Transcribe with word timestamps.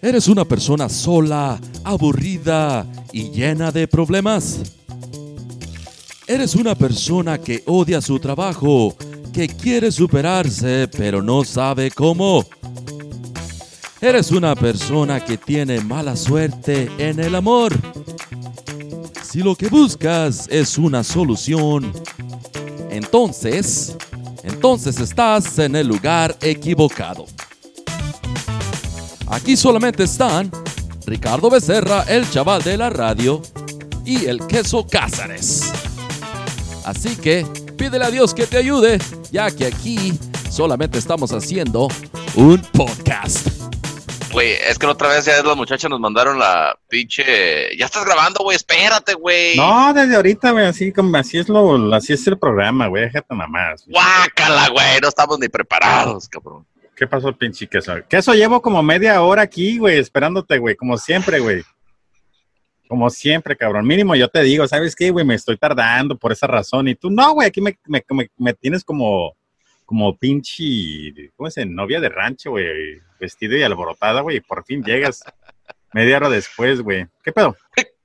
¿Eres 0.00 0.26
una 0.28 0.44
persona 0.44 0.88
sola, 0.88 1.60
aburrida 1.84 2.84
y 3.12 3.30
llena 3.30 3.70
de 3.70 3.86
problemas? 3.86 4.60
¿Eres 6.26 6.54
una 6.54 6.74
persona 6.74 7.38
que 7.38 7.62
odia 7.66 8.00
su 8.00 8.18
trabajo, 8.18 8.96
que 9.32 9.46
quiere 9.48 9.92
superarse 9.92 10.88
pero 10.88 11.22
no 11.22 11.44
sabe 11.44 11.90
cómo? 11.90 12.44
¿Eres 14.00 14.32
una 14.32 14.56
persona 14.56 15.24
que 15.24 15.38
tiene 15.38 15.80
mala 15.80 16.16
suerte 16.16 16.90
en 16.98 17.20
el 17.20 17.36
amor? 17.36 17.72
Si 19.22 19.38
lo 19.42 19.54
que 19.54 19.68
buscas 19.68 20.48
es 20.50 20.76
una 20.76 21.04
solución, 21.04 21.92
entonces, 22.90 23.96
entonces 24.42 24.98
estás 24.98 25.58
en 25.58 25.76
el 25.76 25.86
lugar 25.86 26.36
equivocado. 26.40 27.26
Aquí 29.32 29.56
solamente 29.56 30.04
están 30.04 30.50
Ricardo 31.06 31.48
Becerra, 31.48 32.02
el 32.02 32.28
chaval 32.30 32.62
de 32.62 32.76
la 32.76 32.90
radio, 32.90 33.40
y 34.04 34.26
el 34.26 34.46
queso 34.46 34.86
Cázares. 34.86 35.72
Así 36.84 37.16
que 37.16 37.46
pídele 37.78 38.04
a 38.04 38.10
Dios 38.10 38.34
que 38.34 38.46
te 38.46 38.58
ayude, 38.58 38.98
ya 39.30 39.50
que 39.50 39.64
aquí 39.64 40.12
solamente 40.50 40.98
estamos 40.98 41.32
haciendo 41.32 41.88
un 42.34 42.60
podcast. 42.74 43.48
Güey, 44.32 44.52
es 44.68 44.78
que 44.78 44.84
la 44.84 44.92
otra 44.92 45.08
vez 45.08 45.24
ya 45.24 45.42
las 45.42 45.56
muchachas 45.56 45.90
nos 45.90 45.98
mandaron 45.98 46.38
la 46.38 46.78
pinche. 46.90 47.74
Ya 47.78 47.86
estás 47.86 48.04
grabando, 48.04 48.44
güey, 48.44 48.56
espérate, 48.56 49.14
güey. 49.14 49.56
No, 49.56 49.94
desde 49.94 50.14
ahorita, 50.14 50.50
güey, 50.50 50.66
así 50.66 50.92
como 50.92 51.16
así 51.16 51.38
es 51.38 51.48
lo, 51.48 51.94
así 51.94 52.12
es 52.12 52.26
el 52.26 52.38
programa, 52.38 52.86
güey, 52.86 53.04
déjate 53.04 53.34
nada 53.34 53.48
más. 53.48 53.86
Guácala, 53.86 54.68
güey, 54.68 55.00
no 55.00 55.08
estamos 55.08 55.38
ni 55.38 55.48
preparados, 55.48 56.28
cabrón. 56.28 56.66
¿Qué 56.94 57.06
pasó, 57.06 57.32
pinche 57.32 57.66
queso? 57.66 57.94
Queso 58.08 58.34
llevo 58.34 58.60
como 58.60 58.82
media 58.82 59.22
hora 59.22 59.42
aquí, 59.42 59.78
güey, 59.78 59.98
esperándote, 59.98 60.58
güey, 60.58 60.76
como 60.76 60.98
siempre, 60.98 61.40
güey. 61.40 61.62
Como 62.88 63.08
siempre, 63.08 63.56
cabrón. 63.56 63.86
Mínimo 63.86 64.14
yo 64.14 64.28
te 64.28 64.42
digo, 64.42 64.68
¿sabes 64.68 64.94
qué, 64.94 65.10
güey? 65.10 65.24
Me 65.24 65.34
estoy 65.34 65.56
tardando 65.56 66.18
por 66.18 66.32
esa 66.32 66.46
razón. 66.46 66.88
Y 66.88 66.94
tú, 66.94 67.10
no, 67.10 67.32
güey, 67.32 67.48
aquí 67.48 67.62
me, 67.62 67.78
me, 67.86 68.04
me, 68.36 68.52
tienes 68.52 68.84
como, 68.84 69.34
como 69.86 70.14
pinche, 70.18 71.30
¿cómo 71.34 71.50
se 71.50 71.64
Novia 71.64 72.00
de 72.00 72.10
rancho, 72.10 72.50
güey. 72.50 73.00
Vestido 73.18 73.56
y 73.56 73.62
alborotada, 73.62 74.20
güey. 74.20 74.36
Y 74.36 74.40
por 74.40 74.62
fin 74.64 74.84
llegas 74.84 75.24
media 75.94 76.18
hora 76.18 76.28
después, 76.28 76.82
güey. 76.82 77.06
¿Qué 77.24 77.32
pedo? 77.32 77.56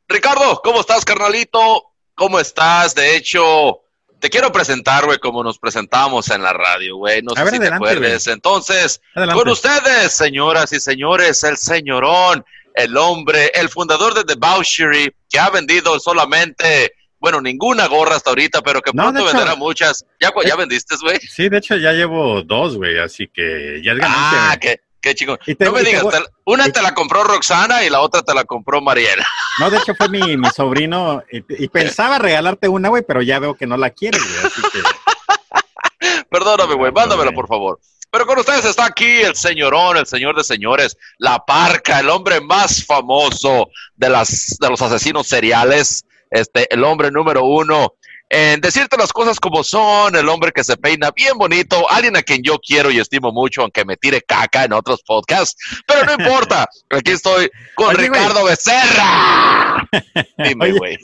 Ricardo, 0.08 0.61
¿cómo 0.64 0.80
estás, 0.80 1.04
carnalito? 1.04 1.83
¿Cómo 2.16 2.39
estás? 2.39 2.95
De 2.95 3.17
hecho, 3.17 3.81
te 4.20 4.30
quiero 4.30 4.52
presentar, 4.52 5.06
güey, 5.06 5.20
como 5.20 5.44
nos 5.44 5.60
presentamos 5.60 6.30
en 6.30 6.42
la 6.42 6.54
radio, 6.54 6.98
güey. 6.98 7.22
No 7.22 7.36
sé 7.36 7.50
si 7.52 7.60
te 7.60 7.68
acuerdes. 7.68 8.28
Entonces, 8.28 9.02
con 9.14 9.48
ustedes, 9.50 10.14
señoras 10.14 10.73
y 10.73 10.80
señores, 10.80 11.44
el 11.44 11.58
señorón, 11.58 12.44
el 12.73 12.95
hombre, 12.98 13.52
el 13.54 13.70
fundador 13.70 14.14
de 14.14 14.23
The 14.23 14.34
Debauchery, 14.34 15.14
que 15.30 15.40
ha 15.40 15.50
vendido 15.50 16.00
solamente, 16.00 16.94
bueno, 17.20 17.42
ninguna 17.42 17.88
gorra 17.88 18.16
hasta 18.16 18.32
ahorita, 18.32 18.62
pero 18.62 18.82
que 18.82 18.92
pronto 18.92 19.26
venderá 19.26 19.56
muchas. 19.56 20.06
¿Ya, 20.20 20.32
ya 20.45 20.54
eh, 20.54 20.58
vendiste, 20.58 20.95
güey? 21.02 21.18
Sí, 21.20 21.50
de 21.50 21.58
hecho 21.58 21.76
ya 21.78 21.92
llevo 21.92 22.42
dos, 22.44 22.78
güey, 22.78 22.98
así 23.00 23.28
que 23.28 23.82
ya 23.84 23.94
es 23.94 23.98
ganancia. 24.00 24.52
Ah, 24.52 24.58
que 24.60 24.82
Qué 25.02 25.16
chico. 25.16 25.38
no 25.59 25.72
me 25.72 25.84
digas, 25.84 26.03
una 26.45 26.70
te 26.72 26.81
la 26.81 26.94
compró 26.94 27.23
Roxana 27.23 27.84
y 27.84 27.90
la 27.90 28.02
otra 28.02 28.22
te 28.23 28.34
la 28.34 28.45
compró 28.45 28.81
Mariela. 28.81 29.26
No, 29.59 29.70
de 29.70 29.78
hecho 29.78 29.94
fue 29.95 30.09
mi, 30.09 30.22
sobrino 30.56 31.23
y, 31.31 31.67
pensaba 31.67 32.20
regalarte 32.20 32.67
una, 32.67 32.89
güey, 32.89 33.04
pero 33.08 33.22
ya 33.22 33.39
veo 33.39 33.56
que 33.56 33.67
no 33.67 33.78
la 33.78 33.89
quieres, 33.89 34.22
güey, 34.22 34.45
así 34.45 34.62
que... 34.72 34.80
Perdóname, 36.30 36.76
güey, 36.76 36.92
mándamela, 36.92 37.31
por 37.31 37.48
favor. 37.48 37.80
Pero 38.12 38.26
con 38.26 38.39
ustedes 38.39 38.66
está 38.66 38.86
aquí 38.86 39.22
el 39.22 39.36
señorón, 39.36 39.98
el 39.98 40.06
señor 40.06 40.36
de 40.36 40.44
señores, 40.44 40.98
la 41.17 41.44
parca, 41.45 42.00
el 42.00 42.09
hombre 42.09 42.39
más 42.42 42.86
famoso 42.86 43.70
de, 43.95 44.09
las, 44.09 44.58
de 44.59 44.70
los 44.70 44.82
asesinos 44.82 45.28
seriales, 45.28 46.06
este, 46.32 46.72
el 46.73 46.84
hombre 46.84 47.11
número 47.11 47.44
uno 47.44 47.94
en 48.30 48.60
decirte 48.60 48.98
las 48.98 49.14
cosas 49.14 49.39
como 49.39 49.64
son, 49.64 50.15
el 50.15 50.27
hombre 50.27 50.52
que 50.52 50.64
se 50.64 50.76
peina 50.76 51.11
bien 51.11 51.38
bonito, 51.38 51.89
alguien 51.89 52.17
a 52.17 52.21
quien 52.21 52.43
yo 52.43 52.60
quiero 52.60 52.92
y 52.92 52.99
estimo 52.99 53.32
mucho, 53.32 53.61
aunque 53.61 53.86
me 53.86 53.95
tire 53.95 54.21
caca 54.21 54.65
en 54.65 54.73
otros 54.73 55.02
podcasts, 55.04 55.82
pero 55.88 56.04
no 56.04 56.23
importa, 56.23 56.67
aquí 56.89 57.11
estoy 57.11 57.49
con 57.76 57.95
Ricardo 57.95 58.43
Becerra. 58.43 59.88
Dime, 60.38 60.71
güey. 60.73 60.98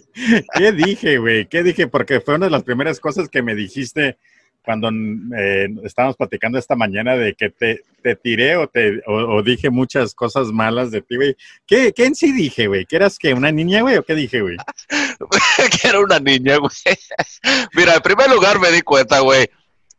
¿Qué 0.56 0.72
dije, 0.72 1.18
güey? 1.18 1.48
¿Qué 1.48 1.64
dije? 1.64 1.88
Porque 1.88 2.20
fue 2.20 2.36
una 2.36 2.48
de 2.48 2.52
las 2.52 2.64
primeras 2.64 3.00
cosas 3.00 3.30
que 3.30 3.42
me 3.42 3.56
dijiste 3.56 4.18
cuando 4.64 4.90
eh, 5.38 5.68
estábamos 5.84 6.16
platicando 6.16 6.58
esta 6.58 6.76
mañana 6.76 7.16
de 7.16 7.34
que 7.34 7.50
te, 7.50 7.84
tiré 8.16 8.56
o, 8.56 8.68
te, 8.68 9.02
o, 9.06 9.42
dije 9.44 9.70
muchas 9.70 10.16
cosas 10.16 10.48
malas 10.48 10.92
de 10.92 11.02
ti, 11.02 11.16
güey. 11.16 11.36
¿Qué, 11.68 11.94
¿Qué, 11.94 12.06
en 12.06 12.16
sí 12.16 12.32
dije, 12.32 12.68
güey? 12.68 12.86
¿Que 12.86 12.96
eras 12.96 13.18
que 13.18 13.34
una 13.34 13.52
niña, 13.52 13.82
güey? 13.82 13.98
¿O 13.98 14.04
qué 14.04 14.16
dije, 14.16 14.42
güey? 14.42 14.58
que 15.82 15.88
era 15.88 16.00
una 16.00 16.20
niña, 16.20 16.58
güey. 16.58 16.72
Mira, 17.74 17.96
en 17.96 18.02
primer 18.02 18.30
lugar 18.30 18.60
me 18.60 18.72
di 18.72 18.82
cuenta, 18.82 19.20
güey, 19.20 19.50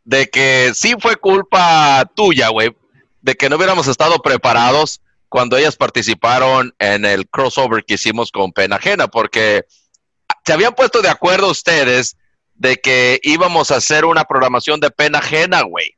de 0.03 0.27
que 0.27 0.71
sí 0.73 0.95
fue 0.99 1.15
culpa 1.15 2.09
tuya, 2.15 2.49
güey, 2.49 2.75
de 3.21 3.35
que 3.35 3.49
no 3.49 3.57
hubiéramos 3.57 3.87
estado 3.87 4.19
preparados 4.19 5.01
cuando 5.29 5.57
ellas 5.57 5.75
participaron 5.75 6.73
en 6.79 7.05
el 7.05 7.27
crossover 7.27 7.83
que 7.83 7.95
hicimos 7.95 8.31
con 8.31 8.51
Pena 8.51 8.77
Ajena, 8.77 9.07
porque 9.07 9.65
se 10.43 10.53
habían 10.53 10.73
puesto 10.73 11.01
de 11.01 11.09
acuerdo 11.09 11.51
ustedes 11.51 12.17
de 12.55 12.77
que 12.77 13.19
íbamos 13.23 13.71
a 13.71 13.77
hacer 13.77 14.05
una 14.05 14.23
programación 14.23 14.79
de 14.79 14.89
pena 14.89 15.19
ajena, 15.19 15.61
güey. 15.61 15.95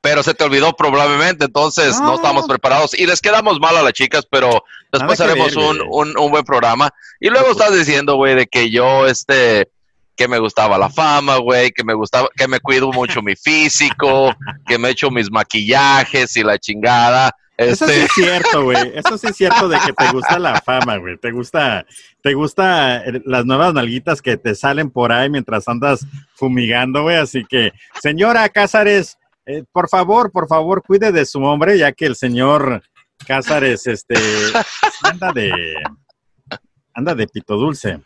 Pero 0.00 0.22
se 0.22 0.34
te 0.34 0.44
olvidó 0.44 0.74
probablemente, 0.74 1.46
entonces 1.46 1.98
no, 1.98 2.16
estábamos 2.16 2.46
preparados 2.46 2.92
y 2.92 3.06
les 3.06 3.22
quedamos 3.22 3.58
mal 3.58 3.74
a 3.74 3.82
las 3.82 3.94
chicas, 3.94 4.26
pero 4.30 4.62
después 4.92 5.18
haremos 5.22 5.56
un, 5.56 5.80
un, 6.18 6.30
buen 6.30 6.44
programa. 6.44 6.90
Y 7.20 7.30
luego 7.30 7.52
estás 7.52 7.74
diciendo, 7.74 8.16
güey, 8.16 8.34
de 8.34 8.46
que 8.46 8.70
yo, 8.70 9.06
este, 9.06 9.70
que 10.14 10.28
me 10.28 10.38
gustaba 10.38 10.76
la 10.76 10.90
fama, 10.90 11.38
güey, 11.38 11.70
que 11.70 11.84
me 11.84 11.94
gustaba, 11.94 12.28
que 12.36 12.46
me 12.46 12.60
cuido 12.60 12.92
mucho 12.92 13.22
mi 13.22 13.34
físico, 13.34 14.34
que 14.66 14.76
me 14.76 14.90
echo 14.90 15.10
mis 15.10 15.30
maquillajes 15.30 16.36
y 16.36 16.42
la 16.42 16.58
chingada. 16.58 17.34
Eso 17.56 17.86
sí 17.86 17.92
es 17.92 17.98
este, 17.98 18.22
cierto, 18.22 18.64
güey. 18.64 18.92
Eso 18.94 19.16
sí 19.16 19.28
es 19.28 19.36
cierto 19.36 19.68
de 19.68 19.78
que 19.78 19.92
te 19.92 20.10
gusta 20.10 20.38
la 20.38 20.60
fama, 20.60 20.96
güey. 20.96 21.16
Te 21.18 21.30
gusta, 21.30 21.86
te 22.20 22.34
gusta 22.34 23.04
eh, 23.04 23.22
las 23.24 23.46
nuevas 23.46 23.72
nalguitas 23.72 24.20
que 24.20 24.36
te 24.36 24.54
salen 24.54 24.90
por 24.90 25.12
ahí 25.12 25.30
mientras 25.30 25.68
andas 25.68 26.04
fumigando, 26.34 27.02
güey. 27.02 27.16
Así 27.16 27.44
que, 27.44 27.72
señora 28.02 28.48
Cázares, 28.48 29.18
eh, 29.46 29.62
por 29.70 29.88
favor, 29.88 30.32
por 30.32 30.48
favor, 30.48 30.82
cuide 30.82 31.12
de 31.12 31.24
su 31.24 31.42
hombre, 31.42 31.78
ya 31.78 31.92
que 31.92 32.06
el 32.06 32.16
señor 32.16 32.82
Cázares, 33.24 33.86
este, 33.86 34.16
anda 35.02 35.32
de, 35.32 35.52
anda 36.92 37.14
de 37.14 37.28
pito 37.28 37.56
dulce. 37.56 38.00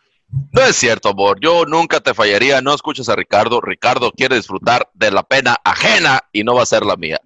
No 0.52 0.62
es 0.62 0.76
cierto, 0.76 1.08
amor. 1.08 1.38
Yo 1.40 1.64
nunca 1.64 2.00
te 2.00 2.12
fallaría. 2.12 2.60
No 2.60 2.74
escuches 2.74 3.08
a 3.08 3.16
Ricardo. 3.16 3.62
Ricardo 3.62 4.12
quiere 4.12 4.36
disfrutar 4.36 4.90
de 4.92 5.10
la 5.10 5.22
pena 5.22 5.56
ajena 5.64 6.20
y 6.32 6.44
no 6.44 6.54
va 6.54 6.64
a 6.64 6.66
ser 6.66 6.84
la 6.84 6.96
mía. 6.96 7.18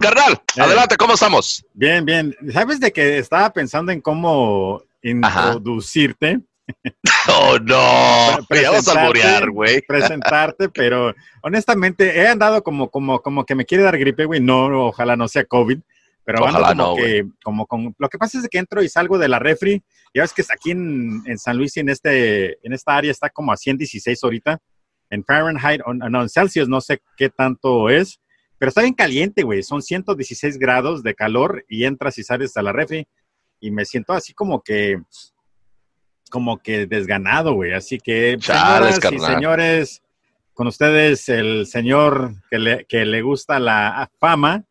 Carnal, 0.00 0.40
adelante, 0.56 0.96
¿cómo 0.96 1.14
estamos? 1.14 1.64
Bien, 1.72 2.04
bien. 2.04 2.34
¿Sabes 2.52 2.80
de 2.80 2.92
que 2.92 3.18
estaba 3.18 3.50
pensando 3.52 3.92
en 3.92 4.00
cómo 4.00 4.82
introducirte? 5.02 6.40
Oh, 7.28 7.56
no. 7.60 8.38
Vamos 8.50 8.88
a 8.88 9.46
güey. 9.46 9.80
Presentarte, 9.82 10.68
pero 10.74 11.14
honestamente 11.42 12.18
he 12.18 12.26
andado 12.26 12.64
como, 12.64 12.90
como, 12.90 13.20
como 13.20 13.46
que 13.46 13.54
me 13.54 13.64
quiere 13.64 13.84
dar 13.84 13.96
gripe, 13.96 14.24
güey. 14.24 14.40
No, 14.40 14.88
ojalá 14.88 15.14
no 15.14 15.28
sea 15.28 15.44
COVID. 15.44 15.78
Pero 16.24 16.42
ojalá 16.42 16.68
como 16.70 16.74
no, 16.74 16.96
que, 16.96 17.24
como 17.44 17.66
con, 17.66 17.94
lo 17.96 18.08
que 18.08 18.18
pasa 18.18 18.40
es 18.40 18.48
que 18.48 18.58
entro 18.58 18.82
y 18.82 18.88
salgo 18.88 19.16
de 19.16 19.28
la 19.28 19.38
refri. 19.38 19.80
Ya 20.12 20.22
ves 20.22 20.32
que 20.32 20.42
aquí 20.52 20.72
en, 20.72 21.22
en 21.24 21.38
San 21.38 21.56
Luis 21.56 21.76
y 21.76 21.80
en, 21.80 21.88
este, 21.88 22.58
en 22.66 22.72
esta 22.72 22.96
área 22.96 23.12
está 23.12 23.30
como 23.30 23.52
a 23.52 23.56
116 23.56 24.18
ahorita. 24.24 24.58
En 25.10 25.22
Fahrenheit, 25.24 25.82
no, 25.86 26.22
en 26.22 26.28
Celsius 26.28 26.68
no 26.68 26.80
sé 26.80 27.00
qué 27.16 27.28
tanto 27.28 27.88
es 27.90 28.18
pero 28.58 28.70
está 28.70 28.82
bien 28.82 28.94
caliente, 28.94 29.42
güey. 29.42 29.62
Son 29.62 29.82
116 29.82 30.58
grados 30.58 31.02
de 31.02 31.14
calor 31.14 31.64
y 31.68 31.84
entras 31.84 32.18
y 32.18 32.24
sales 32.24 32.56
a 32.56 32.62
la 32.62 32.72
refri 32.72 33.06
y 33.60 33.70
me 33.70 33.84
siento 33.84 34.12
así 34.12 34.32
como 34.32 34.62
que, 34.62 35.00
como 36.30 36.58
que 36.58 36.86
desganado, 36.86 37.54
güey. 37.54 37.72
Así 37.72 37.98
que, 37.98 38.38
señoras 38.40 39.00
y 39.12 39.18
señores, 39.18 40.02
con 40.54 40.66
ustedes 40.66 41.28
el 41.28 41.66
señor 41.66 42.34
que 42.50 42.58
le, 42.58 42.84
que 42.86 43.04
le 43.04 43.22
gusta 43.22 43.58
la 43.58 44.10
fama, 44.18 44.64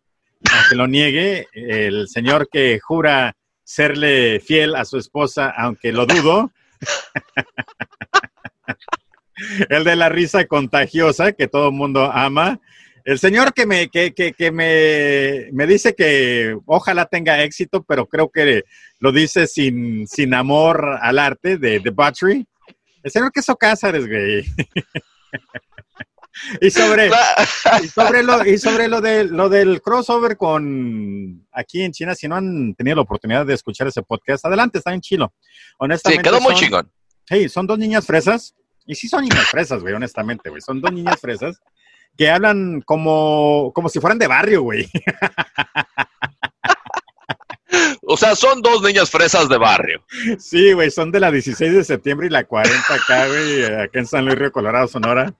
aunque 0.51 0.75
lo 0.75 0.87
niegue, 0.87 1.47
el 1.53 2.07
señor 2.07 2.49
que 2.51 2.79
jura 2.79 3.35
serle 3.63 4.39
fiel 4.39 4.75
a 4.75 4.85
su 4.85 4.97
esposa, 4.97 5.53
aunque 5.57 5.91
lo 5.91 6.05
dudo. 6.05 6.51
el 9.69 9.83
de 9.83 9.95
la 9.95 10.09
risa 10.09 10.45
contagiosa 10.45 11.33
que 11.33 11.47
todo 11.47 11.69
el 11.69 11.73
mundo 11.73 12.11
ama. 12.11 12.59
El 13.05 13.19
señor 13.19 13.53
que 13.53 13.67
me, 13.67 13.87
que, 13.89 14.15
que, 14.15 14.33
que 14.33 14.51
me, 14.51 15.49
me, 15.51 15.67
dice 15.67 15.93
que 15.93 16.57
ojalá 16.65 17.05
tenga 17.05 17.43
éxito, 17.43 17.83
pero 17.83 18.07
creo 18.07 18.31
que 18.31 18.63
lo 18.99 19.11
dice 19.11 19.45
sin, 19.45 20.07
sin 20.07 20.33
amor 20.33 20.97
al 20.99 21.19
arte 21.19 21.59
de 21.59 21.79
The 21.79 21.91
Battery. 21.91 22.47
El 23.03 23.11
señor 23.11 23.31
Queso 23.31 23.55
Cázares, 23.57 24.07
güey. 24.07 24.43
y 26.61 26.71
sobre, 26.71 27.11
y 27.83 27.87
sobre 27.89 28.23
lo, 28.23 28.43
y 28.43 28.57
sobre 28.57 28.87
lo 28.87 28.99
de 29.01 29.25
lo 29.25 29.49
del 29.49 29.83
crossover 29.83 30.35
con 30.35 31.47
aquí 31.51 31.83
en 31.83 31.91
China, 31.91 32.15
si 32.15 32.27
no 32.27 32.35
han 32.35 32.73
tenido 32.73 32.95
la 32.95 33.03
oportunidad 33.03 33.45
de 33.45 33.53
escuchar 33.53 33.85
ese 33.85 34.01
podcast, 34.01 34.45
adelante, 34.45 34.79
está 34.79 34.91
en 34.91 35.01
chilo. 35.01 35.31
Honestamente. 35.77 36.27
Sí, 36.27 36.31
quedó 36.31 36.41
muy 36.41 36.55
chingón. 36.55 36.91
Sí, 37.29 37.49
son 37.49 37.67
dos 37.67 37.77
niñas 37.77 38.03
fresas, 38.03 38.55
y 38.87 38.95
sí 38.95 39.07
son 39.07 39.23
niñas 39.23 39.45
fresas, 39.45 39.81
güey, 39.81 39.93
honestamente, 39.93 40.49
güey. 40.49 40.61
Son 40.61 40.81
dos 40.81 40.91
niñas 40.91 41.19
fresas 41.21 41.61
que 42.17 42.29
hablan 42.29 42.81
como, 42.81 43.71
como 43.73 43.89
si 43.89 43.99
fueran 43.99 44.19
de 44.19 44.27
barrio, 44.27 44.63
güey. 44.63 44.89
O 48.07 48.17
sea, 48.17 48.35
son 48.35 48.61
dos 48.61 48.81
niñas 48.81 49.09
fresas 49.09 49.49
de 49.49 49.57
barrio. 49.57 50.03
Sí, 50.37 50.73
güey, 50.73 50.91
son 50.91 51.11
de 51.11 51.19
la 51.19 51.31
16 51.31 51.73
de 51.73 51.83
septiembre 51.83 52.27
y 52.27 52.29
la 52.29 52.43
40 52.43 52.93
acá, 52.93 53.27
güey, 53.27 53.63
acá 53.65 53.99
en 53.99 54.05
San 54.05 54.25
Luis 54.25 54.37
Río 54.37 54.51
Colorado, 54.51 54.87
Sonora. 54.87 55.33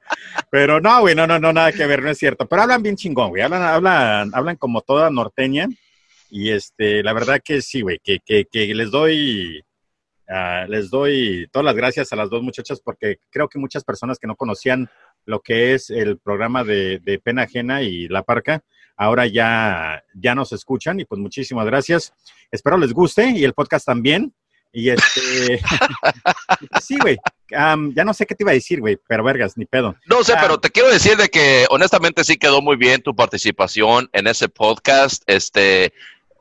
Pero 0.50 0.82
no, 0.82 1.02
güey, 1.02 1.16
no, 1.16 1.28
no, 1.28 1.40
no, 1.40 1.54
nada 1.54 1.72
que 1.72 1.86
ver, 1.86 2.02
no 2.02 2.10
es 2.10 2.18
cierto. 2.18 2.48
Pero 2.48 2.64
hablan 2.64 2.82
bien 2.82 2.96
chingón, 2.96 3.30
güey, 3.30 3.44
hablan, 3.44 3.62
hablan, 3.62 4.32
hablan 4.34 4.56
como 4.58 4.82
toda 4.82 5.10
norteña. 5.10 5.68
Y 6.30 6.50
este, 6.52 7.04
la 7.04 7.14
verdad 7.14 7.40
que 7.44 7.62
sí, 7.62 7.82
güey, 7.82 8.00
que, 8.04 8.20
que, 8.26 8.46
que 8.46 8.74
les 8.74 8.90
doy, 8.90 9.64
uh, 10.28 10.68
les 10.68 10.90
doy 10.90 11.48
todas 11.52 11.66
las 11.66 11.76
gracias 11.76 12.12
a 12.12 12.16
las 12.16 12.30
dos 12.30 12.42
muchachas 12.42 12.82
porque 12.82 13.18
creo 13.30 13.48
que 13.48 13.60
muchas 13.60 13.84
personas 13.84 14.18
que 14.18 14.28
no 14.28 14.36
conocían 14.36 14.90
lo 15.26 15.42
que 15.42 15.74
es 15.74 15.90
el 15.90 16.18
programa 16.18 16.64
de, 16.64 17.00
de 17.00 17.20
Pena 17.20 17.44
Ajena 17.44 17.82
y 17.82 18.08
La 18.08 18.24
Parca, 18.24 18.64
ahora 18.98 19.28
ya, 19.28 20.04
ya 20.14 20.36
nos 20.36 20.52
escuchan 20.52 21.00
y 21.00 21.06
pues 21.06 21.20
muchísimas 21.20 21.66
gracias. 21.66 22.14
Espero 22.52 22.78
les 22.78 22.94
guste 22.94 23.30
y 23.32 23.44
el 23.44 23.54
podcast 23.54 23.86
también. 23.86 24.34
Y 24.72 24.90
este, 24.90 25.62
sí, 26.82 26.98
güey, 27.00 27.18
ya 27.50 28.04
no 28.04 28.14
sé 28.14 28.26
qué 28.26 28.36
te 28.36 28.44
iba 28.44 28.52
a 28.52 28.56
decir, 28.56 28.82
güey, 28.82 28.98
pero 29.08 29.24
vergas, 29.24 29.58
ni 29.58 29.66
pedo. 29.66 29.96
No 30.06 30.22
sé, 30.22 30.34
pero 30.42 30.60
te 30.60 30.70
quiero 30.70 30.90
decir 30.90 31.16
de 31.16 31.30
que 31.30 31.66
honestamente 31.70 32.26
sí 32.26 32.36
quedó 32.36 32.62
muy 32.62 32.76
bien 32.76 33.02
tu 33.02 33.16
participación 33.16 34.10
en 34.12 34.28
ese 34.28 34.50
podcast. 34.50 35.24
Este, 35.28 35.94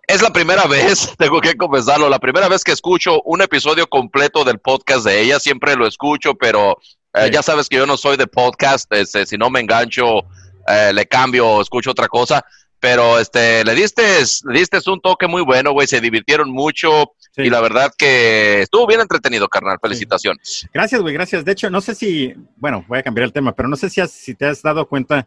es 0.09 0.21
la 0.21 0.33
primera 0.33 0.65
vez, 0.69 1.15
tengo 1.17 1.41
que 1.41 1.55
confesarlo, 1.55 2.09
la 2.09 2.19
primera 2.19 2.49
vez 2.49 2.65
que 2.65 2.73
escucho 2.73 3.23
un 3.23 3.41
episodio 3.41 3.87
completo 3.87 4.43
del 4.43 4.59
podcast 4.59 5.05
de 5.07 5.21
ella. 5.21 5.39
Siempre 5.39 5.77
lo 5.77 5.87
escucho, 5.87 6.35
pero 6.35 6.79
eh, 7.15 7.31
ya 7.33 7.43
sabes 7.43 7.69
que 7.69 7.77
yo 7.77 7.87
no 7.87 7.97
soy 7.97 8.17
de 8.17 8.27
podcast. 8.27 8.93
Este, 8.93 9.27
si 9.27 9.37
no 9.37 9.51
me 9.51 9.61
engancho 9.61 10.25
eh, 10.67 10.93
le 10.93 11.07
cambio, 11.07 11.61
escucho 11.61 11.91
otra 11.91 12.09
cosa. 12.09 12.45
Pero 12.81 13.19
este, 13.19 13.65
le 13.65 13.75
diste, 13.75 14.03
le 14.45 14.59
diste 14.59 14.79
un 14.91 15.01
toque 15.01 15.27
muy 15.27 15.43
bueno, 15.43 15.73
güey. 15.73 15.87
Se 15.87 16.01
divirtieron 16.01 16.51
mucho 16.51 17.15
y 17.37 17.49
la 17.49 17.61
verdad 17.61 17.93
que 17.97 18.61
estuvo 18.61 18.87
bien 18.87 19.01
entretenido, 19.01 19.49
carnal. 19.49 19.79
Felicitaciones. 19.81 20.69
Gracias, 20.73 21.01
güey, 21.01 21.15
gracias. 21.15 21.45
De 21.45 21.53
hecho, 21.53 21.71
no 21.71 21.81
sé 21.81 21.95
si, 21.95 22.35
bueno, 22.57 22.85
voy 22.87 22.99
a 22.99 23.03
cambiar 23.03 23.25
el 23.25 23.33
tema, 23.33 23.55
pero 23.55 23.69
no 23.69 23.77
sé 23.77 23.89
si, 23.89 24.07
si 24.07 24.35
te 24.35 24.47
has 24.47 24.61
dado 24.61 24.87
cuenta 24.87 25.27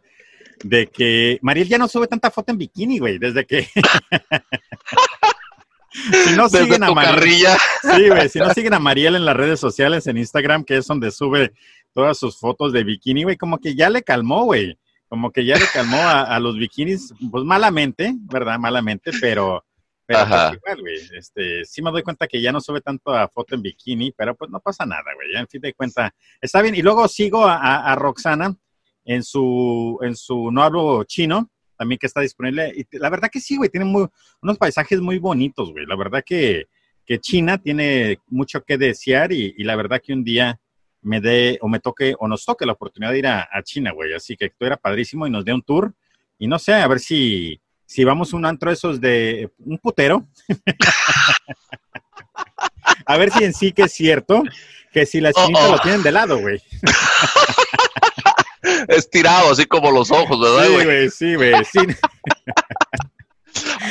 de 0.64 0.88
que 0.88 1.40
Mariel 1.42 1.68
ya 1.68 1.78
no 1.78 1.88
sube 1.88 2.08
tanta 2.08 2.32
foto 2.32 2.52
en 2.52 2.58
bikini, 2.60 3.00
güey, 3.00 3.18
desde 3.18 3.46
que. 3.46 3.68
si 6.26 6.36
no 6.36 6.50
siguen 6.50 6.84
a 6.84 6.92
Mariel. 6.92 7.58
Sí, 7.82 8.10
güey, 8.10 8.30
si 8.30 8.40
no 8.40 8.54
siguen 8.54 8.76
a 8.76 8.80
Mariel 8.80 9.16
en 9.16 9.26
las 9.26 9.36
redes 9.36 9.60
sociales, 9.60 10.08
en 10.08 10.18
Instagram, 10.18 10.64
que 10.64 10.78
es 10.78 10.88
donde 10.88 11.12
sube 11.12 11.54
todas 11.98 12.20
sus 12.20 12.38
fotos 12.38 12.74
de 12.74 12.84
bikini, 12.84 13.24
güey, 13.24 13.38
como 13.38 13.58
que 13.58 13.74
ya 13.74 13.90
le 13.90 14.04
calmó, 14.04 14.44
güey. 14.44 14.78
Como 15.10 15.32
que 15.32 15.44
ya 15.44 15.58
le 15.58 15.66
calmó 15.74 15.98
a, 15.98 16.40
los 16.40 16.56
bikinis, 16.56 17.12
pues 17.32 17.44
malamente, 17.44 18.14
¿verdad? 18.32 18.60
Malamente, 18.60 19.10
pero, 19.20 19.66
pero 20.06 20.20
pues 20.28 20.54
igual, 20.54 20.82
güey, 20.82 21.00
este, 21.18 21.66
sí 21.66 21.82
me 21.82 21.90
doy 21.90 22.04
cuenta 22.04 22.28
que 22.28 22.40
ya 22.40 22.52
no 22.52 22.62
sube 22.62 22.82
tanto 22.82 23.10
a 23.16 23.28
foto 23.28 23.56
en 23.56 23.64
bikini, 23.64 24.12
pero 24.12 24.36
pues 24.36 24.52
no 24.52 24.60
pasa 24.60 24.86
nada, 24.86 25.06
güey, 25.16 25.34
ya 25.34 25.40
en 25.40 25.48
fin 25.48 25.60
de 25.60 25.74
cuenta, 25.74 26.14
está 26.40 26.62
bien. 26.62 26.76
Y 26.76 26.84
luego 26.84 27.08
sigo 27.08 27.48
a, 27.48 27.96
Roxana 27.96 28.56
en 29.04 29.24
su, 29.24 29.98
en 30.04 30.16
su 30.16 30.52
No 30.52 30.62
Hablo 30.62 31.04
Chino, 31.06 31.50
también 31.80 31.98
que 31.98 32.06
está 32.06 32.22
disponible, 32.22 32.74
y 32.76 32.86
la 33.00 33.10
verdad 33.10 33.30
que 33.32 33.40
sí, 33.40 33.58
güey, 33.58 33.72
tiene 33.72 33.86
muy, 33.86 34.06
unos 34.44 34.60
paisajes 34.60 35.02
muy 35.02 35.18
bonitos, 35.18 35.72
güey, 35.72 35.88
la 35.88 35.96
verdad 35.96 36.24
que, 36.24 36.68
que 37.08 37.18
China 37.18 37.58
tiene 37.58 38.20
mucho 38.28 38.64
que 38.64 38.78
desear 38.78 39.32
y, 39.32 39.56
y 39.58 39.64
la 39.64 39.76
verdad 39.76 40.00
que 40.00 40.14
un 40.14 40.24
día 40.24 40.60
me 41.08 41.22
dé 41.22 41.58
o 41.62 41.70
me 41.70 41.80
toque 41.80 42.14
o 42.20 42.28
nos 42.28 42.46
toque 42.46 42.66
la 42.66 42.74
oportunidad 42.74 43.12
de 43.12 43.20
ir 43.20 43.28
a, 43.28 43.48
China, 43.64 43.92
güey. 43.92 44.14
Así 44.14 44.36
que 44.36 44.46
esto 44.46 44.66
era 44.66 44.78
padrísimo 44.78 45.26
y 45.26 45.32
nos 45.32 45.46
dé 45.46 45.54
un 45.54 45.62
tour. 45.62 45.94
Y 46.38 46.48
no 46.48 46.60
sé, 46.60 46.74
a 46.74 46.88
ver 46.88 47.00
si, 47.00 47.62
si 47.86 48.04
vamos 48.04 48.34
a 48.34 48.38
un 48.38 48.46
antro 48.46 48.70
esos 48.70 49.00
de 49.00 49.50
un 49.60 49.78
putero. 49.78 50.28
a 53.06 53.18
ver 53.18 53.32
si 53.32 53.46
en 53.46 53.54
sí 53.54 53.72
que 53.72 53.84
es 53.84 53.94
cierto 53.94 54.44
que 54.92 55.06
si 55.06 55.22
las 55.22 55.34
chinitas 55.34 55.72
lo 55.72 55.80
tienen 55.80 56.04
de 56.04 56.12
lado, 56.12 56.40
güey. 56.40 56.62
Estirado, 58.90 59.52
así 59.52 59.66
como 59.66 59.92
los 59.92 60.12
ojos, 60.12 60.40
¿verdad, 60.40 60.68
Sí, 60.68 60.84
güey, 60.84 61.10
sí, 61.10 61.36
güey. 61.36 61.66
Sí. 61.66 61.80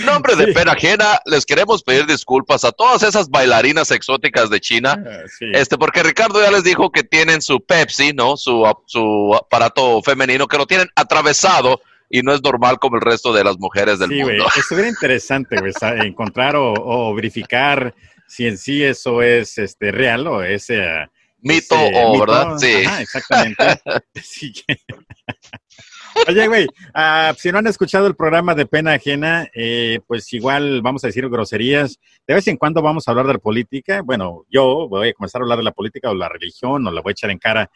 nombre 0.04 0.36
de 0.36 0.52
pena 0.52 0.72
ajena, 0.72 1.20
les 1.24 1.46
queremos 1.46 1.82
pedir 1.82 2.06
disculpas 2.06 2.64
a 2.64 2.72
todas 2.72 3.02
esas 3.02 3.28
bailarinas 3.28 3.90
exóticas 3.90 4.50
de 4.50 4.60
China, 4.60 5.02
ah, 5.06 5.24
este, 5.52 5.78
porque 5.78 6.02
Ricardo 6.02 6.42
ya 6.42 6.50
les 6.50 6.64
dijo 6.64 6.90
que 6.90 7.04
tienen 7.04 7.42
su 7.42 7.64
Pepsi, 7.64 8.12
¿no? 8.12 8.36
Su, 8.36 8.64
su 8.86 9.34
aparato 9.34 10.02
femenino, 10.02 10.46
que 10.46 10.58
lo 10.58 10.66
tienen 10.66 10.88
atravesado 10.94 11.80
y 12.10 12.22
no 12.22 12.32
es 12.32 12.42
normal 12.42 12.78
como 12.78 12.96
el 12.96 13.02
resto 13.02 13.32
de 13.32 13.44
las 13.44 13.58
mujeres 13.58 13.98
del 13.98 14.10
mundo. 14.10 14.46
Sí, 14.52 14.60
estuviera 14.60 14.88
interesante, 14.88 15.56
encontrar 16.06 16.54
o, 16.56 17.14
verificar 17.14 17.94
si 18.28 18.46
en 18.46 18.58
sí 18.58 18.82
eso 18.82 19.22
es 19.22 19.56
este 19.58 19.92
real 19.92 20.26
o 20.26 20.42
ese 20.42 21.08
mito 21.40 21.76
o 21.76 22.20
verdad, 22.20 22.58
sí. 22.58 22.84
exactamente. 23.00 23.80
Oye, 26.28 26.48
güey, 26.48 26.66
ah, 26.94 27.34
si 27.36 27.52
no 27.52 27.58
han 27.58 27.66
escuchado 27.66 28.06
el 28.06 28.16
programa 28.16 28.54
de 28.54 28.66
Pena 28.66 28.94
Ajena, 28.94 29.48
eh, 29.54 30.00
pues 30.06 30.32
igual 30.32 30.82
vamos 30.82 31.04
a 31.04 31.08
decir 31.08 31.28
groserías. 31.28 31.98
De 32.26 32.34
vez 32.34 32.46
en 32.48 32.56
cuando 32.56 32.82
vamos 32.82 33.06
a 33.06 33.10
hablar 33.10 33.26
de 33.26 33.34
la 33.34 33.38
política. 33.38 34.02
Bueno, 34.02 34.44
yo 34.50 34.88
voy 34.88 35.10
a 35.10 35.12
comenzar 35.14 35.40
a 35.40 35.44
hablar 35.44 35.58
de 35.58 35.64
la 35.64 35.72
política 35.72 36.10
o 36.10 36.14
la 36.14 36.28
religión 36.28 36.86
o 36.86 36.90
la 36.90 37.00
voy 37.00 37.10
a 37.10 37.12
echar 37.12 37.30
en 37.30 37.38
cara 37.38 37.70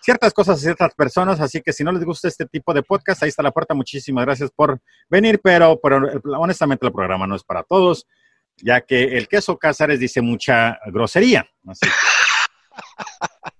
ciertas 0.00 0.32
cosas 0.32 0.58
a 0.58 0.60
ciertas 0.60 0.94
personas, 0.94 1.40
así 1.40 1.60
que 1.62 1.72
si 1.72 1.82
no 1.82 1.90
les 1.90 2.04
gusta 2.04 2.28
este 2.28 2.46
tipo 2.46 2.72
de 2.72 2.84
podcast, 2.84 3.22
ahí 3.22 3.28
está 3.28 3.42
la 3.42 3.50
puerta. 3.50 3.74
Muchísimas 3.74 4.24
gracias 4.24 4.50
por 4.52 4.80
venir, 5.08 5.40
pero, 5.42 5.80
pero 5.82 6.00
honestamente 6.38 6.86
el 6.86 6.92
programa 6.92 7.26
no 7.26 7.34
es 7.34 7.42
para 7.42 7.64
todos, 7.64 8.06
ya 8.56 8.80
que 8.82 9.16
el 9.16 9.26
queso 9.26 9.58
Cázares 9.58 9.98
dice 9.98 10.20
mucha 10.20 10.78
grosería. 10.86 11.48
Así 11.66 11.88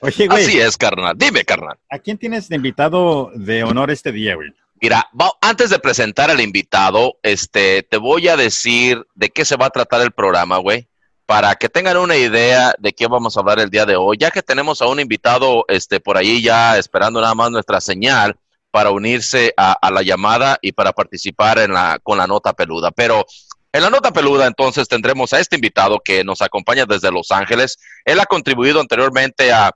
Oye, 0.00 0.26
güey. 0.26 0.44
Así 0.44 0.58
es, 0.58 0.76
carnal. 0.76 1.14
Dime, 1.16 1.44
carnal. 1.44 1.76
¿A 1.90 1.98
quién 1.98 2.18
tienes 2.18 2.48
de 2.48 2.56
invitado 2.56 3.30
de 3.34 3.64
honor 3.64 3.90
este 3.90 4.12
día, 4.12 4.34
güey? 4.34 4.52
Mira, 4.80 5.08
antes 5.40 5.70
de 5.70 5.78
presentar 5.78 6.30
al 6.30 6.40
invitado, 6.40 7.18
este, 7.22 7.82
te 7.82 7.96
voy 7.96 8.28
a 8.28 8.36
decir 8.36 9.04
de 9.14 9.30
qué 9.30 9.44
se 9.44 9.56
va 9.56 9.66
a 9.66 9.70
tratar 9.70 10.02
el 10.02 10.12
programa, 10.12 10.58
güey, 10.58 10.86
para 11.26 11.56
que 11.56 11.68
tengan 11.68 11.96
una 11.96 12.16
idea 12.16 12.74
de 12.78 12.92
qué 12.92 13.08
vamos 13.08 13.36
a 13.36 13.40
hablar 13.40 13.58
el 13.58 13.70
día 13.70 13.86
de 13.86 13.96
hoy, 13.96 14.18
ya 14.18 14.30
que 14.30 14.42
tenemos 14.42 14.80
a 14.80 14.86
un 14.86 15.00
invitado, 15.00 15.64
este, 15.66 15.98
por 15.98 16.16
ahí 16.16 16.42
ya 16.42 16.78
esperando 16.78 17.20
nada 17.20 17.34
más 17.34 17.50
nuestra 17.50 17.80
señal 17.80 18.36
para 18.70 18.92
unirse 18.92 19.52
a, 19.56 19.72
a 19.72 19.90
la 19.90 20.02
llamada 20.02 20.58
y 20.62 20.70
para 20.70 20.92
participar 20.92 21.58
en 21.58 21.72
la, 21.72 21.98
con 22.00 22.18
la 22.18 22.28
nota 22.28 22.52
peluda. 22.52 22.92
Pero 22.92 23.26
en 23.72 23.82
la 23.82 23.90
nota 23.90 24.12
peluda, 24.12 24.46
entonces, 24.46 24.88
tendremos 24.88 25.32
a 25.32 25.40
este 25.40 25.56
invitado 25.56 26.00
que 26.02 26.24
nos 26.24 26.40
acompaña 26.40 26.86
desde 26.86 27.12
Los 27.12 27.30
Ángeles. 27.30 27.78
Él 28.04 28.18
ha 28.18 28.24
contribuido 28.24 28.80
anteriormente 28.80 29.52
a 29.52 29.72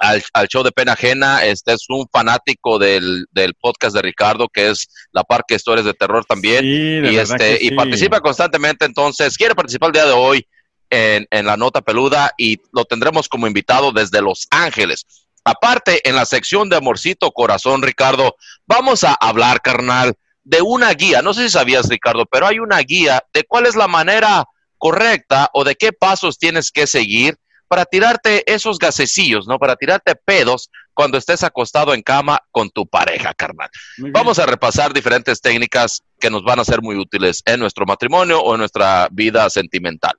al, 0.00 0.48
show 0.48 0.62
de 0.62 0.72
pena 0.72 0.92
ajena. 0.92 1.44
Este 1.44 1.72
es 1.72 1.84
un 1.88 2.06
fanático 2.10 2.78
del, 2.78 3.26
podcast 3.60 3.94
de 3.96 4.02
Ricardo, 4.02 4.48
que 4.48 4.70
es 4.70 4.88
la 5.12 5.24
Parque 5.24 5.54
Historias 5.54 5.86
de 5.86 5.94
Terror 5.94 6.24
también. 6.24 6.64
y 6.64 7.16
este, 7.16 7.58
y 7.60 7.70
participa 7.72 8.20
constantemente. 8.20 8.84
Entonces, 8.84 9.36
quiere 9.36 9.54
participar 9.54 9.88
el 9.88 9.94
día 9.94 10.06
de 10.06 10.12
hoy 10.12 10.46
en, 10.90 11.26
en 11.30 11.46
la 11.46 11.56
nota 11.56 11.82
peluda 11.82 12.32
y 12.36 12.60
lo 12.72 12.84
tendremos 12.84 13.28
como 13.28 13.46
invitado 13.46 13.92
desde 13.92 14.22
Los 14.22 14.46
Ángeles. 14.50 15.06
Aparte, 15.44 16.00
en 16.08 16.16
la 16.16 16.24
sección 16.24 16.68
de 16.68 16.76
Amorcito 16.76 17.30
Corazón, 17.30 17.82
Ricardo, 17.82 18.36
vamos 18.66 19.04
a 19.04 19.12
hablar, 19.14 19.60
carnal, 19.60 20.14
de 20.42 20.62
una 20.62 20.92
guía. 20.92 21.22
No 21.22 21.34
sé 21.34 21.44
si 21.44 21.50
sabías, 21.50 21.88
Ricardo, 21.88 22.24
pero 22.26 22.46
hay 22.46 22.58
una 22.58 22.78
guía 22.78 23.22
de 23.32 23.44
cuál 23.44 23.66
es 23.66 23.76
la 23.76 23.88
manera 23.88 24.44
correcta 24.78 25.50
o 25.52 25.64
de 25.64 25.74
qué 25.74 25.92
pasos 25.92 26.38
tienes 26.38 26.70
que 26.70 26.86
seguir 26.86 27.36
para 27.68 27.84
tirarte 27.84 28.50
esos 28.52 28.78
gasecillos, 28.78 29.46
¿no? 29.46 29.58
Para 29.58 29.76
tirarte 29.76 30.14
pedos 30.14 30.70
cuando 30.92 31.18
estés 31.18 31.42
acostado 31.42 31.92
en 31.92 32.02
cama 32.02 32.40
con 32.50 32.70
tu 32.70 32.86
pareja, 32.86 33.34
carnal. 33.34 33.68
Vamos 33.98 34.38
a 34.38 34.46
repasar 34.46 34.92
diferentes 34.92 35.40
técnicas 35.40 36.02
que 36.20 36.30
nos 36.30 36.44
van 36.44 36.60
a 36.60 36.64
ser 36.64 36.82
muy 36.82 36.96
útiles 36.96 37.42
en 37.44 37.60
nuestro 37.60 37.84
matrimonio 37.84 38.40
o 38.40 38.54
en 38.54 38.60
nuestra 38.60 39.08
vida 39.10 39.50
sentimental. 39.50 40.14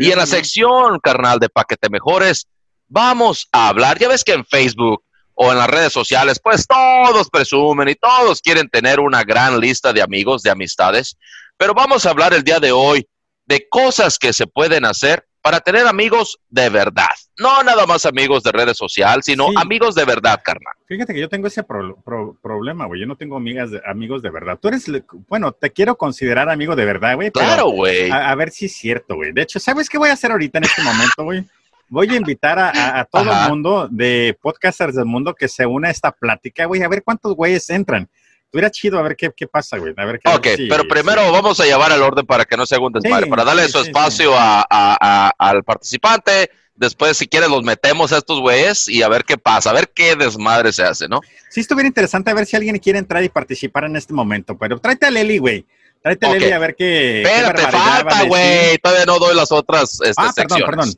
y 0.00 0.10
en 0.10 0.16
la 0.16 0.26
sección, 0.26 0.98
carnal, 1.00 1.38
de 1.38 1.48
Paquete 1.48 1.90
Mejores, 1.90 2.46
vamos 2.88 3.48
a 3.52 3.68
hablar, 3.68 3.98
ya 3.98 4.08
ves 4.08 4.24
que 4.24 4.32
en 4.32 4.44
Facebook 4.46 5.02
o 5.34 5.52
en 5.52 5.58
las 5.58 5.68
redes 5.68 5.92
sociales, 5.92 6.40
pues 6.42 6.66
todos 6.66 7.28
presumen 7.28 7.88
y 7.88 7.94
todos 7.94 8.40
quieren 8.40 8.70
tener 8.70 9.00
una 9.00 9.22
gran 9.22 9.60
lista 9.60 9.92
de 9.92 10.00
amigos, 10.00 10.42
de 10.42 10.50
amistades, 10.50 11.18
pero 11.58 11.74
vamos 11.74 12.06
a 12.06 12.10
hablar 12.10 12.32
el 12.32 12.42
día 12.42 12.58
de 12.58 12.72
hoy 12.72 13.06
de 13.44 13.68
cosas 13.68 14.18
que 14.18 14.32
se 14.32 14.46
pueden 14.46 14.84
hacer 14.84 15.26
para 15.46 15.60
tener 15.60 15.86
amigos 15.86 16.40
de 16.50 16.68
verdad. 16.70 17.06
No 17.38 17.62
nada 17.62 17.86
más 17.86 18.04
amigos 18.04 18.42
de 18.42 18.50
redes 18.50 18.76
sociales, 18.76 19.26
sino 19.26 19.46
amigos 19.54 19.94
de 19.94 20.04
verdad, 20.04 20.40
carnal. 20.44 20.74
Fíjate 20.88 21.14
que 21.14 21.20
yo 21.20 21.28
tengo 21.28 21.46
ese 21.46 21.62
problema, 21.62 22.86
güey. 22.86 23.02
Yo 23.02 23.06
no 23.06 23.14
tengo 23.14 23.36
amigas 23.36 23.70
de, 23.70 23.80
amigos 23.86 24.22
de 24.22 24.30
verdad. 24.30 24.58
Tú 24.60 24.66
eres, 24.66 24.90
bueno, 25.28 25.52
te 25.52 25.70
quiero 25.70 25.96
considerar 25.96 26.48
amigo 26.48 26.74
de 26.74 26.84
verdad, 26.84 27.14
güey. 27.14 27.30
Claro, 27.30 27.68
güey. 27.68 28.10
A, 28.10 28.34
ver 28.34 28.50
si 28.50 28.66
es 28.66 28.74
cierto, 28.74 29.14
güey. 29.14 29.30
De 29.30 29.42
hecho, 29.42 29.60
¿sabes 29.60 29.88
qué 29.88 29.98
voy 29.98 30.08
a 30.08 30.14
hacer 30.14 30.32
ahorita 30.32 30.58
en 30.58 30.64
este 30.64 30.82
momento, 30.82 31.22
güey? 31.22 31.44
Voy 31.90 32.12
a 32.12 32.16
invitar 32.16 32.58
a, 32.58 33.04
todo 33.04 33.30
el 33.30 33.48
mundo 33.48 33.86
de 33.88 34.36
podcasters 34.42 34.96
del 34.96 35.04
mundo 35.04 35.32
que 35.32 35.46
se 35.46 35.64
una 35.64 35.86
a 35.86 35.92
esta 35.92 36.10
plática, 36.10 36.64
güey, 36.64 36.82
a 36.82 36.88
ver 36.88 37.04
cuántos 37.04 37.36
güeyes 37.36 37.70
entran. 37.70 38.08
Tuviera 38.56 38.70
chido 38.70 38.98
a 38.98 39.02
ver 39.02 39.16
qué, 39.16 39.30
qué 39.36 39.46
pasa, 39.46 39.76
güey. 39.76 39.92
A 39.98 40.04
ver 40.06 40.18
qué, 40.18 40.30
ok, 40.30 40.46
pero 40.70 40.88
primero 40.88 41.30
vamos 41.30 41.60
a 41.60 41.66
llevar 41.66 41.92
al 41.92 42.02
orden 42.02 42.24
para 42.24 42.46
que 42.46 42.56
no 42.56 42.64
se 42.64 42.74
haga 42.74 42.86
un 42.86 42.92
desmadre, 42.94 43.26
para 43.26 43.44
darle 43.44 43.68
su 43.68 43.78
espacio 43.80 44.32
a, 44.34 45.30
al 45.36 45.62
participante. 45.62 46.50
Después, 46.74 47.18
si 47.18 47.26
quieres, 47.26 47.50
los 47.50 47.62
metemos 47.62 48.14
a 48.14 48.16
estos 48.16 48.40
güeyes 48.40 48.88
y 48.88 49.02
a 49.02 49.08
ver 49.10 49.24
qué 49.24 49.36
pasa, 49.36 49.68
a 49.68 49.72
ver 49.74 49.90
qué 49.94 50.16
desmadre 50.16 50.72
se 50.72 50.84
hace, 50.84 51.06
¿no? 51.06 51.20
Sí, 51.50 51.60
estuviera 51.60 51.86
interesante 51.86 52.30
a 52.30 52.34
ver 52.34 52.46
si 52.46 52.56
alguien 52.56 52.78
quiere 52.78 52.98
entrar 52.98 53.22
y 53.22 53.28
participar 53.28 53.84
en 53.84 53.96
este 53.96 54.14
momento, 54.14 54.56
pero 54.56 54.78
tráete 54.78 55.04
a 55.04 55.10
Leli, 55.10 55.36
güey. 55.36 55.66
Tráete 56.00 56.26
a 56.26 56.30
Leli 56.30 56.50
a 56.50 56.58
ver 56.58 56.74
qué. 56.74 57.20
Espérate, 57.20 57.60
falta, 57.60 58.22
güey. 58.22 58.78
Todavía 58.78 59.04
no 59.04 59.18
doy 59.18 59.36
las 59.36 59.52
otras 59.52 60.00
este, 60.00 60.14
ah, 60.16 60.32
perdón, 60.34 60.62
perdón. 60.64 60.94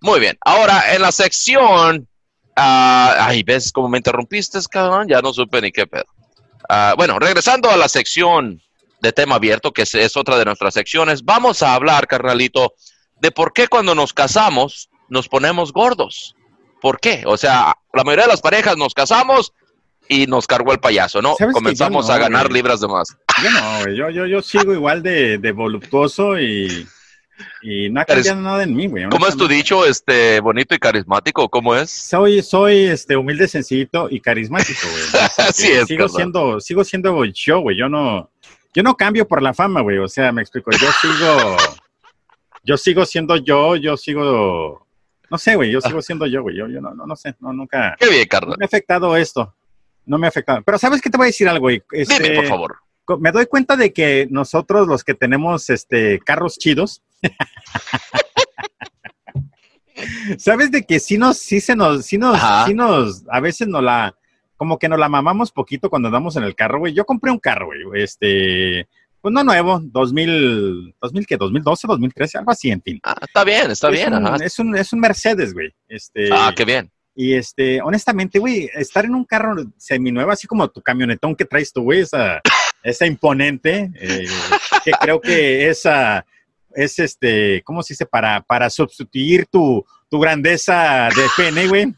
Muy 0.00 0.18
bien. 0.18 0.38
Ahora, 0.40 0.94
en 0.94 1.02
la 1.02 1.12
sección. 1.12 2.08
Uh, 2.54 3.12
ay, 3.18 3.42
¿ves 3.42 3.70
cómo 3.70 3.90
me 3.90 3.98
interrumpiste, 3.98 4.58
cabrón? 4.70 5.08
Ya 5.08 5.20
no 5.20 5.32
supe 5.34 5.60
ni 5.60 5.70
qué 5.72 5.86
pedo. 5.86 6.04
Uh, 6.68 6.96
bueno, 6.96 7.18
regresando 7.18 7.70
a 7.70 7.76
la 7.76 7.88
sección 7.88 8.60
de 9.00 9.12
tema 9.12 9.34
abierto, 9.34 9.72
que 9.72 9.82
es, 9.82 10.16
otra 10.16 10.38
de 10.38 10.44
nuestras 10.44 10.74
secciones, 10.74 11.24
vamos 11.24 11.62
a 11.62 11.74
hablar, 11.74 12.06
carnalito, 12.06 12.74
de 13.20 13.30
por 13.30 13.52
qué 13.52 13.68
cuando 13.68 13.94
nos 13.94 14.12
casamos 14.12 14.88
nos 15.08 15.28
ponemos 15.28 15.72
gordos. 15.72 16.36
¿Por 16.80 16.98
qué? 17.00 17.22
O 17.26 17.36
sea, 17.36 17.76
la 17.92 18.04
mayoría 18.04 18.24
de 18.24 18.30
las 18.30 18.40
parejas 18.40 18.76
nos 18.76 18.94
casamos 18.94 19.52
y 20.08 20.26
nos 20.26 20.46
cargó 20.46 20.72
el 20.72 20.80
payaso, 20.80 21.20
¿no? 21.20 21.36
Comenzamos 21.52 22.10
a 22.10 22.18
ganar 22.18 22.50
libras 22.50 22.80
de 22.80 22.88
más. 22.88 23.16
Yo 23.42 23.50
no, 23.50 23.88
yo, 23.92 24.10
yo, 24.10 24.26
yo 24.26 24.42
sigo 24.42 24.72
igual 24.72 25.02
de, 25.02 25.38
de 25.38 25.52
voluptuoso 25.52 26.38
y 26.38 26.86
y 27.62 27.90
no 27.90 28.00
ha 28.00 28.04
cambiado 28.04 28.40
nada 28.40 28.62
en 28.62 28.74
mí, 28.74 28.86
güey. 28.86 29.08
¿Cómo 29.08 29.26
es 29.26 29.36
tu 29.36 29.46
dicho, 29.48 29.86
este, 29.86 30.40
bonito 30.40 30.74
y 30.74 30.78
carismático? 30.78 31.48
¿Cómo 31.48 31.74
es? 31.74 31.90
Soy, 31.90 32.42
soy, 32.42 32.84
este, 32.84 33.16
humilde, 33.16 33.48
sencillito 33.48 34.08
y 34.10 34.20
carismático, 34.20 34.80
güey. 34.90 35.22
Así 35.38 35.70
es. 35.72 35.86
Sigo 35.86 36.08
siendo, 36.08 36.60
sigo 36.60 36.84
siendo 36.84 37.24
yo, 37.24 37.60
güey. 37.60 37.76
Yo 37.76 37.88
no, 37.88 38.30
yo 38.74 38.82
no 38.82 38.96
cambio 38.96 39.26
por 39.26 39.42
la 39.42 39.54
fama, 39.54 39.80
güey. 39.80 39.98
O 39.98 40.08
sea, 40.08 40.32
me 40.32 40.42
explico. 40.42 40.70
Yo 40.72 40.88
sigo, 41.00 41.56
yo 42.64 42.76
sigo 42.76 43.04
siendo 43.04 43.36
yo, 43.36 43.76
yo 43.76 43.96
sigo, 43.96 44.86
no 45.30 45.38
sé, 45.38 45.56
güey. 45.56 45.70
Yo 45.70 45.80
sigo 45.80 46.02
siendo 46.02 46.26
yo, 46.26 46.42
güey. 46.42 46.56
Yo, 46.56 46.68
yo 46.68 46.80
no, 46.80 46.94
no, 46.94 47.06
no 47.06 47.16
sé, 47.16 47.34
no, 47.40 47.52
nunca. 47.52 47.96
Qué 47.98 48.08
bien, 48.08 48.26
Carlos. 48.26 48.56
No 48.56 48.58
me 48.58 48.64
ha 48.64 48.66
afectado 48.66 49.16
esto. 49.16 49.54
No 50.04 50.18
me 50.18 50.26
ha 50.26 50.30
afectado. 50.30 50.62
Pero 50.64 50.78
¿sabes 50.78 51.00
qué 51.00 51.10
te 51.10 51.16
voy 51.16 51.26
a 51.26 51.28
decir 51.28 51.48
algo, 51.48 51.62
güey? 51.62 51.82
Este, 51.92 52.22
Dime, 52.22 52.36
por 52.36 52.46
favor 52.46 52.76
me 53.18 53.32
doy 53.32 53.46
cuenta 53.46 53.76
de 53.76 53.92
que 53.92 54.26
nosotros 54.30 54.86
los 54.86 55.04
que 55.04 55.14
tenemos 55.14 55.70
este 55.70 56.20
carros 56.20 56.58
chidos, 56.58 57.02
sabes 60.38 60.70
de 60.70 60.84
que 60.84 61.00
sí 61.00 61.18
nos, 61.18 61.38
sí 61.38 61.60
se 61.60 61.76
nos, 61.76 62.06
sí 62.06 62.18
nos, 62.18 62.38
sí 62.66 62.74
nos, 62.74 63.24
a 63.28 63.40
veces 63.40 63.68
nos 63.68 63.82
la, 63.82 64.14
como 64.56 64.78
que 64.78 64.88
nos 64.88 64.98
la 64.98 65.08
mamamos 65.08 65.52
poquito 65.52 65.90
cuando 65.90 66.08
andamos 66.08 66.36
en 66.36 66.44
el 66.44 66.54
carro, 66.54 66.78
güey. 66.80 66.94
Yo 66.94 67.04
compré 67.04 67.30
un 67.30 67.38
carro, 67.38 67.66
güey, 67.66 68.02
este, 68.02 68.88
pues 69.20 69.32
no 69.32 69.44
nuevo, 69.44 69.80
2000, 69.82 70.94
2000 71.00 71.26
qué, 71.26 71.36
2012, 71.36 71.86
2013, 71.86 72.38
algo 72.38 72.50
así, 72.50 72.70
en 72.70 72.82
fin. 72.82 73.00
Ah, 73.04 73.16
está 73.20 73.44
bien, 73.44 73.70
está 73.70 73.88
bien. 73.88 74.12
Es 74.42 74.58
un, 74.58 74.76
es 74.76 74.92
un 74.92 75.00
Mercedes, 75.00 75.54
güey. 75.54 75.72
Este, 75.88 76.28
ah, 76.32 76.52
qué 76.56 76.64
bien. 76.64 76.90
Y 77.14 77.34
este, 77.34 77.80
honestamente, 77.82 78.38
güey, 78.38 78.70
estar 78.74 79.04
en 79.04 79.14
un 79.14 79.24
carro 79.24 79.54
seminuevo, 79.76 80.30
así 80.30 80.46
como 80.46 80.68
tu 80.68 80.80
camionetón 80.80 81.36
que 81.36 81.44
traes 81.44 81.72
tú, 81.72 81.82
güey, 81.82 82.00
esa, 82.00 82.40
esa 82.82 83.06
imponente, 83.06 83.90
eh, 83.94 84.26
que 84.84 84.92
creo 84.92 85.20
que 85.20 85.68
esa 85.68 86.24
es 86.74 86.98
este, 86.98 87.62
¿cómo 87.64 87.82
se 87.82 87.94
dice? 87.94 88.06
Para, 88.06 88.40
para 88.40 88.70
sustituir 88.70 89.46
tu, 89.46 89.84
tu 90.08 90.20
grandeza 90.20 91.08
de 91.14 91.26
pene, 91.36 91.68
güey. 91.68 91.94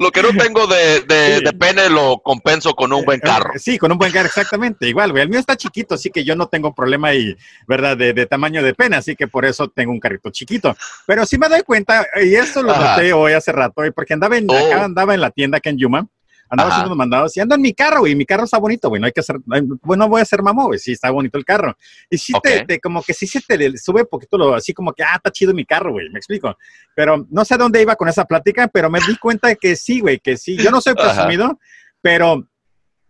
lo 0.00 0.10
que 0.10 0.22
no 0.22 0.30
tengo 0.30 0.66
de, 0.66 1.02
de, 1.02 1.52
pene 1.52 1.88
lo 1.88 2.18
compenso 2.18 2.74
con 2.74 2.92
un 2.92 3.04
buen 3.04 3.18
eh, 3.18 3.22
carro. 3.22 3.52
Sí, 3.56 3.78
con 3.78 3.92
un 3.92 3.98
buen 3.98 4.12
carro, 4.12 4.26
exactamente. 4.26 4.88
Igual, 4.88 5.12
güey. 5.12 5.22
El 5.22 5.28
mío 5.28 5.38
está 5.38 5.56
chiquito, 5.56 5.94
así 5.94 6.10
que 6.10 6.24
yo 6.24 6.34
no 6.34 6.46
tengo 6.46 6.74
problema 6.74 7.08
ahí, 7.08 7.36
¿verdad? 7.66 7.96
De, 7.96 8.12
de, 8.12 8.26
tamaño 8.26 8.62
de 8.62 8.74
pene, 8.74 8.96
así 8.96 9.14
que 9.14 9.28
por 9.28 9.44
eso 9.44 9.68
tengo 9.68 9.92
un 9.92 10.00
carrito 10.00 10.30
chiquito. 10.30 10.76
Pero 11.06 11.24
sí 11.26 11.38
me 11.38 11.48
doy 11.48 11.62
cuenta, 11.62 12.06
y 12.22 12.34
esto 12.34 12.62
lo 12.62 12.76
noté 12.76 13.12
hoy 13.12 13.32
hace 13.32 13.52
rato, 13.52 13.82
porque 13.94 14.14
andaba 14.14 14.36
en, 14.36 14.50
acá 14.50 14.80
oh. 14.80 14.84
andaba 14.84 15.14
en 15.14 15.20
la 15.20 15.30
tienda 15.30 15.58
acá 15.58 15.70
en 15.70 15.78
Yuma 15.78 16.08
andaba 16.52 16.70
haciendo 16.70 16.94
mandados 16.94 17.34
y 17.34 17.40
ando 17.40 17.54
en 17.54 17.62
mi 17.62 17.72
carro, 17.72 18.00
güey, 18.00 18.14
mi 18.14 18.26
carro 18.26 18.44
está 18.44 18.58
bonito, 18.58 18.90
güey, 18.90 19.00
no 19.00 19.06
hay 19.06 19.12
que 19.12 19.20
hacer, 19.20 19.36
bueno, 19.82 20.06
voy 20.06 20.20
a 20.20 20.22
hacer 20.22 20.42
mamón, 20.42 20.66
güey, 20.66 20.78
sí, 20.78 20.92
está 20.92 21.10
bonito 21.10 21.38
el 21.38 21.46
carro. 21.46 21.74
Y 22.10 22.18
sí, 22.18 22.34
te, 22.42 22.78
como 22.78 23.02
que 23.02 23.14
sí 23.14 23.26
se 23.26 23.40
te 23.40 23.78
sube 23.78 24.02
un 24.02 24.08
poquito 24.08 24.36
lo, 24.36 24.54
así 24.54 24.74
como 24.74 24.92
que, 24.92 25.02
ah, 25.02 25.16
está 25.16 25.30
chido 25.30 25.54
mi 25.54 25.64
carro, 25.64 25.92
güey, 25.92 26.10
me 26.10 26.18
explico. 26.18 26.54
Pero 26.94 27.26
no 27.30 27.44
sé 27.46 27.56
dónde 27.56 27.80
iba 27.80 27.96
con 27.96 28.08
esa 28.08 28.26
plática, 28.26 28.68
pero 28.68 28.90
me 28.90 29.00
di 29.00 29.16
cuenta 29.16 29.48
de 29.48 29.56
que 29.56 29.76
sí, 29.76 30.00
güey, 30.00 30.20
que 30.20 30.36
sí, 30.36 30.58
yo 30.58 30.70
no 30.70 30.82
soy 30.82 30.92
presumido, 30.92 31.58
pero 32.02 32.46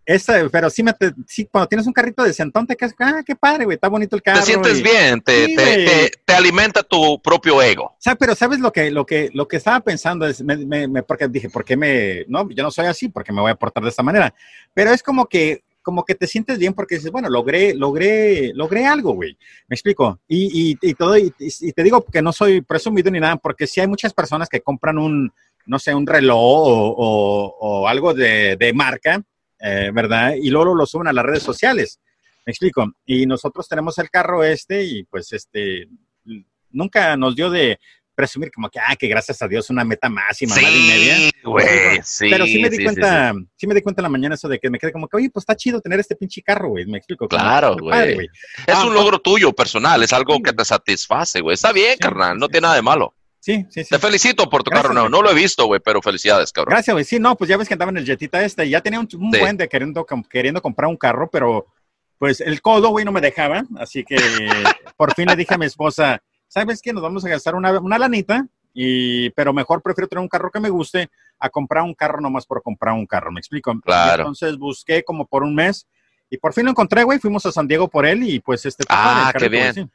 esa, 0.04 0.48
pero 0.50 0.68
sí, 0.68 0.82
me, 0.82 0.92
sí, 1.26 1.48
cuando 1.50 1.68
tienes 1.68 1.86
un 1.86 1.92
carrito 1.92 2.24
de 2.24 2.32
sentón, 2.32 2.66
te 2.66 2.76
quedas, 2.76 2.94
ah, 2.98 3.22
qué 3.24 3.36
padre, 3.36 3.64
güey, 3.64 3.76
está 3.76 3.88
bonito 3.88 4.16
el 4.16 4.22
carro. 4.22 4.40
Te 4.40 4.46
sientes 4.46 4.82
bien, 4.82 5.20
te, 5.20 5.54
te, 5.54 6.10
te, 6.24 6.34
alimenta 6.34 6.82
tu 6.82 7.20
propio 7.22 7.62
ego. 7.62 7.84
O 7.84 7.96
sea, 7.98 8.16
pero 8.16 8.34
¿sabes 8.34 8.58
lo 8.58 8.72
que, 8.72 8.90
lo 8.90 9.06
que, 9.06 9.30
lo 9.32 9.46
que 9.46 9.58
estaba 9.58 9.78
pensando? 9.80 10.26
Es, 10.26 10.42
me, 10.42 10.88
me, 10.88 11.02
porque 11.04 11.28
dije, 11.28 11.48
¿por 11.48 11.64
qué 11.64 11.76
me, 11.76 12.24
no, 12.26 12.48
yo 12.50 12.64
no 12.64 12.70
soy 12.72 12.86
así, 12.86 13.08
porque 13.08 13.32
me 13.32 13.40
voy 13.40 13.52
a 13.52 13.54
portar 13.54 13.82
de 13.82 13.90
esta 13.90 14.02
manera? 14.02 14.34
Pero 14.74 14.90
es 14.90 15.04
como 15.04 15.26
que, 15.26 15.62
como 15.82 16.04
que 16.04 16.16
te 16.16 16.26
sientes 16.26 16.58
bien 16.58 16.74
porque 16.74 16.96
dices, 16.96 17.12
bueno, 17.12 17.28
logré, 17.28 17.72
logré, 17.72 18.52
logré 18.54 18.86
algo, 18.86 19.12
güey. 19.12 19.38
Me 19.68 19.74
explico. 19.74 20.18
Y, 20.26 20.72
y, 20.72 20.78
y 20.82 20.94
todo, 20.94 21.16
y, 21.16 21.30
te 21.30 21.82
digo 21.82 22.04
que 22.04 22.22
no 22.22 22.32
soy 22.32 22.60
presumido 22.60 23.08
ni 23.10 23.20
nada, 23.20 23.36
porque 23.36 23.68
sí 23.68 23.80
hay 23.80 23.86
muchas 23.86 24.12
personas 24.12 24.48
que 24.48 24.62
compran 24.62 24.98
un, 24.98 25.32
no 25.64 25.78
sé, 25.78 25.94
un 25.94 26.08
reloj 26.08 26.40
o, 26.40 26.88
o, 26.88 27.56
o 27.60 27.88
algo 27.88 28.14
de, 28.14 28.56
de 28.56 28.72
marca 28.72 29.22
eh, 29.62 29.90
¿verdad? 29.92 30.34
Y 30.34 30.50
luego 30.50 30.74
lo 30.74 30.86
suben 30.86 31.08
a 31.08 31.12
las 31.12 31.24
redes 31.24 31.42
sociales. 31.42 32.00
Me 32.44 32.50
explico. 32.50 32.84
Y 33.06 33.26
nosotros 33.26 33.68
tenemos 33.68 33.96
el 33.98 34.10
carro 34.10 34.42
este 34.42 34.82
y 34.82 35.04
pues 35.04 35.32
este, 35.32 35.86
nunca 36.70 37.16
nos 37.16 37.36
dio 37.36 37.48
de 37.50 37.78
presumir 38.14 38.50
como 38.50 38.68
que, 38.68 38.78
ah, 38.78 38.94
que 38.96 39.08
gracias 39.08 39.40
a 39.40 39.48
Dios 39.48 39.70
una 39.70 39.84
meta 39.84 40.08
más 40.08 40.40
y 40.42 40.44
y 40.44 40.48
media. 40.48 41.30
Güey, 41.44 42.00
sí, 42.02 42.28
Pero 42.30 42.44
sí 42.44 42.60
me 42.60 42.68
di 42.68 42.84
cuenta, 42.84 43.32
sí, 43.56 43.66
me 43.66 43.74
di 43.74 43.82
cuenta 43.82 44.00
en 44.00 44.04
la 44.04 44.08
mañana 44.08 44.34
eso 44.34 44.48
de 44.48 44.58
que 44.58 44.68
me 44.68 44.78
quedé 44.78 44.92
como 44.92 45.08
que, 45.08 45.16
oye, 45.16 45.30
pues 45.30 45.42
está 45.42 45.56
chido 45.56 45.80
tener 45.80 46.00
este 46.00 46.16
pinche 46.16 46.42
carro, 46.42 46.70
güey. 46.70 46.84
Me 46.86 46.98
explico. 46.98 47.26
Claro, 47.28 47.76
güey. 47.78 48.28
Es 48.66 48.74
ah, 48.74 48.84
un 48.84 48.94
logro 48.94 49.18
tuyo 49.18 49.52
personal, 49.52 50.02
es 50.02 50.12
algo 50.12 50.40
que 50.42 50.52
te 50.52 50.64
satisface, 50.64 51.40
güey. 51.40 51.54
Está 51.54 51.72
bien, 51.72 51.96
carnal, 51.98 52.38
no 52.38 52.48
tiene 52.48 52.66
nada 52.66 52.76
de 52.76 52.82
malo. 52.82 53.14
Sí, 53.42 53.66
sí, 53.70 53.82
sí. 53.82 53.90
Te 53.90 53.98
felicito 53.98 54.48
por 54.48 54.62
tu 54.62 54.70
carro 54.70 54.94
nuevo. 54.94 55.08
No 55.08 55.20
lo 55.20 55.28
he 55.28 55.34
visto, 55.34 55.66
güey, 55.66 55.80
pero 55.80 56.00
felicidades, 56.00 56.52
cabrón. 56.52 56.74
Gracias, 56.74 56.94
güey. 56.94 57.04
Sí, 57.04 57.18
no, 57.18 57.34
pues 57.34 57.50
ya 57.50 57.56
ves 57.56 57.66
que 57.66 57.74
andaba 57.74 57.90
en 57.90 57.96
el 57.96 58.06
jetita 58.06 58.44
este. 58.44 58.68
Ya 58.68 58.80
tenía 58.80 59.00
un, 59.00 59.08
buen 59.10 59.56
de 59.56 59.68
queriendo, 59.68 60.06
queriendo 60.30 60.62
comprar 60.62 60.88
un 60.88 60.96
carro, 60.96 61.28
pero 61.28 61.66
pues 62.18 62.40
el 62.40 62.62
codo, 62.62 62.90
güey, 62.90 63.04
no 63.04 63.10
me 63.10 63.20
dejaba. 63.20 63.64
Así 63.78 64.04
que 64.04 64.14
por 64.96 65.12
fin 65.14 65.26
le 65.26 65.34
dije 65.34 65.54
a 65.54 65.58
mi 65.58 65.66
esposa, 65.66 66.22
¿sabes 66.46 66.80
qué? 66.80 66.92
Nos 66.92 67.02
vamos 67.02 67.24
a 67.24 67.28
gastar 67.28 67.56
una, 67.56 67.80
una 67.80 67.98
lanita, 67.98 68.46
y, 68.72 69.30
pero 69.30 69.52
mejor 69.52 69.82
prefiero 69.82 70.06
tener 70.06 70.22
un 70.22 70.28
carro 70.28 70.48
que 70.48 70.60
me 70.60 70.70
guste 70.70 71.10
a 71.40 71.50
comprar 71.50 71.82
un 71.82 71.94
carro 71.94 72.20
nomás 72.20 72.46
por 72.46 72.62
comprar 72.62 72.94
un 72.94 73.06
carro. 73.06 73.32
¿Me 73.32 73.40
explico? 73.40 73.74
Claro. 73.80 74.22
entonces 74.22 74.56
busqué 74.56 75.02
como 75.02 75.26
por 75.26 75.42
un 75.42 75.56
mes 75.56 75.88
y 76.32 76.38
por 76.38 76.54
fin 76.54 76.64
lo 76.64 76.70
encontré, 76.70 77.04
güey. 77.04 77.18
Fuimos 77.18 77.44
a 77.44 77.52
San 77.52 77.68
Diego 77.68 77.88
por 77.88 78.06
él 78.06 78.26
y 78.26 78.40
pues 78.40 78.64
este. 78.64 78.84
Ah, 78.88 79.34
qué 79.38 79.50
bien. 79.50 79.92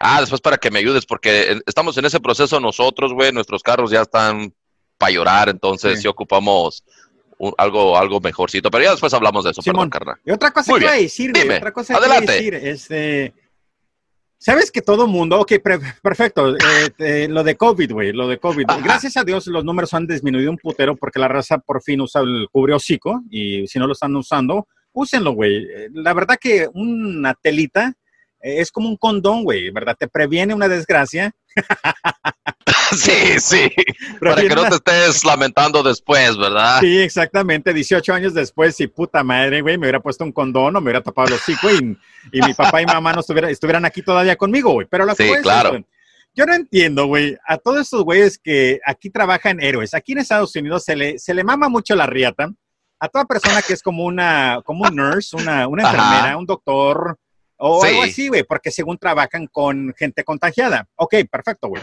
Ah, 0.00 0.20
después 0.20 0.40
para 0.40 0.56
que 0.56 0.68
me 0.68 0.80
ayudes, 0.80 1.06
porque 1.06 1.60
estamos 1.64 1.96
en 1.96 2.06
ese 2.06 2.18
proceso 2.18 2.58
nosotros, 2.58 3.12
güey. 3.12 3.30
Nuestros 3.30 3.62
carros 3.62 3.92
ya 3.92 4.02
están 4.02 4.52
para 4.98 5.12
llorar, 5.12 5.48
entonces 5.48 6.02
sí, 6.02 6.08
ocupamos 6.08 6.82
algo, 7.56 7.96
algo 7.96 8.20
mejorcito. 8.20 8.68
Pero 8.68 8.82
ya 8.82 8.90
después 8.90 9.14
hablamos 9.14 9.44
de 9.44 9.52
eso, 9.52 9.62
perdón, 9.62 9.88
carnal. 9.88 10.16
Y 10.24 10.32
otra 10.32 10.50
cosa 10.50 10.72
que 10.72 10.80
iba 10.80 10.90
a 10.90 10.96
decir, 10.96 11.30
güey. 11.32 11.56
Otra 11.56 11.72
cosa 11.72 11.94
que 11.94 12.00
Adelante. 12.00 12.32
decir, 12.32 12.54
este. 12.54 13.32
Sabes 14.36 14.72
que 14.72 14.82
todo 14.82 15.06
mundo, 15.06 15.38
ok, 15.38 15.52
perfecto, 16.02 16.56
eh, 16.98 17.28
lo 17.30 17.44
de 17.44 17.56
COVID, 17.56 17.92
güey, 17.92 18.12
lo 18.12 18.26
de 18.26 18.38
COVID. 18.38 18.66
Gracias 18.82 19.16
a 19.16 19.22
Dios 19.22 19.46
los 19.46 19.64
números 19.64 19.94
han 19.94 20.08
disminuido 20.08 20.50
un 20.50 20.58
putero 20.58 20.96
porque 20.96 21.20
la 21.20 21.28
raza 21.28 21.58
por 21.58 21.80
fin 21.80 22.00
usa 22.00 22.22
el 22.22 22.48
cubre 22.50 22.74
hocico 22.74 23.22
y 23.30 23.68
si 23.68 23.78
no 23.78 23.86
lo 23.86 23.92
están 23.92 24.14
usando, 24.16 24.66
úsenlo, 24.96 25.32
güey. 25.32 25.66
La 25.92 26.14
verdad 26.14 26.36
que 26.40 26.68
una 26.72 27.34
telita 27.34 27.94
eh, 28.42 28.60
es 28.60 28.70
como 28.72 28.88
un 28.88 28.96
condón, 28.96 29.44
güey, 29.44 29.70
¿verdad? 29.70 29.96
Te 29.98 30.08
previene 30.08 30.54
una 30.54 30.68
desgracia. 30.68 31.32
sí, 32.96 33.38
sí. 33.38 33.70
Para 34.20 34.40
que 34.40 34.54
no 34.54 34.68
te 34.68 34.76
estés 34.76 35.24
lamentando 35.24 35.82
después, 35.82 36.36
¿verdad? 36.36 36.80
Sí, 36.80 36.98
exactamente. 36.98 37.74
18 37.74 38.14
años 38.14 38.34
después, 38.34 38.80
y 38.80 38.86
puta 38.86 39.22
madre, 39.22 39.60
güey, 39.60 39.76
me 39.76 39.86
hubiera 39.86 40.00
puesto 40.00 40.24
un 40.24 40.32
condón 40.32 40.74
o 40.74 40.80
me 40.80 40.86
hubiera 40.86 41.02
tapado 41.02 41.28
los 41.28 41.40
hocico 41.40 41.70
y, 41.70 41.98
y 42.32 42.40
mi 42.42 42.54
papá 42.54 42.80
y 42.80 42.86
mamá 42.86 43.12
no 43.12 43.20
estuvieran 43.20 43.84
aquí 43.84 44.02
todavía 44.02 44.36
conmigo, 44.36 44.72
güey. 44.72 44.86
Pero 44.90 45.04
la 45.04 45.14
sí, 45.14 45.30
claro. 45.42 45.78
yo 46.34 46.46
no 46.46 46.54
entiendo, 46.54 47.06
güey, 47.06 47.36
a 47.46 47.58
todos 47.58 47.82
estos 47.82 48.02
güeyes 48.02 48.38
que 48.38 48.80
aquí 48.86 49.10
trabajan 49.10 49.60
héroes. 49.60 49.92
Aquí 49.92 50.12
en 50.12 50.18
Estados 50.18 50.56
Unidos 50.56 50.84
se 50.84 50.96
le, 50.96 51.18
se 51.18 51.34
le 51.34 51.44
mama 51.44 51.68
mucho 51.68 51.94
la 51.94 52.06
riata 52.06 52.50
a 52.98 53.08
toda 53.08 53.24
persona 53.24 53.62
que 53.62 53.72
es 53.72 53.82
como 53.82 54.04
una, 54.04 54.60
como 54.64 54.84
un 54.84 54.96
nurse, 54.96 55.36
una, 55.36 55.66
una 55.68 55.82
enfermera, 55.82 56.36
un 56.36 56.46
doctor 56.46 57.18
o 57.58 57.84
algo 57.84 58.02
así, 58.02 58.28
güey, 58.28 58.42
porque 58.42 58.70
según 58.70 58.98
trabajan 58.98 59.46
con 59.46 59.94
gente 59.96 60.24
contagiada. 60.24 60.88
Ok, 60.96 61.14
perfecto, 61.30 61.68
güey. 61.68 61.82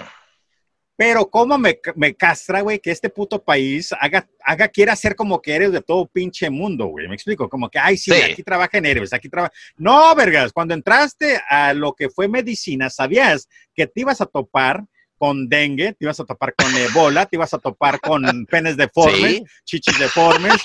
Pero 0.96 1.28
cómo 1.28 1.58
me, 1.58 1.80
me 1.96 2.14
castra, 2.14 2.62
güey, 2.62 2.80
que 2.80 2.92
este 2.92 3.10
puto 3.10 3.44
país 3.44 3.92
haga, 4.00 4.28
haga, 4.44 4.68
quiera 4.68 4.96
ser 4.96 5.16
como 5.16 5.42
que 5.42 5.56
eres 5.56 5.72
de 5.72 5.82
todo 5.82 6.06
pinche 6.06 6.52
mundo, 6.52 6.86
güey. 6.86 7.08
Me 7.08 7.16
explico, 7.16 7.50
como 7.50 7.68
que, 7.70 7.80
ay, 7.80 7.98
sí, 7.98 8.14
aquí 8.14 8.44
trabajan 8.44 8.86
héroes, 8.86 9.12
aquí 9.12 9.28
trabaja. 9.28 9.52
No, 9.76 10.14
vergas, 10.14 10.54
cuando 10.54 10.76
entraste 10.76 11.42
a 11.50 11.74
lo 11.74 11.94
que 11.94 12.10
fue 12.10 12.28
medicina, 12.28 12.92
sabías 12.92 13.50
que 13.74 13.88
te 13.88 14.02
ibas 14.02 14.22
a 14.22 14.28
topar 14.28 14.86
con 15.18 15.48
dengue, 15.48 15.94
te 15.94 16.06
ibas 16.06 16.20
a 16.20 16.26
topar 16.26 16.54
con 16.54 16.76
ebola, 16.76 17.26
te 17.26 17.38
ibas 17.38 17.54
a 17.54 17.58
topar 17.58 18.00
con 18.00 18.46
penes 18.46 18.78
deformes, 18.78 19.42
chichis 19.64 19.98
deformes, 19.98 20.62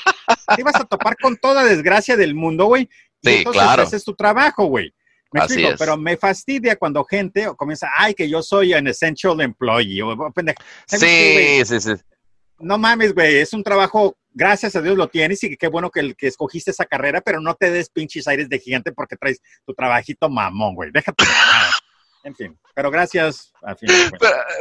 te 0.54 0.60
ibas 0.60 0.76
a 0.76 0.84
topar 0.84 1.16
con 1.16 1.36
toda 1.36 1.64
desgracia 1.64 2.16
del 2.16 2.34
mundo, 2.34 2.66
güey. 2.66 2.88
Sí, 3.22 3.36
entonces 3.36 3.62
claro. 3.62 3.82
ese 3.82 3.96
es 3.96 4.04
tu 4.04 4.14
trabajo, 4.14 4.66
güey. 4.66 4.92
Me 5.32 5.40
explico, 5.40 5.70
pero 5.78 5.96
me 5.96 6.16
fastidia 6.16 6.76
cuando 6.76 7.04
gente 7.04 7.48
comienza, 7.56 7.90
ay, 7.96 8.14
que 8.14 8.28
yo 8.28 8.42
soy 8.42 8.72
un 8.72 8.86
essential 8.86 9.40
employee. 9.40 10.02
O, 10.02 10.32
Sí, 10.86 11.62
sí, 11.64 11.80
sí. 11.80 11.92
No 12.60 12.78
mames, 12.78 13.14
güey, 13.14 13.36
es 13.36 13.52
un 13.52 13.62
trabajo, 13.62 14.16
gracias 14.30 14.74
a 14.74 14.82
Dios 14.82 14.96
lo 14.96 15.08
tienes 15.08 15.44
y 15.44 15.56
qué 15.56 15.68
bueno 15.68 15.90
que, 15.90 16.00
el, 16.00 16.16
que 16.16 16.26
escogiste 16.26 16.70
esa 16.70 16.86
carrera, 16.86 17.20
pero 17.20 17.40
no 17.40 17.54
te 17.54 17.70
des 17.70 17.90
pinches 17.90 18.26
aires 18.26 18.48
de 18.48 18.58
gigante 18.58 18.90
porque 18.92 19.16
traes 19.16 19.40
tu 19.64 19.74
trabajito 19.74 20.28
mamón, 20.28 20.74
güey. 20.74 20.90
Déjate. 20.92 21.24
En 22.24 22.34
fin, 22.34 22.58
pero 22.74 22.90
gracias. 22.90 23.52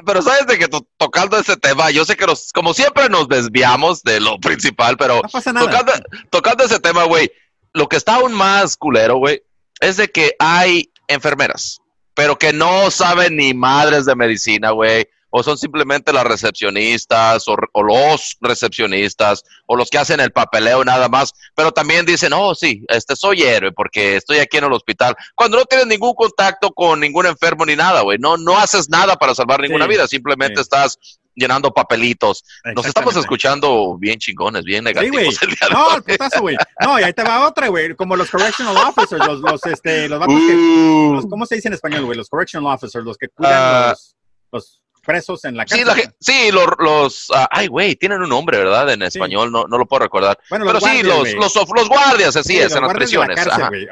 pero, 0.06 0.22
sabes 0.22 0.48
de 0.48 0.58
que 0.58 0.68
tocando 0.98 1.38
ese 1.38 1.58
tema, 1.58 1.92
yo 1.92 2.06
sé 2.06 2.16
que 2.16 2.26
nos, 2.26 2.52
como 2.54 2.74
siempre 2.74 3.10
nos 3.10 3.28
desviamos 3.28 4.04
de 4.04 4.20
lo 4.20 4.40
principal, 4.40 4.98
pero 4.98 5.22
Tocando, 5.22 5.94
tocando 6.30 6.64
ese 6.64 6.80
tema, 6.80 7.04
güey, 7.04 7.32
lo 7.74 7.88
que 7.88 7.98
está 7.98 8.16
aún 8.16 8.34
más 8.34 8.76
culero, 8.76 9.18
güey, 9.18 9.44
es 9.80 9.98
de 9.98 10.08
que 10.08 10.36
hay 10.40 10.92
enfermeras, 11.08 11.80
pero 12.14 12.38
que 12.38 12.54
no 12.54 12.90
saben 12.92 13.36
ni 13.36 13.54
madres 13.54 14.06
de 14.06 14.16
medicina, 14.16 14.72
güey. 14.72 15.08
O 15.30 15.44
son 15.44 15.58
simplemente 15.58 16.14
las 16.14 16.24
recepcionistas 16.24 17.46
o, 17.48 17.58
los 17.84 18.38
recepcionistas 18.40 19.44
o 19.66 19.76
los 19.76 19.90
que 19.90 19.98
hacen 19.98 20.20
el 20.20 20.32
papeleo 20.32 20.84
nada 20.86 21.10
más, 21.10 21.34
pero 21.56 21.72
también 21.72 22.06
dicen, 22.06 22.34
oh 22.34 22.56
sí, 22.56 22.86
este 22.88 23.16
soy 23.16 23.44
héroe 23.44 23.72
porque 23.72 24.16
estoy 24.16 24.40
aquí 24.40 24.58
en 24.58 24.66
el 24.66 24.74
hospital. 24.74 25.16
Cuando 25.36 25.58
no 25.58 25.66
tienes 25.66 25.88
ningún 25.88 26.14
contacto 26.14 26.72
con 26.72 27.00
ningún 27.00 27.26
enfermo 27.26 27.66
ni 27.66 27.76
nada, 27.76 28.02
güey, 28.02 28.18
no, 28.20 28.38
no 28.38 28.58
haces 28.58 28.90
nada 28.90 29.16
para 29.16 29.36
salvar 29.36 29.60
ninguna 29.60 29.88
vida, 29.88 30.08
simplemente 30.08 30.62
estás 30.62 30.98
llenando 31.38 31.72
papelitos. 31.72 32.44
Nos 32.76 32.86
estamos 32.86 33.16
escuchando 33.16 33.96
bien 33.98 34.18
chingones, 34.18 34.66
bien 34.66 34.84
negativos. 34.84 35.38
el 35.42 35.50
día 35.50 35.70
no, 35.72 35.96
el 35.96 36.04
putazo, 36.04 36.42
güey. 36.42 36.58
No, 36.82 37.00
y 37.00 37.04
ahí 37.04 37.14
te 37.14 37.24
va 37.24 37.48
otra, 37.48 37.68
güey. 37.68 37.96
Como 37.96 38.16
los 38.16 38.30
correctional 38.30 38.76
officers, 38.76 39.26
los, 39.26 39.40
los, 39.40 39.66
este, 39.66 40.10
los, 40.10 40.20
que, 40.26 40.34
uh. 40.34 41.30
¿cómo 41.30 41.46
se 41.46 41.56
dice 41.56 41.68
en 41.70 41.76
español, 41.76 42.06
güey? 42.06 42.18
Los 42.18 42.28
correctional 42.28 42.74
officers, 42.74 43.06
los 43.06 43.18
que 43.18 43.30
cuidan 43.30 43.86
uh, 43.86 43.90
los, 43.90 44.16
los 44.52 44.82
presos 45.08 45.46
en 45.46 45.56
la 45.56 45.66
cárcel. 45.66 46.12
Sí, 46.20 46.52
los, 46.52 46.68
los 46.80 47.30
uh, 47.30 47.48
ay, 47.50 47.68
güey, 47.68 47.96
tienen 47.96 48.22
un 48.22 48.30
nombre, 48.30 48.58
¿verdad? 48.58 48.92
En 48.92 49.02
español, 49.02 49.50
no, 49.50 49.66
no 49.66 49.78
lo 49.78 49.86
puedo 49.86 50.02
recordar. 50.04 50.38
Bueno, 50.50 50.66
Pero 50.66 50.82
sí, 50.82 51.02
los, 51.02 51.34
los, 51.34 51.56
los, 51.56 51.88
guardias, 51.88 52.36
así 52.36 52.58
es, 52.58 52.76
en 52.76 52.84
las 52.84 52.94
prisiones. 52.94 53.40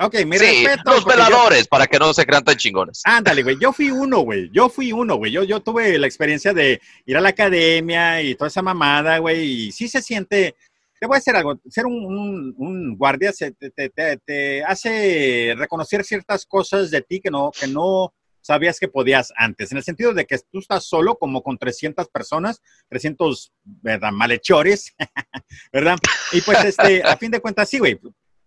okay, 0.02 0.30
sí, 0.38 0.66
los 0.84 1.06
veladores, 1.06 1.68
para 1.68 1.88
que 1.88 1.98
no 1.98 2.14
se 2.14 2.26
crean 2.26 2.44
tan 2.44 2.58
chingones. 2.58 3.02
Ándale, 3.06 3.44
güey, 3.44 3.58
yo 3.60 3.72
fui 3.72 3.90
uno, 3.90 4.20
güey, 4.20 4.50
yo 4.52 4.68
fui 4.68 4.92
uno, 4.92 5.16
güey. 5.16 5.32
Yo, 5.32 5.44
yo 5.44 5.62
tuve 5.62 5.98
la 5.98 6.06
experiencia 6.06 6.54
de 6.54 6.82
ir 7.06 7.16
a 7.16 7.22
la 7.22 7.30
academia 7.30 8.22
y 8.22 8.36
toda 8.36 8.50
esa 8.50 8.62
mamada, 8.62 9.18
güey, 9.20 9.68
y 9.68 9.72
sí 9.72 9.88
se 9.88 10.02
siente... 10.02 10.56
Te 11.00 11.08
voy 11.08 11.16
a 11.16 11.20
decir 11.20 11.36
algo, 11.36 11.60
ser 11.70 11.86
un, 11.86 12.06
un, 12.06 12.56
un 12.58 12.98
guardia 12.98 13.32
se, 13.32 13.52
te, 13.52 13.70
te, 13.70 14.18
te, 14.18 14.64
hace 14.64 15.54
reconocer 15.58 16.04
ciertas 16.04 16.46
cosas 16.46 16.90
de 16.90 17.02
ti 17.02 17.20
que 17.20 17.30
no, 17.30 17.52
que 17.52 17.68
no 17.68 18.14
sabías 18.46 18.80
que 18.80 18.88
podías 18.88 19.34
antes, 19.36 19.72
en 19.72 19.80
el 19.80 19.84
sentido 19.84 20.14
de 20.14 20.28
que 20.28 20.38
tú 20.52 20.60
estás 20.60 20.86
solo 20.86 21.18
como 21.18 21.42
con 21.42 21.58
300 21.58 22.08
personas, 22.10 22.62
300, 22.90 23.52
¿verdad? 23.64 24.12
Malhechores, 24.12 24.96
¿verdad? 25.74 25.98
Y 26.32 26.42
pues, 26.42 26.64
este, 26.64 27.02
a 27.02 27.18
fin 27.18 27.32
de 27.32 27.40
cuentas, 27.40 27.68
sí, 27.68 27.80
güey, 27.80 28.00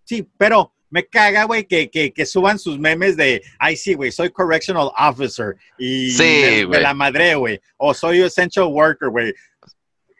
sí, 0.04 0.24
pero 0.38 0.72
me 0.88 1.04
caga, 1.04 1.44
güey, 1.44 1.64
que, 1.64 1.90
que, 1.90 2.12
que, 2.12 2.26
suban 2.26 2.60
sus 2.60 2.78
memes 2.78 3.16
de, 3.16 3.42
ay, 3.58 3.76
sí, 3.76 3.94
güey, 3.94 4.12
soy 4.12 4.30
correctional 4.30 4.92
officer 4.96 5.56
y 5.76 6.12
sí, 6.12 6.64
de, 6.64 6.80
la 6.80 6.94
madre, 6.94 7.34
güey, 7.34 7.60
o 7.76 7.92
soy 7.92 8.20
essential 8.20 8.66
worker, 8.66 9.08
güey 9.08 9.34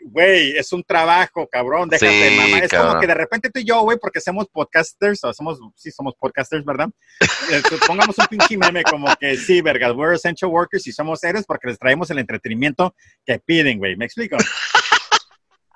güey, 0.01 0.57
es 0.57 0.73
un 0.73 0.83
trabajo, 0.83 1.47
cabrón, 1.51 1.89
déjate, 1.89 2.37
mamá. 2.37 2.59
Es 2.59 2.73
como 2.73 3.01
que 3.01 3.07
de 3.07 3.15
repente 3.15 3.51
tú 3.51 3.61
y 3.61 3.65
yo, 3.65 3.83
güey, 3.83 3.99
porque 3.99 4.21
somos 4.21 4.47
podcasters, 4.49 5.23
o 5.25 5.33
somos, 5.33 5.59
sí, 5.77 5.91
somos 5.91 6.15
podcasters, 6.15 6.65
¿verdad? 6.65 6.89
Eh, 7.51 7.63
pongamos 7.87 8.19
un 8.19 8.27
pinche 8.27 8.59
meme 8.59 8.83
como 8.83 9.15
que 9.17 9.35
sí, 9.37 9.63
vergas, 9.63 9.93
we're 9.95 10.15
essential 10.15 10.51
workers 10.51 10.87
y 10.87 10.93
somos 10.93 11.25
héroes 11.25 11.47
porque 11.47 11.69
les 11.69 11.79
traemos 11.79 12.11
el 12.11 12.19
entretenimiento 12.19 12.95
que 13.25 13.39
piden, 13.39 13.79
güey. 13.79 13.97
¿Me 13.97 14.05
explico? 14.05 14.37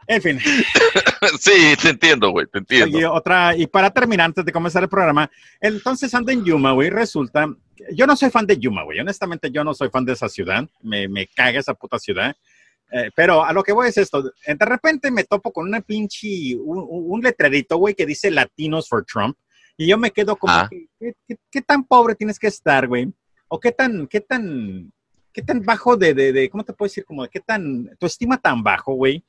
En 0.06 0.20
fin. 0.20 0.38
Sí, 1.38 1.76
te 1.80 1.90
entiendo, 1.90 2.30
güey, 2.30 2.46
te 2.46 2.58
entiendo. 2.58 2.98
Y 2.98 3.04
otra, 3.04 3.56
y 3.56 3.68
para 3.68 3.90
terminar, 3.90 4.26
antes 4.26 4.44
de 4.44 4.50
comenzar 4.50 4.82
el 4.82 4.88
programa, 4.88 5.30
entonces 5.60 6.12
ando 6.14 6.32
en 6.32 6.44
Yuma, 6.44 6.72
güey, 6.72 6.90
resulta, 6.90 7.46
yo 7.92 8.06
no 8.08 8.16
soy 8.16 8.28
fan 8.30 8.44
de 8.44 8.58
Yuma, 8.58 8.82
güey, 8.82 8.98
honestamente 8.98 9.48
yo 9.50 9.62
no 9.62 9.72
soy 9.72 9.88
fan 9.88 10.04
de 10.04 10.14
esa 10.14 10.28
ciudad, 10.28 10.68
me, 10.82 11.06
me 11.06 11.28
caga 11.28 11.60
esa 11.60 11.74
puta 11.74 11.98
ciudad. 12.00 12.36
Eh, 12.92 13.10
pero 13.14 13.42
a 13.42 13.52
lo 13.54 13.62
que 13.62 13.72
voy 13.72 13.88
es 13.88 13.96
esto. 13.96 14.22
De 14.22 14.66
repente 14.66 15.10
me 15.10 15.24
topo 15.24 15.50
con 15.50 15.66
una 15.66 15.80
pinche, 15.80 16.54
un, 16.56 16.86
un 16.88 17.20
letrerito, 17.22 17.78
güey, 17.78 17.94
que 17.94 18.04
dice 18.04 18.30
Latinos 18.30 18.88
for 18.88 19.04
Trump. 19.04 19.36
Y 19.78 19.86
yo 19.86 19.96
me 19.96 20.10
quedo 20.10 20.36
como, 20.36 20.52
ah. 20.52 20.68
¿qué, 21.50 21.62
tan 21.62 21.84
pobre 21.84 22.14
tienes 22.14 22.38
que 22.38 22.48
estar, 22.48 22.86
güey? 22.86 23.10
O 23.48 23.58
qué 23.58 23.72
tan, 23.72 24.06
qué 24.06 24.20
tan, 24.20 24.92
qué 25.32 25.42
tan 25.42 25.62
bajo 25.62 25.96
de, 25.96 26.12
de, 26.12 26.32
de 26.32 26.50
¿cómo 26.50 26.64
te 26.64 26.74
puedo 26.74 26.88
decir? 26.88 27.04
Como, 27.06 27.26
qué 27.28 27.40
tan, 27.40 27.88
tu 27.98 28.06
estima 28.06 28.36
tan 28.36 28.62
bajo, 28.62 28.92
güey, 28.92 29.24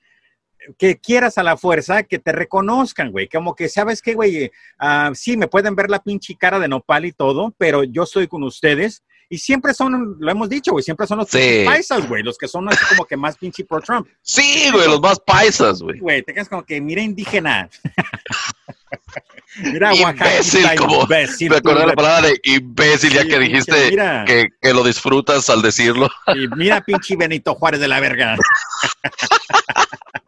que 0.78 0.98
quieras 0.98 1.38
a 1.38 1.44
la 1.44 1.56
fuerza 1.56 2.04
que 2.04 2.20
te 2.20 2.34
reconozcan, 2.34 3.12
güey. 3.12 3.30
Como 3.30 3.56
que, 3.56 3.70
¿sabes 3.70 4.02
qué, 4.02 4.14
güey? 4.14 4.52
Uh, 4.80 5.16
sí, 5.16 5.38
me 5.38 5.48
pueden 5.48 5.76
ver 5.76 5.90
la 5.90 6.04
pinche 6.04 6.36
cara 6.38 6.60
de 6.60 6.68
nopal 6.68 7.06
y 7.06 7.14
todo, 7.14 7.54
pero 7.58 7.84
yo 7.84 8.06
soy 8.06 8.28
con 8.28 8.44
ustedes 8.44 9.04
y 9.30 9.38
siempre 9.38 9.74
son, 9.74 10.18
lo 10.20 10.32
hemos 10.32 10.50
dicho, 10.50 10.72
güey, 10.72 10.84
siempre 10.84 11.08
son 11.08 11.20
los 11.20 11.30
paisas, 11.30 12.08
güey, 12.08 12.24
los 12.24 12.38
que 12.38 12.48
son 12.48 12.68
así 12.70 12.84
como 12.90 13.06
que 13.06 13.18
más 13.18 13.38
pinche 13.38 13.64
pro 13.66 13.82
Trump. 13.82 14.08
Sí, 14.22 14.70
güey, 14.72 14.88
los 14.88 15.02
más 15.02 15.20
paisas, 15.20 15.82
güey. 15.82 16.00
Güey, 16.00 16.24
te 16.24 16.34
quedas 16.34 16.50
como 16.50 16.64
que, 16.64 16.80
mira 16.82 17.02
indígena. 17.02 17.70
mira 19.64 19.94
imbécil, 19.96 20.68
como, 20.78 21.04
imbécil. 21.04 21.50
Me 21.50 21.58
acordé 21.58 21.88
la 21.88 21.94
palabra 21.94 22.30
de 22.30 22.40
imbécil 22.44 23.14
ya 23.14 23.26
que 23.26 23.40
dijiste 23.40 23.96
que, 24.26 24.50
que, 24.62 24.74
lo 24.74 24.84
disfrutas 24.84 25.50
al 25.50 25.62
decirlo. 25.62 26.10
Y 26.36 26.48
mira 26.56 26.82
pinche 26.82 27.16
Benito 27.16 27.56
Juárez 27.56 27.80
de 27.80 27.88
la 27.88 28.00
verga. 28.00 28.36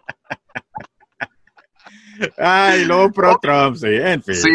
Ay, 2.37 2.85
luego 2.85 3.11
pro 3.11 3.37
Trump, 3.41 3.77
sí, 3.77 3.87
en 3.87 4.23
fin. 4.23 4.35
Sí, 4.35 4.49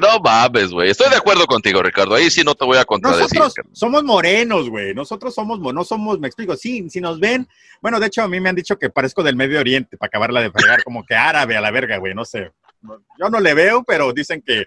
no 0.00 0.18
mames, 0.20 0.70
güey. 0.70 0.90
Estoy 0.90 1.10
de 1.10 1.16
acuerdo 1.16 1.46
contigo, 1.46 1.82
Ricardo. 1.82 2.14
Ahí 2.14 2.30
sí 2.30 2.42
no 2.44 2.54
te 2.54 2.64
voy 2.64 2.78
a 2.78 2.84
contradecir. 2.84 3.38
Nosotros 3.38 3.66
somos 3.72 4.04
morenos, 4.04 4.68
güey. 4.68 4.94
Nosotros 4.94 5.34
somos, 5.34 5.60
no 5.60 5.84
somos, 5.84 6.18
me 6.18 6.26
explico, 6.26 6.56
sí, 6.56 6.88
si 6.90 7.00
nos 7.00 7.20
ven, 7.20 7.48
bueno, 7.80 8.00
de 8.00 8.06
hecho 8.06 8.22
a 8.22 8.28
mí 8.28 8.40
me 8.40 8.48
han 8.48 8.56
dicho 8.56 8.78
que 8.78 8.90
parezco 8.90 9.22
del 9.22 9.36
Medio 9.36 9.60
Oriente 9.60 9.96
para 9.96 10.08
acabarla 10.08 10.40
de 10.40 10.50
fregar, 10.50 10.82
como 10.82 11.04
que 11.04 11.14
árabe 11.14 11.56
a 11.56 11.60
la 11.60 11.70
verga, 11.70 11.98
güey, 11.98 12.14
no 12.14 12.24
sé. 12.24 12.50
Yo 13.18 13.30
no 13.30 13.40
le 13.40 13.54
veo, 13.54 13.82
pero 13.82 14.12
dicen 14.12 14.42
que, 14.44 14.66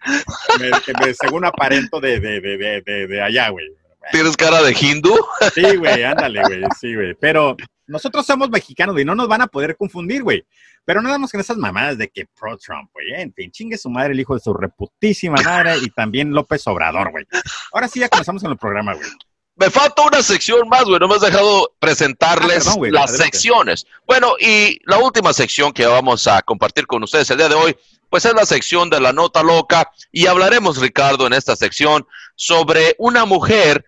me, 0.60 1.14
según 1.14 1.46
aparento 1.46 2.00
de, 2.00 2.20
de, 2.20 2.40
de, 2.42 3.08
de 3.08 3.22
allá, 3.22 3.50
güey. 3.50 3.68
¿Tienes 4.12 4.38
cara 4.38 4.62
de 4.64 4.76
hindú? 4.80 5.16
Sí, 5.54 5.76
güey, 5.76 6.04
ándale, 6.04 6.42
güey, 6.44 6.64
sí, 6.80 6.96
güey. 6.96 7.14
Pero 7.20 7.56
nosotros 7.86 8.26
somos 8.26 8.50
mexicanos 8.50 9.00
y 9.00 9.06
no 9.06 9.16
nos 9.16 9.28
van 9.28 9.42
a 9.42 9.48
poder 9.48 9.76
confundir, 9.76 10.24
güey. 10.24 10.46
Pero 10.88 11.02
no 11.02 11.10
damos 11.10 11.30
con 11.30 11.42
esas 11.42 11.58
mamadas 11.58 11.98
de 11.98 12.08
que 12.08 12.26
pro-Trump, 12.28 12.90
güey. 12.94 13.08
En 13.22 13.34
fin, 13.34 13.52
chingue 13.52 13.78
su 13.78 13.90
madre, 13.90 14.14
el 14.14 14.22
hijo 14.22 14.36
de 14.36 14.40
su 14.40 14.54
reputísima 14.54 15.36
madre 15.44 15.80
y 15.80 15.90
también 15.90 16.32
López 16.32 16.66
Obrador, 16.66 17.12
güey. 17.12 17.28
Ahora 17.74 17.90
sí 17.90 18.00
ya 18.00 18.08
comenzamos 18.08 18.42
con 18.42 18.54
el 18.54 18.58
programa, 18.58 18.94
güey. 18.94 19.10
Me 19.58 19.70
falta 19.70 20.04
una 20.04 20.22
sección 20.22 20.70
más, 20.70 20.86
güey. 20.86 20.98
No 20.98 21.10
me 21.10 21.16
has 21.16 21.22
dejado 21.22 21.74
presentarles 21.78 22.70
ah, 22.70 22.76
las 22.90 23.18
secciones. 23.18 23.86
Bueno, 24.06 24.36
y 24.40 24.80
la 24.86 24.98
última 25.00 25.34
sección 25.34 25.74
que 25.74 25.86
vamos 25.86 26.26
a 26.26 26.42
compartir 26.42 26.88
con 26.88 27.04
ustedes 27.04 27.30
el 27.32 27.40
día 27.40 27.50
de 27.50 27.56
hoy, 27.56 27.76
pues 28.10 28.24
es 28.24 28.34
la 28.34 28.46
sección 28.46 28.90
de 28.90 29.02
la 29.02 29.12
nota 29.12 29.44
loca. 29.44 29.92
Y 30.14 30.28
hablaremos, 30.28 30.78
Ricardo, 30.78 31.28
en 31.28 31.34
esta 31.34 31.58
sección 31.58 32.08
sobre 32.38 32.96
una 32.98 33.26
mujer 33.26 33.84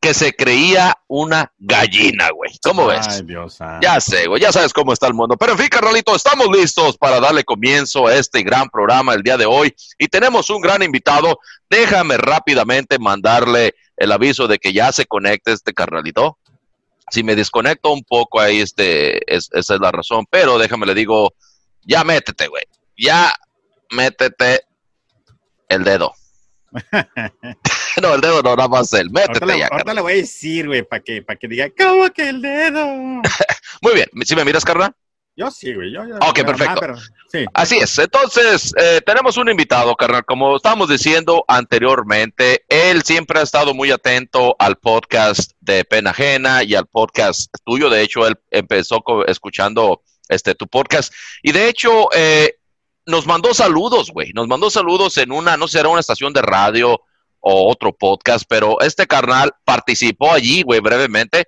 que 0.00 0.14
se 0.14 0.32
creía 0.32 0.96
una 1.08 1.52
gallina, 1.58 2.30
güey. 2.30 2.50
¿Cómo 2.62 2.86
ves? 2.86 3.06
Ay, 3.06 3.22
Dios. 3.22 3.58
Ya 3.82 4.00
sé, 4.00 4.26
güey, 4.26 4.40
ya 4.40 4.50
sabes 4.50 4.72
cómo 4.72 4.94
está 4.94 5.06
el 5.06 5.14
mundo. 5.14 5.36
Pero 5.36 5.52
en 5.52 5.58
fin, 5.58 5.68
carnalito, 5.68 6.16
estamos 6.16 6.48
listos 6.48 6.96
para 6.96 7.20
darle 7.20 7.44
comienzo 7.44 8.06
a 8.06 8.14
este 8.14 8.42
gran 8.42 8.70
programa 8.70 9.12
el 9.12 9.22
día 9.22 9.36
de 9.36 9.44
hoy. 9.44 9.74
Y 9.98 10.08
tenemos 10.08 10.48
un 10.48 10.62
gran 10.62 10.82
invitado. 10.82 11.38
Déjame 11.68 12.16
rápidamente 12.16 12.98
mandarle 12.98 13.74
el 13.96 14.10
aviso 14.10 14.48
de 14.48 14.58
que 14.58 14.72
ya 14.72 14.90
se 14.90 15.04
conecte 15.04 15.52
este 15.52 15.74
carnalito. 15.74 16.38
Si 17.10 17.22
me 17.22 17.36
desconecto 17.36 17.92
un 17.92 18.02
poco 18.02 18.40
ahí, 18.40 18.60
este, 18.60 19.20
esa 19.34 19.74
es 19.74 19.80
la 19.80 19.92
razón. 19.92 20.24
Pero 20.30 20.58
déjame 20.58 20.86
le 20.86 20.94
digo, 20.94 21.34
ya 21.82 22.04
métete, 22.04 22.46
güey. 22.46 22.64
Ya 22.96 23.30
métete 23.90 24.62
el 25.68 25.84
dedo. 25.84 26.14
no, 28.00 28.14
el 28.14 28.20
dedo 28.20 28.42
no, 28.42 28.56
nada 28.56 28.68
más 28.68 28.92
el. 28.92 29.10
Métete 29.10 29.44
ahorita 29.44 29.46
ya. 29.46 29.56
Le, 29.56 29.64
ahorita 29.72 29.94
le 29.94 30.00
voy 30.00 30.12
a 30.12 30.16
decir, 30.16 30.66
güey, 30.66 30.82
para 30.82 31.02
que, 31.02 31.22
para 31.22 31.38
que 31.38 31.48
diga, 31.48 31.68
¿cómo 31.76 32.08
que 32.10 32.28
el 32.28 32.42
dedo? 32.42 32.86
Muy 33.82 33.94
bien. 33.94 34.08
¿Sí 34.24 34.34
me 34.36 34.44
miras, 34.44 34.64
carnal? 34.64 34.94
Yo 35.36 35.50
sí, 35.50 35.72
güey. 35.72 35.92
Yo, 35.92 36.06
yo, 36.06 36.16
ok, 36.16 36.34
pero, 36.34 36.46
perfecto. 36.48 36.80
pero, 36.80 36.96
sí. 37.32 37.46
Así 37.54 37.76
es. 37.76 37.98
Entonces, 37.98 38.74
eh, 38.76 39.00
tenemos 39.06 39.36
un 39.36 39.48
invitado, 39.48 39.94
carnal. 39.96 40.24
Como 40.24 40.56
estábamos 40.56 40.88
diciendo 40.88 41.44
anteriormente, 41.48 42.64
él 42.68 43.02
siempre 43.02 43.40
ha 43.40 43.42
estado 43.42 43.72
muy 43.72 43.90
atento 43.90 44.54
al 44.58 44.76
podcast 44.76 45.52
de 45.60 45.84
Pena 45.84 46.10
Ajena 46.10 46.62
y 46.62 46.74
al 46.74 46.86
podcast 46.86 47.54
tuyo. 47.64 47.88
De 47.88 48.02
hecho, 48.02 48.26
él 48.26 48.36
empezó 48.50 49.02
escuchando 49.26 50.02
este 50.28 50.54
tu 50.54 50.66
podcast. 50.66 51.12
Y 51.42 51.52
de 51.52 51.68
hecho, 51.68 52.08
eh, 52.14 52.56
nos 53.06 53.26
mandó 53.26 53.54
saludos, 53.54 54.10
güey. 54.10 54.32
Nos 54.34 54.48
mandó 54.48 54.70
saludos 54.70 55.16
en 55.18 55.32
una, 55.32 55.56
no 55.56 55.68
sé, 55.68 55.80
era 55.80 55.88
una 55.88 56.00
estación 56.00 56.32
de 56.32 56.42
radio 56.42 57.00
o 57.40 57.70
otro 57.70 57.92
podcast, 57.92 58.44
pero 58.48 58.80
este 58.80 59.06
carnal 59.06 59.52
participó 59.64 60.32
allí, 60.32 60.62
güey, 60.62 60.80
brevemente. 60.80 61.44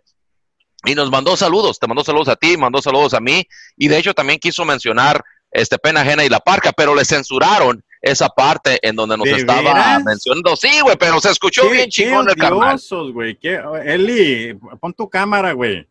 Y 0.85 0.95
nos 0.95 1.11
mandó 1.11 1.37
saludos, 1.37 1.79
te 1.79 1.87
mandó 1.87 2.03
saludos 2.03 2.29
a 2.29 2.37
ti, 2.37 2.57
mandó 2.57 2.83
saludos 2.83 3.15
a 3.15 3.21
mí, 3.21 3.47
y 3.77 3.89
de 3.89 3.99
hecho 3.99 4.15
también 4.15 4.39
quiso 4.41 4.65
mencionar 4.65 5.23
este 5.53 5.79
Pena 5.79 6.01
Ajena 6.01 6.25
y 6.25 6.29
la 6.29 6.41
Parca, 6.41 6.73
pero 6.73 6.95
le 6.95 7.05
censuraron 7.05 7.85
esa 8.01 8.29
parte 8.31 8.81
en 8.83 8.97
donde 8.97 9.17
nos 9.17 9.29
estaba 9.29 9.61
veras? 9.63 10.03
mencionando. 10.05 10.57
Sí, 10.57 10.81
güey, 10.83 10.97
pero 10.97 11.21
se 11.21 11.31
escuchó 11.31 11.63
Qué- 11.69 11.73
bien 11.73 11.89
chingón 11.91 12.29
el 12.29 12.35
güey. 13.13 13.37
qué- 13.37 13.61
Eli, 13.85 14.59
pon 14.81 14.93
tu 14.93 15.09
cámara, 15.09 15.53
güey. 15.53 15.87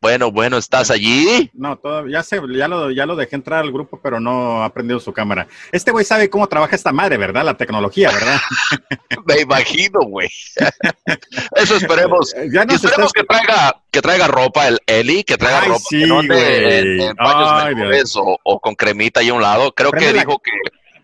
Bueno, 0.00 0.30
bueno, 0.30 0.58
¿estás 0.58 0.92
allí? 0.92 1.50
No, 1.54 1.76
todavía 1.76 2.18
ya, 2.18 2.22
sé, 2.22 2.40
ya, 2.56 2.68
lo, 2.68 2.90
ya 2.92 3.04
lo 3.04 3.16
dejé 3.16 3.34
entrar 3.34 3.60
al 3.64 3.72
grupo, 3.72 3.98
pero 4.00 4.20
no 4.20 4.62
ha 4.62 4.72
prendido 4.72 5.00
su 5.00 5.12
cámara. 5.12 5.48
Este 5.72 5.90
güey 5.90 6.04
sabe 6.04 6.30
cómo 6.30 6.46
trabaja 6.46 6.76
esta 6.76 6.92
madre, 6.92 7.16
¿verdad? 7.16 7.44
La 7.44 7.56
tecnología, 7.56 8.10
¿verdad? 8.12 8.38
Me 9.26 9.40
imagino, 9.40 9.98
güey. 10.06 10.28
Eso 11.56 11.76
esperemos. 11.76 12.32
Ya 12.52 12.62
Y 12.62 12.66
nos 12.66 12.84
esperemos 12.84 13.12
que 13.12 13.24
traiga, 13.24 13.74
que 13.90 14.00
traiga 14.00 14.28
ropa 14.28 14.68
el 14.68 14.78
Eli, 14.86 15.24
que 15.24 15.36
traiga 15.36 15.62
Ay, 15.62 15.68
ropa 15.68 15.80
sí, 15.88 15.98
que 16.00 16.06
no 16.06 16.14
güey. 16.16 16.30
en, 16.30 17.00
en 17.00 17.16
paños 17.16 17.50
Ay, 17.52 18.02
o, 18.16 18.38
o 18.44 18.60
con 18.60 18.76
cremita 18.76 19.18
ahí 19.18 19.30
a 19.30 19.34
un 19.34 19.42
lado. 19.42 19.72
Creo 19.72 19.90
Prende 19.90 20.08
que 20.10 20.14
la- 20.14 20.20
dijo 20.20 20.38
que 20.38 20.50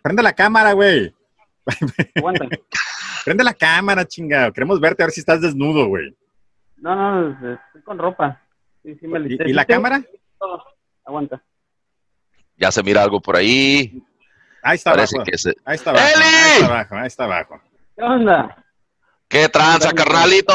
Prende 0.02 0.22
la 0.22 0.34
cámara, 0.34 0.72
güey. 0.72 1.12
Aguanta. 2.14 2.46
Prende 3.24 3.42
la 3.42 3.54
cámara, 3.54 4.04
chinga. 4.06 4.52
Queremos 4.52 4.78
verte 4.78 5.02
a 5.02 5.06
ver 5.06 5.12
si 5.12 5.20
estás 5.20 5.40
desnudo, 5.40 5.86
güey. 5.86 6.14
No, 6.76 6.94
no, 6.94 7.30
estoy 7.54 7.82
con 7.82 7.98
ropa. 7.98 8.40
¿Y, 8.84 9.52
la 9.52 9.64
cámara? 9.64 10.02
Aguanta. 11.04 11.42
ya 12.56 12.70
se 12.70 12.82
mira 12.82 13.02
algo 13.02 13.20
por 13.20 13.36
ahí. 13.36 14.02
Ahí 14.62 14.76
está 14.76 14.92
Parece 14.92 15.16
abajo. 15.16 15.30
que 15.30 15.38
se... 15.38 15.54
Ahí 15.64 15.76
está 15.76 15.90
abajo. 15.90 16.06
¡Eli! 16.14 16.24
Ahí 16.24 16.52
está 16.52 16.66
abajo. 16.66 16.96
Ahí 16.96 17.06
está 17.06 17.24
abajo. 17.24 17.60
¿Qué 17.96 18.02
onda? 18.02 18.64
¿Qué 19.28 19.48
tranza, 19.48 19.92
carnalito? 19.92 20.52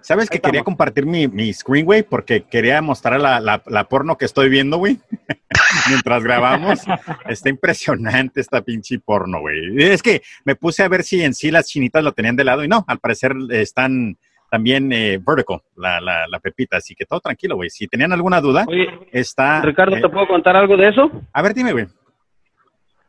¿Sabes 0.00 0.30
que 0.30 0.40
quería 0.40 0.64
compartir 0.64 1.04
mi, 1.04 1.28
mi 1.28 1.52
screen, 1.52 1.84
güey? 1.84 2.02
Porque 2.02 2.44
quería 2.44 2.80
mostrar 2.80 3.20
la, 3.20 3.40
la, 3.40 3.62
la 3.66 3.84
porno 3.84 4.16
que 4.16 4.24
estoy 4.24 4.48
viendo, 4.48 4.78
güey. 4.78 4.98
Mientras 5.88 6.22
grabamos. 6.22 6.80
Está 7.28 7.50
impresionante 7.50 8.40
esta 8.40 8.62
pinche 8.62 8.98
porno, 9.00 9.40
güey. 9.40 9.82
Es 9.82 10.02
que 10.02 10.22
me 10.44 10.54
puse 10.56 10.82
a 10.82 10.88
ver 10.88 11.02
si 11.04 11.22
en 11.22 11.34
sí 11.34 11.50
las 11.50 11.66
chinitas 11.66 12.02
lo 12.02 12.12
tenían 12.12 12.36
de 12.36 12.44
lado 12.44 12.64
y 12.64 12.68
no, 12.68 12.84
al 12.88 13.00
parecer 13.00 13.34
están 13.50 14.16
también 14.50 14.92
eh, 14.92 15.18
vertical, 15.20 15.60
la, 15.76 16.00
la, 16.00 16.26
la 16.28 16.38
pepita. 16.40 16.78
Así 16.78 16.94
que 16.94 17.04
todo 17.04 17.20
tranquilo, 17.20 17.56
güey. 17.56 17.70
Si 17.70 17.86
tenían 17.86 18.12
alguna 18.12 18.40
duda, 18.40 18.64
Oye, 18.68 18.86
está... 19.12 19.60
Ricardo, 19.62 19.96
eh, 19.96 20.00
¿te 20.00 20.08
puedo 20.08 20.26
contar 20.26 20.56
algo 20.56 20.76
de 20.76 20.88
eso? 20.88 21.10
a 21.32 21.42
ver, 21.42 21.54
dime, 21.54 21.72
güey. 21.72 21.86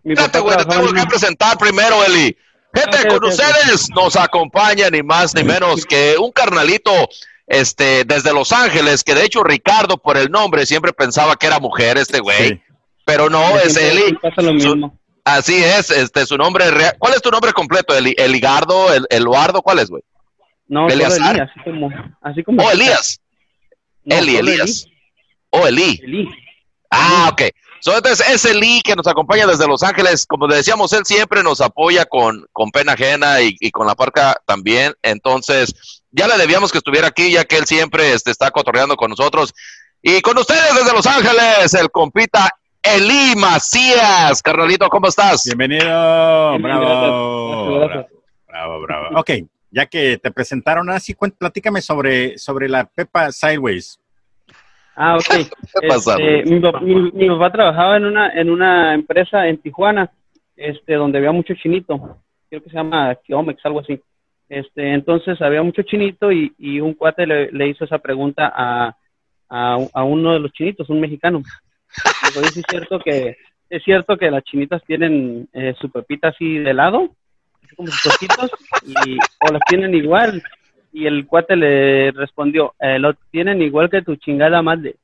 Espérate, 0.03 0.39
güey, 0.39 0.57
te 0.57 0.65
tengo 0.65 0.89
en 0.89 0.95
que 0.95 1.05
presentar 1.07 1.57
primero, 1.57 2.03
Eli. 2.05 2.35
Gente, 2.73 3.07
con 3.07 3.23
ustedes 3.25 3.89
nos 3.95 4.15
acompaña 4.15 4.89
ni 4.89 5.01
más 5.01 5.33
ni 5.35 5.43
menos 5.43 5.85
que 5.85 6.15
un 6.19 6.31
carnalito 6.31 6.91
este, 7.47 8.03
desde 8.05 8.31
Los 8.33 8.51
Ángeles, 8.51 9.03
que 9.03 9.15
de 9.15 9.25
hecho 9.25 9.43
Ricardo, 9.43 9.97
por 9.97 10.17
el 10.17 10.29
nombre, 10.29 10.65
siempre 10.65 10.93
pensaba 10.93 11.35
que 11.35 11.47
era 11.47 11.59
mujer 11.59 11.97
este 11.97 12.19
güey, 12.19 12.49
Sí. 12.49 12.61
pero 13.05 13.29
no, 13.29 13.57
es 13.57 13.75
Eli. 13.75 14.13
Pasa 14.21 14.41
lo 14.41 14.49
Su- 14.49 14.53
mismo. 14.75 14.99
Así 15.25 15.61
es, 15.63 15.89
este, 15.91 16.25
su 16.25 16.37
nombre 16.37 16.71
real. 16.71 16.93
¿Cuál 16.97 17.13
es 17.13 17.21
tu 17.21 17.29
nombre 17.29 17.51
completo, 17.53 17.95
Eli? 17.95 18.15
¿Eligardo? 18.17 18.93
El, 18.93 19.05
¿Eluardo? 19.09 19.61
¿Cuál 19.61 19.79
es, 19.79 19.89
güey? 19.89 20.01
No, 20.69 20.89
solo 20.89 20.93
Eleazar. 20.93 21.41
Así 21.41 21.59
como... 21.65 21.89
Así 22.21 22.43
como 22.43 22.63
Oh, 22.63 22.71
Elías. 22.71 23.19
No, 24.05 24.15
Eli, 24.15 24.37
Elías. 24.37 24.85
Oh, 25.49 25.67
Eli. 25.67 25.99
Elí. 26.01 26.21
Elí. 26.21 26.29
Ah, 26.89 27.29
ok. 27.33 27.41
So, 27.81 27.95
entonces, 27.95 28.27
es 28.29 28.45
Eli 28.45 28.81
que 28.81 28.95
nos 28.95 29.07
acompaña 29.07 29.45
desde 29.47 29.67
Los 29.67 29.83
Ángeles. 29.83 30.25
Como 30.25 30.47
le 30.47 30.55
decíamos, 30.57 30.91
él 30.93 31.05
siempre 31.05 31.43
nos 31.43 31.59
apoya 31.61 32.05
con, 32.05 32.45
con 32.51 32.71
pena 32.71 32.93
ajena 32.93 33.41
y, 33.41 33.55
y 33.59 33.71
con 33.71 33.87
la 33.87 33.95
parca 33.95 34.35
también. 34.45 34.93
Entonces, 35.01 36.01
ya 36.11 36.27
le 36.27 36.37
debíamos 36.37 36.71
que 36.71 36.77
estuviera 36.79 37.07
aquí, 37.07 37.31
ya 37.31 37.45
que 37.45 37.57
él 37.57 37.65
siempre 37.65 38.13
este, 38.13 38.31
está 38.31 38.51
cotorreando 38.51 38.95
con 38.95 39.09
nosotros. 39.09 39.53
Y 40.01 40.21
con 40.21 40.37
ustedes 40.37 40.73
desde 40.75 40.93
Los 40.93 41.05
Ángeles, 41.07 41.73
el 41.73 41.89
compita 41.89 42.49
Eli 42.83 43.35
Macías. 43.35 44.41
Carnalito, 44.41 44.87
¿cómo 44.89 45.07
estás? 45.07 45.43
Bienvenido. 45.45 46.51
Bien, 46.51 46.61
Bravo. 46.61 47.75
gracias, 47.75 47.89
gracias. 47.89 48.19
Bravo, 48.47 48.81
bravo. 48.81 49.19
Ok, 49.19 49.29
ya 49.71 49.85
que 49.85 50.17
te 50.17 50.31
presentaron 50.31 50.89
así, 50.89 51.13
cuen- 51.13 51.35
platícame 51.37 51.81
sobre, 51.81 52.37
sobre 52.37 52.67
la 52.69 52.85
Pepa 52.85 53.31
Sideways. 53.31 53.99
Ah, 54.95 55.15
ok. 55.15 55.49
pasa, 55.87 56.15
Este, 56.19 56.43
mi, 56.49 56.59
pa- 56.59 56.79
mi- 56.81 57.11
mi 57.11 57.27
papá 57.29 57.51
trabajaba 57.51 57.97
en 57.97 58.05
una 58.05 58.29
en 58.33 58.49
una 58.49 58.93
empresa 58.93 59.47
en 59.47 59.57
Tijuana, 59.59 60.11
este, 60.55 60.95
donde 60.95 61.19
había 61.19 61.31
mucho 61.31 61.53
chinito. 61.55 62.17
Creo 62.49 62.63
que 62.63 62.69
se 62.69 62.75
llama 62.75 63.15
Kiomex, 63.23 63.63
algo 63.65 63.79
así. 63.81 64.01
Este, 64.49 64.93
entonces 64.93 65.39
había 65.41 65.61
mucho 65.61 65.83
chinito 65.83 66.31
y, 66.31 66.53
y 66.57 66.79
un 66.81 66.95
cuate 66.95 67.27
le, 67.27 67.51
le 67.51 67.67
hizo 67.67 67.85
esa 67.85 67.99
pregunta 67.99 68.51
a, 68.53 68.97
a, 69.47 69.77
a 69.93 70.03
uno 70.03 70.33
de 70.33 70.39
los 70.39 70.51
chinitos, 70.51 70.89
un 70.89 70.99
mexicano. 70.99 71.43
Dijo, 72.25 72.39
"Oye, 72.39 72.49
¿sí 72.49 72.59
es 72.61 72.65
cierto 72.67 72.99
que 72.99 73.37
es 73.69 73.83
cierto 73.83 74.17
que 74.17 74.31
las 74.31 74.43
chinitas 74.43 74.81
tienen 74.85 75.47
eh, 75.53 75.75
su 75.79 75.91
pepita 75.91 76.29
así 76.29 76.57
de 76.57 76.73
lado, 76.73 77.15
así 77.69 77.75
como 77.75 77.91
sus 77.91 78.05
ojitos, 78.07 78.51
y 78.85 79.17
o 79.47 79.51
las 79.51 79.61
tienen 79.67 79.93
igual. 79.93 80.41
Y 80.91 81.05
el 81.05 81.27
cuate 81.27 81.55
le 81.55 82.11
respondió, 82.11 82.73
eh, 82.79 82.97
lo 82.97 83.13
tienen 83.31 83.61
igual 83.61 83.89
que 83.91 84.01
tu 84.01 84.15
chingada 84.15 84.61
madre. 84.61 84.95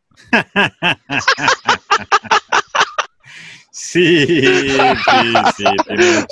Sí, 3.71 4.25
sí, 4.25 5.33
sí. 5.57 5.65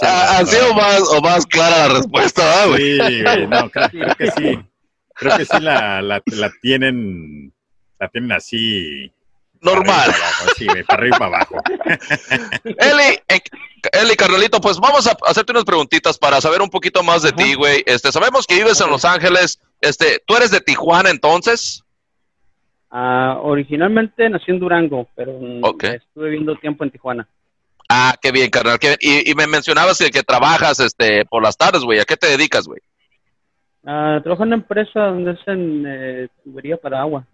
Ah, 0.01 0.37
Así 0.39 0.55
o 0.69 0.73
más, 0.73 1.01
o 1.09 1.21
más 1.21 1.45
clara 1.45 1.87
la 1.87 1.93
respuesta, 1.95 2.41
¿verdad, 2.41 2.67
güey? 2.69 2.99
Sí, 2.99 3.23
güey, 3.23 3.47
no, 3.47 3.69
creo, 3.69 3.89
creo 3.89 4.15
que 4.15 4.31
sí. 4.31 4.59
Creo 5.13 5.37
que 5.37 5.45
sí 5.45 5.59
la, 5.59 6.01
la, 6.01 6.21
la 6.25 6.51
tienen, 6.61 7.53
la 7.99 8.07
tienen 8.07 8.31
así. 8.31 9.11
Normal. 9.63 10.11
Para 10.11 10.15
arriba 10.15 10.15
y 10.15 10.17
para 10.17 10.27
abajo, 10.27 10.45
sí, 10.57 10.65
para 10.87 10.99
arriba 10.99 11.15
y 11.15 11.19
para 11.19 11.35
abajo. 11.37 11.55
Eli, 12.63 13.19
eh, 13.27 13.41
Eli, 13.93 14.15
carnalito, 14.15 14.61
pues 14.61 14.77
vamos 14.79 15.07
a 15.07 15.17
hacerte 15.25 15.51
unas 15.51 15.63
preguntitas 15.63 16.17
para 16.17 16.39
saber 16.41 16.61
un 16.61 16.69
poquito 16.69 17.03
más 17.03 17.21
de 17.21 17.31
ti, 17.31 17.53
güey. 17.53 17.83
Este, 17.85 18.11
sabemos 18.11 18.45
que 18.45 18.55
vives 18.55 18.79
en 18.81 18.89
Los 18.89 19.05
Ángeles. 19.05 19.59
Este, 19.81 20.21
¿tú 20.25 20.35
eres 20.35 20.51
de 20.51 20.61
Tijuana 20.61 21.09
entonces? 21.09 21.83
Ah, 22.91 23.39
originalmente 23.41 24.29
nací 24.29 24.51
en 24.51 24.59
Durango, 24.59 25.07
pero 25.15 25.33
mm, 25.39 25.63
estuve 25.81 26.25
viviendo 26.29 26.55
tiempo 26.57 26.83
en 26.83 26.91
Tijuana. 26.91 27.27
Ah, 27.89 28.15
qué 28.21 28.31
bien, 28.31 28.49
carnal. 28.49 28.79
qué 28.79 28.95
bien. 28.99 28.99
Y, 29.01 29.31
y 29.31 29.35
me 29.35 29.47
mencionabas 29.47 29.97
que, 29.97 30.11
que 30.11 30.23
trabajas 30.23 30.79
este, 30.79 31.25
por 31.25 31.41
las 31.41 31.57
tardes, 31.57 31.83
güey. 31.83 31.99
¿A 31.99 32.05
qué 32.05 32.15
te 32.15 32.27
dedicas, 32.27 32.65
güey? 32.65 32.79
Ah, 33.85 34.19
trabajo 34.23 34.43
en 34.43 34.47
una 34.47 34.55
empresa 34.57 34.99
donde 35.07 35.31
hacen 35.31 35.83
eh, 35.85 36.27
tubería 36.43 36.77
para 36.77 37.01
agua. 37.01 37.25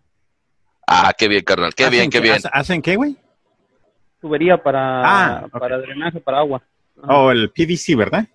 Ah, 0.91 1.13
qué 1.17 1.27
bien, 1.27 1.43
carnal. 1.43 1.73
Qué 1.75 1.87
bien, 1.89 2.01
¿Hacen 2.01 2.09
qué 2.11 2.19
bien. 2.19 2.35
hace- 2.35 2.49
¿Hacen 2.51 2.81
qué, 2.81 2.95
güey? 2.95 3.15
Tubería 4.19 4.57
para, 4.61 5.41
Ah, 5.43 5.47
para 5.49 5.77
drenaje 5.77 6.19
para 6.19 6.39
agua. 6.39 6.61
Ajá, 7.01 7.13
Oh, 7.15 7.31
el 7.31 7.51
PVC, 7.51 7.95
¿verdad? 7.95 8.25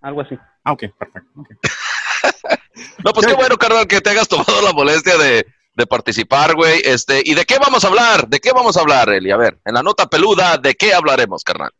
Algo 0.00 0.20
así. 0.20 0.38
Ah, 0.64 0.72
ok, 0.72 0.84
perfecto. 0.98 1.30
No, 3.04 3.12
pues 3.12 3.26
qué 3.26 3.32
bueno, 3.34 3.56
carnal, 3.56 3.86
que 3.86 4.00
te 4.00 4.10
hayas 4.10 4.28
tomado 4.28 4.60
la 4.62 4.72
molestia 4.72 5.16
de, 5.16 5.46
de 5.74 5.86
participar, 5.86 6.54
güey. 6.54 6.80
Este, 6.84 7.22
¿y 7.24 7.34
de 7.34 7.44
qué 7.44 7.56
vamos 7.58 7.84
a 7.84 7.88
hablar? 7.88 8.28
¿De 8.28 8.38
qué 8.40 8.50
vamos 8.52 8.76
a 8.76 8.80
hablar, 8.80 9.08
Eli? 9.10 9.30
A 9.30 9.36
ver, 9.36 9.58
en 9.64 9.74
la 9.74 9.82
nota 9.82 10.06
peluda, 10.06 10.58
¿de 10.58 10.74
qué 10.74 10.92
hablaremos, 10.92 11.42
carnal? 11.44 11.70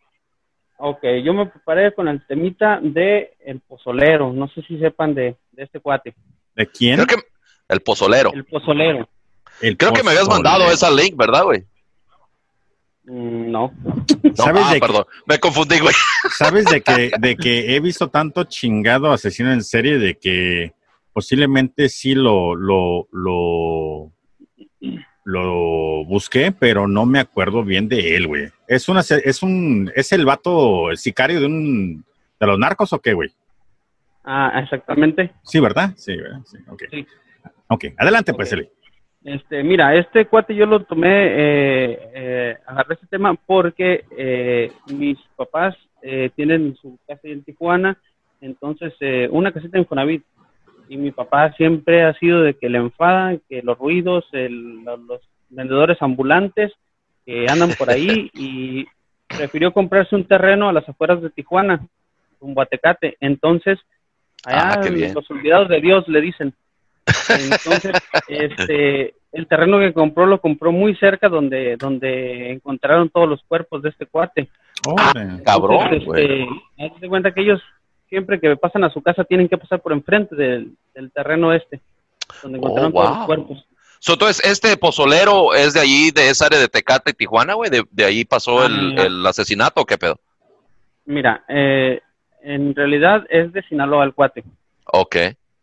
Ok, 0.79 1.03
yo 1.25 1.33
me 1.35 1.47
preparé 1.47 1.95
con 1.95 2.09
el 2.09 2.25
temita 2.27 2.79
de 2.83 3.35
El 3.45 3.61
Pozolero. 3.61 4.33
No 4.33 4.49
sé 4.49 4.63
si 4.63 4.79
sepan 4.79 5.15
de, 5.15 5.37
de 5.53 5.63
este 5.65 5.81
cuate. 5.81 6.15
¿De 6.55 6.67
quién? 6.71 6.97
Creo 6.97 7.07
que 7.07 7.27
el 7.69 7.81
pozolero. 7.81 8.33
El 8.33 8.45
Pozolero. 8.45 9.09
El 9.61 9.77
Creo 9.77 9.93
que 9.93 10.03
me 10.03 10.11
habías 10.11 10.29
mandado 10.29 10.71
esa 10.71 10.91
link, 10.91 11.17
¿verdad, 11.17 11.45
güey? 11.45 11.65
Mm, 13.05 13.51
no. 13.51 13.73
No, 14.23 14.35
¿Sabes 14.35 14.63
ah, 14.67 14.75
de 14.75 14.81
perdón, 14.81 15.05
me 15.27 15.39
confundí, 15.39 15.79
güey. 15.79 15.95
¿Sabes 16.37 16.65
de 16.67 16.81
que, 16.81 17.13
de 17.19 17.37
que 17.37 17.75
he 17.75 17.81
visto 17.81 18.09
tanto 18.09 18.45
chingado 18.45 19.13
asesino 19.13 19.53
en 19.53 19.63
serie 19.63 19.99
de 19.99 20.17
que 20.17 20.75
posiblemente 21.13 21.89
sí 21.89 22.15
lo, 22.15 22.55
lo, 22.55 23.09
lo, 23.13 24.13
lo 25.25 26.05
busqué, 26.05 26.53
pero 26.53 26.89
no 26.89 27.07
me 27.07 27.21
acuerdo 27.21 27.65
bien 27.65 27.89
de 27.89 28.17
él, 28.17 28.27
güey. 28.27 28.49
Es 28.69 28.89
una, 28.89 29.01
es 29.01 29.43
un, 29.43 29.91
es 29.95 30.13
el 30.13 30.27
vato, 30.27 30.91
el 30.91 30.99
sicario 30.99 31.41
de 31.41 31.47
un, 31.47 32.05
de 32.39 32.47
los 32.47 32.59
narcos 32.59 32.93
o 32.93 33.01
qué, 33.01 33.15
güey. 33.15 33.31
Ah, 34.25 34.61
exactamente. 34.63 35.33
Sí, 35.45 35.61
¿verdad? 35.61 35.95
Sí, 35.97 36.17
¿verdad? 36.17 36.41
Sí, 36.45 36.59
ok. 36.69 36.83
Sí. 36.91 37.07
Ok, 37.69 37.85
adelante 37.97 38.35
pues, 38.35 38.53
Ok. 38.53 38.59
Eli. 38.59 38.71
Este, 39.27 39.65
mira, 39.65 39.93
este 39.97 40.27
cuate 40.27 40.55
yo 40.55 40.67
lo 40.67 40.85
tomé, 40.85 41.09
eh, 41.27 41.99
eh, 42.15 42.57
agarré 42.65 42.95
este 42.95 43.09
tema 43.09 43.35
porque 43.35 44.05
eh, 44.17 44.71
mis 44.87 45.19
papás 45.35 45.77
eh, 46.01 46.31
tienen 46.37 46.77
su 46.77 46.97
casa 47.09 47.23
en 47.25 47.43
Tijuana, 47.43 47.99
entonces 48.41 48.95
eh, 49.01 49.29
una 49.33 49.51
casita 49.51 49.79
en 49.79 49.87
Fonavit, 49.87 50.23
y 50.89 50.97
mi 50.97 51.11
papá 51.11 51.53
siempre 51.55 52.05
ha 52.05 52.15
sido 52.15 52.43
de 52.43 52.55
que 52.55 52.69
le 52.69 52.79
enfadan, 52.79 53.41
que 53.49 53.63
los 53.63 53.77
ruidos, 53.77 54.25
el- 54.31 54.85
los, 54.85 55.21
vendedores 55.49 56.01
ambulantes 56.01 56.73
que 57.25 57.49
andan 57.49 57.73
por 57.73 57.91
ahí 57.91 58.31
y 58.35 58.87
prefirió 59.29 59.73
comprarse 59.73 60.15
un 60.15 60.25
terreno 60.25 60.69
a 60.69 60.73
las 60.73 60.89
afueras 60.89 61.21
de 61.21 61.31
Tijuana, 61.31 61.85
un 62.39 62.55
Guatecate, 62.55 63.17
entonces 63.19 63.81
allá 64.45 64.73
Ah, 64.75 64.81
qué 64.85 64.91
bien. 64.91 65.15
los 65.15 65.29
olvidados 65.33 65.69
de 65.69 65.81
Dios 65.81 66.07
le 66.07 66.21
dicen. 66.21 66.55
Entonces, 67.29 67.93
este, 68.29 69.15
el 69.33 69.47
terreno 69.47 69.79
que 69.79 69.93
compró 69.93 70.27
lo 70.27 70.41
compró 70.41 70.73
muy 70.73 70.95
cerca 70.97 71.29
donde, 71.29 71.77
donde 71.77 72.53
encontraron 72.53 73.09
todos 73.11 73.29
los 73.29 73.43
cuerpos 73.45 73.83
de 73.83 73.91
este 73.91 74.07
cuate. 74.07 74.49
Órale. 74.87 75.43
Cabrón, 75.43 75.83
Entonces, 75.85 76.05
güey. 76.07 76.43
este, 76.43 76.49
hazte 76.95 77.09
cuenta 77.09 77.33
que 77.33 77.41
ellos 77.43 77.61
siempre 78.09 78.41
que 78.41 78.57
pasan 78.57 78.85
a 78.85 78.91
su 78.91 79.03
casa 79.03 79.25
tienen 79.25 79.49
que 79.49 79.59
pasar 79.59 79.81
por 79.81 79.93
enfrente 79.93 80.35
del, 80.37 80.73
del 80.95 81.11
terreno 81.13 81.53
este, 81.53 81.81
donde 82.43 82.59
encontraron 82.59 82.93
Oh, 82.95 83.01
todos 83.01 83.09
wow. 83.09 83.17
los 83.19 83.27
cuerpos. 83.27 83.67
So, 83.99 84.13
entonces, 84.13 84.45
este 84.45 84.77
pozolero 84.77 85.55
es 85.55 85.73
de 85.75 85.81
allí, 85.81 86.11
de 86.11 86.29
esa 86.29 86.47
área 86.47 86.59
de 86.61 86.69
Tecate 86.69 87.11
y 87.13 87.15
Tijuana, 87.15 87.55
güey. 87.55 87.71
De, 87.71 87.83
de 87.91 88.05
ahí 88.05 88.25
pasó 88.25 88.65
el, 88.67 88.97
Ah. 88.99 89.03
el 89.07 89.27
asesinato, 89.27 89.81
¿o 89.81 89.87
¿qué 89.87 89.97
pedo? 89.97 90.21
Mira, 91.07 91.45
eh, 91.49 92.01
en 92.43 92.75
realidad 92.75 93.25
es 93.31 93.53
de 93.53 93.63
Sinaloa 93.63 94.05
el 94.05 94.13
cuate. 94.15 94.45
Ok. 94.93 95.17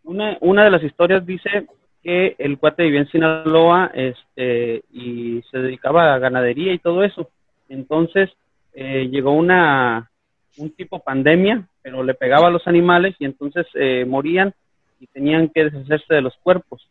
Una, 0.03 0.37
una 0.41 0.65
de 0.65 0.71
las 0.71 0.83
historias 0.83 1.25
dice 1.25 1.67
que 2.03 2.35
el 2.37 2.57
cuate 2.57 2.83
vivía 2.83 2.99
en 2.99 3.09
Sinaloa 3.09 3.91
este, 3.93 4.83
y 4.91 5.41
se 5.49 5.57
dedicaba 5.59 6.13
a 6.13 6.19
ganadería 6.19 6.73
y 6.73 6.79
todo 6.79 7.03
eso. 7.03 7.29
Entonces 7.69 8.29
eh, 8.73 9.07
llegó 9.09 9.31
una 9.31 10.09
un 10.57 10.69
tipo 10.75 10.99
pandemia, 10.99 11.67
pero 11.81 12.03
le 12.03 12.13
pegaba 12.13 12.47
a 12.47 12.51
los 12.51 12.67
animales 12.67 13.15
y 13.17 13.25
entonces 13.25 13.65
eh, 13.73 14.05
morían 14.05 14.53
y 14.99 15.07
tenían 15.07 15.49
que 15.49 15.63
deshacerse 15.65 16.13
de 16.13 16.21
los 16.21 16.35
cuerpos. 16.43 16.87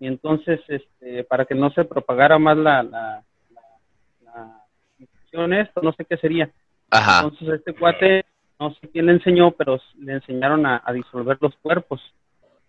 Y 0.00 0.06
entonces, 0.06 0.60
este, 0.68 1.24
para 1.24 1.44
que 1.44 1.54
no 1.54 1.70
se 1.70 1.84
propagara 1.84 2.38
más 2.38 2.56
la, 2.56 2.82
la, 2.82 3.22
la, 3.52 3.62
la 4.24 4.64
infección, 4.98 5.52
esto, 5.52 5.82
no 5.82 5.92
sé 5.92 6.04
qué 6.04 6.16
sería. 6.16 6.50
Ajá. 6.90 7.24
Entonces 7.24 7.60
este 7.60 7.74
cuate, 7.74 8.24
no 8.58 8.72
sé 8.74 8.88
quién 8.90 9.06
le 9.06 9.12
enseñó, 9.12 9.50
pero 9.50 9.78
le 9.98 10.14
enseñaron 10.14 10.64
a, 10.64 10.82
a 10.84 10.92
disolver 10.92 11.36
los 11.40 11.54
cuerpos 11.56 12.00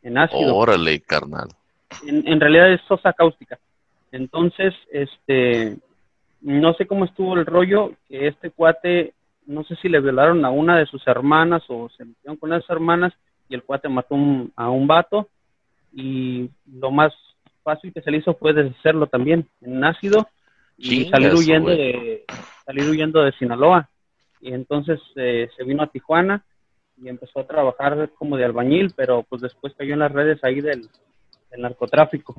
en 0.06 0.18
ácido. 0.18 0.56
Órale, 0.56 1.00
carnal. 1.02 1.50
En, 2.08 2.28
en 2.28 2.40
realidad 2.40 2.72
es 2.72 2.82
sosa 2.88 3.12
cáustica. 3.14 3.58
Entonces, 4.12 4.74
este, 4.92 5.78
no 6.42 6.74
sé 6.76 6.86
cómo 6.88 7.06
estuvo 7.06 7.36
el 7.36 7.46
rollo, 7.46 7.92
que 8.08 8.28
este 8.28 8.52
cuate, 8.52 9.14
no 9.46 9.64
sé 9.64 9.76
si 9.82 9.90
le 9.90 10.00
violaron 10.00 10.46
a 10.46 10.50
una 10.52 10.78
de 10.78 10.86
sus 10.86 11.06
hermanas 11.08 11.64
o 11.68 11.90
se 11.90 12.06
metieron 12.06 12.38
con 12.38 12.54
esas 12.54 12.70
hermanas 12.70 13.14
y 13.50 13.56
el 13.56 13.64
cuate 13.64 13.90
mató 13.90 14.16
un- 14.16 14.52
a 14.56 14.70
un 14.70 14.88
vato 14.88 15.28
y 15.94 16.50
lo 16.72 16.92
más 16.92 17.14
fácil 17.64 17.92
que 17.94 18.02
se 18.02 18.12
le 18.12 18.18
hizo 18.18 18.36
fue 18.36 18.54
deshacerlo 18.54 19.08
también 19.08 19.48
en 19.62 19.84
ácido 19.84 20.28
y 20.78 21.06
salir 21.10 21.34
huyendo 21.34 21.70
de 21.70 22.26
salir 22.66 22.90
huyendo 22.90 23.24
de 23.24 23.32
Sinaloa 23.34 23.90
y 24.42 24.52
entonces 24.54 25.00
eh, 25.16 25.48
se 25.56 25.64
vino 25.64 25.82
a 25.84 25.88
Tijuana 25.88 26.44
y 26.98 27.10
empezó 27.10 27.40
a 27.42 27.48
trabajar 27.48 28.10
como 28.18 28.38
de 28.38 28.46
albañil 28.46 28.94
pero 28.96 29.24
pues 29.24 29.42
después 29.42 29.74
cayó 29.78 29.94
en 29.94 30.00
las 30.00 30.12
redes 30.12 30.44
ahí 30.44 30.62
del, 30.62 30.88
del 31.52 31.62
narcotráfico 31.62 32.36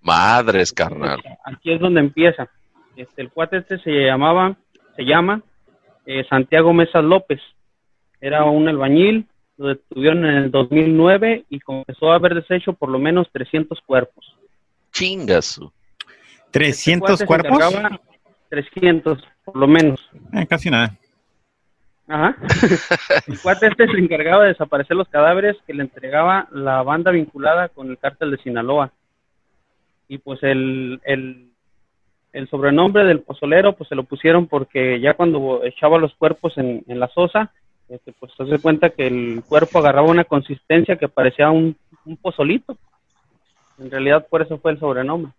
Madres, 0.00 0.72
carnal. 0.72 1.20
aquí 1.44 1.72
es 1.72 1.80
donde 1.80 2.00
empieza 2.00 2.48
este 2.96 3.22
el 3.22 3.30
cuate 3.30 3.58
este 3.58 3.78
se 3.78 3.90
llamaba 3.90 4.56
se 4.96 5.04
llama 5.04 5.42
eh, 6.06 6.24
Santiago 6.28 6.72
Mesa 6.72 7.02
López 7.02 7.40
era 8.20 8.44
un 8.44 8.68
albañil 8.68 9.26
lo 9.56 9.68
detuvieron 9.68 10.24
en 10.24 10.36
el 10.36 10.50
2009 10.52 11.44
y 11.48 11.58
comenzó 11.60 12.12
a 12.12 12.14
haber 12.14 12.34
deshecho 12.34 12.72
por 12.74 12.88
lo 12.90 12.98
menos 13.00 13.28
300 13.32 13.80
cuerpos 13.82 14.34
Chingas. 14.92 15.60
300 16.50 17.10
Este 17.10 17.26
cuerpos. 17.26 17.50
encargaba- 17.58 18.00
300 18.48 19.22
por 19.44 19.56
lo 19.56 19.66
menos 19.68 20.00
Eh, 20.32 20.46
casi 20.46 20.70
nada. 20.70 20.96
Ajá. 22.08 22.36
El 23.26 23.38
cuate 23.40 23.66
este 23.66 23.86
se 23.86 23.98
encargaba 23.98 24.44
de 24.44 24.48
desaparecer 24.48 24.96
los 24.96 25.08
cadáveres 25.08 25.56
que 25.66 25.74
le 25.74 25.82
entregaba 25.82 26.48
la 26.52 26.82
banda 26.82 27.10
vinculada 27.10 27.68
con 27.68 27.90
el 27.90 27.98
cártel 27.98 28.30
de 28.30 28.38
Sinaloa. 28.38 28.90
Y 30.08 30.16
pues 30.18 30.42
el, 30.42 31.00
el, 31.04 31.50
el 32.32 32.48
sobrenombre 32.48 33.04
del 33.04 33.20
pozolero 33.20 33.74
pues 33.74 33.88
se 33.88 33.94
lo 33.94 34.04
pusieron 34.04 34.46
porque 34.46 35.00
ya 35.00 35.14
cuando 35.14 35.62
echaba 35.64 35.98
los 35.98 36.14
cuerpos 36.14 36.56
en, 36.56 36.82
en 36.88 36.98
la 36.98 37.08
sosa, 37.08 37.52
este, 37.90 38.12
pues 38.12 38.32
se 38.36 38.42
hace 38.42 38.58
cuenta 38.58 38.90
que 38.90 39.06
el 39.06 39.42
cuerpo 39.46 39.78
agarraba 39.78 40.08
una 40.08 40.24
consistencia 40.24 40.96
que 40.96 41.08
parecía 41.08 41.50
un, 41.50 41.76
un 42.06 42.16
pozolito. 42.16 42.78
En 43.78 43.90
realidad 43.90 44.26
por 44.28 44.40
eso 44.40 44.58
fue 44.58 44.72
el 44.72 44.80
sobrenombre. 44.80 45.32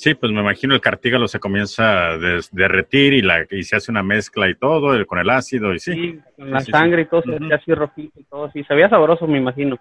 Sí, 0.00 0.14
pues 0.14 0.30
me 0.30 0.40
imagino 0.40 0.74
el 0.76 0.80
cartígalo 0.80 1.26
se 1.26 1.40
comienza 1.40 2.10
a 2.10 2.18
des- 2.18 2.50
derretir 2.52 3.14
y, 3.14 3.20
la, 3.20 3.44
y 3.50 3.64
se 3.64 3.74
hace 3.74 3.90
una 3.90 4.04
mezcla 4.04 4.48
y 4.48 4.54
todo 4.54 4.94
el- 4.94 5.06
con 5.06 5.18
el 5.18 5.28
ácido 5.28 5.74
y 5.74 5.80
sí. 5.80 5.92
Sí, 5.92 6.18
con 6.36 6.52
la 6.52 6.60
sí, 6.60 6.66
sí. 6.66 6.70
sangre 6.70 7.02
y 7.02 7.06
todo, 7.06 7.22
se 7.22 7.30
Ujú. 7.30 7.44
hacía 7.46 7.56
así 7.56 7.74
rojito 7.74 8.20
y 8.20 8.24
todo 8.24 8.44
así. 8.44 8.62
Se 8.62 8.74
veía 8.74 8.88
sabroso, 8.88 9.26
me 9.26 9.38
imagino. 9.38 9.76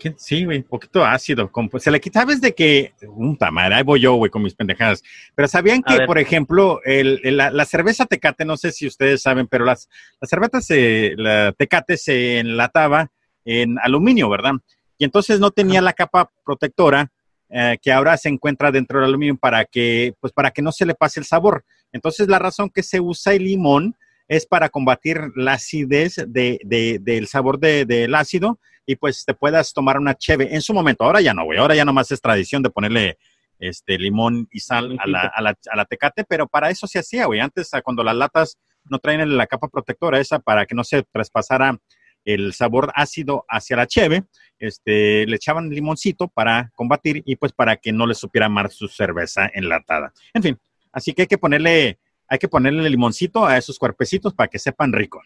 ¿Qué? 0.00 0.14
Sí, 0.16 0.44
güey, 0.44 0.62
poquito 0.62 1.04
ácido. 1.04 1.48
como- 1.52 1.78
se 1.78 1.92
le 1.92 2.00
quita, 2.00 2.22
¿sabes 2.22 2.40
de 2.40 2.52
que 2.56 2.92
Un 3.06 3.36
tamar, 3.36 3.72
ahí 3.72 3.84
voy 3.84 4.00
yo, 4.00 4.14
güey, 4.14 4.32
con 4.32 4.42
mis 4.42 4.52
pendejadas. 4.56 5.00
Pero 5.36 5.46
¿sabían 5.46 5.80
que, 5.84 6.06
por 6.06 6.18
ejemplo, 6.18 6.80
el, 6.84 7.20
el- 7.22 7.36
la, 7.36 7.52
la 7.52 7.64
cerveza 7.64 8.04
Tecate, 8.06 8.44
no 8.44 8.56
sé 8.56 8.72
si 8.72 8.88
ustedes 8.88 9.22
saben, 9.22 9.46
pero 9.46 9.64
las, 9.64 9.88
las 10.20 10.28
cervezas 10.28 10.66
se, 10.66 11.14
la 11.16 11.52
Tecate 11.52 11.96
se 11.98 12.40
enlataba 12.40 13.12
en 13.44 13.76
aluminio, 13.80 14.28
¿verdad? 14.28 14.54
Y 14.98 15.04
entonces 15.04 15.38
no 15.38 15.52
tenía 15.52 15.80
la 15.80 15.92
capa 15.92 16.32
protectora 16.44 17.12
eh, 17.52 17.78
que 17.80 17.92
ahora 17.92 18.16
se 18.16 18.28
encuentra 18.30 18.72
dentro 18.72 18.98
del 18.98 19.08
aluminio 19.10 19.36
para 19.36 19.64
que, 19.64 20.14
pues 20.20 20.32
para 20.32 20.50
que 20.50 20.62
no 20.62 20.72
se 20.72 20.86
le 20.86 20.94
pase 20.94 21.20
el 21.20 21.26
sabor. 21.26 21.64
Entonces 21.92 22.26
la 22.28 22.38
razón 22.38 22.70
que 22.70 22.82
se 22.82 22.98
usa 23.00 23.34
el 23.34 23.44
limón 23.44 23.94
es 24.28 24.46
para 24.46 24.70
combatir 24.70 25.20
la 25.36 25.54
acidez 25.54 26.16
de, 26.26 26.58
de- 26.64 26.98
del 27.00 27.26
sabor 27.26 27.58
de- 27.58 27.84
del 27.84 28.14
ácido 28.14 28.58
y 28.86 28.96
pues 28.96 29.24
te 29.24 29.34
puedas 29.34 29.72
tomar 29.72 29.98
una 29.98 30.14
cheve. 30.14 30.54
En 30.54 30.62
su 30.62 30.72
momento, 30.72 31.04
ahora 31.04 31.20
ya 31.20 31.34
no, 31.34 31.44
güey, 31.44 31.58
ahora 31.58 31.74
ya 31.74 31.84
nomás 31.84 32.10
es 32.10 32.20
tradición 32.20 32.62
de 32.62 32.70
ponerle 32.70 33.18
este 33.58 33.98
limón 33.98 34.48
y 34.50 34.58
sal 34.60 34.96
a 34.98 35.06
la, 35.06 35.20
a 35.34 35.42
la, 35.42 35.54
a 35.70 35.76
la 35.76 35.84
tecate, 35.84 36.24
pero 36.24 36.48
para 36.48 36.70
eso 36.70 36.86
se 36.86 36.98
hacía, 36.98 37.26
güey. 37.26 37.38
Antes, 37.40 37.70
cuando 37.84 38.02
las 38.02 38.16
latas 38.16 38.58
no 38.90 38.98
traen 38.98 39.36
la 39.36 39.46
capa 39.46 39.68
protectora 39.68 40.18
esa 40.18 40.40
para 40.40 40.66
que 40.66 40.74
no 40.74 40.82
se 40.82 41.04
traspasara 41.12 41.78
el 42.24 42.52
sabor 42.52 42.92
ácido 42.94 43.44
hacia 43.48 43.76
la 43.76 43.86
cheve, 43.86 44.24
este, 44.58 45.26
le 45.26 45.36
echaban 45.36 45.70
limoncito 45.70 46.28
para 46.28 46.70
combatir 46.74 47.22
y 47.26 47.36
pues 47.36 47.52
para 47.52 47.76
que 47.76 47.92
no 47.92 48.06
le 48.06 48.14
supiera 48.14 48.48
mal 48.48 48.70
su 48.70 48.88
cerveza 48.88 49.50
enlatada. 49.52 50.12
En 50.32 50.42
fin, 50.42 50.58
así 50.92 51.12
que 51.12 51.22
hay 51.22 51.28
que 51.28 51.38
ponerle, 51.38 51.98
hay 52.28 52.38
que 52.38 52.48
ponerle 52.48 52.88
limoncito 52.88 53.44
a 53.44 53.56
esos 53.56 53.78
cuerpecitos 53.78 54.34
para 54.34 54.48
que 54.48 54.58
sepan 54.58 54.92
rico. 54.92 55.20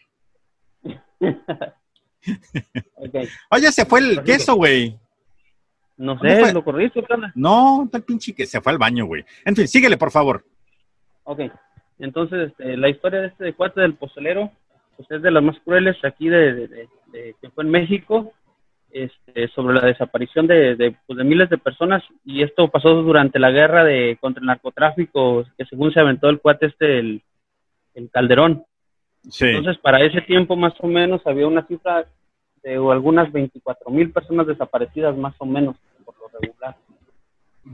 Oye, 3.51 3.71
se 3.71 3.85
fue 3.85 3.99
el 3.99 4.23
queso, 4.23 4.55
güey. 4.55 4.99
No 5.97 6.15
¿Dónde 6.15 6.45
sé, 6.45 6.53
lo 6.53 6.63
corriste? 6.63 7.03
No, 7.33 7.87
tal 7.91 8.03
pinche 8.03 8.33
que 8.33 8.45
se 8.45 8.61
fue 8.61 8.71
al 8.71 8.77
baño, 8.77 9.05
güey. 9.05 9.25
En 9.45 9.55
fin, 9.55 9.67
síguele, 9.67 9.97
por 9.97 10.11
favor. 10.11 10.45
Ok, 11.23 11.41
entonces 11.99 12.49
este, 12.49 12.77
la 12.77 12.89
historia 12.89 13.21
de 13.21 13.27
este 13.27 13.53
cuate 13.53 13.81
del 13.81 13.95
pozolero, 13.95 14.51
pues 14.97 15.09
es 15.11 15.21
de 15.21 15.31
las 15.31 15.43
más 15.43 15.57
crueles 15.63 15.95
aquí 16.03 16.27
de, 16.27 16.53
de- 16.53 16.67
de- 16.67 16.89
de- 17.13 17.35
que 17.41 17.49
fue 17.51 17.63
en 17.63 17.69
México, 17.69 18.33
este, 18.91 19.47
sobre 19.49 19.75
la 19.75 19.85
desaparición 19.85 20.47
de, 20.47 20.95
pues, 21.05 21.17
de 21.17 21.23
miles 21.23 21.49
de 21.49 21.57
personas 21.57 22.03
y 22.25 22.41
esto 22.41 22.67
pasó 22.69 22.89
durante 23.03 23.37
la 23.37 23.51
guerra 23.51 23.83
de 23.83 24.17
contra 24.19 24.41
el 24.41 24.47
narcotráfico 24.47 25.45
que 25.57 25.65
según 25.65 25.91
se 25.93 25.99
aventó 25.99 26.29
el 26.29 26.39
cuate 26.39 26.67
este 26.67 26.99
el, 26.99 27.21
el 27.93 28.09
Calderón. 28.09 28.63
Entonces, 29.57 29.77
para 29.81 30.01
ese 30.01 30.21
tiempo 30.21 30.55
más 30.55 30.73
o 30.79 30.87
menos 30.87 31.21
había 31.25 31.47
una 31.47 31.67
cifra 31.67 32.05
de 32.63 32.75
algunas 32.75 33.31
24 33.31 33.91
mil 33.91 34.11
personas 34.11 34.47
desaparecidas 34.47 35.15
más 35.17 35.35
o 35.39 35.45
menos, 35.45 35.75
por 36.05 36.15
lo 36.17 36.39
regular. 36.39 36.75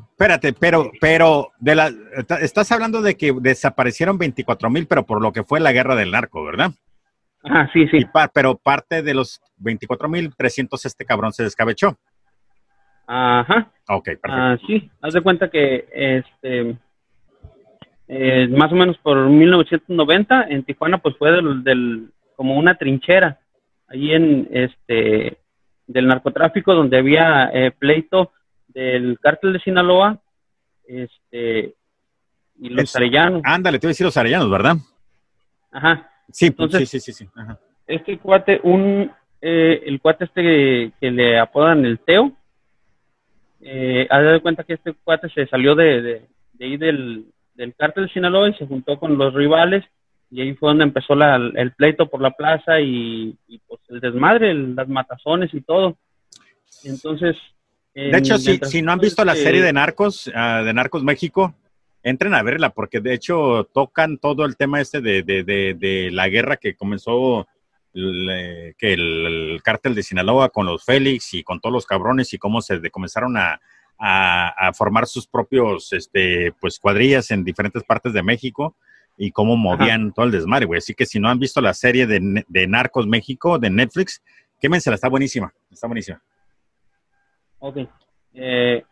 Espérate, 0.10 0.54
pero, 0.54 0.92
pero 1.00 1.52
de 1.60 1.76
la, 1.76 1.92
estás 2.42 2.72
hablando 2.72 3.02
de 3.04 3.16
que 3.16 3.34
desaparecieron 3.40 4.18
24 4.18 4.70
mil, 4.72 4.88
pero 4.88 5.04
por 5.06 5.22
lo 5.22 5.32
que 5.32 5.44
fue 5.44 5.60
la 5.60 5.72
guerra 5.72 5.96
del 5.96 6.12
narco, 6.12 6.44
¿verdad? 6.44 6.72
Ah, 7.44 7.70
sí, 7.74 7.88
sí. 7.90 8.06
pero 8.34 8.58
parte 8.58 9.02
de 9.02 9.14
los 9.14 9.42
24 9.58 10.08
mil 10.08 10.34
300 10.36 10.86
este 10.86 11.06
cabrón 11.06 11.34
se 11.34 11.44
descabechó. 11.44 11.98
Ajá. 13.06 13.72
Ok, 13.90 14.06
perfecto. 14.06 14.32
Ah, 14.32 14.58
sí, 14.66 14.90
haz 15.02 15.14
de 15.14 15.22
cuenta 15.22 15.50
que 15.50 15.88
este 15.92 16.78
eh, 18.08 18.48
más 18.48 18.72
o 18.72 18.76
menos 18.76 18.98
por 19.00 19.30
1990 19.30 20.48
en 20.50 20.64
Tijuana 20.64 21.00
pues 21.00 21.18
fue 21.18 21.32
del, 21.32 22.12
como 22.36 22.58
una 22.58 22.76
trinchera 22.76 23.40
ahí 23.88 24.14
en 24.14 24.48
este 24.52 25.38
del 25.88 26.08
narcotráfico 26.08 26.74
donde 26.74 26.98
había 26.98 27.50
eh, 27.54 27.72
pleito 27.72 28.32
del 28.68 29.20
cártel 29.20 29.54
de 29.54 29.60
Sinaloa 29.60 30.20
este 30.86 31.76
y 32.60 32.70
los 32.70 32.96
arellanos. 32.96 33.42
Ándale, 33.44 33.80
te 33.80 33.88
voy 33.88 33.90
a 33.90 33.94
decir 33.94 34.06
los 34.06 34.16
arellanos, 34.16 34.50
¿verdad? 34.50 34.78
Ajá. 35.72 36.10
Sí, 36.32 36.52
pues, 36.52 36.72
sí, 36.72 36.86
sí, 36.86 37.00
sí, 37.00 37.14
sí. 37.14 37.28
Este 37.88 38.18
cuate, 38.18 38.60
un, 38.64 39.12
eh, 39.42 39.84
el 39.86 40.00
cuate 40.00 40.26
este 40.26 40.42
que, 41.00 41.12
le 41.12 41.40
apodan 41.40 41.86
el 41.86 42.00
Teo, 42.00 42.32
eh, 43.62 44.08
ha 44.10 44.22
dado 44.22 44.42
cuenta 44.42 44.64
que 44.64 44.74
este 44.74 44.94
cuate 44.94 45.30
se 45.30 45.48
salió 45.48 45.76
de, 45.76 46.02
de, 46.02 46.26
de 46.54 46.66
ahí 46.66 46.78
del, 46.78 47.26
del 47.56 47.76
cártel 47.76 48.08
de 48.08 48.14
Sinaloa 48.14 48.50
y 48.50 48.54
se 48.56 48.66
juntó 48.66 49.00
con 49.00 49.18
los 49.18 49.34
rivales 49.34 49.84
y 50.34 50.42
ahí 50.42 50.56
fue 50.56 50.70
donde 50.70 50.86
empezó 50.86 51.14
la, 51.14 51.36
el 51.36 51.72
pleito 51.74 52.10
por 52.10 52.20
la 52.20 52.32
plaza 52.32 52.82
y, 52.82 53.38
pues 53.68 53.80
el 53.90 54.00
desmadre, 54.00 54.54
las 54.54 54.88
matazones 54.88 55.54
y 55.54 55.62
todo. 55.62 55.98
Entonces... 56.84 57.36
De 57.94 58.18
hecho, 58.18 58.40
si, 58.40 58.58
si 58.58 58.82
no 58.82 58.92
han 58.92 58.98
visto 58.98 59.24
la 59.24 59.36
serie 59.36 59.62
de 59.62 59.72
Narcos, 59.72 60.32
ah, 60.34 60.64
de 60.64 60.74
Narcos 60.74 61.04
México, 61.04 61.54
entren 62.04 62.34
a 62.36 62.44
verla 62.44 62.72
porque 62.72 63.00
de 63.00 63.14
hecho 63.14 63.70
tocan 63.74 64.18
todo 64.18 64.46
el 64.46 64.58
tema 64.58 64.82
este 64.82 65.02
de, 65.02 65.24
de, 65.24 65.44
de, 65.44 66.10
la 66.12 66.28
guerra 66.28 66.58
que 66.58 66.76
comenzó 66.76 67.48
que 67.94 68.74
el, 68.94 69.62
cártel 69.64 69.96
de 69.96 70.04
Sinaloa 70.04 70.50
con 70.50 70.66
los 70.66 70.84
Félix 70.84 71.34
y 71.34 71.44
con 71.44 71.60
todos 71.60 71.74
los 71.74 71.86
cabrones 71.86 72.34
y 72.34 72.38
cómo 72.38 72.62
se 72.62 72.80
comenzaron 72.92 73.38
a, 73.38 73.62
a, 73.98 74.72
formar 74.74 75.08
sus 75.08 75.28
propios, 75.28 75.94
este, 75.94 76.52
pues 76.60 76.80
cuadrillas 76.80 77.32
en 77.32 77.44
diferentes 77.44 77.84
partes 77.84 78.14
de 78.14 78.24
México 78.24 78.76
y 79.18 79.32
cómo 79.32 79.56
movían 79.56 80.12
todo 80.12 80.26
el 80.26 80.32
desmadre, 80.32 80.66
güey. 80.66 80.80
Así 80.80 80.94
que 80.94 81.06
si 81.06 81.20
no 81.20 81.30
han 81.30 81.40
visto 81.40 81.62
la 81.62 81.74
serie 81.74 82.08
de, 82.08 82.44
de 82.48 82.68
Narcos 82.68 83.08
México 83.08 83.60
de 83.60 83.70
Netflix, 83.70 84.22
quémensela, 84.60 84.96
está 84.96 85.08
buenísima, 85.08 85.54
está 85.72 85.88
buenísima. 85.88 86.22
Ok. 87.60 87.78
Eh, 88.34 88.84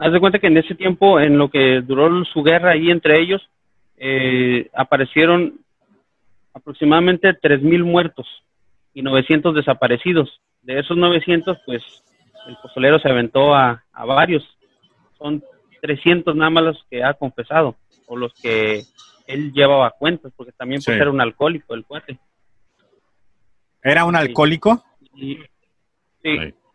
haz 0.00 0.12
de 0.12 0.20
cuenta 0.20 0.38
que 0.38 0.46
en 0.46 0.56
ese 0.56 0.74
tiempo, 0.74 1.20
en 1.20 1.36
lo 1.36 1.50
que 1.50 1.82
duró 1.82 2.24
su 2.24 2.42
guerra 2.42 2.72
ahí 2.72 2.90
entre 2.90 3.20
ellos, 3.20 3.46
eh, 3.98 4.70
aparecieron 4.74 5.60
aproximadamente 6.54 7.28
3.000 7.38 7.84
muertos 7.84 8.26
y 8.94 9.02
900 9.02 9.54
desaparecidos. 9.54 10.40
De 10.62 10.78
esos 10.78 10.96
900, 10.96 11.58
pues 11.66 11.82
el 12.46 12.56
pozolero 12.62 12.98
se 12.98 13.10
aventó 13.10 13.54
a, 13.54 13.84
varios. 13.92 14.42
Son 15.18 15.44
300 15.82 16.34
nada 16.34 16.50
más 16.50 16.64
los 16.64 16.86
que 16.90 17.04
ha 17.04 17.12
confesado, 17.12 17.76
o 18.06 18.16
los 18.16 18.32
que 18.32 18.82
él 19.26 19.52
llevaba 19.52 19.90
cuentas, 19.90 20.32
porque 20.34 20.52
también 20.52 20.80
puede 20.82 20.96
ser 20.96 21.10
un 21.10 21.20
alcohólico 21.20 21.74
el 21.74 21.84
cuate. 21.84 22.18
¿Era 23.82 24.06
un 24.06 24.16
alcohólico? 24.16 24.82
Sí. 25.14 25.38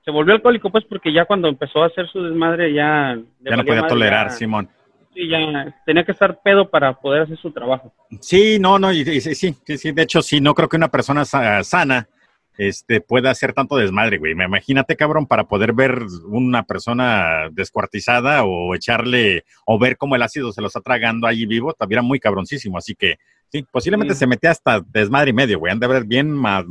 Se 0.06 0.12
volvió 0.12 0.36
alcohólico, 0.36 0.70
pues, 0.70 0.86
porque 0.86 1.12
ya 1.12 1.26
cuando 1.26 1.48
empezó 1.48 1.82
a 1.82 1.88
hacer 1.88 2.08
su 2.08 2.22
desmadre, 2.22 2.72
ya. 2.72 3.18
Ya 3.40 3.56
no 3.58 3.66
podía 3.66 3.88
tolerar, 3.88 4.32
Simón. 4.32 4.70
Sí, 5.16 5.28
ya 5.28 5.74
tenía 5.84 6.06
que 6.06 6.12
estar 6.12 6.42
pedo 6.44 6.70
para 6.70 6.94
poder 6.94 7.24
hacer 7.24 7.38
su 7.38 7.52
trabajo. 7.52 7.92
Sí, 8.22 8.60
no, 8.60 8.78
no, 8.78 8.92
y, 8.94 9.04
sí, 9.04 9.34
sí, 9.34 9.56
sí, 9.78 9.92
de 9.92 10.02
hecho, 10.04 10.22
sí, 10.22 10.40
no 10.40 10.54
creo 10.54 10.70
que 10.70 10.78
una 10.78 10.90
persona 10.90 11.26
sana 11.26 12.08
este, 12.56 13.02
pueda 13.02 13.32
hacer 13.32 13.54
tanto 13.54 13.78
desmadre, 13.78 14.20
güey. 14.20 14.34
Imagínate, 14.34 14.96
cabrón, 14.96 15.26
para 15.26 15.46
poder 15.46 15.74
ver 15.74 16.04
una 16.28 16.64
persona 16.64 17.50
descuartizada 17.52 18.44
o 18.44 18.76
echarle, 18.76 19.44
o 19.66 19.80
ver 19.80 19.98
cómo 19.98 20.16
el 20.16 20.22
ácido 20.22 20.52
se 20.52 20.62
lo 20.62 20.68
está 20.68 20.82
tragando 20.82 21.26
allí 21.26 21.48
vivo, 21.48 21.74
también 21.74 22.00
era 22.00 22.08
muy 22.08 22.20
cabroncísimo. 22.20 22.78
Así 22.78 22.94
que, 22.94 23.16
sí, 23.50 23.66
posiblemente 23.72 24.14
se 24.14 24.28
metía 24.28 24.52
hasta 24.52 24.82
desmadre 24.82 25.32
y 25.32 25.34
medio, 25.34 25.58
güey. 25.58 25.72
Han 25.72 25.80
de 25.80 25.88
ver 25.88 26.06
bien, 26.06 26.30
más, 26.30 26.64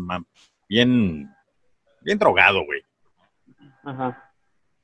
bien, 0.68 1.28
bien 2.02 2.18
drogado, 2.18 2.64
güey. 2.64 2.82
Ajá. 3.84 4.30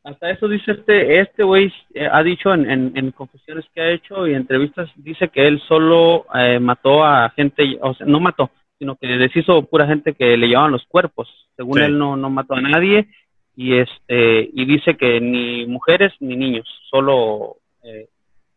Hasta 0.03 0.31
eso 0.31 0.49
dice 0.49 0.73
este, 0.73 1.21
este 1.21 1.43
güey 1.43 1.73
eh, 1.93 2.09
ha 2.11 2.23
dicho 2.23 2.55
en, 2.55 2.97
en, 2.97 3.11
confesiones 3.13 3.67
que 3.75 3.83
ha 3.83 3.91
hecho 3.91 4.27
y 4.27 4.35
entrevistas, 4.35 4.89
dice 4.97 5.29
que 5.29 5.47
él 5.47 5.61
solo 5.69 6.25
eh, 6.35 6.59
mató 6.59 7.05
a 7.05 7.29
gente, 7.31 7.79
o 7.83 7.93
sea, 7.93 8.07
no 8.07 8.19
mató, 8.19 8.51
sino 8.79 8.97
que 8.97 9.07
deshizo 9.07 9.63
pura 9.67 9.87
gente 9.87 10.15
que 10.15 10.39
le 10.39 10.49
llevaban 10.49 10.73
los 10.73 10.87
cuerpos. 10.87 11.29
Según 11.55 11.83
él 11.83 11.99
no, 11.99 12.17
no 12.17 12.31
mató 12.31 12.55
a 12.55 12.63
nadie 12.63 13.09
y 13.55 13.77
este 13.77 14.49
y 14.51 14.65
dice 14.65 14.97
que 14.97 15.21
ni 15.21 15.67
mujeres 15.67 16.15
ni 16.21 16.35
niños, 16.35 16.67
solo 16.89 17.59
eh, 17.83 18.09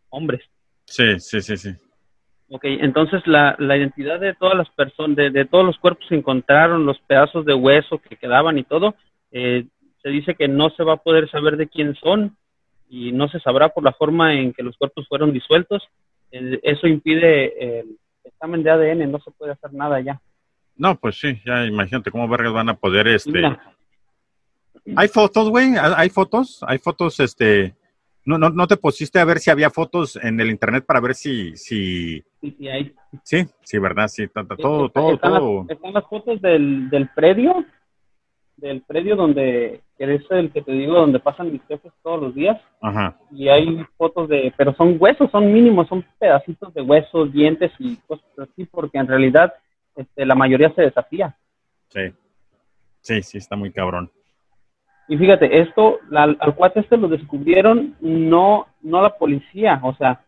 hombres. 0.10 0.42
Sí, 0.86 1.20
sí, 1.20 1.42
sí, 1.42 1.58
sí. 1.58 1.72
Ok, 2.50 2.66
entonces 2.66 3.26
la, 3.26 3.56
la 3.60 3.76
identidad 3.76 4.20
de 4.20 4.34
todas 4.34 4.56
las 4.56 4.70
personas, 4.70 5.18
de, 5.18 5.30
de, 5.32 5.46
todos 5.46 5.66
los 5.66 5.78
cuerpos 5.78 6.06
se 6.08 6.16
encontraron, 6.16 6.86
los 6.86 7.00
pedazos 7.00 7.46
de 7.46 7.54
hueso 7.54 7.98
que 7.98 8.16
quedaban 8.16 8.58
y 8.58 8.64
todo, 8.64 8.96
eh, 9.32 9.66
se 10.04 10.10
dice 10.10 10.36
que 10.36 10.48
no 10.48 10.70
se 10.72 10.84
va 10.84 10.94
a 10.94 11.04
poder 11.04 11.30
saber 11.32 11.58
de 11.58 11.70
quién 11.70 11.96
son 11.96 12.38
y 12.90 13.12
no 13.14 13.30
se 13.30 13.40
sabrá 13.40 13.70
por 13.70 13.84
la 13.84 13.94
forma 13.94 14.36
en 14.36 14.54
que 14.54 14.62
los 14.62 14.78
cuerpos 14.78 15.08
fueron 15.08 15.32
disueltos. 15.32 15.82
Eh, 16.32 16.60
eso 16.62 16.88
impide 16.88 17.80
el 17.80 17.98
examen 18.24 18.62
de 18.62 18.70
ADN, 18.70 19.12
no 19.12 19.20
se 19.20 19.32
puede 19.32 19.54
hacer 19.54 19.74
nada 19.74 20.02
ya. 20.02 20.22
No, 20.76 20.96
pues 21.00 21.20
sí, 21.20 21.40
ya 21.46 21.66
imagínate 21.66 22.12
cómo 22.12 22.28
vergas 22.28 22.54
van 22.54 22.70
a 22.70 22.76
poder, 22.76 23.08
este... 23.08 23.42
¿Hay 24.98 25.08
fotos, 25.08 25.50
güey? 25.50 25.76
¿Hay 25.78 26.10
fotos? 26.10 26.60
¿Hay 26.68 26.78
fotos, 26.78 27.20
este... 27.22 27.76
No, 28.26 28.38
no, 28.38 28.50
no 28.50 28.68
te 28.68 28.78
pusiste 28.78 29.20
a 29.20 29.26
ver 29.26 29.40
si 29.40 29.52
había 29.52 29.70
fotos 29.70 30.18
en 30.18 30.40
el 30.40 30.50
internet 30.50 30.86
para 30.86 31.00
ver 31.00 31.16
si... 31.16 31.56
si... 31.56 32.22
Sí, 32.42 32.56
sí 32.58 32.68
hay. 32.68 32.94
Sí, 33.24 33.46
sí, 33.62 33.78
¿verdad? 33.78 34.08
Sí, 34.10 34.28
todo, 34.28 34.90
todo, 34.90 35.18
todo. 35.18 35.66
están 35.70 35.94
las 35.94 36.08
fotos 36.08 36.42
del, 36.42 36.90
del 36.90 37.10
predio, 37.10 37.66
del 38.58 38.82
predio 38.82 39.16
donde, 39.16 39.82
que 39.98 40.16
es 40.16 40.24
el 40.30 40.52
que 40.52 40.62
te 40.62 40.72
digo, 40.72 40.94
donde 40.94 41.20
pasan 41.20 41.52
mis 41.52 41.62
jefes 41.68 41.92
todos 42.02 42.22
los 42.22 42.36
días. 42.36 42.60
Ajá. 42.82 43.18
Y 43.32 43.50
hay 43.50 43.86
fotos 43.98 44.30
de, 44.30 44.54
pero 44.58 44.74
son 44.76 44.98
huesos, 45.00 45.30
son 45.32 45.52
mínimos, 45.52 45.88
son 45.88 46.06
pedacitos 46.20 46.74
de 46.74 46.82
huesos, 46.82 47.32
dientes 47.32 47.72
y 47.80 47.98
cosas 48.08 48.28
así, 48.38 48.66
porque 48.66 48.98
en 48.98 49.08
realidad 49.08 49.54
este, 49.96 50.26
la 50.26 50.36
mayoría 50.36 50.74
se 50.74 50.84
desafía. 50.84 51.36
Sí. 51.90 52.14
Sí, 53.02 53.22
sí, 53.22 53.38
está 53.38 53.56
muy 53.56 53.72
cabrón. 53.72 54.10
Y 55.10 55.18
fíjate, 55.18 55.60
esto, 55.60 56.00
al 56.16 56.56
cuate 56.56 56.80
este 56.80 56.96
lo 56.96 57.10
descubrieron 57.10 57.96
no, 58.00 58.68
no 58.82 59.02
la 59.02 59.10
policía, 59.18 59.82
o 59.84 59.94
sea, 59.96 60.24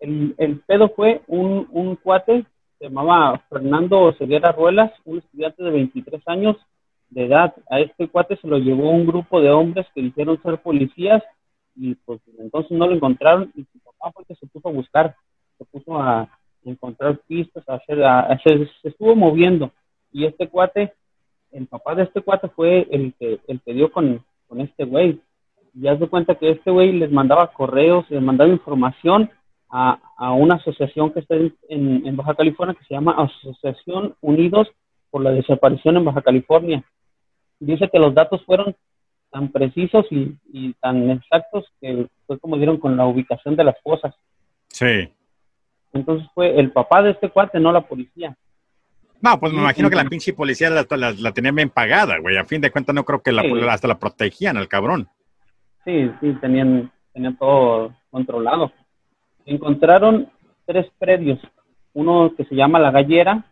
el, 0.00 0.34
el 0.36 0.60
pedo 0.60 0.90
fue 0.90 1.22
un, 1.26 1.66
un 1.70 1.96
cuate, 1.96 2.44
se 2.78 2.84
llamaba 2.84 3.42
Fernando 3.48 4.12
Ceguera 4.18 4.52
Ruelas, 4.52 4.92
un 5.06 5.18
estudiante 5.18 5.62
de 5.62 5.70
23 5.70 6.22
años, 6.26 6.56
de 7.14 7.26
edad. 7.26 7.54
A 7.70 7.80
este 7.80 8.08
cuate 8.08 8.36
se 8.36 8.48
lo 8.48 8.58
llevó 8.58 8.90
un 8.90 9.06
grupo 9.06 9.40
de 9.40 9.50
hombres 9.50 9.86
que 9.94 10.02
dijeron 10.02 10.40
ser 10.42 10.58
policías 10.58 11.22
y 11.76 11.94
pues 11.94 12.20
entonces 12.38 12.70
no 12.72 12.86
lo 12.86 12.94
encontraron 12.94 13.52
y 13.56 13.64
su 13.64 13.78
papá 13.80 14.12
fue 14.12 14.24
que 14.26 14.34
se 14.34 14.46
puso 14.46 14.68
a 14.68 14.72
buscar, 14.72 15.16
se 15.58 15.64
puso 15.64 16.00
a 16.00 16.28
encontrar 16.64 17.18
pistas, 17.26 17.66
a 17.68 17.74
hacer, 17.74 18.02
a, 18.04 18.38
se, 18.44 18.68
estuvo 18.82 19.14
moviendo 19.14 19.70
y 20.12 20.24
este 20.24 20.48
cuate, 20.48 20.92
el 21.52 21.66
papá 21.66 21.94
de 21.94 22.04
este 22.04 22.20
cuate 22.20 22.48
fue 22.48 22.86
el 22.90 23.14
que, 23.18 23.40
el 23.46 23.60
que 23.60 23.74
dio 23.74 23.90
con, 23.90 24.24
con 24.48 24.60
este 24.60 24.84
güey. 24.84 25.20
Y 25.76 25.88
haz 25.88 25.98
de 25.98 26.08
cuenta 26.08 26.36
que 26.36 26.50
este 26.50 26.70
güey 26.70 26.92
les 26.92 27.10
mandaba 27.10 27.52
correos, 27.52 28.08
les 28.08 28.22
mandaba 28.22 28.50
información 28.50 29.30
a, 29.68 29.98
a 30.16 30.32
una 30.32 30.54
asociación 30.56 31.12
que 31.12 31.20
está 31.20 31.34
en, 31.34 31.52
en 31.68 32.16
Baja 32.16 32.34
California 32.34 32.76
que 32.78 32.84
se 32.84 32.94
llama 32.94 33.16
Asociación 33.18 34.14
Unidos 34.20 34.68
por 35.10 35.22
la 35.22 35.30
Desaparición 35.30 35.96
en 35.96 36.04
Baja 36.04 36.22
California 36.22 36.84
dice 37.60 37.88
que 37.90 37.98
los 37.98 38.14
datos 38.14 38.44
fueron 38.44 38.74
tan 39.30 39.50
precisos 39.50 40.06
y, 40.10 40.72
tan 40.80 41.10
exactos 41.10 41.66
que 41.80 42.06
fue 42.26 42.38
como 42.38 42.56
dieron 42.56 42.78
con 42.78 42.96
la 42.96 43.06
ubicación 43.06 43.56
de 43.56 43.64
las 43.64 43.80
fosas. 43.82 44.14
Sí. 44.68 45.08
Entonces 45.92 46.28
fue 46.34 46.58
el 46.58 46.70
papá 46.72 47.02
de 47.02 47.10
este 47.10 47.28
cuate, 47.28 47.58
no 47.58 47.72
la 47.72 47.80
policía. 47.80 48.36
No, 49.20 49.40
pues 49.40 49.52
me 49.52 49.60
imagino 49.60 49.88
que 49.88 49.96
la 49.96 50.04
pinche 50.04 50.34
policía 50.34 50.68
la, 50.70 50.86
la, 51.18 51.32
tenía 51.32 51.50
bien 51.50 51.70
pagada, 51.70 52.18
güey. 52.18 52.36
A 52.36 52.44
fin 52.44 52.60
de 52.60 52.70
cuentas 52.70 52.94
no 52.94 53.04
creo 53.04 53.22
que 53.22 53.32
la, 53.32 53.42
hasta 53.72 53.88
la 53.88 53.98
protegían 53.98 54.56
al 54.56 54.68
cabrón. 54.68 55.08
Sí, 55.84 56.10
sí, 56.20 56.32
tenían, 56.40 56.92
tenían 57.12 57.36
todo 57.36 57.94
controlado. 58.10 58.72
Encontraron 59.46 60.30
tres 60.66 60.86
predios 60.98 61.40
uno 61.94 62.34
que 62.36 62.44
se 62.44 62.54
llama 62.54 62.78
La 62.78 62.90
Gallera, 62.90 63.44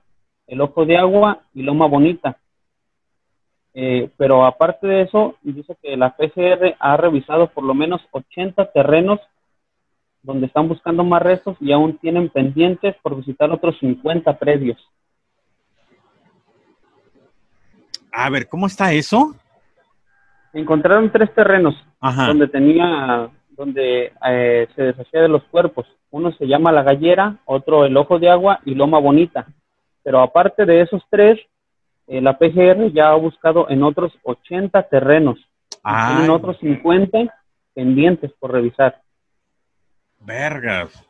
El 0.46 0.60
Ojo 0.60 0.84
de 0.84 0.98
Agua 0.98 1.42
y 1.54 1.62
Loma 1.62 1.86
Bonita. 1.86 2.38
Eh, 3.74 4.10
pero 4.16 4.44
aparte 4.44 4.86
de 4.86 5.02
eso, 5.02 5.36
dice 5.42 5.76
que 5.82 5.96
la 5.96 6.14
PCR 6.14 6.76
ha 6.78 6.96
revisado 6.96 7.48
por 7.48 7.64
lo 7.64 7.74
menos 7.74 8.02
80 8.10 8.70
terrenos 8.72 9.20
donde 10.22 10.46
están 10.46 10.68
buscando 10.68 11.04
más 11.04 11.22
restos 11.22 11.56
y 11.60 11.72
aún 11.72 11.98
tienen 11.98 12.28
pendientes 12.28 12.94
por 13.02 13.16
visitar 13.16 13.50
otros 13.50 13.76
50 13.80 14.38
predios. 14.38 14.78
A 18.12 18.30
ver, 18.30 18.48
¿cómo 18.48 18.66
está 18.66 18.92
eso? 18.92 19.34
Encontraron 20.52 21.10
tres 21.10 21.34
terrenos 21.34 21.74
donde 22.00 22.46
tenía, 22.46 23.30
donde 23.50 24.12
eh, 24.28 24.68
se 24.76 24.82
deshacía 24.82 25.22
de 25.22 25.28
los 25.28 25.42
cuerpos. 25.44 25.86
Uno 26.10 26.30
se 26.32 26.46
llama 26.46 26.72
La 26.72 26.82
Gallera, 26.82 27.38
otro 27.46 27.86
El 27.86 27.96
Ojo 27.96 28.18
de 28.18 28.28
Agua 28.28 28.60
y 28.66 28.74
Loma 28.74 28.98
Bonita. 28.98 29.46
Pero 30.02 30.20
aparte 30.20 30.66
de 30.66 30.82
esos 30.82 31.02
tres, 31.08 31.40
eh, 32.12 32.20
la 32.20 32.36
PGR 32.36 32.92
ya 32.92 33.08
ha 33.08 33.14
buscado 33.14 33.70
en 33.70 33.82
otros 33.82 34.12
80 34.22 34.82
terrenos. 34.82 35.38
En 35.82 36.28
otros 36.28 36.58
50 36.60 37.18
pendientes 37.74 38.30
por 38.38 38.52
revisar. 38.52 39.00
Vergas. 40.20 41.08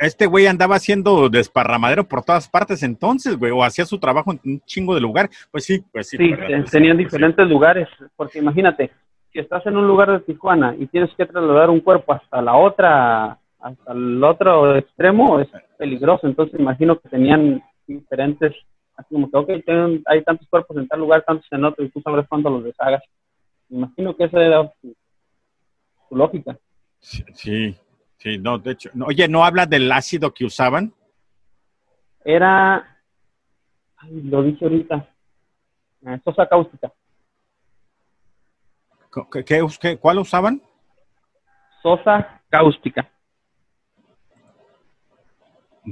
Este 0.00 0.26
güey 0.26 0.48
andaba 0.48 0.74
haciendo 0.74 1.28
desparramadero 1.28 2.02
por 2.02 2.24
todas 2.24 2.48
partes 2.48 2.82
entonces, 2.82 3.38
güey, 3.38 3.52
o 3.52 3.62
hacía 3.62 3.84
su 3.84 4.00
trabajo 4.00 4.32
en 4.32 4.40
un 4.44 4.60
chingo 4.62 4.92
de 4.96 5.00
lugar. 5.00 5.30
Pues 5.52 5.64
sí, 5.64 5.84
pues 5.92 6.08
sí. 6.08 6.16
Sí, 6.16 6.34
tenían 6.68 6.96
pues 6.96 7.06
diferentes 7.06 7.46
lugares, 7.46 7.88
porque 8.16 8.40
imagínate, 8.40 8.90
si 9.32 9.38
estás 9.38 9.64
en 9.66 9.76
un 9.76 9.86
lugar 9.86 10.10
de 10.10 10.20
Tijuana 10.20 10.74
y 10.76 10.88
tienes 10.88 11.14
que 11.14 11.26
trasladar 11.26 11.70
un 11.70 11.80
cuerpo 11.80 12.12
hasta 12.12 12.42
la 12.42 12.56
otra, 12.56 13.38
hasta 13.60 13.92
el 13.92 14.22
otro 14.24 14.76
extremo, 14.76 15.38
es 15.38 15.48
peligroso. 15.78 16.26
Entonces 16.26 16.58
imagino 16.58 16.98
que 16.98 17.08
tenían 17.08 17.62
diferentes, 17.94 18.54
así 18.96 19.14
como 19.14 19.30
que, 19.30 19.36
ok, 19.36 19.50
hay 20.06 20.24
tantos 20.24 20.48
cuerpos 20.48 20.76
en 20.76 20.88
tal 20.88 21.00
lugar, 21.00 21.24
tantos 21.26 21.46
en 21.50 21.64
otro, 21.64 21.84
y 21.84 21.90
tú 21.90 22.00
sabes 22.00 22.26
cuándo 22.28 22.50
los 22.50 22.64
deshagas. 22.64 23.02
Imagino 23.68 24.16
que 24.16 24.24
esa 24.24 24.42
era 24.42 24.72
su, 24.80 24.94
lógica. 26.16 26.58
Sí, 26.98 27.76
sí, 28.16 28.38
no, 28.38 28.58
de 28.58 28.72
hecho, 28.72 28.90
oye, 29.06 29.28
¿no 29.28 29.44
habla 29.44 29.64
del 29.66 29.90
ácido 29.92 30.34
que 30.34 30.44
usaban? 30.44 30.92
Era, 32.24 32.98
lo 34.10 34.42
dije 34.42 34.64
ahorita, 34.64 35.08
eh, 36.06 36.20
sosa 36.24 36.46
cáustica. 36.46 36.92
¿Qué, 39.44 39.98
cuál 39.98 40.18
usaban? 40.18 40.62
Sosa 41.82 42.42
cáustica. 42.48 43.10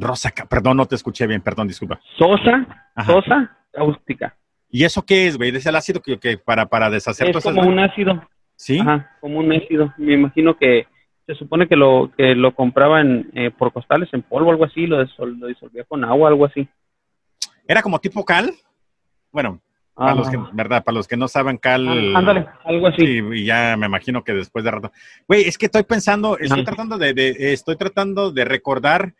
Rosa, 0.00 0.32
perdón, 0.48 0.76
no 0.76 0.86
te 0.86 0.94
escuché 0.94 1.26
bien, 1.26 1.40
perdón, 1.40 1.68
disculpa. 1.68 2.00
Sosa, 2.16 2.86
sosa 3.06 3.58
cáustica. 3.72 4.36
¿Y 4.70 4.84
eso 4.84 5.04
qué 5.04 5.26
es, 5.26 5.36
güey? 5.36 5.54
¿Es 5.54 5.66
el 5.66 5.76
ácido 5.76 6.00
que, 6.00 6.38
para, 6.38 6.66
para 6.66 6.90
deshacer 6.90 7.30
Es 7.30 7.42
como 7.42 7.62
un 7.62 7.78
ácido. 7.78 8.22
Sí. 8.54 8.78
Ajá, 8.80 9.16
como 9.20 9.38
un 9.38 9.52
ácido. 9.52 9.94
Me 9.96 10.14
imagino 10.14 10.56
que 10.56 10.86
se 11.26 11.34
supone 11.34 11.68
que 11.68 11.76
lo 11.76 12.10
que 12.16 12.34
lo 12.34 12.54
compraban 12.54 13.30
eh, 13.34 13.50
por 13.50 13.72
costales 13.72 14.08
en 14.12 14.22
polvo, 14.22 14.50
algo 14.50 14.64
así, 14.64 14.86
lo, 14.86 15.04
disolvía 15.46 15.84
con 15.84 16.04
agua, 16.04 16.28
algo 16.28 16.44
así. 16.46 16.68
¿Era 17.66 17.82
como 17.82 17.98
tipo 17.98 18.24
cal? 18.24 18.50
Bueno, 19.30 19.60
para 19.94 20.14
los 20.14 20.28
que, 20.28 20.36
ah. 20.36 20.50
¿verdad? 20.52 20.84
Para 20.84 20.96
los 20.96 21.06
que 21.06 21.16
no 21.16 21.28
saben 21.28 21.58
cal. 21.58 21.86
Ah, 21.88 22.18
ándale, 22.18 22.46
algo 22.64 22.88
así. 22.88 23.06
Sí, 23.06 23.20
y 23.32 23.44
ya 23.44 23.76
me 23.76 23.86
imagino 23.86 24.24
que 24.24 24.32
después 24.32 24.64
de 24.64 24.70
rato. 24.70 24.92
Güey, 25.26 25.42
es 25.42 25.56
que 25.56 25.66
estoy 25.66 25.82
pensando, 25.82 26.38
estoy 26.38 26.64
tratando 26.64 26.98
de, 26.98 27.14
de, 27.14 27.52
estoy 27.52 27.76
tratando 27.76 28.32
de 28.32 28.44
recordar 28.44 29.14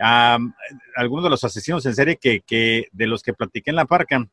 a 0.00 0.38
algunos 0.96 1.24
de 1.24 1.30
los 1.30 1.44
asesinos 1.44 1.86
en 1.86 1.94
serie 1.94 2.16
que, 2.16 2.40
que 2.40 2.88
de 2.92 3.06
los 3.06 3.22
que 3.22 3.32
platiqué 3.32 3.70
en 3.70 3.76
la 3.76 3.84
parca 3.84 4.26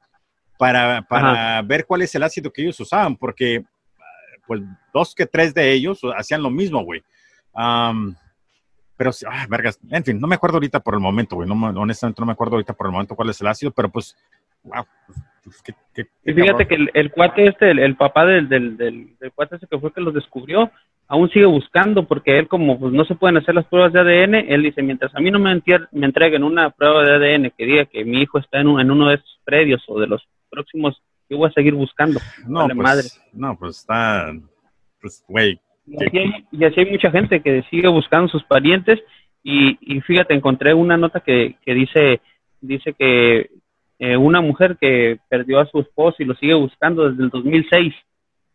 para, 0.57 1.01
para 1.03 1.61
ver 1.63 1.85
cuál 1.85 2.03
es 2.03 2.13
el 2.15 2.23
ácido 2.23 2.51
que 2.51 2.61
ellos 2.61 2.79
usaban, 2.79 3.15
porque 3.15 3.63
pues 4.45 4.61
dos 4.93 5.15
que 5.15 5.25
tres 5.25 5.53
de 5.53 5.71
ellos 5.71 6.01
hacían 6.15 6.43
lo 6.43 6.49
mismo, 6.49 6.83
güey. 6.83 7.01
pero, 7.53 9.11
ah, 9.29 9.45
vergas, 9.49 9.79
en 9.89 10.03
fin, 10.03 10.19
no 10.19 10.27
me 10.27 10.35
acuerdo 10.35 10.57
ahorita 10.57 10.79
por 10.79 10.93
el 10.93 10.99
momento, 10.99 11.35
güey. 11.35 11.47
No, 11.47 11.55
honestamente 11.79 12.21
no 12.21 12.25
me 12.25 12.33
acuerdo 12.33 12.55
ahorita 12.55 12.73
por 12.73 12.87
el 12.87 12.91
momento 12.91 13.15
cuál 13.15 13.29
es 13.29 13.39
el 13.41 13.47
ácido, 13.47 13.71
pero 13.71 13.89
pues, 13.89 14.15
wow. 14.63 14.85
Pues, 15.43 15.63
y 16.23 16.33
fíjate 16.33 16.67
que 16.67 16.75
el, 16.93 17.11
cuate 17.11 17.47
este, 17.47 17.71
el, 17.71 17.95
papá 17.95 18.25
del, 18.25 18.47
del, 18.47 18.77
del, 18.77 19.17
del, 19.19 19.31
cuate 19.31 19.55
ese 19.55 19.65
que 19.67 19.79
fue 19.79 19.91
que 19.91 20.01
los 20.01 20.13
descubrió, 20.13 20.69
aún 21.11 21.29
sigue 21.29 21.45
buscando 21.45 22.07
porque 22.07 22.39
él 22.39 22.47
como 22.47 22.79
pues, 22.79 22.93
no 22.93 23.03
se 23.03 23.15
pueden 23.15 23.35
hacer 23.35 23.53
las 23.53 23.65
pruebas 23.65 23.91
de 23.91 23.99
ADN, 23.99 24.35
él 24.47 24.63
dice, 24.63 24.81
mientras 24.81 25.13
a 25.13 25.19
mí 25.19 25.29
no 25.29 25.39
me, 25.39 25.61
me 25.91 26.05
entreguen 26.05 26.41
una 26.41 26.69
prueba 26.69 27.03
de 27.03 27.15
ADN 27.15 27.51
que 27.57 27.65
diga 27.65 27.85
que 27.85 28.05
mi 28.05 28.21
hijo 28.21 28.39
está 28.39 28.61
en, 28.61 28.79
en 28.79 28.89
uno 28.89 29.09
de 29.09 29.15
esos 29.15 29.39
predios 29.43 29.83
o 29.89 29.99
de 29.99 30.07
los 30.07 30.25
próximos, 30.49 31.03
yo 31.29 31.35
voy 31.35 31.49
a 31.49 31.51
seguir 31.51 31.73
buscando. 31.73 32.21
No, 32.47 32.65
pues, 32.65 32.77
madre. 32.77 33.03
no, 33.33 33.57
pues 33.59 33.79
está, 33.79 34.31
pues, 35.01 35.21
güey. 35.27 35.59
Y, 35.85 36.63
así 36.63 36.79
hay 36.79 36.89
mucha 36.89 37.11
gente 37.11 37.41
que 37.41 37.63
sigue 37.69 37.89
buscando 37.89 38.29
sus 38.29 38.45
parientes 38.45 38.97
y, 39.43 39.77
y 39.81 39.99
fíjate, 39.99 40.33
encontré 40.33 40.73
una 40.73 40.95
nota 40.95 41.19
que, 41.19 41.57
que 41.65 41.73
dice, 41.73 42.21
dice 42.61 42.93
que 42.93 43.49
eh, 43.99 44.15
una 44.15 44.39
mujer 44.39 44.77
que 44.79 45.19
perdió 45.27 45.59
a 45.59 45.65
su 45.65 45.81
esposo 45.81 46.15
y 46.19 46.25
lo 46.25 46.35
sigue 46.35 46.53
buscando 46.53 47.09
desde 47.09 47.23
el 47.23 47.29
2006 47.31 47.93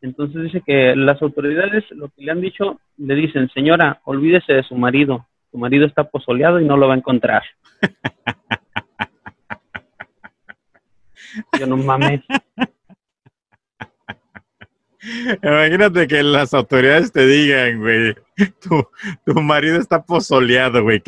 entonces 0.03 0.45
dice 0.45 0.63
que 0.65 0.95
las 0.95 1.21
autoridades 1.23 1.85
lo 1.91 2.09
que 2.09 2.23
le 2.23 2.33
han 2.33 2.41
dicho, 2.41 2.81
le 2.99 3.15
dicen, 3.15 3.51
señora, 3.55 4.01
olvídese 4.05 4.53
de 4.53 4.63
su 4.63 4.77
marido, 4.77 5.27
su 5.51 5.59
marido 5.59 5.87
está 5.87 6.05
pozoleado 6.05 6.61
y 6.61 6.65
no 6.65 6.77
lo 6.77 6.89
va 6.89 6.95
a 6.95 6.99
encontrar. 6.99 7.43
Yo 11.59 11.67
no 11.67 11.77
mames. 11.77 12.23
Imagínate 15.43 16.07
que 16.07 16.23
las 16.23 16.55
autoridades 16.55 17.13
te 17.13 17.27
digan, 17.27 17.81
güey, 17.81 18.15
tu, 18.61 18.87
tu 19.25 19.41
marido 19.41 19.79
está 19.79 20.03
pozoleado, 20.03 20.83
güey. 20.83 21.01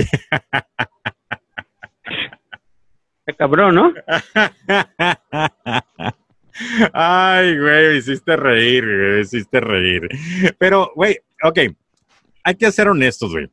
Qué 3.26 3.34
cabrón, 3.36 3.74
¿no? 3.74 3.92
Ay, 6.92 7.58
güey, 7.58 7.88
me 7.88 7.96
hiciste 7.96 8.36
reír, 8.36 8.84
güey, 8.84 9.12
me 9.12 9.20
hiciste 9.20 9.60
reír. 9.60 10.08
Pero, 10.58 10.92
güey, 10.94 11.18
ok, 11.42 11.58
hay 12.44 12.54
que 12.54 12.72
ser 12.72 12.88
honestos, 12.88 13.32
güey. 13.32 13.48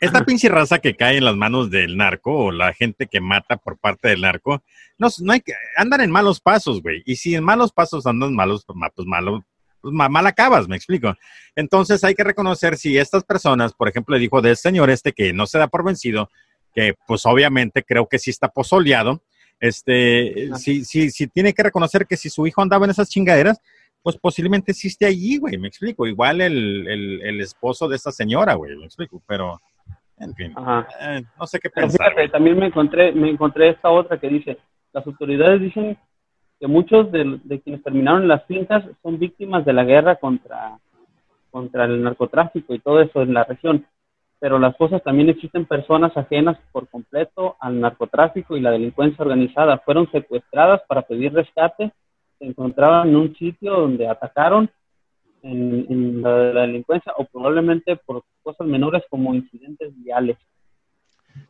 Esta 0.00 0.24
pinche 0.24 0.48
raza 0.48 0.80
que 0.80 0.96
cae 0.96 1.16
en 1.16 1.24
las 1.24 1.36
manos 1.36 1.70
del 1.70 1.96
narco 1.96 2.36
o 2.36 2.52
la 2.52 2.74
gente 2.74 3.06
que 3.06 3.20
mata 3.20 3.56
por 3.56 3.78
parte 3.78 4.08
del 4.08 4.20
narco, 4.20 4.62
no, 4.98 5.08
no 5.20 5.32
hay 5.32 5.40
que, 5.40 5.54
andan 5.76 6.02
en 6.02 6.10
malos 6.10 6.40
pasos, 6.40 6.82
güey. 6.82 7.02
Y 7.06 7.16
si 7.16 7.34
en 7.34 7.44
malos 7.44 7.72
pasos 7.72 8.06
andan 8.06 8.34
malos, 8.34 8.64
pues, 8.66 8.78
pues 8.94 9.08
malo, 9.08 9.44
pues 9.80 9.94
mal 9.94 10.26
acabas, 10.26 10.68
me 10.68 10.76
explico. 10.76 11.14
Entonces 11.54 12.04
hay 12.04 12.14
que 12.14 12.24
reconocer 12.24 12.76
si 12.76 12.98
estas 12.98 13.24
personas, 13.24 13.72
por 13.72 13.88
ejemplo, 13.88 14.14
le 14.14 14.20
dijo 14.20 14.42
del 14.42 14.56
señor 14.56 14.90
este 14.90 15.12
que 15.12 15.32
no 15.32 15.46
se 15.46 15.58
da 15.58 15.68
por 15.68 15.84
vencido, 15.84 16.28
que 16.74 16.94
pues 17.06 17.24
obviamente 17.24 17.82
creo 17.82 18.08
que 18.08 18.18
sí 18.18 18.30
está 18.30 18.48
pozoleado, 18.48 19.22
este, 19.60 20.50
si, 20.56 20.84
si, 20.84 21.10
si 21.10 21.26
tiene 21.28 21.52
que 21.52 21.62
reconocer 21.62 22.06
que 22.06 22.16
si 22.16 22.28
su 22.28 22.46
hijo 22.46 22.62
andaba 22.62 22.84
en 22.84 22.90
esas 22.90 23.08
chingaderas, 23.08 23.60
pues 24.02 24.18
posiblemente 24.18 24.72
existe 24.72 25.06
allí, 25.06 25.38
güey, 25.38 25.56
me 25.56 25.68
explico. 25.68 26.06
Igual 26.06 26.42
el, 26.42 26.86
el, 27.22 27.40
esposo 27.40 27.88
de 27.88 27.96
esta 27.96 28.12
señora, 28.12 28.52
güey, 28.52 28.76
me 28.76 28.84
explico, 28.84 29.22
pero 29.26 29.60
en 30.18 30.34
fin, 30.34 30.54
eh, 31.00 31.22
no 31.38 31.46
sé 31.46 31.58
qué 31.58 31.70
pensar. 31.70 32.14
también 32.30 32.58
me 32.58 32.66
encontré, 32.66 33.12
me 33.12 33.30
encontré 33.30 33.70
esta 33.70 33.90
otra 33.90 34.20
que 34.20 34.28
dice, 34.28 34.58
las 34.92 35.06
autoridades 35.06 35.60
dicen 35.60 35.96
que 36.60 36.66
muchos 36.66 37.10
de, 37.10 37.40
de 37.44 37.60
quienes 37.62 37.82
terminaron 37.82 38.28
las 38.28 38.44
fincas 38.44 38.84
son 39.02 39.18
víctimas 39.18 39.64
de 39.64 39.72
la 39.72 39.84
guerra 39.84 40.16
contra, 40.16 40.78
contra 41.50 41.86
el 41.86 42.02
narcotráfico 42.02 42.74
y 42.74 42.80
todo 42.80 43.00
eso 43.00 43.22
en 43.22 43.32
la 43.32 43.44
región 43.44 43.86
pero 44.38 44.58
las 44.58 44.76
cosas 44.76 45.02
también 45.02 45.28
existen 45.28 45.64
personas 45.64 46.16
ajenas 46.16 46.58
por 46.72 46.88
completo 46.88 47.56
al 47.60 47.80
narcotráfico 47.80 48.56
y 48.56 48.60
la 48.60 48.70
delincuencia 48.70 49.22
organizada. 49.22 49.78
Fueron 49.78 50.10
secuestradas 50.10 50.82
para 50.86 51.02
pedir 51.02 51.32
rescate, 51.32 51.92
se 52.38 52.44
encontraban 52.44 53.08
en 53.08 53.16
un 53.16 53.34
sitio 53.36 53.72
donde 53.72 54.08
atacaron 54.08 54.70
en, 55.42 56.22
la, 56.22 56.62
delincuencia 56.62 57.12
o 57.16 57.24
probablemente 57.24 57.96
por 57.96 58.22
cosas 58.42 58.66
menores 58.66 59.02
como 59.08 59.34
incidentes 59.34 59.92
viales. 60.02 60.36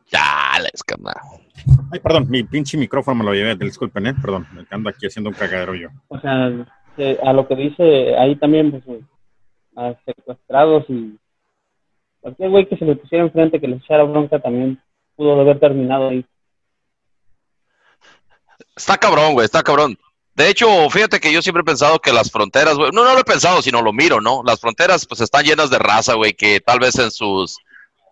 Ya, 0.07 0.59
les 0.61 0.83
carnal. 0.83 1.15
Ay, 1.91 1.99
perdón, 1.99 2.27
mi 2.29 2.43
pinche 2.43 2.77
micrófono 2.77 3.19
me 3.19 3.25
lo 3.25 3.33
llevé, 3.33 3.55
disculpen, 3.55 4.07
¿eh? 4.07 4.13
Perdón, 4.19 4.47
ando 4.69 4.89
aquí 4.89 5.05
haciendo 5.05 5.29
un 5.29 5.35
cagadero 5.35 5.75
yo. 5.75 5.89
O 6.07 6.19
sea, 6.19 6.51
a 7.23 7.33
lo 7.33 7.47
que 7.47 7.55
dice 7.55 8.17
ahí 8.17 8.35
también, 8.35 8.81
pues, 8.81 9.01
a 9.75 9.95
secuestrados 10.05 10.85
y 10.89 11.17
Cualquier 12.25 12.49
güey 12.49 12.67
que 12.67 12.75
se 12.75 12.85
le 12.85 12.95
pusiera 12.95 13.23
enfrente, 13.23 13.61
que 13.61 13.67
le 13.67 13.75
echara 13.75 14.03
bronca, 14.03 14.39
también 14.39 14.81
pudo 15.15 15.39
haber 15.39 15.59
terminado 15.59 16.09
ahí. 16.09 16.25
Está 18.75 18.97
cabrón, 18.97 19.33
güey, 19.33 19.45
está 19.45 19.61
cabrón. 19.61 19.95
De 20.33 20.49
hecho, 20.49 20.89
fíjate 20.89 21.19
que 21.19 21.31
yo 21.31 21.43
siempre 21.43 21.61
he 21.61 21.63
pensado 21.63 21.99
que 21.99 22.11
las 22.11 22.31
fronteras, 22.31 22.77
güey, 22.77 22.89
no, 22.91 23.03
no 23.03 23.13
lo 23.13 23.19
he 23.19 23.23
pensado, 23.23 23.61
sino 23.61 23.79
lo 23.83 23.93
miro, 23.93 24.21
¿no? 24.21 24.41
Las 24.43 24.59
fronteras, 24.59 25.05
pues, 25.05 25.21
están 25.21 25.45
llenas 25.45 25.69
de 25.69 25.77
raza, 25.77 26.15
güey, 26.15 26.33
que 26.33 26.59
tal 26.61 26.79
vez 26.79 26.97
en 26.97 27.11
sus, 27.11 27.59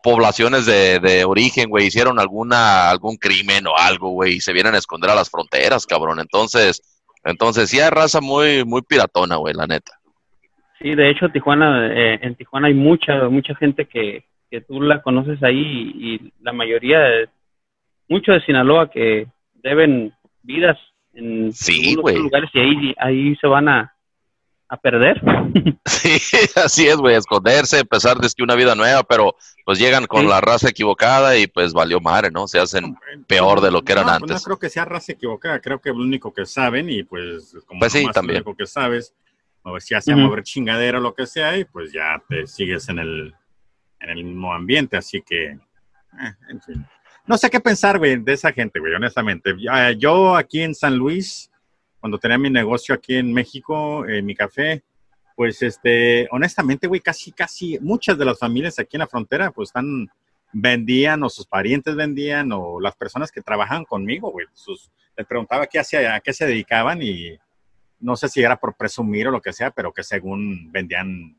poblaciones 0.03 0.67
de, 0.67 0.99
de 0.99 1.25
origen, 1.25 1.69
güey, 1.69 1.87
hicieron 1.87 2.19
alguna, 2.19 2.91
algún 2.91 3.15
crimen 3.15 3.65
o 3.65 3.75
algo, 3.75 4.09
güey, 4.09 4.35
y 4.35 4.41
se 4.41 4.53
vienen 4.53 4.75
a 4.75 4.77
esconder 4.77 5.09
a 5.09 5.15
las 5.15 5.31
fronteras, 5.31 5.87
cabrón. 5.87 6.19
Entonces, 6.19 6.83
entonces 7.23 7.67
sí 7.67 7.79
hay 7.79 7.89
raza 7.89 8.21
muy, 8.21 8.63
muy 8.63 8.83
piratona, 8.83 9.37
güey, 9.37 9.55
la 9.55 9.65
neta. 9.65 9.99
Sí, 10.83 10.95
de 10.95 11.09
hecho, 11.09 11.29
Tijuana, 11.29 11.87
eh, 11.93 12.19
en 12.21 12.35
Tijuana 12.35 12.67
hay 12.67 12.73
mucha, 12.73 13.29
mucha 13.29 13.55
gente 13.55 13.85
que, 13.85 14.25
que 14.51 14.59
tú 14.59 14.81
la 14.81 15.01
conoces 15.01 15.41
ahí 15.41 15.93
y, 15.95 16.33
la 16.41 16.51
mayoría, 16.51 16.99
muchos 18.09 18.35
de 18.35 18.45
Sinaloa 18.45 18.91
que 18.91 19.27
deben 19.63 20.13
vidas 20.41 20.77
en 21.13 21.53
sí, 21.53 21.95
lugares 21.95 22.49
y 22.53 22.59
ahí, 22.59 22.95
ahí 22.97 23.35
se 23.37 23.47
van 23.47 23.69
a, 23.69 23.95
a 24.67 24.77
perder. 24.77 25.21
Sí, 25.85 26.17
así 26.55 26.87
es, 26.87 26.97
güey, 26.97 27.15
esconderse, 27.15 27.79
empezar 27.79 28.17
desde 28.17 28.43
una 28.43 28.55
vida 28.55 28.73
nueva, 28.73 29.03
pero 29.03 29.35
pues 29.65 29.79
llegan 29.79 30.05
con 30.05 30.27
la 30.27 30.41
raza 30.41 30.69
equivocada 30.69 31.37
y 31.37 31.47
pues 31.47 31.73
valió 31.73 31.99
madre, 31.99 32.31
¿no? 32.31 32.47
Se 32.47 32.59
hacen 32.59 32.97
peor 33.27 33.61
de 33.61 33.69
lo 33.69 33.83
que 33.83 33.91
eran 33.91 34.05
pues, 34.05 34.15
antes. 34.15 34.35
no 34.35 34.41
creo 34.41 34.59
que 34.59 34.69
sea 34.69 34.85
raza 34.85 35.11
equivocada, 35.11 35.59
creo 35.59 35.79
que 35.79 35.89
es 35.89 35.95
lo 35.95 36.01
único 36.01 36.33
que 36.33 36.45
saben 36.45 36.89
y 36.89 37.03
pues 37.03 37.55
como 37.67 37.79
pues 37.79 37.91
sí, 37.91 38.05
también. 38.13 38.39
lo 38.39 38.49
único 38.49 38.57
que 38.57 38.65
sabes, 38.65 39.13
a 39.63 39.71
ver 39.71 39.81
si 39.81 39.95
hace 39.95 40.15
mover 40.15 40.43
chingadera 40.43 40.97
o 40.97 41.01
lo 41.01 41.13
que 41.13 41.25
sea 41.25 41.57
y 41.57 41.65
pues 41.65 41.91
ya 41.91 42.21
te 42.27 42.45
sigues 42.47 42.89
en 42.89 42.99
el, 42.99 43.33
en 43.99 44.09
el 44.09 44.23
mismo 44.23 44.53
ambiente, 44.53 44.97
así 44.97 45.21
que, 45.21 45.45
eh, 45.45 46.35
en 46.49 46.61
fin. 46.61 46.85
No 47.25 47.37
sé 47.37 47.49
qué 47.49 47.61
pensar, 47.61 47.97
güey, 47.99 48.17
de 48.17 48.33
esa 48.33 48.51
gente, 48.51 48.79
güey, 48.79 48.93
honestamente. 48.93 49.55
Yo 49.97 50.35
aquí 50.35 50.61
en 50.61 50.75
San 50.75 50.97
Luis, 50.97 51.49
cuando 52.01 52.17
tenía 52.17 52.37
mi 52.37 52.49
negocio 52.49 52.93
aquí 52.93 53.15
en 53.15 53.31
México, 53.31 54.05
eh, 54.05 54.21
mi 54.21 54.35
café, 54.35 54.83
pues 55.35 55.61
este, 55.61 56.27
honestamente, 56.31 56.87
güey, 56.87 56.99
casi, 56.99 57.31
casi 57.31 57.79
muchas 57.79 58.17
de 58.17 58.25
las 58.25 58.37
familias 58.37 58.77
aquí 58.77 58.97
en 58.97 58.99
la 58.99 59.07
frontera, 59.07 59.51
pues 59.51 59.69
están, 59.69 60.11
vendían 60.51 61.23
o 61.23 61.29
sus 61.29 61.47
parientes 61.47 61.95
vendían 61.95 62.51
o 62.51 62.81
las 62.81 62.95
personas 62.95 63.31
que 63.31 63.41
trabajan 63.41 63.85
conmigo, 63.85 64.29
güey, 64.29 64.45
sus, 64.53 64.91
les 65.15 65.25
preguntaba 65.25 65.65
qué 65.65 65.79
hacía, 65.79 66.15
a 66.15 66.19
qué 66.19 66.33
se 66.33 66.45
dedicaban 66.45 67.01
y 67.01 67.37
no 68.03 68.15
sé 68.15 68.27
si 68.29 68.41
era 68.41 68.57
por 68.59 68.75
presumir 68.75 69.27
o 69.27 69.31
lo 69.31 69.41
que 69.41 69.53
sea, 69.53 69.71
pero 69.71 69.91
que 69.93 70.03
según 70.03 70.71
vendían 70.71 71.35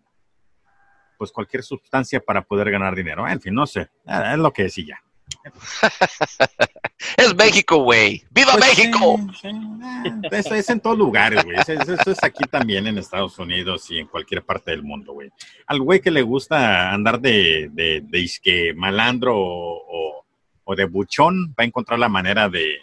pues 1.17 1.31
cualquier 1.31 1.63
sustancia 1.63 2.21
para 2.21 2.43
poder 2.43 2.71
ganar 2.71 2.95
dinero. 2.95 3.27
En 3.29 3.41
fin, 3.41 3.55
no 3.55 3.67
sé, 3.67 3.89
es 4.07 4.39
lo 4.39 4.53
que 4.53 4.65
decía. 4.65 5.01
es 7.17 7.35
México, 7.35 7.79
güey. 7.79 8.25
¡Viva 8.31 8.53
Pues 8.53 8.77
México! 8.79 9.19
sí, 9.41 9.49
sí. 9.51 10.11
Eso 10.31 10.55
es 10.55 10.69
en 10.71 10.81
todos 10.81 10.99
lugares, 10.99 11.45
güey. 11.45 11.57
Eso, 11.59 11.73
es 12.11 12.23
aquí 12.25 12.45
también 12.45 12.87
en 12.87 12.99
Estados 12.99 13.39
Unidos 13.39 13.91
y 13.91 13.99
en 14.01 14.07
cualquier 14.07 14.43
parte 14.45 14.71
del 14.71 14.83
mundo, 14.83 15.13
güey. 15.13 15.31
Al 15.67 15.81
güey 15.81 16.01
que 16.01 16.11
le 16.11 16.23
gusta 16.23 16.93
andar 16.93 17.21
de, 17.21 17.71
de, 17.73 18.03
de 18.05 18.19
isque 18.19 18.73
malandro 18.75 19.37
o, 19.37 19.77
o- 19.77 20.25
o 20.67 20.75
de 20.75 20.87
buchón, 20.87 21.51
va 21.51 21.63
a 21.63 21.65
encontrar 21.65 21.99
la 21.99 22.09
manera 22.09 22.49
de, 22.49 22.79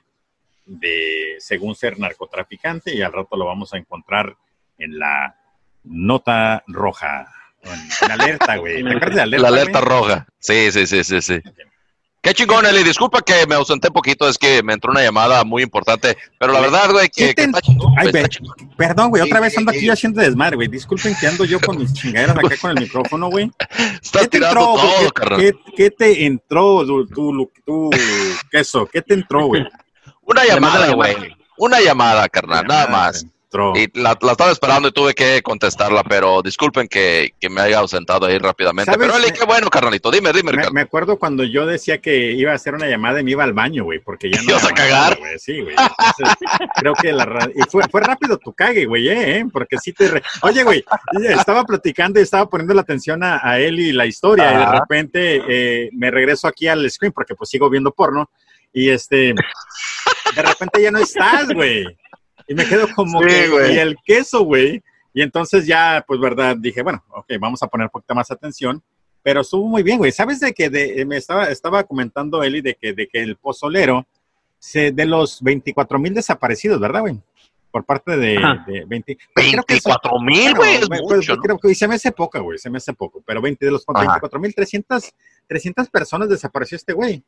de, 0.65 1.35
según 1.39 1.75
ser 1.75 1.99
narcotraficante, 1.99 2.95
y 2.95 3.01
al 3.01 3.11
rato 3.13 3.35
lo 3.37 3.45
vamos 3.45 3.73
a 3.73 3.77
encontrar 3.77 4.35
en 4.77 4.97
la 4.99 5.35
nota 5.83 6.63
roja. 6.67 7.27
En, 7.63 7.71
en 8.05 8.11
alerta, 8.11 8.55
güey. 8.57 8.83
¿Te 8.83 8.89
acuerdas 8.89 9.15
de 9.15 9.21
alerta? 9.21 9.41
La 9.41 9.47
alerta 9.59 9.81
roja. 9.81 10.27
Sí, 10.39 10.71
sí, 10.71 10.87
sí, 10.87 11.03
sí, 11.03 11.21
sí. 11.21 11.39
Qué 12.23 12.35
chingón, 12.35 12.65
Eli. 12.67 12.83
Disculpa 12.83 13.21
que 13.23 13.47
me 13.47 13.55
ausenté 13.55 13.89
poquito, 13.89 14.29
es 14.29 14.37
que 14.37 14.61
me 14.61 14.73
entró 14.73 14.91
una 14.91 15.01
llamada 15.01 15.43
muy 15.43 15.63
importante. 15.63 16.15
Pero 16.39 16.53
la 16.53 16.59
verdad, 16.59 16.91
güey, 16.91 17.09
que, 17.09 17.29
¿Qué 17.29 17.35
que 17.35 17.41
está 17.45 17.61
chingón, 17.61 17.93
Ay, 17.97 18.07
está 18.07 18.27
chingón. 18.29 18.55
Perdón, 18.77 19.09
güey, 19.09 19.23
otra 19.23 19.39
vez 19.39 19.57
ando 19.57 19.71
aquí 19.71 19.89
haciendo 19.89 20.21
desmadre, 20.21 20.55
güey. 20.55 20.67
Disculpen 20.67 21.15
que 21.19 21.25
ando 21.25 21.45
yo 21.45 21.59
con 21.59 21.79
mis 21.79 21.91
chingaderas 21.93 22.37
acá 22.37 22.55
con 22.61 22.71
el 22.71 22.79
micrófono, 22.83 23.29
güey. 23.31 23.49
Estás 24.03 24.21
¿Qué 24.23 24.27
te 24.27 24.37
tirando 24.37 24.59
entró, 24.59 24.75
todo, 24.75 24.99
¿Qué- 25.01 25.11
carnal. 25.13 25.39
¿Qué, 25.39 25.53
qué 25.75 25.91
te 25.91 26.25
entró, 26.27 26.85
tu, 26.85 27.07
tu, 27.07 27.51
tu 27.65 27.89
queso? 28.51 28.85
¿Qué 28.85 29.01
te 29.01 29.15
entró, 29.15 29.47
güey? 29.47 29.65
Una 30.31 30.45
llamada, 30.45 30.87
la 30.87 30.93
güey. 30.93 31.15
Una 31.57 31.79
llamada, 31.81 32.27
carnal, 32.29 32.65
nada 32.67 32.87
más. 32.87 33.23
Entró. 33.53 33.73
Y 33.75 33.87
la, 33.99 34.17
la 34.21 34.31
estaba 34.31 34.49
esperando 34.49 34.87
y 34.87 34.91
tuve 34.93 35.13
que 35.13 35.41
contestarla, 35.41 36.03
pero 36.05 36.41
disculpen 36.41 36.87
que, 36.87 37.33
que 37.37 37.49
me 37.49 37.59
haya 37.59 37.79
ausentado 37.79 38.25
ahí 38.25 38.37
rápidamente. 38.37 38.89
¿Sabes? 38.89 39.05
Pero 39.11 39.21
Eli, 39.21 39.33
qué 39.37 39.43
bueno, 39.43 39.69
carnalito. 39.69 40.09
Dime, 40.09 40.31
dime, 40.31 40.51
Me, 40.51 40.51
Ricardo. 40.53 40.71
me 40.73 40.79
acuerdo 40.81 41.19
cuando 41.19 41.43
yo 41.43 41.65
decía 41.65 41.97
que 41.99 42.31
iba 42.31 42.53
a 42.53 42.55
hacer 42.55 42.73
una 42.75 42.87
llamada 42.87 43.19
y 43.19 43.25
me 43.25 43.31
iba 43.31 43.43
al 43.43 43.51
baño, 43.51 43.83
güey, 43.83 43.99
porque 43.99 44.31
ya 44.31 44.37
no. 44.41 44.51
¿Ibas 44.51 44.63
a 44.63 44.69
cagar? 44.73 45.19
güey, 45.19 45.37
Sí, 45.37 45.59
güey. 45.59 45.75
Entonces, 45.75 46.35
creo 46.77 46.93
que 46.93 47.11
la. 47.11 47.49
Y 47.53 47.69
fue, 47.69 47.83
fue 47.91 47.99
rápido 47.99 48.37
tu 48.37 48.53
cague, 48.53 48.85
güey, 48.85 49.09
eh, 49.09 49.39
¿eh? 49.39 49.45
Porque 49.51 49.77
sí 49.79 49.91
te. 49.91 50.07
re- 50.07 50.23
Oye, 50.43 50.63
güey, 50.63 50.85
estaba 51.27 51.65
platicando 51.65 52.21
y 52.21 52.23
estaba 52.23 52.47
poniendo 52.49 52.73
la 52.73 52.81
atención 52.83 53.21
a, 53.21 53.41
a 53.43 53.59
él 53.59 53.81
y 53.81 53.91
la 53.91 54.05
historia, 54.05 54.53
y 54.53 54.57
de 54.65 54.79
repente 54.79 55.41
eh, 55.49 55.89
me 55.91 56.09
regreso 56.09 56.47
aquí 56.47 56.69
al 56.69 56.89
screen 56.89 57.11
porque 57.11 57.35
pues 57.35 57.49
sigo 57.49 57.69
viendo 57.69 57.91
porno, 57.91 58.29
y 58.71 58.89
este. 58.91 59.35
De 60.35 60.41
repente 60.41 60.81
ya 60.81 60.91
no 60.91 60.99
estás, 60.99 61.49
güey. 61.53 61.85
Y 62.47 62.53
me 62.55 62.65
quedo 62.65 62.87
como 62.95 63.21
Sí, 63.21 63.27
que. 63.27 63.47
güey. 63.49 63.75
Y 63.75 63.79
el 63.79 63.95
queso, 64.05 64.43
güey. 64.43 64.81
Y 65.13 65.21
entonces 65.21 65.65
ya, 65.67 66.03
pues, 66.07 66.19
verdad, 66.19 66.55
dije, 66.57 66.81
bueno, 66.83 67.03
ok, 67.09 67.25
vamos 67.39 67.61
a 67.63 67.67
poner 67.67 67.85
un 67.85 67.91
poquito 67.91 68.15
más 68.15 68.31
atención. 68.31 68.81
Pero 69.23 69.41
estuvo 69.41 69.67
muy 69.67 69.83
bien, 69.83 69.97
güey. 69.99 70.11
¿Sabes 70.11 70.39
de 70.39 70.51
que 70.53 70.69
de, 70.69 71.05
me 71.05 71.17
estaba, 71.17 71.45
estaba 71.45 71.83
comentando 71.83 72.41
Eli 72.43 72.61
de 72.61 72.75
que, 72.75 72.93
de 72.93 73.07
que 73.07 73.21
el 73.21 73.35
pozolero, 73.35 74.07
se, 74.57 74.91
de 74.91 75.05
los 75.05 75.41
24 75.43 75.99
mil 75.99 76.13
desaparecidos, 76.13 76.79
¿verdad, 76.79 77.01
güey? 77.01 77.19
Por 77.71 77.85
parte 77.85 78.17
de, 78.17 78.39
de 78.67 78.83
20. 78.85 79.17
creo 79.33 79.63
que 79.63 79.75
eso- 79.75 79.89
24 79.89 80.19
mil, 80.21 80.55
bueno, 80.55 80.57
güey, 80.57 80.73
es 80.75 80.87
pues, 81.07 81.29
¿no? 81.29 81.37
creo 81.37 81.57
que 81.59 81.71
y 81.71 81.75
se 81.75 81.87
me 81.87 81.95
hace 81.95 82.11
poca, 82.11 82.39
güey, 82.39 82.57
se 82.57 82.69
me 82.69 82.77
hace 82.77 82.93
poco. 82.93 83.21
Pero 83.25 83.41
20 83.41 83.63
de 83.65 83.71
los 83.71 83.83
Ajá. 83.87 83.99
24 84.01 84.39
mil, 84.39 84.53
300, 84.55 85.11
300 85.47 85.89
personas 85.89 86.27
desapareció 86.29 86.75
este 86.75 86.93
güey. 86.93 87.23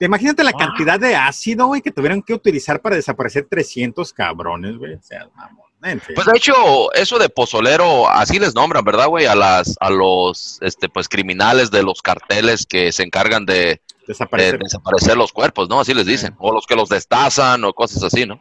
Imagínate 0.00 0.42
la 0.42 0.50
Ah. 0.50 0.58
cantidad 0.58 0.98
de 0.98 1.14
ácido, 1.14 1.66
güey, 1.66 1.82
que 1.82 1.90
tuvieron 1.90 2.22
que 2.22 2.34
utilizar 2.34 2.80
para 2.80 2.96
desaparecer 2.96 3.46
300 3.48 4.12
cabrones, 4.12 4.76
güey. 4.78 4.94
O 4.94 5.02
sea, 5.02 5.28
mamón. 5.36 5.66
En 5.82 5.98
fin. 6.00 6.14
Pues 6.14 6.26
de 6.26 6.36
hecho, 6.36 6.52
eso 6.92 7.18
de 7.18 7.28
pozolero, 7.30 8.08
así 8.08 8.38
les 8.38 8.54
nombran, 8.54 8.84
¿verdad, 8.84 9.08
güey? 9.08 9.24
A 9.26 9.34
las, 9.34 9.76
a 9.80 9.88
los, 9.90 10.58
este, 10.60 10.88
pues 10.90 11.08
criminales 11.08 11.70
de 11.70 11.82
los 11.82 12.02
carteles 12.02 12.66
que 12.66 12.92
se 12.92 13.02
encargan 13.02 13.46
de, 13.46 13.54
de 13.54 13.80
desaparecer. 14.06 15.16
los 15.16 15.32
cuerpos, 15.32 15.68
¿no? 15.70 15.80
Así 15.80 15.94
les 15.94 16.04
dicen. 16.04 16.34
O 16.38 16.52
los 16.52 16.66
que 16.66 16.76
los 16.76 16.88
destazan 16.90 17.64
o 17.64 17.72
cosas 17.72 18.02
así, 18.02 18.26
¿no? 18.26 18.38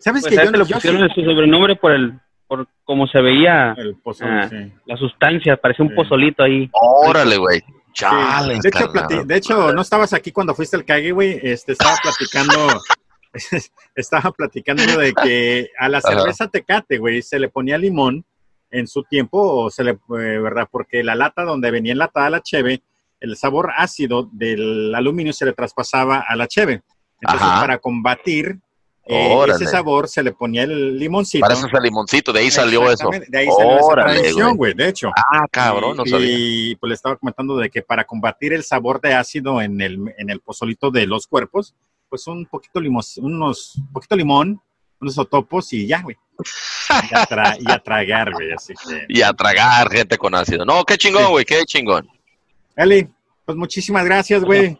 ¿Sabes 0.00 0.22
Pues 0.22 0.30
que 0.30 0.36
yo, 0.36 0.42
este 0.46 0.58
le 0.58 0.64
yo 0.64 0.74
pusieron 0.74 1.08
sí- 1.08 1.14
su 1.14 1.24
sobrenombre 1.30 1.76
por 1.76 1.92
el 1.92 2.18
por 2.48 2.66
cómo 2.84 3.06
se 3.06 3.20
veía 3.20 3.70
Ah. 3.70 4.48
sí. 4.50 4.72
la 4.86 4.96
sustancia, 4.96 5.56
parecía 5.56 5.84
un 5.84 5.90
Sí. 5.90 5.94
pozolito 5.94 6.42
ahí. 6.42 6.68
Órale, 6.72 7.36
güey. 7.36 7.62
Sí. 7.94 8.04
De 8.62 8.68
hecho, 8.68 8.92
plati- 8.92 9.24
de 9.24 9.36
hecho, 9.36 9.72
no 9.72 9.82
estabas 9.82 10.12
aquí 10.12 10.32
cuando 10.32 10.54
fuiste 10.54 10.76
al 10.76 10.84
cague, 10.84 11.12
güey. 11.12 11.38
Este, 11.42 11.72
estaba 11.72 11.96
platicando, 12.02 12.80
estaba 13.94 14.30
platicando 14.32 14.82
de 14.98 15.12
que 15.12 15.70
a 15.78 15.88
la 15.88 15.98
Ajá. 15.98 16.08
cerveza 16.12 16.48
Tecate, 16.48 16.98
güey, 16.98 17.22
se 17.22 17.38
le 17.38 17.48
ponía 17.48 17.78
limón 17.78 18.24
en 18.70 18.86
su 18.86 19.02
tiempo, 19.02 19.38
o 19.40 19.70
se 19.70 19.82
le, 19.84 19.90
eh, 19.90 19.96
¿verdad? 20.08 20.68
Porque 20.70 21.02
la 21.02 21.14
lata 21.16 21.42
donde 21.42 21.70
venía 21.70 21.92
enlatada 21.92 22.30
la 22.30 22.40
cheve, 22.42 22.82
el 23.18 23.36
sabor 23.36 23.72
ácido 23.76 24.28
del 24.32 24.94
aluminio 24.94 25.32
se 25.32 25.44
le 25.44 25.52
traspasaba 25.52 26.24
a 26.26 26.36
la 26.36 26.46
cheve. 26.46 26.82
Entonces, 27.20 27.46
Ajá. 27.48 27.60
para 27.60 27.78
combatir 27.78 28.58
eh, 29.10 29.34
Órale. 29.34 29.62
ese 29.64 29.70
sabor, 29.70 30.08
se 30.08 30.22
le 30.22 30.32
ponía 30.32 30.62
el 30.62 30.98
limoncito. 30.98 31.42
Parece 31.46 31.66
ese 31.66 31.80
limoncito, 31.80 32.32
de 32.32 32.40
ahí 32.40 32.50
salió 32.50 32.90
eso. 32.90 33.08
De 33.28 33.38
ahí 33.38 33.48
salió 33.56 33.76
esa 33.76 33.84
Órale, 33.84 34.20
tradición, 34.20 34.56
güey. 34.56 34.74
de 34.74 34.88
hecho. 34.88 35.10
Ah, 35.32 35.46
cabrón, 35.50 35.96
no 35.96 36.04
y, 36.06 36.08
sabía. 36.10 36.26
y, 36.30 36.76
pues 36.76 36.88
le 36.88 36.94
estaba 36.94 37.16
comentando 37.16 37.56
de 37.56 37.68
que 37.70 37.82
para 37.82 38.04
combatir 38.04 38.52
el 38.52 38.62
sabor 38.64 39.00
de 39.00 39.14
ácido 39.14 39.60
en 39.60 39.80
el, 39.80 39.98
en 40.18 40.30
el 40.30 40.40
pozolito 40.40 40.90
de 40.90 41.06
los 41.06 41.26
cuerpos, 41.26 41.74
pues 42.08 42.26
un 42.26 42.46
poquito 42.46 42.80
limos, 42.80 43.16
unos 43.18 43.76
un 43.76 43.92
poquito 43.92 44.16
limón, 44.16 44.60
unos 45.00 45.18
otopos 45.18 45.72
y 45.72 45.86
ya, 45.86 46.02
güey. 46.02 46.16
Y 46.40 47.14
a, 47.14 47.26
tra- 47.26 47.56
y 47.60 47.70
a 47.70 47.78
tragar, 47.78 48.32
güey, 48.32 48.50
así 48.52 48.72
que. 48.74 49.04
Y 49.08 49.22
a 49.22 49.32
tragar 49.32 49.90
gente 49.90 50.16
con 50.18 50.34
ácido. 50.34 50.64
No, 50.64 50.84
qué 50.84 50.96
chingón, 50.96 51.24
Sí. 51.26 51.30
güey, 51.30 51.44
qué 51.44 51.64
chingón. 51.64 52.08
Eli, 52.76 53.08
pues 53.44 53.56
muchísimas 53.58 54.04
gracias, 54.04 54.42
güey. 54.44 54.78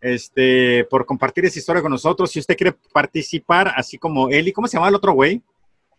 Este, 0.00 0.84
por 0.90 1.04
compartir 1.04 1.44
esa 1.44 1.58
historia 1.58 1.82
con 1.82 1.90
nosotros. 1.92 2.30
Si 2.30 2.38
usted 2.38 2.56
quiere 2.56 2.74
participar, 2.92 3.72
así 3.76 3.98
como 3.98 4.28
Eli, 4.30 4.52
¿cómo 4.52 4.66
se 4.66 4.76
llama 4.76 4.88
el 4.88 4.94
otro 4.94 5.12
güey? 5.12 5.42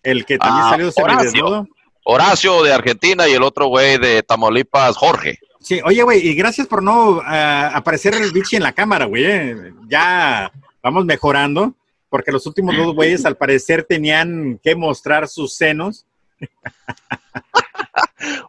El 0.01 0.25
que 0.25 0.37
también 0.39 0.65
Ah, 0.65 0.69
salió 0.71 0.91
de 0.91 0.93
Horacio. 1.03 1.23
desnudo. 1.31 1.67
Horacio 2.03 2.63
de 2.63 2.73
Argentina 2.73 3.27
y 3.27 3.33
el 3.33 3.43
otro 3.43 3.67
güey 3.67 3.99
de 3.99 4.23
Tamaulipas, 4.23 4.97
Jorge. 4.97 5.37
Sí, 5.59 5.79
oye, 5.85 6.01
güey, 6.01 6.27
y 6.27 6.33
gracias 6.33 6.65
por 6.65 6.81
no 6.81 7.21
ah, 7.23 7.69
aparecer 7.75 8.15
el 8.15 8.31
bichi 8.31 8.55
en 8.55 8.63
la 8.63 8.71
cámara, 8.73 9.05
güey. 9.05 9.23
eh. 9.25 9.73
Ya 9.87 10.51
vamos 10.81 11.05
mejorando, 11.05 11.75
porque 12.09 12.31
los 12.31 12.47
últimos 12.47 12.75
dos 12.75 12.95
güeyes 12.95 13.23
al 13.27 13.37
parecer 13.37 13.83
tenían 13.83 14.59
que 14.63 14.75
mostrar 14.75 15.27
sus 15.27 15.53
senos. 15.55 16.07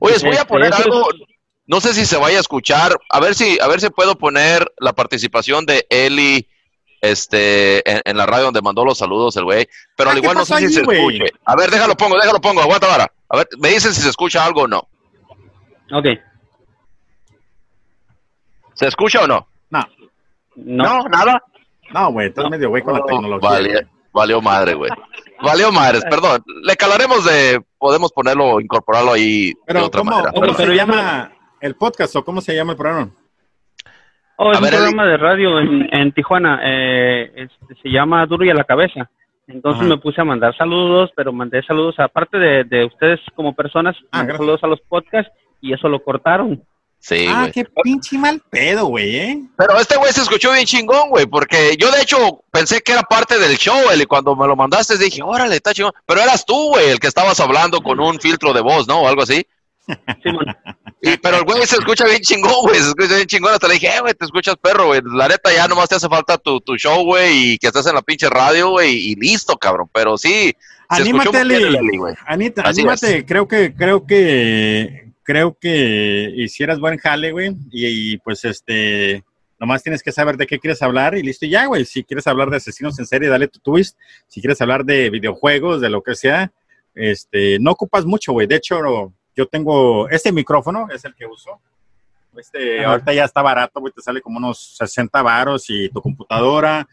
Oye, 0.00 0.16
voy 0.22 0.30
a 0.30 0.34
Este, 0.34 0.44
poner 0.46 0.72
algo, 0.72 1.04
no 1.66 1.80
sé 1.80 1.94
si 1.94 2.04
se 2.06 2.16
vaya 2.18 2.38
a 2.38 2.40
escuchar, 2.40 2.96
a 3.08 3.20
ver 3.20 3.34
si, 3.34 3.58
a 3.60 3.66
ver 3.68 3.80
si 3.80 3.90
puedo 3.90 4.16
poner 4.16 4.70
la 4.78 4.92
participación 4.92 5.64
de 5.66 5.86
Eli 5.90 6.48
este, 7.00 7.88
en, 7.90 8.00
en 8.04 8.16
la 8.16 8.26
radio 8.26 8.44
donde 8.44 8.62
mandó 8.62 8.84
los 8.84 8.98
saludos 8.98 9.36
el 9.36 9.44
güey, 9.44 9.68
pero 9.96 10.10
Ah, 10.10 10.12
al 10.12 10.20
¿qué 10.20 10.24
igual 10.24 10.36
no 10.38 10.44
sé 10.44 10.56
si 10.58 10.68
se 10.72 10.82
güey? 10.82 10.98
escuche. 11.18 11.32
A 11.44 11.56
ver, 11.56 11.70
déjalo 11.70 11.96
pongo, 11.96 12.16
déjalo 12.16 12.40
pongo, 12.40 12.60
aguanta 12.62 12.90
ahora. 12.90 13.12
A 13.28 13.36
ver, 13.38 13.48
me 13.58 13.70
dicen 13.70 13.92
si 13.94 14.00
se 14.02 14.08
escucha 14.10 14.44
algo 14.44 14.62
o 14.62 14.68
no. 14.68 14.88
Ok. 15.92 16.06
¿Se 18.74 18.86
escucha 18.86 19.22
o 19.22 19.26
no? 19.26 19.46
No. 19.70 19.86
No, 20.56 21.02
nada. 21.04 21.42
No, 21.92 22.12
güey, 22.12 22.28
estás 22.28 22.48
medio 22.50 22.68
güey 22.70 22.82
con 22.82 22.94
la 22.94 23.00
No, 23.00 23.06
tecnología. 23.06 23.48
vale- 23.50 23.86
valió 24.12 24.40
madre, 24.40 24.74
güey. 24.74 24.90
Valió 25.42 25.72
madres, 25.72 26.04
perdón. 26.08 26.42
Le 26.62 26.76
calaremos 26.76 27.24
de, 27.24 27.60
podemos 27.78 28.12
ponerlo, 28.12 28.60
incorporarlo 28.60 29.12
ahí 29.14 29.48
de 29.48 29.54
Pero, 29.66 29.86
otra 29.86 29.98
¿cómo, 30.00 30.10
manera. 30.12 30.30
cómo 30.32 30.40
Pero- 30.42 30.52
se 30.54 30.62
pero 30.62 30.72
llama 30.74 31.32
el 31.62 31.76
podcast 31.76 32.14
o 32.16 32.24
cómo 32.24 32.40
se 32.40 32.54
llama 32.54 32.72
el 32.72 32.78
programa? 32.78 33.10
Oh, 34.36 34.50
es 34.50 34.56
A 34.56 34.60
un 34.60 34.64
ver, 34.64 34.74
programa 34.74 35.06
de 35.06 35.16
radio 35.16 35.60
en, 35.60 35.88
en 35.94 36.12
Tijuana. 36.12 36.60
Eh, 36.64 37.32
este, 37.36 37.80
se 37.82 37.88
llama 37.88 38.26
Duro 38.26 38.44
y 38.44 38.50
a 38.50 38.54
la 38.54 38.64
Cabeza. 38.64 39.08
Entonces 39.46 39.80
Ajá. 39.80 39.88
me 39.88 39.98
puse 39.98 40.20
a 40.20 40.24
mandar 40.24 40.56
saludos, 40.56 41.10
pero 41.16 41.32
mandé 41.32 41.62
saludos 41.62 41.94
aparte 41.98 42.38
de, 42.38 42.64
de 42.64 42.84
ustedes 42.84 43.20
como 43.34 43.54
personas, 43.54 43.96
Ah, 44.10 44.26
saludos 44.26 44.62
a 44.62 44.66
los 44.66 44.80
podcasts 44.82 45.32
y 45.60 45.72
eso 45.72 45.88
lo 45.88 46.02
cortaron. 46.02 46.62
Sí, 46.98 47.26
ah, 47.28 47.48
qué 47.52 47.64
pinche 47.82 48.16
mal 48.16 48.40
pedo, 48.48 48.86
güey, 48.86 49.16
¿eh? 49.16 49.40
Pero 49.56 49.76
este 49.76 49.96
güey 49.96 50.12
se 50.12 50.20
escuchó 50.22 50.52
bien 50.52 50.64
chingón, 50.64 51.10
güey, 51.10 51.26
porque 51.26 51.76
yo 51.76 51.90
de 51.90 52.00
hecho 52.00 52.16
pensé 52.52 52.80
que 52.80 52.92
era 52.92 53.02
parte 53.02 53.40
del 53.40 53.56
show, 53.56 53.76
él, 53.92 54.02
y 54.02 54.06
cuando 54.06 54.36
me 54.36 54.46
lo 54.46 54.54
mandaste 54.54 54.96
dije, 54.96 55.20
órale, 55.22 55.56
está 55.56 55.74
chingón. 55.74 55.92
Pero 56.06 56.20
eras 56.20 56.46
tú, 56.46 56.68
güey, 56.70 56.90
el 56.90 57.00
que 57.00 57.08
estabas 57.08 57.40
hablando 57.40 57.80
con 57.80 57.98
un 57.98 58.20
filtro 58.20 58.52
de 58.52 58.60
voz, 58.60 58.86
¿no? 58.86 59.00
O 59.02 59.08
algo 59.08 59.22
así. 59.22 59.44
Simón. 60.22 60.46
Y, 61.04 61.16
pero 61.16 61.38
el 61.38 61.44
güey 61.44 61.66
se 61.66 61.74
escucha 61.74 62.04
bien 62.06 62.20
chingón, 62.20 62.62
güey, 62.62 62.78
se 62.78 62.88
escucha 62.88 63.16
bien 63.16 63.26
chingón. 63.26 63.52
Hasta 63.52 63.66
le 63.66 63.74
dije, 63.74 63.88
eh, 63.88 64.00
güey, 64.00 64.14
te 64.14 64.24
escuchas 64.24 64.54
perro, 64.56 64.86
güey. 64.86 65.00
La 65.04 65.26
neta 65.26 65.52
ya 65.52 65.66
nomás 65.66 65.88
te 65.88 65.96
hace 65.96 66.08
falta 66.08 66.38
tu, 66.38 66.60
tu 66.60 66.76
show, 66.76 67.04
güey, 67.04 67.54
y 67.54 67.58
que 67.58 67.66
estés 67.66 67.86
en 67.86 67.96
la 67.96 68.02
pinche 68.02 68.30
radio, 68.30 68.70
güey, 68.70 69.10
y 69.10 69.16
listo, 69.16 69.56
cabrón. 69.56 69.90
Pero 69.92 70.16
sí, 70.16 70.54
Anímate, 70.88 71.30
muy 71.30 71.48
bien 71.48 71.60
el 71.60 71.66
Eli. 71.66 71.88
Eli, 71.88 71.96
güey. 71.96 72.14
Anita, 72.24 72.62
Así 72.62 72.82
anímate, 72.82 73.18
es. 73.18 73.24
creo 73.26 73.48
que, 73.48 73.74
creo 73.74 74.06
que, 74.06 75.12
creo 75.24 75.58
que 75.60 76.32
hicieras 76.36 76.78
buen 76.78 76.98
jale, 76.98 77.32
güey, 77.32 77.56
y, 77.72 78.12
y, 78.12 78.18
pues 78.18 78.44
este, 78.44 79.24
nomás 79.58 79.82
tienes 79.82 80.04
que 80.04 80.12
saber 80.12 80.36
de 80.36 80.46
qué 80.46 80.60
quieres 80.60 80.82
hablar 80.82 81.16
y 81.16 81.22
listo 81.22 81.46
y 81.46 81.50
ya, 81.50 81.66
güey. 81.66 81.84
Si 81.84 82.04
quieres 82.04 82.28
hablar 82.28 82.48
de 82.50 82.58
asesinos 82.58 82.96
en 83.00 83.06
serie, 83.06 83.28
dale 83.28 83.48
tu 83.48 83.58
twist. 83.58 83.98
Si 84.28 84.40
quieres 84.40 84.60
hablar 84.60 84.84
de 84.84 85.10
videojuegos, 85.10 85.80
de 85.80 85.90
lo 85.90 86.02
que 86.02 86.14
sea, 86.14 86.52
este, 86.94 87.58
no 87.58 87.72
ocupas 87.72 88.04
mucho, 88.04 88.32
güey. 88.32 88.46
De 88.46 88.56
hecho, 88.56 89.12
yo 89.34 89.46
tengo 89.46 90.08
este 90.08 90.32
micrófono, 90.32 90.88
es 90.90 91.04
el 91.04 91.14
que 91.14 91.26
uso. 91.26 91.60
Este, 92.36 92.80
Ajá. 92.80 92.92
ahorita 92.92 93.12
ya 93.12 93.24
está 93.24 93.42
barato, 93.42 93.80
güey, 93.80 93.92
te 93.92 94.00
sale 94.00 94.22
como 94.22 94.38
unos 94.38 94.76
60 94.78 95.20
varos 95.22 95.68
y 95.68 95.88
tu 95.90 96.00
computadora 96.00 96.88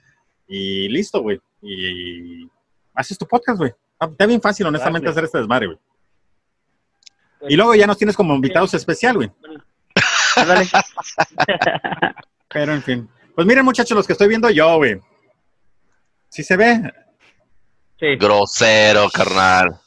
y 0.47 0.89
listo, 0.89 1.21
güey. 1.21 1.39
Y 1.61 2.49
haces 2.93 3.17
tu 3.17 3.25
podcast, 3.25 3.57
güey. 3.57 3.71
Está 3.93 4.05
está 4.07 4.25
bien 4.25 4.41
fácil, 4.41 4.65
honestamente, 4.67 5.05
Dale. 5.05 5.11
hacer 5.11 5.23
este 5.25 5.37
desmadre, 5.37 5.67
güey. 5.67 5.79
Y 7.47 7.55
luego 7.55 7.73
ya 7.75 7.87
nos 7.87 7.97
tienes 7.97 8.15
como 8.17 8.35
invitados 8.35 8.73
especial, 8.73 9.15
güey. 9.15 9.31
Ándale. 10.35 10.67
Pero 12.49 12.73
en 12.73 12.83
fin. 12.83 13.09
Pues 13.33 13.47
miren, 13.47 13.63
muchachos, 13.63 13.95
los 13.95 14.05
que 14.05 14.13
estoy 14.13 14.27
viendo 14.27 14.49
yo, 14.49 14.75
güey. 14.77 14.99
¿Sí 16.29 16.43
se 16.43 16.57
ve? 16.57 16.91
sí. 17.99 18.15
Grosero, 18.17 19.09
carnal. 19.09 19.79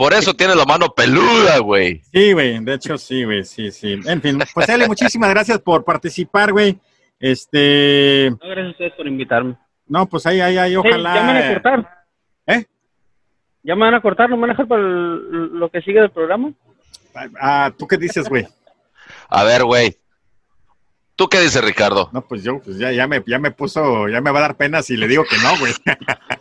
Por 0.00 0.14
eso 0.14 0.32
tiene 0.32 0.54
la 0.54 0.64
mano 0.64 0.94
peluda, 0.94 1.58
güey. 1.58 2.00
Sí, 2.10 2.32
güey. 2.32 2.58
De 2.64 2.72
hecho, 2.72 2.96
sí, 2.96 3.22
güey. 3.22 3.44
Sí, 3.44 3.70
sí. 3.70 4.00
En 4.06 4.22
fin, 4.22 4.38
pues 4.54 4.66
Eli, 4.70 4.86
muchísimas 4.86 5.28
gracias 5.28 5.58
por 5.58 5.84
participar, 5.84 6.52
güey. 6.52 6.78
Este. 7.18 8.30
No, 8.30 8.38
gracias 8.48 8.66
a 8.66 8.70
ustedes 8.70 8.92
por 8.94 9.06
invitarme. 9.06 9.58
No, 9.86 10.06
pues 10.06 10.24
ahí, 10.24 10.40
ahí, 10.40 10.56
ahí, 10.56 10.70
Sí, 10.70 10.76
ojalá. 10.78 11.14
ya 11.14 11.22
me 11.22 11.32
van 11.34 11.42
a 11.42 11.52
cortar. 11.52 11.90
¿Eh? 12.46 12.64
Ya 13.62 13.74
me 13.76 13.82
van 13.82 13.92
a 13.94 14.00
cortar, 14.00 14.30
no 14.30 14.36
me 14.36 14.40
van 14.40 14.50
a 14.50 14.52
dejar 14.54 14.68
para 14.68 14.80
el- 14.80 15.58
lo 15.58 15.68
que 15.68 15.82
sigue 15.82 16.00
del 16.00 16.10
programa. 16.10 16.50
Ah, 17.38 17.70
¿tú 17.76 17.86
qué 17.86 17.98
dices, 17.98 18.26
güey? 18.26 18.48
A 19.28 19.44
ver, 19.44 19.64
güey. 19.64 19.98
¿Tú 21.14 21.28
qué 21.28 21.40
dices, 21.40 21.62
Ricardo? 21.62 22.08
No, 22.14 22.22
pues 22.22 22.42
yo, 22.42 22.58
pues 22.60 22.78
ya, 22.78 22.90
ya 22.90 23.06
me, 23.06 23.22
ya 23.26 23.38
me 23.38 23.50
puso, 23.50 24.08
ya 24.08 24.22
me 24.22 24.30
va 24.30 24.38
a 24.38 24.42
dar 24.42 24.56
pena 24.56 24.80
si 24.80 24.96
le 24.96 25.06
digo 25.08 25.24
que 25.28 25.36
no, 25.42 25.58
güey. 25.58 25.74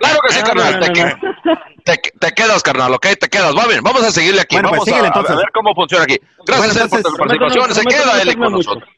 Claro 0.00 0.18
que 0.26 0.32
sí, 0.34 0.40
No, 0.40 0.46
carnal. 0.46 0.72
no, 0.74 0.80
te, 0.80 0.86
no, 0.88 0.92
que- 0.92 1.04
no. 1.04 1.58
te- 1.84 2.12
te 2.18 2.32
quedas, 2.32 2.62
carnal, 2.62 2.92
¿ok? 2.94 3.06
Te 3.18 3.28
quedas. 3.28 3.56
Va 3.56 3.66
bien, 3.66 3.82
vamos 3.82 4.02
a 4.02 4.10
seguirle 4.10 4.40
aquí. 4.40 4.56
Bueno, 4.56 4.68
pues 4.70 4.78
vamos 4.80 4.84
síguele, 4.88 5.02
a, 5.06 5.10
a 5.10 5.12
entonces. 5.14 5.36
ver 5.36 5.46
cómo 5.52 5.74
funciona 5.74 6.04
aquí. 6.04 6.18
Gracias 6.46 6.74
Bueno, 6.74 6.90
por 6.90 7.02
tu 7.02 7.16
participación. 7.16 7.74
Se 7.74 7.82
no 7.84 7.90
queda 7.90 8.22
Eli 8.22 8.34
con 8.36 8.52
nosotros. 8.52 8.88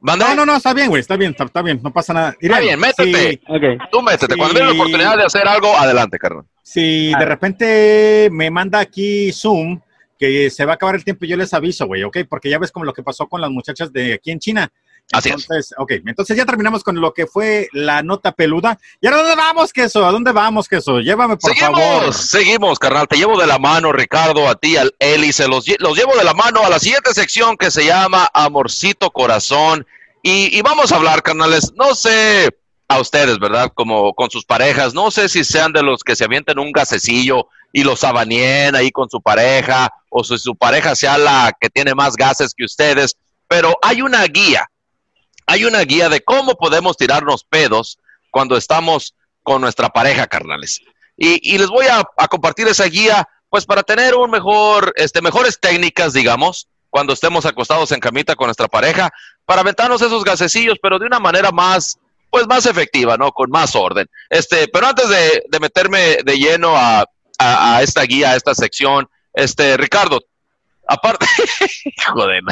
¿Manda? 0.00 0.28
No, 0.28 0.34
no, 0.34 0.46
no, 0.46 0.56
está 0.56 0.74
bien, 0.74 0.88
güey, 0.90 1.00
está 1.00 1.16
bien, 1.16 1.30
está, 1.30 1.44
está 1.44 1.62
bien, 1.62 1.80
no 1.82 1.90
pasa 1.90 2.12
nada. 2.12 2.34
Mira, 2.40 2.56
Está 2.56 2.60
bien, 2.66 2.78
métete. 2.78 3.30
Si, 3.30 3.40
Ok. 3.48 3.88
Tú 3.90 4.02
métete. 4.02 4.36
Cuando 4.36 4.54
veas 4.54 4.66
la 4.68 4.74
oportunidad 4.74 5.16
de 5.16 5.24
hacer 5.24 5.48
algo, 5.48 5.74
adelante, 5.76 6.18
carnal. 6.18 6.44
si 6.62 7.12
Ah. 7.14 7.18
de 7.20 7.24
repente 7.24 8.28
me 8.30 8.50
manda 8.50 8.80
aquí 8.80 9.32
Zoom 9.32 9.80
que 10.18 10.50
se 10.50 10.64
va 10.66 10.72
a 10.72 10.74
acabar 10.74 10.94
el 10.94 11.04
tiempo, 11.04 11.24
yo 11.24 11.36
les 11.38 11.52
aviso, 11.54 11.86
güey, 11.86 12.02
¿ok? 12.04 12.18
Porque 12.28 12.50
ya 12.50 12.58
ves 12.58 12.70
como 12.70 12.84
lo 12.84 12.92
que 12.92 13.02
pasó 13.02 13.26
con 13.26 13.40
las 13.40 13.50
muchachas 13.50 13.92
de 13.92 14.14
aquí 14.14 14.30
en 14.30 14.38
China. 14.40 14.70
Así 15.16 15.28
es. 15.30 15.34
entonces, 15.34 15.74
ok, 15.78 15.92
entonces 16.06 16.36
ya 16.36 16.44
terminamos 16.44 16.82
con 16.82 17.00
lo 17.00 17.12
que 17.12 17.26
fue 17.26 17.68
la 17.72 18.02
nota 18.02 18.32
peluda. 18.32 18.78
¿Y 19.00 19.06
ahora 19.06 19.18
dónde 19.18 19.36
vamos, 19.36 19.72
queso? 19.72 20.04
¿A 20.04 20.12
dónde 20.12 20.32
vamos, 20.32 20.68
queso? 20.68 21.00
Llévame, 21.00 21.36
por 21.36 21.54
seguimos, 21.54 21.80
favor. 21.80 22.14
seguimos, 22.14 22.78
carnal. 22.78 23.08
Te 23.08 23.16
llevo 23.16 23.38
de 23.40 23.46
la 23.46 23.58
mano, 23.58 23.92
Ricardo, 23.92 24.48
a 24.48 24.54
ti, 24.54 24.76
al 24.76 24.94
Eli. 24.98 25.32
Se 25.32 25.48
los, 25.48 25.66
los 25.78 25.96
llevo 25.96 26.16
de 26.16 26.24
la 26.24 26.34
mano 26.34 26.64
a 26.64 26.70
la 26.70 26.78
siguiente 26.78 27.14
sección 27.14 27.56
que 27.56 27.70
se 27.70 27.84
llama 27.84 28.28
Amorcito 28.34 29.10
Corazón. 29.10 29.86
Y, 30.22 30.56
y 30.56 30.62
vamos 30.62 30.92
a 30.92 30.96
hablar, 30.96 31.22
carnales. 31.22 31.72
No 31.76 31.94
sé 31.94 32.50
a 32.88 33.00
ustedes, 33.00 33.38
¿verdad? 33.38 33.72
Como 33.74 34.14
con 34.14 34.30
sus 34.30 34.44
parejas. 34.44 34.94
No 34.94 35.10
sé 35.10 35.28
si 35.28 35.44
sean 35.44 35.72
de 35.72 35.82
los 35.82 36.02
que 36.02 36.16
se 36.16 36.24
avienten 36.24 36.58
un 36.58 36.72
gasecillo 36.72 37.48
y 37.72 37.82
los 37.82 38.04
abanien 38.04 38.76
ahí 38.76 38.90
con 38.92 39.10
su 39.10 39.20
pareja, 39.20 39.92
o 40.08 40.22
si 40.22 40.38
su 40.38 40.54
pareja 40.54 40.94
sea 40.94 41.18
la 41.18 41.52
que 41.60 41.68
tiene 41.68 41.92
más 41.94 42.14
gases 42.14 42.54
que 42.54 42.64
ustedes. 42.64 43.16
Pero 43.48 43.76
hay 43.82 44.00
una 44.00 44.24
guía. 44.26 44.70
Hay 45.46 45.64
una 45.64 45.80
guía 45.80 46.08
de 46.08 46.22
cómo 46.22 46.54
podemos 46.54 46.96
tirarnos 46.96 47.44
pedos 47.44 47.98
cuando 48.30 48.56
estamos 48.56 49.14
con 49.42 49.60
nuestra 49.60 49.88
pareja, 49.88 50.26
carnales. 50.26 50.80
Y, 51.16 51.54
y 51.54 51.58
les 51.58 51.68
voy 51.68 51.86
a, 51.86 52.02
compartir 52.28 52.66
esa 52.66 52.84
guía, 52.86 53.28
pues 53.48 53.66
para 53.66 53.82
tener 53.82 54.14
un 54.14 54.30
mejor, 54.30 54.92
este, 54.96 55.22
mejores 55.22 55.60
técnicas, 55.60 56.12
digamos, 56.12 56.68
cuando 56.90 57.12
estemos 57.12 57.44
acostados 57.46 57.92
en 57.92 58.00
camita 58.00 58.34
con 58.34 58.46
nuestra 58.46 58.68
pareja, 58.68 59.12
para 59.44 59.60
aventarnos 59.60 60.00
esos 60.02 60.24
gasecillos, 60.24 60.78
pero 60.82 60.98
de 60.98 61.06
una 61.06 61.20
manera 61.20 61.52
más, 61.52 61.98
pues 62.30 62.46
más 62.46 62.66
efectiva, 62.66 63.16
¿no? 63.16 63.32
Con 63.32 63.50
más 63.50 63.76
orden. 63.76 64.08
Este, 64.30 64.68
pero 64.68 64.86
antes 64.86 65.08
de, 65.08 65.44
de 65.48 65.60
meterme 65.60 66.18
de 66.24 66.38
lleno 66.38 66.74
a 66.76 67.06
esta 67.82 68.02
guía, 68.02 68.30
a 68.30 68.36
esta 68.36 68.54
sección, 68.54 69.08
este, 69.34 69.76
Ricardo, 69.76 70.24
aparte, 70.86 71.26
joder, 72.06 72.42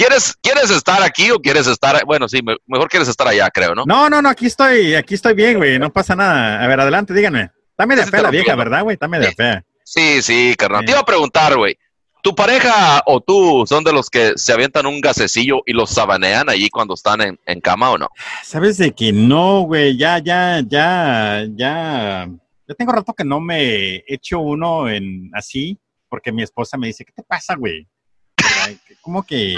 ¿quieres, 0.00 0.34
¿quieres 0.42 0.70
estar 0.70 1.02
aquí 1.02 1.30
o 1.30 1.38
quieres 1.38 1.66
estar, 1.66 2.04
bueno, 2.06 2.26
sí, 2.28 2.40
me- 2.42 2.56
mejor 2.66 2.88
quieres 2.88 3.08
estar 3.08 3.28
allá, 3.28 3.50
creo, 3.50 3.74
¿no? 3.74 3.84
No, 3.86 4.08
no, 4.08 4.22
no, 4.22 4.28
aquí 4.30 4.46
estoy, 4.46 4.94
aquí 4.94 5.14
estoy 5.14 5.34
bien, 5.34 5.58
güey, 5.58 5.78
no 5.78 5.92
pasa 5.92 6.16
nada. 6.16 6.62
A 6.62 6.66
ver, 6.66 6.80
adelante, 6.80 7.12
díganme. 7.12 7.50
Media 7.86 8.02
Ese 8.02 8.10
fea 8.10 8.22
la 8.22 8.30
vieja. 8.30 8.54
¿verdad, 8.56 8.82
güey? 8.82 8.96
Media 9.08 9.28
Sí. 9.30 9.34
fea. 9.36 9.64
Sí, 9.84 10.22
sí, 10.22 10.54
carnal. 10.56 10.80
Sí. 10.80 10.86
Te 10.86 10.92
iba 10.92 11.00
a 11.00 11.04
preguntar, 11.04 11.56
güey. 11.56 11.76
¿Tu 12.22 12.34
pareja 12.34 13.02
o 13.06 13.20
tú 13.22 13.64
son 13.66 13.82
de 13.84 13.92
los 13.94 14.10
que 14.10 14.32
se 14.36 14.52
avientan 14.52 14.84
un 14.86 15.00
gasecillo 15.00 15.62
y 15.64 15.72
los 15.72 15.88
sabanean 15.90 16.50
allí 16.50 16.68
cuando 16.68 16.92
están 16.94 17.22
en, 17.22 17.40
en 17.46 17.60
cama 17.62 17.90
o 17.90 17.96
no? 17.98 18.08
Sabes 18.44 18.76
de 18.76 18.92
que 18.92 19.12
no, 19.12 19.62
güey, 19.62 19.96
ya, 19.96 20.18
ya, 20.18 20.60
ya, 20.66 21.46
ya. 21.54 22.28
Yo 22.68 22.74
tengo 22.74 22.92
rato 22.92 23.14
que 23.14 23.24
no 23.24 23.40
me 23.40 24.04
echo 24.06 24.38
uno 24.40 24.88
en 24.90 25.30
así, 25.34 25.78
porque 26.10 26.30
mi 26.32 26.42
esposa 26.42 26.76
me 26.76 26.88
dice, 26.88 27.04
¿qué 27.06 27.12
te 27.12 27.22
pasa, 27.22 27.54
güey? 27.56 27.88
¿Cómo 29.00 29.22
que? 29.22 29.56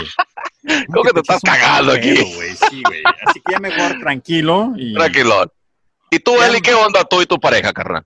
¿Cómo 0.86 1.02
que 1.02 1.12
te 1.12 1.20
estás 1.20 1.40
cagando 1.42 1.92
aquí? 1.92 2.14
güey? 2.14 2.54
Sí, 2.54 2.82
güey. 2.86 3.02
Así 3.26 3.40
que 3.40 3.52
ya 3.52 3.58
mejor 3.58 3.98
tranquilo 4.00 4.72
y. 4.76 4.94
Tranquilón. 4.94 5.50
¿Y 6.10 6.18
tú. 6.20 6.40
Eli, 6.42 6.60
qué 6.60 6.74
onda 6.74 7.04
tú 7.04 7.20
y 7.20 7.26
tu 7.26 7.38
pareja, 7.40 7.72
carnal? 7.72 8.04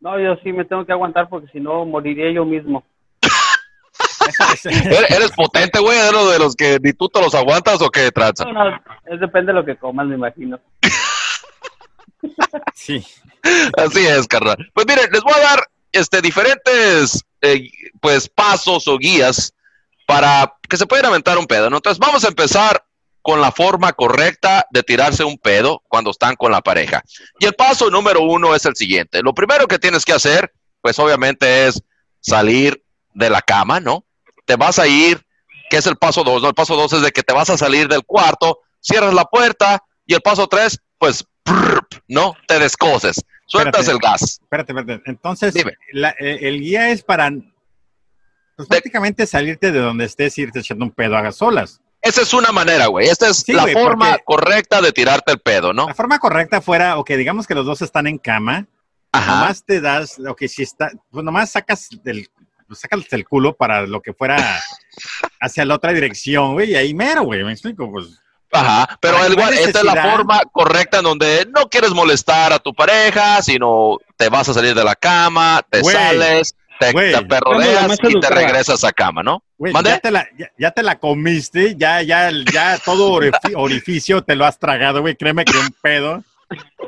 No, 0.00 0.20
yo 0.20 0.36
sí 0.42 0.52
me 0.52 0.64
tengo 0.64 0.84
que 0.84 0.92
aguantar 0.92 1.28
porque 1.28 1.48
si 1.52 1.60
no 1.60 1.84
moriría 1.86 2.30
yo 2.32 2.44
mismo. 2.44 2.84
¿Eres, 4.64 5.10
eres 5.10 5.32
potente, 5.32 5.78
güey? 5.78 5.98
¿Eres 5.98 6.30
de 6.30 6.38
los 6.38 6.54
que 6.54 6.78
ni 6.82 6.92
tú 6.92 7.08
te 7.08 7.20
los 7.20 7.34
aguantas 7.34 7.80
o 7.80 7.88
qué 7.90 8.10
tranza? 8.10 8.44
No, 8.44 8.52
no, 8.52 8.76
es 9.06 9.20
depende 9.20 9.52
de 9.52 9.58
lo 9.58 9.64
que 9.64 9.76
comas, 9.76 10.06
me 10.06 10.16
imagino. 10.16 10.60
sí. 12.74 13.04
Así 13.76 14.06
es, 14.06 14.26
carnal. 14.26 14.56
Pues 14.74 14.86
miren, 14.86 15.10
les 15.10 15.22
voy 15.22 15.34
a 15.34 15.40
dar 15.40 15.60
este, 15.92 16.20
diferentes 16.20 17.24
eh, 17.40 17.70
pues, 18.00 18.28
pasos 18.28 18.86
o 18.88 18.98
guías 18.98 19.54
para 20.06 20.54
que 20.68 20.76
se 20.76 20.86
puedan 20.86 21.06
aventar 21.06 21.36
un 21.38 21.46
pedo. 21.46 21.68
¿no? 21.70 21.76
Entonces 21.76 21.98
vamos 21.98 22.24
a 22.24 22.28
empezar 22.28 22.84
con 23.22 23.40
la 23.40 23.50
forma 23.50 23.92
correcta 23.92 24.66
de 24.70 24.82
tirarse 24.84 25.24
un 25.24 25.36
pedo 25.36 25.82
cuando 25.88 26.12
están 26.12 26.36
con 26.36 26.52
la 26.52 26.60
pareja. 26.62 27.02
Y 27.40 27.46
el 27.46 27.54
paso 27.54 27.90
número 27.90 28.22
uno 28.22 28.54
es 28.54 28.64
el 28.66 28.76
siguiente. 28.76 29.20
Lo 29.22 29.34
primero 29.34 29.66
que 29.66 29.80
tienes 29.80 30.04
que 30.04 30.12
hacer, 30.12 30.52
pues 30.80 30.96
obviamente 31.00 31.66
es 31.66 31.82
salir 32.20 32.80
de 33.14 33.28
la 33.30 33.42
cama, 33.42 33.80
¿no? 33.80 34.04
Te 34.44 34.54
vas 34.54 34.78
a 34.78 34.86
ir, 34.86 35.20
que 35.68 35.78
es 35.78 35.86
el 35.88 35.96
paso 35.96 36.22
dos, 36.22 36.40
¿no? 36.40 36.48
El 36.48 36.54
paso 36.54 36.76
dos 36.76 36.92
es 36.92 37.02
de 37.02 37.10
que 37.10 37.24
te 37.24 37.34
vas 37.34 37.50
a 37.50 37.58
salir 37.58 37.88
del 37.88 38.04
cuarto, 38.04 38.60
cierras 38.80 39.12
la 39.12 39.24
puerta 39.24 39.82
y 40.06 40.14
el 40.14 40.20
paso 40.20 40.46
tres, 40.46 40.78
pues, 40.98 41.24
¿no? 42.06 42.34
Te 42.46 42.60
descoses, 42.60 43.16
sueltas 43.46 43.80
Espérate. 43.80 43.90
el 43.90 43.98
gas. 43.98 44.22
Espérate, 44.42 44.72
espérate. 44.72 45.02
Entonces, 45.10 45.54
la- 45.92 46.14
eh, 46.20 46.38
el 46.42 46.60
guía 46.60 46.90
es 46.90 47.02
para 47.02 47.32
pues, 48.56 48.68
prácticamente 48.68 49.26
salirte 49.26 49.70
de 49.70 49.78
donde 49.78 50.06
estés 50.06 50.36
y 50.38 50.42
irte 50.42 50.60
echando 50.60 50.84
un 50.84 50.90
pedo 50.90 51.16
a 51.16 51.30
solas. 51.30 51.80
esa 52.00 52.22
es 52.22 52.32
una 52.32 52.52
manera, 52.52 52.86
güey. 52.86 53.08
Esta 53.08 53.28
es 53.28 53.46
la 53.48 53.66
forma 53.68 54.16
correcta 54.24 54.80
de 54.80 54.92
tirarte 54.92 55.32
el 55.32 55.40
pedo, 55.40 55.72
¿no? 55.72 55.86
La 55.86 55.94
forma 55.94 56.18
correcta 56.18 56.60
fuera, 56.60 56.96
o 56.98 57.04
que 57.04 57.16
digamos 57.16 57.46
que 57.46 57.54
los 57.54 57.66
dos 57.66 57.82
están 57.82 58.06
en 58.06 58.18
cama, 58.18 58.66
Ajá. 59.12 59.34
nomás 59.34 59.64
te 59.64 59.80
das, 59.80 60.18
o 60.18 60.34
que 60.34 60.48
si 60.48 60.62
está, 60.62 60.90
pues 61.10 61.24
nomás 61.24 61.50
sacas 61.50 61.88
del, 62.02 62.28
sacas 62.72 63.04
el 63.12 63.26
culo 63.26 63.54
para 63.54 63.86
lo 63.86 64.00
que 64.00 64.12
fuera 64.12 64.36
hacia 65.40 65.64
la 65.64 65.74
otra 65.74 65.92
dirección, 65.92 66.54
güey, 66.54 66.70
y 66.70 66.76
ahí 66.76 66.94
mero, 66.94 67.24
güey, 67.24 67.44
me 67.44 67.52
explico, 67.52 67.90
pues. 67.90 68.20
Ajá, 68.52 68.96
pero 69.00 69.18
esta 69.24 69.80
es 69.80 69.84
la 69.84 70.12
forma 70.12 70.40
correcta 70.52 70.98
en 70.98 71.04
donde 71.04 71.46
no 71.54 71.68
quieres 71.68 71.90
molestar 71.90 72.52
a 72.52 72.58
tu 72.58 72.72
pareja, 72.72 73.42
sino 73.42 73.98
te 74.16 74.28
vas 74.28 74.48
a 74.48 74.54
salir 74.54 74.74
de 74.74 74.84
la 74.84 74.94
cama, 74.94 75.62
te 75.68 75.82
sales, 75.84 76.54
te, 76.78 76.92
perrodeas 77.26 77.98
y 78.02 78.20
te 78.20 78.30
regresas 78.30 78.84
a 78.84 78.92
cama, 78.92 79.22
¿no? 79.22 79.42
ya, 79.84 79.98
te 79.98 80.10
la, 80.10 80.28
ya, 80.58 80.70
te 80.70 80.82
la 80.82 80.98
comiste, 80.98 81.74
ya, 81.76 82.02
ya, 82.02 82.30
ya 82.52 82.78
todo 82.84 83.20
orificio 83.54 84.22
te 84.22 84.36
lo 84.36 84.44
has 84.44 84.58
tragado, 84.58 85.00
güey. 85.00 85.16
Créeme 85.16 85.44
que 85.44 85.56
un 85.56 85.74
pedo. 85.80 86.22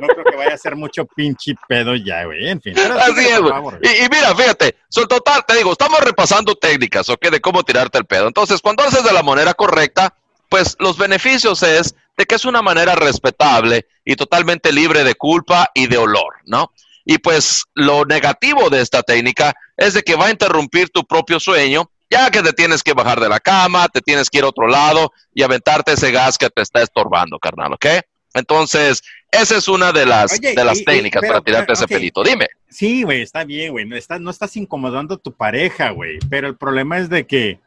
No 0.01 0.07
creo 0.07 0.25
que 0.25 0.37
vaya 0.37 0.55
a 0.55 0.59
ser 0.59 0.77
mucho 0.77 1.05
pinche 1.05 1.55
pedo 1.67 1.97
ya, 1.97 2.25
güey. 2.25 2.49
En 2.49 2.61
fin. 2.61 2.79
Así 2.79 3.27
es, 3.27 3.41
güey. 3.41 3.55
Y, 3.83 4.09
mira, 4.09 4.35
fíjate, 4.37 4.77
son 4.89 5.09
total, 5.09 5.45
te 5.47 5.57
digo, 5.57 5.73
estamos 5.73 6.01
repasando 6.01 6.55
técnicas, 6.55 7.09
¿ok? 7.09 7.29
De 7.31 7.41
cómo 7.41 7.65
tirarte 7.65 7.99
el 7.99 8.05
pedo. 8.05 8.29
Entonces, 8.29 8.61
cuando 8.61 8.85
haces 8.85 9.03
de 9.03 9.13
la 9.13 9.23
manera 9.23 9.55
correcta, 9.55 10.15
pues 10.49 10.77
los 10.79 10.97
beneficios 10.97 11.63
es 11.63 11.95
de 12.17 12.27
que 12.27 12.37
es 12.37 12.45
una 12.45 12.63
manera 12.63 12.95
respetable 12.95 13.87
y 14.05 14.17
totalmente 14.17 14.73
libre 14.73 15.05
de 15.05 15.15
culpa 15.15 15.71
y 15.75 15.87
de 15.87 15.99
olor, 15.99 16.37
¿no? 16.45 16.73
Y 17.11 17.17
pues 17.17 17.65
lo 17.75 18.05
negativo 18.05 18.69
de 18.69 18.83
esta 18.83 19.03
técnica 19.03 19.55
es 19.79 19.95
de 19.95 20.03
que 20.03 20.15
va 20.15 20.27
a 20.27 20.31
interrumpir 20.31 20.91
tu 20.91 21.07
propio 21.07 21.41
sueño, 21.41 21.91
ya 22.11 22.31
que 22.31 22.43
te 22.43 22.53
tienes 22.53 22.83
que 22.83 22.93
bajar 22.93 23.19
de 23.19 23.31
la 23.31 23.41
cama, 23.41 23.89
te 23.89 24.03
tienes 24.03 24.29
que 24.29 24.37
ir 24.37 24.45
a 24.45 24.49
otro 24.49 24.69
lado 24.69 25.11
y 25.33 25.43
aventarte 25.43 25.93
ese 25.93 26.13
gas 26.13 26.37
que 26.37 26.51
te 26.51 26.61
está 26.61 26.83
estorbando, 26.83 27.39
carnal, 27.39 27.73
¿ok? 27.73 27.87
Entonces, 28.35 29.03
esa 29.33 29.57
es 29.57 29.69
una 29.69 29.91
de 29.91 30.05
las, 30.05 30.39
de 30.39 30.63
las 30.63 30.85
técnicas 30.85 31.23
para 31.27 31.41
tirarte 31.41 31.73
ese 31.73 31.89
pelito. 31.89 32.23
Dime. 32.23 32.47
Sí, 32.69 33.05
güey, 33.05 33.23
está 33.23 33.43
bien, 33.43 33.73
güey. 33.73 33.87
No, 33.87 33.97
no 34.21 34.31
estás 34.31 34.55
incomodando 34.59 35.15
a 35.15 35.19
tu 35.19 35.33
pareja, 35.33 35.89
güey. 35.93 36.19
Pero 36.29 36.47
el 36.47 36.59
problema 36.59 36.99
es 36.99 37.09
de 37.09 37.27
que, 37.27 37.59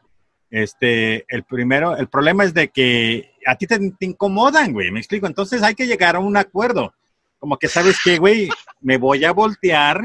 este, 0.52 1.24
el 1.26 1.42
primero, 1.42 1.96
el 1.96 2.06
problema 2.06 2.44
es 2.44 2.54
de 2.54 2.68
que 2.68 3.32
a 3.44 3.56
ti 3.56 3.66
te, 3.66 3.76
te 3.98 4.06
incomodan, 4.06 4.72
güey. 4.72 4.92
Me 4.92 5.00
explico. 5.00 5.26
Entonces 5.26 5.64
hay 5.64 5.74
que 5.74 5.88
llegar 5.88 6.14
a 6.14 6.20
un 6.20 6.36
acuerdo. 6.36 6.94
Como 7.42 7.58
que, 7.58 7.66
¿sabes 7.66 7.98
qué, 8.04 8.18
güey? 8.18 8.48
Me 8.80 8.98
voy 8.98 9.24
a 9.24 9.32
voltear, 9.32 10.00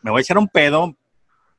me 0.00 0.10
voy 0.10 0.20
a 0.20 0.22
echar 0.22 0.38
un 0.38 0.48
pedo, 0.48 0.96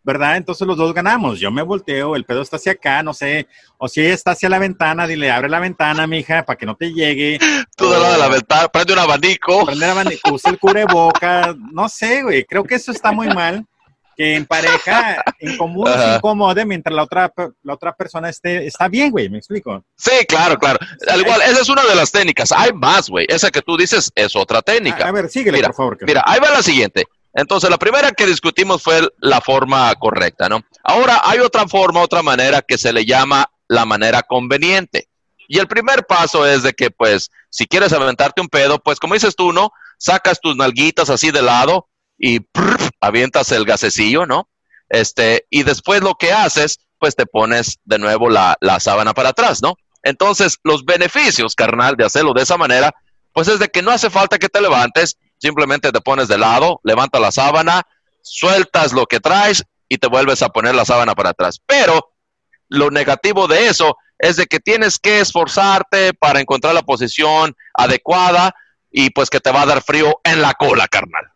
¿verdad? 0.01 0.37
Entonces 0.37 0.67
los 0.67 0.75
dos 0.75 0.91
ganamos. 0.91 1.39
Yo 1.39 1.51
me 1.51 1.61
volteo, 1.61 2.15
el 2.15 2.25
pedo 2.25 2.41
está 2.41 2.55
hacia 2.55 2.71
acá, 2.71 3.03
no 3.03 3.13
sé. 3.13 3.47
O 3.77 3.87
si 3.87 4.01
ella 4.01 4.15
está 4.15 4.31
hacia 4.31 4.49
la 4.49 4.57
ventana, 4.57 5.05
dile, 5.05 5.29
abre 5.29 5.49
la 5.49 5.59
ventana, 5.59 6.07
mija, 6.07 6.43
para 6.43 6.57
que 6.57 6.65
no 6.65 6.75
te 6.75 6.91
llegue. 6.91 7.37
Tú 7.75 7.87
de 7.91 7.99
lado 7.99 8.13
de 8.13 8.17
la 8.17 8.27
ventana, 8.27 8.69
prende 8.69 8.93
un 8.93 8.99
abanico. 8.99 9.65
Prende 9.67 9.85
el 9.85 9.91
abanico, 9.91 10.33
usa 10.33 10.49
el 10.49 10.57
cubreboca. 10.57 11.55
No 11.71 11.87
sé, 11.89 12.23
güey. 12.23 12.43
Creo 12.43 12.63
que 12.63 12.73
eso 12.73 12.91
está 12.91 13.11
muy 13.11 13.27
mal. 13.27 13.67
Que 14.17 14.35
en 14.35 14.47
pareja, 14.47 15.23
en 15.39 15.57
común, 15.57 15.87
se 15.87 16.15
incomode 16.15 16.65
mientras 16.65 16.95
la 16.95 17.03
otra, 17.03 17.31
la 17.61 17.73
otra 17.73 17.93
persona 17.93 18.29
esté, 18.29 18.65
está 18.65 18.87
bien, 18.87 19.11
güey, 19.11 19.29
me 19.29 19.37
explico. 19.37 19.85
Sí, 19.95 20.25
claro, 20.27 20.57
claro. 20.57 20.79
Al 21.07 21.21
igual, 21.21 21.39
esa 21.43 21.61
es 21.61 21.69
una 21.69 21.83
de 21.83 21.95
las 21.95 22.11
técnicas. 22.11 22.51
Hay 22.51 22.73
más, 22.73 23.09
güey. 23.09 23.27
Esa 23.29 23.51
que 23.51 23.61
tú 23.61 23.77
dices 23.77 24.11
es 24.15 24.35
otra 24.35 24.63
técnica. 24.63 25.07
A, 25.07 25.11
ver, 25.11 25.29
síguele, 25.29 25.61
por 25.61 25.75
favor. 25.75 25.97
Mira, 26.01 26.23
ahí 26.25 26.39
va 26.39 26.49
la 26.49 26.63
siguiente. 26.63 27.05
Entonces, 27.33 27.69
la 27.69 27.77
primera 27.77 28.11
que 28.11 28.25
discutimos 28.25 28.81
fue 28.81 29.07
la 29.19 29.39
forma 29.39 29.93
correcta, 29.95 30.49
¿no? 30.49 30.63
Ahora 30.83 31.21
hay 31.23 31.37
otra 31.37 31.67
forma, 31.67 32.01
otra 32.01 32.23
manera 32.23 32.63
que 32.63 32.79
se 32.79 32.91
le 32.91 33.05
llama 33.05 33.45
la 33.67 33.85
manera 33.85 34.23
conveniente. 34.23 35.07
Y 35.47 35.59
el 35.59 35.67
primer 35.67 36.07
paso 36.07 36.47
es 36.47 36.63
de 36.63 36.73
que, 36.73 36.89
pues, 36.89 37.29
si 37.51 37.67
quieres 37.67 37.93
aventarte 37.93 38.41
un 38.41 38.47
pedo, 38.47 38.79
pues, 38.79 38.99
como 38.99 39.13
dices 39.13 39.35
tú, 39.35 39.53
¿no? 39.53 39.71
Sacas 39.99 40.41
tus 40.41 40.55
nalguitas 40.55 41.11
así 41.11 41.29
de 41.29 41.43
lado 41.43 41.87
y 42.17 42.39
avientas 42.99 43.51
el 43.51 43.65
gasecillo, 43.65 44.25
¿no? 44.25 44.49
Este, 44.89 45.45
y 45.49 45.63
después 45.63 46.01
lo 46.01 46.15
que 46.15 46.31
haces, 46.31 46.79
pues 46.99 47.15
te 47.15 47.25
pones 47.25 47.79
de 47.85 47.99
nuevo 47.99 48.29
la, 48.29 48.57
la 48.61 48.79
sábana 48.79 49.13
para 49.13 49.29
atrás, 49.29 49.61
¿no? 49.61 49.75
Entonces, 50.03 50.57
los 50.63 50.85
beneficios, 50.85 51.55
carnal, 51.55 51.95
de 51.95 52.05
hacerlo 52.05 52.33
de 52.33 52.43
esa 52.43 52.57
manera, 52.57 52.93
pues 53.33 53.47
es 53.47 53.59
de 53.59 53.67
que 53.67 53.81
no 53.81 53.91
hace 53.91 54.09
falta 54.09 54.39
que 54.39 54.49
te 54.49 54.61
levantes 54.61 55.17
Simplemente 55.37 55.91
te 55.91 56.01
pones 56.01 56.27
de 56.27 56.37
lado, 56.37 56.79
levanta 56.83 57.19
la 57.19 57.31
sábana, 57.31 57.83
sueltas 58.21 58.91
lo 58.91 59.05
que 59.05 59.19
traes 59.19 59.63
y 59.87 59.97
te 59.97 60.07
vuelves 60.07 60.41
a 60.41 60.49
poner 60.49 60.75
la 60.75 60.85
sábana 60.85 61.15
para 61.15 61.29
atrás. 61.29 61.61
Pero 61.65 62.13
lo 62.69 62.89
negativo 62.91 63.47
de 63.47 63.67
eso 63.67 63.97
es 64.17 64.35
de 64.35 64.47
que 64.47 64.59
tienes 64.59 64.97
que 64.97 65.19
esforzarte 65.19 66.13
para 66.13 66.41
encontrar 66.41 66.73
la 66.73 66.81
posición 66.81 67.55
adecuada 67.73 68.55
y 68.91 69.11
pues 69.11 69.29
que 69.29 69.39
te 69.39 69.51
va 69.51 69.61
a 69.61 69.67
dar 69.67 69.83
frío 69.83 70.19
en 70.23 70.41
la 70.41 70.53
cola, 70.53 70.87
carnal. 70.87 71.31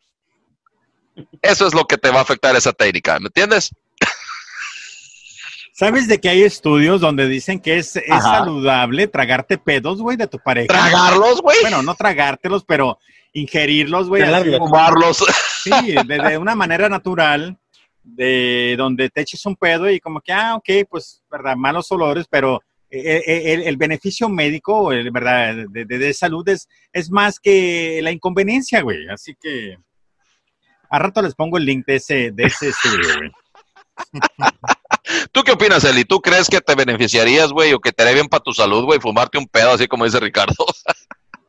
Eso 1.41 1.67
es 1.67 1.73
lo 1.73 1.85
que 1.85 1.97
te 1.97 2.09
va 2.09 2.19
a 2.19 2.21
afectar 2.23 2.55
esa 2.55 2.73
técnica, 2.73 3.19
¿me 3.19 3.27
entiendes? 3.27 3.71
¿Sabes 5.73 6.07
de 6.07 6.19
que 6.19 6.29
hay 6.29 6.43
estudios 6.43 7.01
donde 7.01 7.27
dicen 7.27 7.59
que 7.59 7.77
es, 7.77 7.99
saludable 8.07 9.07
tragarte 9.07 9.57
pedos, 9.57 9.99
güey, 9.99 10.15
de 10.15 10.27
tu 10.27 10.37
pareja? 10.37 10.67
¿Tragarlos, 10.67 11.41
güey? 11.41 11.57
Bueno, 11.61 11.81
no 11.81 11.95
tragártelos, 11.95 12.63
pero 12.63 12.99
ingerirlos, 13.33 14.07
güey. 14.07 14.23
Fumarlos. 14.57 15.23
Sí, 15.63 15.71
de, 16.05 16.37
una 16.37 16.55
manera 16.55 16.87
natural, 16.89 17.57
de 18.03 18.75
donde 18.77 19.09
te 19.09 19.21
eches 19.21 19.45
un 19.45 19.55
pedo 19.55 19.89
y 19.89 19.99
como 19.99 20.21
que, 20.21 20.33
ah, 20.33 20.55
ok, 20.55 20.87
pues, 20.89 21.23
verdad, 21.31 21.55
malos 21.55 21.91
olores, 21.91 22.25
pero 22.29 22.61
eh, 22.89 23.23
eh, 23.25 23.63
el, 23.65 23.77
beneficio 23.77 24.27
médico, 24.27 24.89
verdad, 25.11 25.55
de, 25.69 26.13
salud 26.13 26.47
es, 26.49 26.67
es 26.91 27.09
más 27.09 27.39
que 27.39 28.01
la 28.03 28.11
inconveniencia, 28.11 28.81
güey. 28.81 29.07
Así 29.09 29.35
que 29.41 29.77
a 30.91 30.99
rato 30.99 31.21
les 31.21 31.33
pongo 31.33 31.57
el 31.57 31.65
link 31.65 31.85
de 31.85 31.95
ese, 31.95 32.31
de 32.31 32.43
ese 32.43 32.69
estudio, 32.69 33.17
güey. 33.17 33.31
¿Tú 35.31 35.41
qué 35.43 35.53
opinas, 35.53 35.85
Eli? 35.85 36.03
¿Tú 36.03 36.19
crees 36.19 36.49
que 36.49 36.59
te 36.59 36.75
beneficiarías, 36.75 37.51
güey, 37.51 37.71
o 37.73 37.79
que 37.79 37.93
te 37.93 38.03
haría 38.03 38.15
bien 38.15 38.27
para 38.27 38.43
tu 38.43 38.51
salud, 38.51 38.83
güey, 38.83 38.99
fumarte 38.99 39.37
un 39.37 39.47
pedo, 39.47 39.71
así 39.71 39.87
como 39.87 40.05
dice 40.05 40.19
Ricardo? 40.19 40.53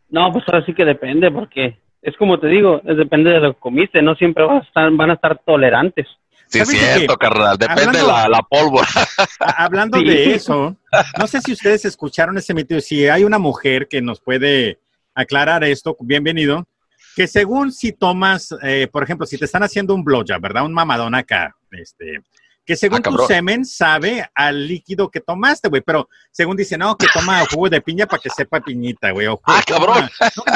No, 0.09 0.30
pues 0.30 0.45
ahora 0.47 0.62
sí 0.66 0.74
que 0.74 0.84
depende, 0.84 1.30
porque 1.30 1.78
es 2.03 2.14
como 2.18 2.38
te 2.38 2.47
digo, 2.49 2.82
depende 2.84 3.30
de 3.30 3.40
lo 3.40 3.55
que 3.55 3.61
comiste, 3.61 4.03
no 4.03 4.14
siempre 4.14 4.45
van 4.45 4.59
a 4.59 4.61
estar, 4.61 4.90
van 4.90 5.11
a 5.11 5.14
estar 5.14 5.38
tolerantes. 5.38 6.07
Sí, 6.49 6.59
es 6.59 6.68
cierto, 6.68 7.16
carnal, 7.16 7.57
depende 7.57 8.01
de 8.01 8.07
la, 8.07 8.28
la, 8.28 8.43
pólvora. 8.43 8.86
Hablando 9.57 10.03
de 10.03 10.34
eso, 10.34 10.76
no 11.18 11.26
sé 11.26 11.40
si 11.40 11.53
ustedes 11.53 11.86
escucharon 11.86 12.36
ese 12.36 12.53
mito, 12.53 12.78
si 12.82 13.09
hay 13.09 13.24
una 13.24 13.38
mujer 13.38 13.88
que 13.88 14.03
nos 14.03 14.20
puede 14.20 14.80
aclarar 15.14 15.64
esto, 15.64 15.97
bienvenido, 16.01 16.66
que 17.15 17.27
según 17.27 17.73
si 17.73 17.93
tomas, 17.93 18.55
eh, 18.63 18.89
por 18.91 19.03
ejemplo, 19.03 19.27
si 19.27 19.39
te 19.39 19.45
están 19.45 19.63
haciendo 19.63 19.95
un 19.95 20.05
blowjob, 20.05 20.41
¿verdad? 20.41 20.65
Un 20.65 20.73
mamadón 20.73 21.15
acá, 21.15 21.55
este, 21.71 22.21
que 22.65 22.77
según 22.77 23.01
ah, 23.05 23.11
tu 23.11 23.19
semen 23.27 23.65
sabe 23.65 24.25
al 24.35 24.67
líquido 24.69 25.11
que 25.11 25.21
tomaste, 25.21 25.69
güey, 25.69 25.83
pero 25.83 26.09
según 26.31 26.57
dice, 26.57 26.79
no, 26.79 26.97
que 26.97 27.07
toma 27.13 27.45
jugo 27.51 27.69
de 27.69 27.81
piña 27.81 28.07
para 28.07 28.23
que 28.23 28.31
sepa 28.31 28.61
piñita, 28.61 29.11
güey. 29.11 29.27
Ah, 29.45 29.63
cabrón. 29.67 30.09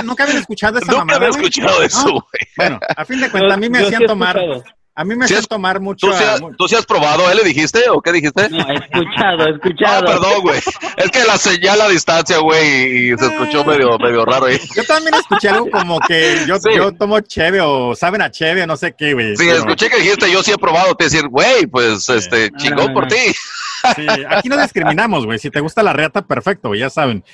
¿Nunca, 0.04 0.22
habían 0.22 0.38
escuchado 0.38 0.78
esa 0.78 0.92
mamada, 0.92 1.04
Nunca 1.04 1.16
había 1.16 1.28
escuchado 1.30 1.82
eso, 1.82 2.10
güey. 2.10 2.22
Bueno, 2.56 2.80
a 2.96 3.04
fin 3.04 3.20
de 3.20 3.30
cuentas, 3.30 3.52
a 3.52 3.56
mí 3.56 3.68
me 3.68 3.80
hacían 3.80 4.06
tomar... 4.06 4.38
A 4.98 5.04
mí 5.04 5.14
me 5.14 5.26
hacen 5.26 5.44
tomar 5.44 5.78
mucho. 5.78 6.06
¿Tú 6.56 6.68
sí, 6.68 6.74
has, 6.74 6.86
probado? 6.86 7.30
¿Eh? 7.30 7.34
¿Le 7.34 7.44
dijiste 7.44 7.82
o 7.90 8.00
qué 8.00 8.12
dijiste? 8.12 8.48
No, 8.48 8.66
he 8.66 8.74
escuchado, 8.76 9.46
he 9.46 9.50
escuchado. 9.50 10.08
Ah, 10.08 10.12
perdón, 10.12 10.40
güey. 10.40 10.58
Es 10.96 11.10
que 11.10 11.22
la 11.24 11.36
señal 11.36 11.82
a 11.82 11.88
distancia, 11.90 12.38
güey, 12.38 13.10
y 13.12 13.18
se 13.18 13.26
escuchó 13.26 13.62
medio, 13.62 13.98
medio 13.98 14.24
raro 14.24 14.46
ahí. 14.46 14.58
Yo 14.74 14.84
también 14.84 15.14
escuché 15.14 15.50
algo 15.50 15.70
como 15.70 16.00
que 16.00 16.44
yo, 16.48 16.56
yo 16.74 16.92
tomo 16.92 17.20
cheve 17.20 17.60
o 17.60 17.94
saben 17.94 18.22
a 18.22 18.30
cheve 18.30 18.62
o 18.62 18.66
no 18.66 18.78
sé 18.78 18.94
qué, 18.96 19.12
güey. 19.12 19.36
Sí, 19.36 19.46
escuché 19.50 19.90
que 19.90 19.98
dijiste, 19.98 20.32
yo 20.32 20.42
sí 20.42 20.52
he 20.52 20.56
probado. 20.56 20.94
Te 20.94 21.04
decir, 21.04 21.28
güey, 21.28 21.66
pues, 21.66 22.08
este, 22.08 22.50
chingón 22.52 22.94
por 22.94 23.06
ti. 23.06 23.34
Sí, 23.94 24.06
aquí 24.28 24.48
no 24.48 24.60
discriminamos, 24.60 25.26
güey. 25.26 25.38
Si 25.38 25.50
te 25.50 25.60
gusta 25.60 25.82
la 25.82 25.92
reata, 25.92 26.26
perfecto, 26.26 26.74
ya 26.74 26.90
saben. 26.90 27.24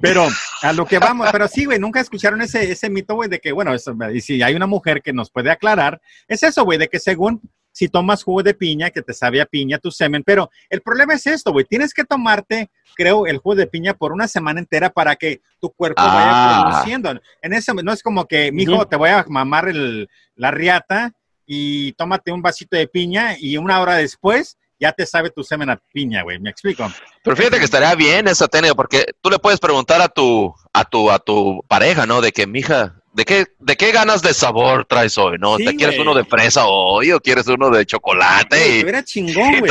Pero 0.00 0.26
a 0.62 0.72
lo 0.72 0.86
que 0.86 0.98
vamos, 0.98 1.28
pero 1.30 1.46
sí, 1.48 1.64
güey, 1.64 1.78
nunca 1.78 2.00
escucharon 2.00 2.40
ese, 2.40 2.70
ese 2.70 2.88
mito, 2.88 3.14
güey, 3.14 3.28
de 3.28 3.40
que, 3.40 3.52
bueno, 3.52 3.72
y 4.12 4.20
si 4.20 4.42
hay 4.42 4.54
una 4.54 4.66
mujer 4.66 5.02
que 5.02 5.12
nos 5.12 5.30
puede 5.30 5.50
aclarar, 5.50 6.00
es 6.28 6.42
eso, 6.42 6.64
güey, 6.64 6.78
de 6.78 6.88
que 6.88 6.98
según 6.98 7.42
si 7.72 7.88
tomas 7.88 8.22
jugo 8.22 8.42
de 8.42 8.54
piña, 8.54 8.90
que 8.90 9.02
te 9.02 9.14
sabe 9.14 9.40
a 9.40 9.46
piña 9.46 9.78
tu 9.78 9.90
semen, 9.90 10.22
pero 10.24 10.50
el 10.68 10.82
problema 10.82 11.14
es 11.14 11.26
esto, 11.26 11.52
güey, 11.52 11.64
tienes 11.64 11.92
que 11.92 12.04
tomarte, 12.04 12.70
creo, 12.94 13.26
el 13.26 13.38
jugo 13.38 13.54
de 13.54 13.66
piña 13.66 13.94
por 13.94 14.12
una 14.12 14.28
semana 14.28 14.60
entera 14.60 14.90
para 14.90 15.16
que 15.16 15.40
tu 15.58 15.70
cuerpo 15.70 16.02
vaya 16.02 16.30
ah. 16.30 16.62
produciendo. 16.62 17.20
En 17.40 17.52
ese, 17.52 17.72
no 17.74 17.92
es 17.92 18.02
como 18.02 18.26
que, 18.26 18.52
mijo, 18.52 18.86
te 18.86 18.96
voy 18.96 19.10
a 19.10 19.24
mamar 19.28 19.68
el, 19.68 20.08
la 20.36 20.50
riata 20.50 21.12
y 21.46 21.92
tómate 21.92 22.30
un 22.32 22.42
vasito 22.42 22.76
de 22.76 22.86
piña 22.86 23.36
y 23.38 23.56
una 23.56 23.80
hora 23.80 23.96
después 23.96 24.58
ya 24.82 24.92
te 24.92 25.06
sabe 25.06 25.30
tu 25.30 25.44
semen 25.44 25.70
a 25.70 25.80
piña, 25.92 26.24
güey, 26.24 26.40
¿me 26.40 26.50
explico? 26.50 26.92
Pero 27.22 27.36
fíjate 27.36 27.58
que 27.58 27.64
estaría 27.64 27.94
bien 27.94 28.26
esa 28.26 28.48
técnica, 28.48 28.74
porque 28.74 29.06
tú 29.20 29.30
le 29.30 29.38
puedes 29.38 29.60
preguntar 29.60 30.02
a 30.02 30.08
tu, 30.08 30.52
a 30.72 30.84
tu, 30.84 31.08
a 31.08 31.20
tu 31.20 31.64
pareja, 31.68 32.04
¿no? 32.04 32.20
De 32.20 32.32
que, 32.32 32.48
mija, 32.48 32.96
¿de 33.12 33.24
qué, 33.24 33.46
de 33.60 33.76
qué 33.76 33.92
ganas 33.92 34.22
de 34.22 34.34
sabor 34.34 34.84
traes 34.84 35.16
hoy, 35.18 35.36
no? 35.38 35.56
¿Te 35.56 35.76
quieres 35.76 36.00
uno 36.00 36.14
de 36.14 36.24
fresa 36.24 36.66
hoy 36.66 37.12
o 37.12 37.20
quieres 37.20 37.46
uno 37.46 37.70
de 37.70 37.86
chocolate? 37.86 38.80
Tuviera 38.80 39.04
chingón, 39.04 39.60
güey. 39.60 39.70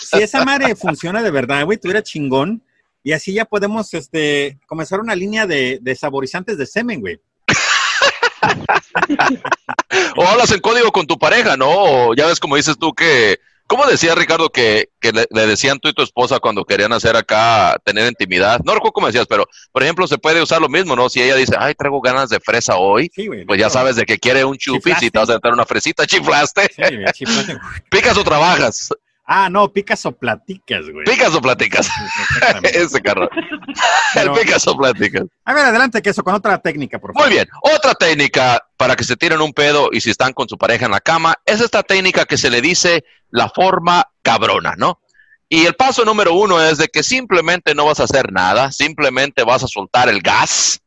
Si 0.00 0.22
esa 0.22 0.42
madre 0.42 0.74
funciona 0.74 1.22
de 1.22 1.30
verdad, 1.30 1.66
güey, 1.66 1.76
tuviera 1.76 2.02
chingón 2.02 2.62
y 3.04 3.12
así 3.12 3.34
ya 3.34 3.44
podemos 3.44 3.92
este, 3.92 4.58
comenzar 4.66 5.00
una 5.00 5.14
línea 5.14 5.46
de, 5.46 5.80
de 5.82 5.94
saborizantes 5.94 6.56
de 6.56 6.64
semen, 6.64 7.02
güey. 7.02 7.20
o 10.16 10.26
hablas 10.26 10.50
en 10.50 10.60
código 10.60 10.90
con 10.92 11.06
tu 11.06 11.18
pareja, 11.18 11.58
¿no? 11.58 11.68
O 11.68 12.14
ya 12.14 12.26
ves 12.26 12.40
como 12.40 12.56
dices 12.56 12.78
tú 12.78 12.94
que 12.94 13.38
¿Cómo 13.66 13.84
decía 13.86 14.14
Ricardo 14.14 14.50
que, 14.50 14.88
le, 15.00 15.46
decían 15.46 15.80
tú 15.80 15.88
y 15.88 15.92
tu 15.92 16.02
esposa 16.02 16.38
cuando 16.38 16.64
querían 16.64 16.92
hacer 16.92 17.16
acá, 17.16 17.76
tener 17.84 18.06
intimidad? 18.06 18.60
No 18.64 18.74
recuerdo 18.74 18.92
cómo 18.92 19.06
decías, 19.08 19.26
pero 19.28 19.44
por 19.72 19.82
ejemplo, 19.82 20.06
se 20.06 20.18
puede 20.18 20.40
usar 20.40 20.60
lo 20.60 20.68
mismo, 20.68 20.94
¿no? 20.94 21.08
Si 21.08 21.20
ella 21.20 21.34
dice, 21.34 21.56
ay, 21.58 21.74
traigo 21.74 22.00
ganas 22.00 22.28
de 22.28 22.38
fresa 22.38 22.76
hoy, 22.76 23.10
pues 23.46 23.58
ya 23.58 23.68
sabes 23.68 23.96
de 23.96 24.04
que 24.04 24.18
quiere 24.18 24.44
un 24.44 24.56
chupis 24.56 25.02
y 25.02 25.10
te 25.10 25.18
vas 25.18 25.30
a 25.30 25.34
meter 25.34 25.52
una 25.52 25.66
fresita, 25.66 26.06
chiflaste. 26.06 26.70
Sí, 26.74 26.82
chiflaste. 27.12 27.58
¿Picas 27.90 28.16
o 28.16 28.24
trabajas? 28.24 28.90
Ah, 29.28 29.50
no, 29.50 29.72
picas 29.72 30.06
o 30.06 30.12
platicas, 30.12 30.88
güey. 30.88 31.04
Picas 31.04 31.34
o 31.34 31.40
platicas. 31.40 31.88
Ese 32.62 33.00
carro. 33.00 33.28
El 34.14 34.30
picas 34.30 34.64
o 34.68 34.76
platicas. 34.76 35.24
A 35.44 35.52
ver, 35.52 35.64
adelante, 35.64 36.00
que 36.00 36.10
eso, 36.10 36.22
con 36.22 36.34
otra 36.34 36.58
técnica, 36.58 37.00
por 37.00 37.12
favor. 37.12 37.26
Muy 37.26 37.36
bien, 37.36 37.48
otra 37.62 37.94
técnica 37.94 38.64
para 38.76 38.94
que 38.94 39.02
se 39.02 39.16
tiren 39.16 39.40
un 39.40 39.52
pedo 39.52 39.88
y 39.90 40.00
si 40.00 40.10
están 40.10 40.32
con 40.32 40.48
su 40.48 40.56
pareja 40.56 40.86
en 40.86 40.92
la 40.92 41.00
cama, 41.00 41.34
es 41.44 41.60
esta 41.60 41.82
técnica 41.82 42.24
que 42.24 42.36
se 42.36 42.50
le 42.50 42.60
dice 42.60 43.04
la 43.30 43.48
forma 43.48 44.08
cabrona, 44.22 44.74
¿no? 44.76 45.00
Y 45.48 45.66
el 45.66 45.74
paso 45.74 46.04
número 46.04 46.34
uno 46.34 46.62
es 46.62 46.78
de 46.78 46.88
que 46.88 47.02
simplemente 47.02 47.74
no 47.74 47.84
vas 47.84 47.98
a 47.98 48.04
hacer 48.04 48.32
nada, 48.32 48.70
simplemente 48.70 49.42
vas 49.42 49.64
a 49.64 49.68
soltar 49.68 50.08
el 50.08 50.20
gas. 50.20 50.80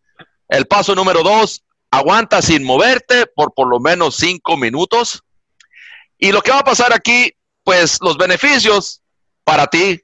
El 0.48 0.66
paso 0.66 0.96
número 0.96 1.24
dos, 1.24 1.64
aguanta 1.92 2.42
sin 2.42 2.64
moverte 2.64 3.26
por 3.26 3.54
por 3.54 3.68
lo 3.68 3.82
menos 3.82 4.16
cinco 4.16 4.56
minutos. 4.56 5.24
Y 6.18 6.32
lo 6.32 6.42
que 6.42 6.52
va 6.52 6.60
a 6.60 6.64
pasar 6.64 6.94
aquí 6.94 7.34
pues 7.70 8.00
los 8.02 8.18
beneficios 8.18 9.04
para 9.44 9.68
ti 9.68 10.02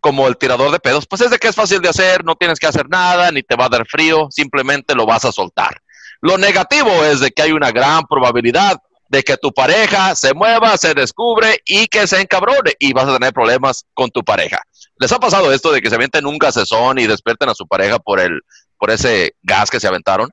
como 0.00 0.26
el 0.26 0.38
tirador 0.38 0.72
de 0.72 0.78
pedos, 0.78 1.06
pues 1.06 1.20
es 1.20 1.30
de 1.30 1.36
que 1.36 1.48
es 1.48 1.54
fácil 1.54 1.82
de 1.82 1.90
hacer, 1.90 2.24
no 2.24 2.34
tienes 2.34 2.58
que 2.58 2.66
hacer 2.66 2.88
nada, 2.88 3.30
ni 3.30 3.42
te 3.42 3.56
va 3.56 3.66
a 3.66 3.68
dar 3.68 3.86
frío, 3.86 4.28
simplemente 4.30 4.94
lo 4.94 5.04
vas 5.04 5.26
a 5.26 5.30
soltar. 5.30 5.82
Lo 6.22 6.38
negativo 6.38 6.88
es 7.04 7.20
de 7.20 7.30
que 7.30 7.42
hay 7.42 7.52
una 7.52 7.72
gran 7.72 8.04
probabilidad 8.04 8.78
de 9.10 9.22
que 9.22 9.36
tu 9.36 9.52
pareja 9.52 10.16
se 10.16 10.32
mueva, 10.32 10.78
se 10.78 10.94
descubre 10.94 11.60
y 11.66 11.88
que 11.88 12.06
se 12.06 12.22
encabrone 12.22 12.72
y 12.78 12.94
vas 12.94 13.06
a 13.06 13.18
tener 13.18 13.34
problemas 13.34 13.84
con 13.92 14.08
tu 14.08 14.24
pareja. 14.24 14.62
¿Les 14.98 15.12
ha 15.12 15.18
pasado 15.18 15.52
esto 15.52 15.72
de 15.72 15.82
que 15.82 15.90
se 15.90 15.96
avienten 15.96 16.24
un 16.24 16.38
gasezón 16.38 16.98
y 16.98 17.06
despierten 17.06 17.50
a 17.50 17.54
su 17.54 17.66
pareja 17.66 17.98
por 17.98 18.18
el 18.18 18.40
por 18.78 18.90
ese 18.90 19.36
gas 19.42 19.70
que 19.70 19.78
se 19.78 19.88
aventaron? 19.88 20.30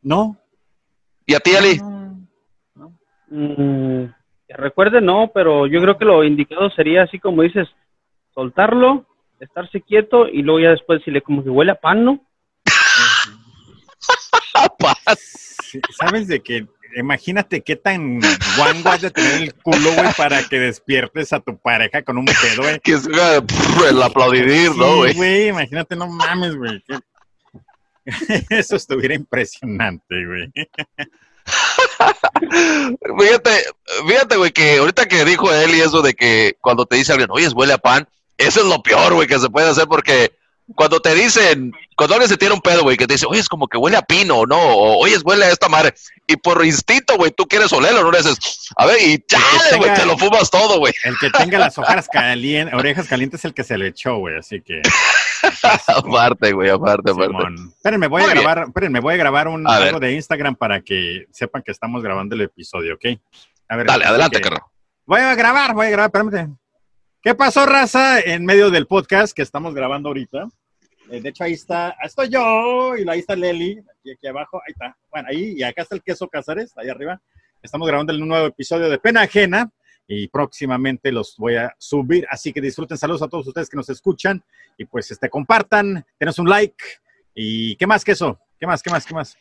No. 0.00 0.40
¿Y 1.26 1.34
a 1.34 1.40
ti, 1.40 1.54
Ali? 1.56 1.78
Mm, 3.28 4.15
recuerde, 4.56 5.00
no, 5.00 5.30
pero 5.32 5.66
yo 5.66 5.80
creo 5.80 5.98
que 5.98 6.04
lo 6.04 6.24
indicado 6.24 6.70
sería 6.70 7.02
así 7.02 7.18
como 7.18 7.42
dices, 7.42 7.68
soltarlo, 8.34 9.06
estarse 9.40 9.80
quieto 9.80 10.28
y 10.28 10.42
luego 10.42 10.60
ya 10.60 10.70
después 10.70 11.00
decirle 11.00 11.22
como 11.22 11.42
que 11.44 11.50
huele 11.50 11.72
a 11.72 11.80
pan, 11.80 12.04
¿no? 12.04 12.20
¿Sabes 15.98 16.28
de 16.28 16.40
qué? 16.40 16.66
Imagínate 16.96 17.60
qué 17.60 17.76
tan 17.76 18.20
guango 18.56 18.88
has 18.88 19.02
de 19.02 19.10
tener 19.10 19.42
el 19.42 19.54
culo, 19.54 19.92
güey, 19.92 20.12
para 20.16 20.42
que 20.44 20.58
despiertes 20.58 21.32
a 21.32 21.40
tu 21.40 21.58
pareja 21.58 22.02
con 22.02 22.16
un 22.16 22.24
pedo, 22.24 22.62
güey. 22.62 22.80
Que 22.80 22.92
es 22.92 23.06
el 23.06 24.02
aplaudir, 24.02 24.74
¿no, 24.74 24.96
güey? 24.96 25.14
güey, 25.14 25.48
imagínate, 25.48 25.94
no 25.96 26.06
mames, 26.06 26.56
güey. 26.56 26.82
Eso 28.50 28.76
estuviera 28.76 29.14
impresionante, 29.14 30.24
güey. 30.24 30.52
fíjate, 33.18 33.64
fíjate, 34.06 34.36
güey, 34.36 34.52
que 34.52 34.78
ahorita 34.78 35.06
que 35.06 35.24
dijo 35.24 35.52
él 35.52 35.74
y 35.74 35.80
eso 35.80 36.02
de 36.02 36.14
que 36.14 36.56
cuando 36.60 36.86
te 36.86 36.96
dice 36.96 37.12
alguien, 37.12 37.30
oye, 37.30 37.48
huele 37.48 37.74
a 37.74 37.78
pan, 37.78 38.08
eso 38.38 38.60
es 38.60 38.66
lo 38.66 38.82
peor, 38.82 39.14
güey, 39.14 39.26
que 39.26 39.38
se 39.38 39.48
puede 39.48 39.68
hacer 39.68 39.86
porque 39.86 40.32
cuando 40.74 41.00
te 41.00 41.14
dicen, 41.14 41.72
cuando 41.96 42.14
alguien 42.14 42.28
se 42.28 42.36
tira 42.36 42.52
un 42.52 42.60
pedo, 42.60 42.82
güey, 42.82 42.96
que 42.96 43.06
te 43.06 43.14
dice, 43.14 43.26
oye, 43.26 43.40
es 43.40 43.48
como 43.48 43.68
que 43.68 43.78
huele 43.78 43.96
a 43.96 44.02
pino, 44.02 44.46
¿no? 44.46 44.58
O, 44.58 44.98
oye, 44.98 45.16
huele 45.24 45.44
a 45.44 45.50
esta 45.50 45.68
madre. 45.68 45.94
Y 46.26 46.36
por 46.36 46.64
instinto, 46.66 47.16
güey, 47.16 47.30
tú 47.30 47.46
quieres 47.46 47.72
olerlo, 47.72 48.02
no 48.02 48.10
le 48.10 48.18
dices, 48.18 48.36
a 48.76 48.84
ver, 48.86 49.00
y 49.00 49.24
chale, 49.26 49.76
güey, 49.76 49.94
te 49.94 50.04
lo 50.04 50.18
fumas 50.18 50.50
todo, 50.50 50.78
güey. 50.80 50.92
El 51.04 51.16
que 51.18 51.30
tenga 51.30 51.58
las 51.58 51.78
orejas 51.78 52.08
calientes, 52.12 52.74
orejas 52.74 53.06
calientes 53.06 53.40
es 53.40 53.44
el 53.44 53.54
que 53.54 53.62
se 53.62 53.78
le 53.78 53.88
echó, 53.88 54.16
güey, 54.16 54.36
así 54.38 54.60
que. 54.60 54.82
aparte, 55.88 56.52
güey, 56.52 56.70
aparte, 56.70 57.10
aparte. 57.10 57.36
Espérenme, 57.76 58.08
voy 58.08 58.22
a 58.22 58.28
grabar, 58.28 58.64
espérenme, 58.66 59.00
voy 59.00 59.14
a 59.14 59.16
grabar 59.16 59.48
un 59.48 59.66
algo 59.66 60.00
de 60.00 60.12
Instagram 60.14 60.56
para 60.56 60.80
que 60.80 61.26
sepan 61.30 61.62
que 61.62 61.72
estamos 61.72 62.02
grabando 62.02 62.34
el 62.34 62.42
episodio, 62.42 62.94
¿ok? 62.94 63.04
A 63.68 63.76
ver, 63.76 63.86
Dale, 63.86 64.04
adelante, 64.04 64.40
carro. 64.40 64.70
Voy 65.04 65.20
a 65.20 65.34
grabar, 65.34 65.74
voy 65.74 65.86
a 65.86 65.90
grabar, 65.90 66.10
espérame. 66.14 66.56
¿Qué 67.22 67.34
pasó, 67.34 67.66
raza? 67.66 68.20
En 68.20 68.44
medio 68.44 68.70
del 68.70 68.86
podcast 68.86 69.34
que 69.34 69.42
estamos 69.42 69.74
grabando 69.74 70.08
ahorita. 70.08 70.48
Eh, 71.10 71.20
de 71.20 71.28
hecho, 71.28 71.44
ahí 71.44 71.52
está, 71.52 71.96
estoy 72.02 72.28
yo, 72.28 72.96
y 72.96 73.08
ahí 73.08 73.20
está 73.20 73.36
Leli, 73.36 73.78
aquí, 73.78 74.12
aquí 74.12 74.26
abajo, 74.26 74.60
ahí 74.66 74.72
está. 74.72 74.96
Bueno, 75.10 75.28
ahí, 75.30 75.54
y 75.56 75.62
acá 75.62 75.82
está 75.82 75.94
el 75.94 76.02
queso 76.02 76.28
Casares, 76.28 76.72
ahí 76.76 76.88
arriba. 76.88 77.20
Estamos 77.62 77.86
grabando 77.86 78.12
el 78.12 78.26
nuevo 78.26 78.46
episodio 78.46 78.88
de 78.88 78.98
Pena 78.98 79.22
Ajena 79.22 79.70
y 80.06 80.28
próximamente 80.28 81.12
los 81.12 81.36
voy 81.36 81.56
a 81.56 81.74
subir. 81.78 82.26
Así 82.30 82.52
que 82.52 82.60
disfruten. 82.60 82.96
Saludos 82.96 83.22
a 83.22 83.28
todos 83.28 83.46
ustedes 83.46 83.68
que 83.68 83.76
nos 83.76 83.88
escuchan 83.88 84.42
y 84.76 84.84
pues 84.84 85.10
este 85.10 85.28
compartan, 85.28 86.04
denos 86.18 86.38
un 86.38 86.48
like 86.48 86.84
y 87.34 87.76
qué 87.76 87.86
más 87.86 88.04
que 88.04 88.12
eso. 88.12 88.38
¿Qué 88.58 88.66
más? 88.66 88.82
¿Qué 88.82 88.90
más? 88.90 89.04
¿Qué 89.04 89.14
más? 89.14 89.36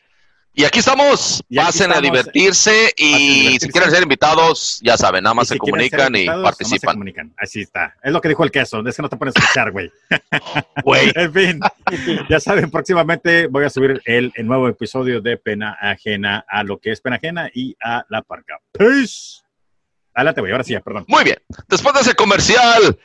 Y 0.57 0.63
aquí 0.63 0.79
estamos, 0.79 1.43
pasen 1.53 1.91
a 1.91 1.99
divertirse 1.99 2.93
y 2.95 3.57
si 3.59 3.67
quieren 3.67 3.91
ser 3.91 4.03
invitados, 4.03 4.79
ya 4.81 4.95
saben, 4.95 5.25
nada 5.25 5.33
más 5.33 5.49
se 5.49 5.57
comunican 5.57 6.15
y 6.15 6.27
participan. 6.27 7.33
Así 7.37 7.59
está. 7.59 7.97
Es 8.01 8.13
lo 8.13 8.21
que 8.21 8.29
dijo 8.29 8.41
el 8.45 8.51
queso, 8.51 8.81
es 8.87 8.95
que 8.95 9.01
no 9.01 9.09
te 9.09 9.17
pueden 9.17 9.33
escuchar, 9.35 9.71
güey. 9.73 9.91
Güey. 10.85 11.11
en 11.15 11.33
fin, 11.33 11.59
ya 12.29 12.39
saben, 12.39 12.71
próximamente 12.71 13.47
voy 13.47 13.65
a 13.65 13.69
subir 13.69 14.01
el, 14.05 14.31
nuevo 14.43 14.69
episodio 14.69 15.19
de 15.19 15.35
Pena 15.35 15.77
Ajena 15.81 16.45
a 16.47 16.63
lo 16.63 16.77
que 16.77 16.91
es 16.91 17.01
Pena 17.01 17.17
Ajena 17.17 17.49
y 17.53 17.75
a 17.83 18.05
La 18.07 18.21
Parca. 18.21 18.57
Peace. 18.71 19.44
Adelante, 20.15 20.41
güey, 20.41 20.51
ahora 20.51 20.63
sí, 20.63 20.75
perdón. 20.79 21.05
Muy 21.07 21.23
bien. 21.23 21.37
Después 21.67 21.93
de 21.93 22.01
ese 22.01 22.15
comercial, 22.15 22.97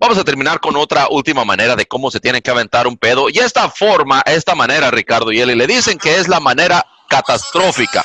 Vamos 0.00 0.16
a 0.16 0.24
terminar 0.24 0.60
con 0.60 0.76
otra 0.76 1.08
última 1.10 1.44
manera 1.44 1.76
de 1.76 1.84
cómo 1.84 2.10
se 2.10 2.20
tiene 2.20 2.40
que 2.40 2.50
aventar 2.50 2.86
un 2.86 2.96
pedo. 2.96 3.28
Y 3.28 3.38
esta 3.38 3.68
forma, 3.68 4.22
esta 4.24 4.54
manera, 4.54 4.90
Ricardo 4.90 5.30
y 5.30 5.40
Eli, 5.40 5.54
le 5.54 5.66
dicen 5.66 5.98
que 5.98 6.16
es 6.16 6.26
la 6.26 6.40
manera 6.40 6.86
catastrófica. 7.06 8.02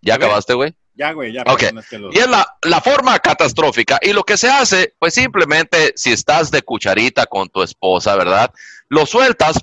¿Ya 0.00 0.14
acabaste, 0.14 0.54
güey? 0.54 0.76
Ya, 0.94 1.10
güey, 1.10 1.32
ya. 1.32 1.42
Ok. 1.48 1.64
Y 2.12 2.18
es 2.20 2.28
la, 2.28 2.46
la, 2.62 2.80
forma 2.80 3.18
catastrófica. 3.18 3.98
Y 4.00 4.12
lo 4.12 4.22
que 4.22 4.36
se 4.36 4.48
hace, 4.48 4.94
pues 5.00 5.12
simplemente, 5.12 5.92
si 5.96 6.12
estás 6.12 6.52
de 6.52 6.62
cucharita 6.62 7.26
con 7.26 7.48
tu 7.48 7.60
esposa, 7.60 8.14
¿verdad? 8.14 8.52
Lo 8.88 9.06
sueltas, 9.06 9.58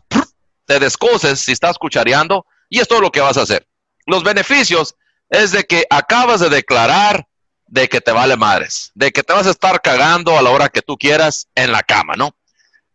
te 0.66 0.78
descoses 0.80 1.40
si 1.40 1.54
estás 1.54 1.78
cuchareando, 1.78 2.46
y 2.68 2.80
es 2.80 2.88
todo 2.90 3.00
lo 3.00 3.12
que 3.12 3.22
vas 3.22 3.38
a 3.38 3.44
hacer. 3.44 3.66
Los 4.06 4.26
beneficios 4.26 4.96
es 5.30 5.52
de 5.52 5.64
que 5.64 5.86
acabas 5.90 6.40
de 6.40 6.50
declarar 6.50 7.28
de 7.68 7.88
que 7.88 8.02
te 8.02 8.12
vale 8.12 8.36
madres, 8.36 8.92
de 8.96 9.12
que 9.12 9.24
te 9.24 9.34
vas 9.34 9.48
a 9.48 9.52
estar 9.52 9.82
cagando 9.82 10.38
a 10.38 10.42
la 10.42 10.50
hora 10.50 10.70
que 10.70 10.82
tú 10.82 10.98
quieras 10.98 11.48
en 11.56 11.72
la 11.72 11.84
cama, 11.84 12.14
¿no? 12.18 12.36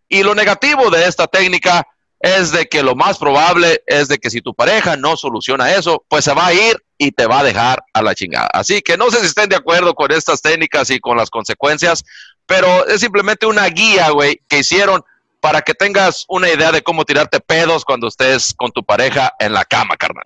Y 0.08 0.22
lo 0.22 0.34
negativo 0.34 0.90
de 0.90 1.06
esta 1.06 1.26
técnica 1.26 1.86
es 2.20 2.52
de 2.52 2.66
que 2.66 2.82
lo 2.82 2.94
más 2.94 3.18
probable 3.18 3.82
es 3.86 4.08
de 4.08 4.18
que 4.18 4.30
si 4.30 4.40
tu 4.40 4.54
pareja 4.54 4.96
no 4.96 5.16
soluciona 5.16 5.74
eso, 5.74 6.04
pues 6.08 6.24
se 6.24 6.32
va 6.32 6.46
a 6.46 6.54
ir 6.54 6.82
y 6.98 7.12
te 7.12 7.26
va 7.26 7.40
a 7.40 7.44
dejar 7.44 7.84
a 7.92 8.02
la 8.02 8.14
chingada. 8.14 8.48
Así 8.52 8.80
que 8.82 8.96
no 8.96 9.10
sé 9.10 9.20
si 9.20 9.26
estén 9.26 9.48
de 9.48 9.56
acuerdo 9.56 9.94
con 9.94 10.10
estas 10.10 10.40
técnicas 10.40 10.90
y 10.90 11.00
con 11.00 11.16
las 11.16 11.30
consecuencias, 11.30 12.04
pero 12.46 12.86
es 12.86 13.00
simplemente 13.00 13.46
una 13.46 13.66
guía, 13.66 14.10
güey, 14.10 14.40
que 14.48 14.60
hicieron 14.60 15.04
para 15.40 15.60
que 15.62 15.74
tengas 15.74 16.24
una 16.28 16.48
idea 16.48 16.72
de 16.72 16.82
cómo 16.82 17.04
tirarte 17.04 17.40
pedos 17.40 17.84
cuando 17.84 18.08
estés 18.08 18.54
con 18.54 18.72
tu 18.72 18.82
pareja 18.82 19.34
en 19.38 19.52
la 19.52 19.64
cama, 19.64 19.96
carnal. 19.96 20.24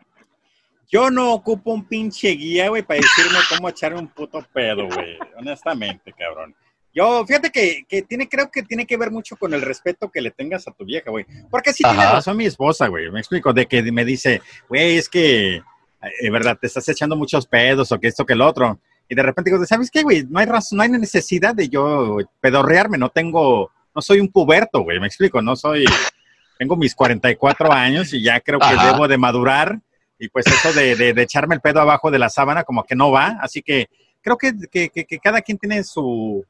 Yo 0.90 1.10
no 1.10 1.34
ocupo 1.34 1.72
un 1.72 1.84
pinche 1.84 2.30
guía, 2.30 2.70
güey, 2.70 2.82
para 2.82 3.00
decirme 3.00 3.38
cómo 3.54 3.68
echar 3.68 3.94
un 3.94 4.08
puto 4.08 4.44
pedo, 4.52 4.86
güey. 4.86 5.18
Honestamente, 5.36 6.14
cabrón. 6.14 6.54
Yo, 6.94 7.26
fíjate 7.26 7.50
que, 7.50 7.84
que, 7.86 8.02
tiene, 8.02 8.26
creo 8.26 8.50
que 8.50 8.62
tiene 8.62 8.86
que 8.86 8.96
ver 8.96 9.10
mucho 9.10 9.36
con 9.36 9.52
el 9.52 9.60
respeto 9.60 10.10
que 10.10 10.22
le 10.22 10.30
tengas 10.30 10.66
a 10.66 10.72
tu 10.72 10.86
vieja, 10.86 11.10
güey. 11.10 11.26
Porque 11.50 11.74
sí 11.74 11.84
tiene 11.84 12.04
razón 12.04 12.38
mi 12.38 12.46
esposa, 12.46 12.88
güey. 12.88 13.10
Me 13.10 13.20
explico, 13.20 13.52
de 13.52 13.66
que 13.66 13.82
me 13.92 14.04
dice, 14.04 14.40
güey, 14.66 14.96
es 14.96 15.10
que, 15.10 15.56
eh, 15.56 16.30
verdad, 16.30 16.56
te 16.58 16.66
estás 16.66 16.88
echando 16.88 17.16
muchos 17.16 17.46
pedos 17.46 17.92
o 17.92 18.00
que 18.00 18.08
esto 18.08 18.24
que 18.24 18.32
el 18.32 18.40
otro. 18.40 18.80
Y 19.10 19.14
de 19.14 19.22
repente 19.22 19.50
digo, 19.50 19.64
¿sabes 19.66 19.90
qué, 19.90 20.02
güey? 20.02 20.24
No 20.28 20.38
hay 20.38 20.46
razón, 20.46 20.78
no 20.78 20.82
hay 20.82 20.88
necesidad 20.88 21.54
de 21.54 21.68
yo 21.68 22.16
pedorrearme, 22.40 22.96
no 22.96 23.10
tengo, 23.10 23.70
no 23.94 24.00
soy 24.00 24.20
un 24.20 24.28
puberto, 24.28 24.80
güey. 24.80 24.98
Me 24.98 25.06
explico, 25.06 25.42
no 25.42 25.54
soy, 25.54 25.84
tengo 26.58 26.76
mis 26.76 26.94
44 26.94 27.72
años 27.72 28.12
y 28.14 28.22
ya 28.22 28.40
creo 28.40 28.58
que 28.58 28.86
debo 28.86 29.06
de 29.06 29.18
madurar 29.18 29.80
y 30.18 30.28
pues 30.28 30.46
eso 30.46 30.72
de, 30.72 30.96
de, 30.96 31.22
echarme 31.22 31.54
el 31.54 31.60
pedo 31.60 31.80
abajo 31.80 32.10
de 32.10 32.18
la 32.18 32.28
sábana 32.28 32.64
como 32.64 32.84
que 32.84 32.94
no 32.94 33.10
va, 33.10 33.38
así 33.40 33.62
que 33.62 33.88
creo 34.20 34.36
que, 34.36 34.52
que, 34.70 34.90
que, 34.90 35.18
cada 35.18 35.40
quien 35.40 35.58
tiene 35.58 35.84
su, 35.84 36.44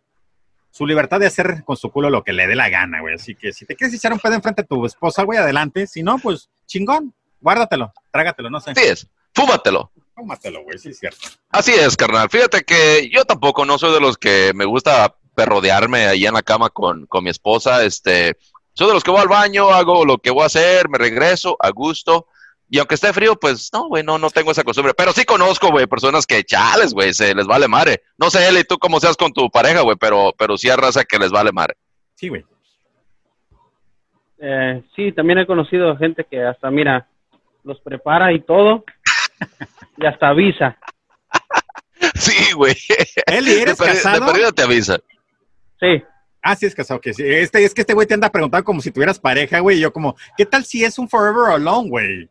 su 0.70 0.86
libertad 0.86 1.20
de 1.20 1.26
hacer 1.26 1.62
con 1.64 1.76
su 1.76 1.90
culo 1.90 2.10
lo 2.10 2.24
que 2.24 2.32
le 2.32 2.46
dé 2.46 2.56
la 2.56 2.68
gana, 2.68 3.00
güey, 3.00 3.14
así 3.14 3.34
que 3.34 3.52
si 3.52 3.66
te 3.66 3.76
quieres 3.76 3.94
echar 3.94 4.12
un 4.12 4.18
pedo 4.18 4.34
enfrente 4.34 4.62
a 4.62 4.66
tu 4.66 4.86
esposa, 4.86 5.22
güey, 5.22 5.38
adelante, 5.38 5.86
si 5.86 6.02
no, 6.02 6.18
pues 6.18 6.48
chingón, 6.66 7.14
guárdatelo, 7.40 7.92
trágatelo, 8.10 8.50
no 8.50 8.60
sé. 8.60 8.74
Sí 8.74 8.82
es, 8.84 9.06
fúmatelo. 9.34 9.90
Fúmatelo, 10.14 10.64
güey, 10.64 10.78
sí 10.78 10.88
es 10.88 10.98
cierto. 10.98 11.28
Así 11.50 11.72
es, 11.72 11.96
carnal, 11.96 12.28
fíjate 12.30 12.62
que 12.62 13.08
yo 13.12 13.24
tampoco 13.24 13.64
no 13.64 13.78
soy 13.78 13.92
de 13.92 14.00
los 14.00 14.18
que 14.18 14.52
me 14.54 14.64
gusta 14.64 15.14
perrodearme 15.38 16.06
ahí 16.08 16.26
en 16.26 16.34
la 16.34 16.42
cama 16.42 16.68
con, 16.68 17.06
con 17.06 17.22
mi 17.22 17.30
esposa. 17.30 17.84
Este, 17.84 18.36
soy 18.72 18.88
de 18.88 18.94
los 18.94 19.04
que 19.04 19.12
voy 19.12 19.20
al 19.20 19.28
baño, 19.28 19.70
hago 19.70 20.04
lo 20.04 20.18
que 20.18 20.32
voy 20.32 20.42
a 20.42 20.46
hacer, 20.46 20.88
me 20.88 20.98
regreso 20.98 21.56
a 21.60 21.70
gusto. 21.70 22.26
Y 22.70 22.78
aunque 22.78 22.96
esté 22.96 23.12
frío, 23.12 23.34
pues 23.36 23.70
no, 23.72 23.88
güey, 23.88 24.02
no, 24.02 24.18
no 24.18 24.28
tengo 24.30 24.50
esa 24.50 24.62
costumbre. 24.62 24.92
Pero 24.94 25.12
sí 25.12 25.24
conozco, 25.24 25.70
güey, 25.70 25.86
personas 25.86 26.26
que 26.26 26.44
chales, 26.44 26.92
güey, 26.92 27.14
se 27.14 27.34
les 27.34 27.46
vale 27.46 27.66
madre. 27.66 28.02
No 28.18 28.30
sé, 28.30 28.46
él 28.46 28.58
y 28.58 28.64
tú 28.64 28.78
cómo 28.78 29.00
seas 29.00 29.16
con 29.16 29.32
tu 29.32 29.48
pareja, 29.50 29.80
güey, 29.80 29.96
pero, 29.98 30.34
pero 30.36 30.56
sí 30.58 30.68
hay 30.68 30.76
raza 30.76 31.04
que 31.04 31.18
les 31.18 31.30
vale 31.30 31.50
madre. 31.52 31.76
Sí, 32.14 32.28
güey. 32.28 32.44
Eh, 34.40 34.82
sí, 34.94 35.12
también 35.12 35.38
he 35.38 35.46
conocido 35.46 35.96
gente 35.96 36.26
que 36.30 36.42
hasta, 36.42 36.70
mira, 36.70 37.08
los 37.64 37.80
prepara 37.80 38.32
y 38.32 38.40
todo, 38.40 38.84
y 39.96 40.06
hasta 40.06 40.28
avisa. 40.28 40.76
Sí, 42.14 42.52
güey. 42.52 42.76
Eli, 43.26 43.54
¿eres 43.60 43.76
de 43.76 43.86
casado? 43.86 44.20
De 44.20 44.32
perdida 44.32 44.52
te 44.52 44.62
avisa. 44.62 44.98
Sí, 45.80 46.02
Ah, 46.42 46.54
sí, 46.54 46.66
es 46.66 46.74
casado, 46.74 47.00
que 47.00 47.12
sí. 47.12 47.22
Este, 47.26 47.64
es 47.64 47.74
que 47.74 47.80
este 47.80 47.94
güey 47.94 48.06
te 48.06 48.14
anda 48.14 48.30
preguntando 48.30 48.64
como 48.64 48.80
si 48.80 48.90
tuvieras 48.90 49.18
pareja, 49.18 49.58
güey. 49.60 49.78
Y 49.78 49.80
yo 49.80 49.92
como, 49.92 50.16
¿qué 50.36 50.46
tal 50.46 50.64
si 50.64 50.84
es 50.84 50.98
un 50.98 51.08
forever 51.08 51.52
alone, 51.52 51.88
güey? 51.90 52.30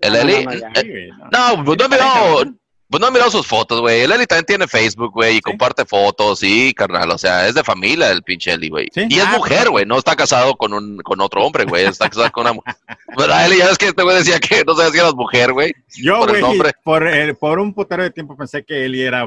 El 0.00 0.12
No, 0.12 0.18
Eli. 0.20 0.44
no, 0.44 0.50
no, 0.52 0.56
eh, 0.74 1.08
no. 1.32 1.56
No, 1.56 1.64
pues 1.64 1.78
no 1.78 1.88
mirado, 1.88 2.44
pues 2.88 3.00
no 3.00 3.10
mirado 3.10 3.30
sus 3.32 3.46
fotos, 3.46 3.80
güey. 3.80 4.02
El 4.02 4.12
Eli 4.12 4.26
también 4.26 4.44
tiene 4.46 4.68
Facebook, 4.68 5.10
güey, 5.12 5.38
y 5.38 5.40
comparte 5.40 5.84
fotos, 5.84 6.38
sí, 6.38 6.72
carnal. 6.72 7.10
O 7.10 7.18
sea, 7.18 7.48
es 7.48 7.54
de 7.54 7.64
familia 7.64 8.12
el 8.12 8.22
pinche 8.22 8.52
Eli, 8.52 8.68
güey. 8.68 8.86
Sí. 8.94 9.06
Y 9.08 9.18
es 9.18 9.24
Ah, 9.26 9.32
mujer, 9.36 9.70
güey. 9.70 9.84
No 9.84 9.98
está 9.98 10.14
casado 10.14 10.54
con 10.54 10.72
un, 10.72 10.98
con 10.98 11.20
otro 11.20 11.44
hombre, 11.44 11.64
güey. 11.64 11.84
Está 11.84 12.08
casado 12.08 12.30
con 12.30 12.42
una 12.42 12.52
mujer. 12.52 12.76
¿Verdad, 13.18 13.46
Eli? 13.46 13.58
Ya 13.58 13.66
ves 13.66 13.78
que 13.78 13.86
este 13.88 14.02
güey 14.04 14.16
decía 14.16 14.38
que 14.38 14.62
no 14.64 14.76
sabía 14.76 14.92
si 14.92 14.98
eras 14.98 15.14
mujer, 15.14 15.52
güey. 15.52 15.72
Yo, 15.96 16.18
por 16.20 16.38
güey, 16.38 16.72
por, 16.84 17.08
eh, 17.08 17.34
por 17.34 17.58
un 17.58 17.74
putero 17.74 18.04
de 18.04 18.10
tiempo 18.10 18.36
pensé 18.36 18.64
que 18.64 18.84
Eli 18.84 19.02
era 19.02 19.24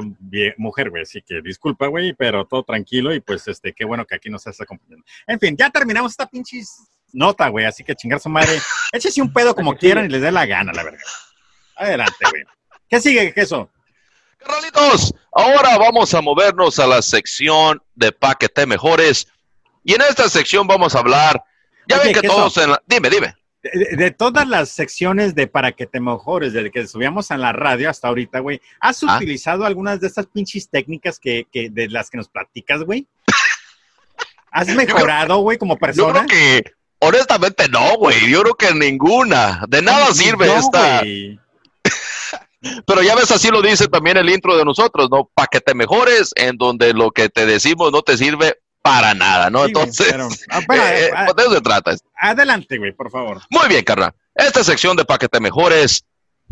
mujer, 0.56 0.88
güey. 0.88 1.02
Así 1.02 1.20
que 1.20 1.42
disculpa, 1.42 1.88
güey, 1.88 2.14
pero 2.14 2.46
todo 2.46 2.62
tranquilo 2.62 3.12
y 3.12 3.20
pues, 3.20 3.46
este, 3.46 3.74
qué 3.74 3.84
bueno 3.84 4.06
que 4.06 4.14
aquí 4.14 4.30
nos 4.30 4.40
estás 4.46 4.62
acompañando. 4.62 5.04
En 5.26 5.38
fin, 5.38 5.54
ya 5.58 5.68
terminamos 5.68 6.12
esta 6.12 6.26
pinche 6.26 6.62
nota, 7.12 7.48
güey. 7.48 7.64
Así 7.64 7.84
que 7.84 7.94
chingar 7.94 8.20
su 8.20 8.28
madre. 8.28 8.60
Échese 8.92 9.20
un 9.22 9.32
pedo 9.32 9.54
como 9.54 9.76
quieran 9.76 10.06
y 10.06 10.08
les 10.08 10.22
dé 10.22 10.30
la 10.32 10.46
gana, 10.46 10.72
la 10.72 10.82
verdad. 10.84 10.98
Adelante, 11.76 12.14
güey. 12.30 12.42
¿Qué 12.88 13.00
sigue, 13.00 13.32
queso? 13.32 13.70
Carnalitos, 14.38 15.14
ahora 15.32 15.76
vamos 15.78 16.14
a 16.14 16.20
movernos 16.22 16.78
a 16.78 16.86
la 16.86 17.02
sección 17.02 17.82
de 17.94 18.10
paquete 18.12 18.66
mejores. 18.66 19.28
Y 19.84 19.94
en 19.94 20.00
esta 20.02 20.28
sección 20.28 20.66
vamos 20.66 20.94
a 20.94 21.00
hablar. 21.00 21.42
Ya 21.86 21.96
Oye, 21.96 22.04
ven 22.06 22.14
que 22.14 22.20
queso. 22.22 22.34
todos 22.34 22.56
en 22.58 22.70
la... 22.70 22.82
Dime, 22.86 23.10
dime. 23.10 23.34
De, 23.62 24.10
todas 24.10 24.48
las 24.48 24.70
secciones 24.70 25.34
de 25.34 25.46
Para 25.46 25.72
que 25.72 25.86
te 25.86 26.00
mejores, 26.00 26.54
desde 26.54 26.70
que 26.70 26.86
subíamos 26.86 27.30
en 27.30 27.42
la 27.42 27.52
radio 27.52 27.90
hasta 27.90 28.08
ahorita, 28.08 28.38
güey, 28.38 28.58
¿has 28.80 29.02
Ah. 29.06 29.16
utilizado 29.16 29.66
algunas 29.66 30.00
de 30.00 30.06
estas 30.06 30.26
pinches 30.26 30.70
técnicas 30.70 31.18
que, 31.18 31.46
que 31.52 31.68
de 31.68 31.88
las 31.90 32.08
que 32.08 32.16
nos 32.16 32.28
platicas, 32.30 32.82
güey? 32.82 33.06
¿Has 34.50 34.68
mejorado, 34.68 35.38
güey, 35.38 35.58
como 35.58 35.74
Yo 35.74 35.78
persona? 35.78 36.24
creo 36.26 36.62
que, 36.62 36.72
honestamente, 37.00 37.68
no, 37.68 37.96
güey. 37.96 38.30
Yo 38.30 38.42
creo 38.42 38.54
que 38.54 38.74
ninguna. 38.74 39.64
De 39.68 39.82
nada 39.82 40.12
sirve 40.14 40.46
No, 40.46 40.56
esta. 40.58 41.02
Pero 42.86 43.02
ya 43.02 43.14
ves, 43.14 43.30
así 43.30 43.48
lo 43.48 43.62
dice 43.62 43.88
también 43.88 44.18
el 44.18 44.28
intro 44.28 44.56
de 44.56 44.64
nosotros, 44.64 45.08
¿no? 45.10 45.30
Para 45.34 45.48
que 45.48 45.60
te 45.60 45.74
mejores, 45.74 46.30
en 46.36 46.58
donde 46.58 46.92
lo 46.92 47.10
que 47.10 47.30
te 47.30 47.46
decimos 47.46 47.90
no 47.90 48.02
te 48.02 48.18
sirve 48.18 48.58
para 48.82 49.14
nada, 49.14 49.48
¿no? 49.48 49.60
Sí, 49.60 49.68
Entonces, 49.68 50.08
pero- 50.10 50.28
ah, 50.50 50.60
eh, 50.76 51.10
eh, 51.10 51.32
de 51.36 51.42
eso 51.42 51.54
se 51.54 51.60
trata. 51.62 51.94
adelante, 52.16 52.76
güey, 52.78 52.92
por 52.92 53.10
favor. 53.10 53.40
Muy 53.48 53.66
bien, 53.68 53.82
carnal. 53.82 54.12
Esta 54.34 54.62
sección 54.62 54.94
de 54.96 55.06
Paquete 55.06 55.40
Mejores, 55.40 56.04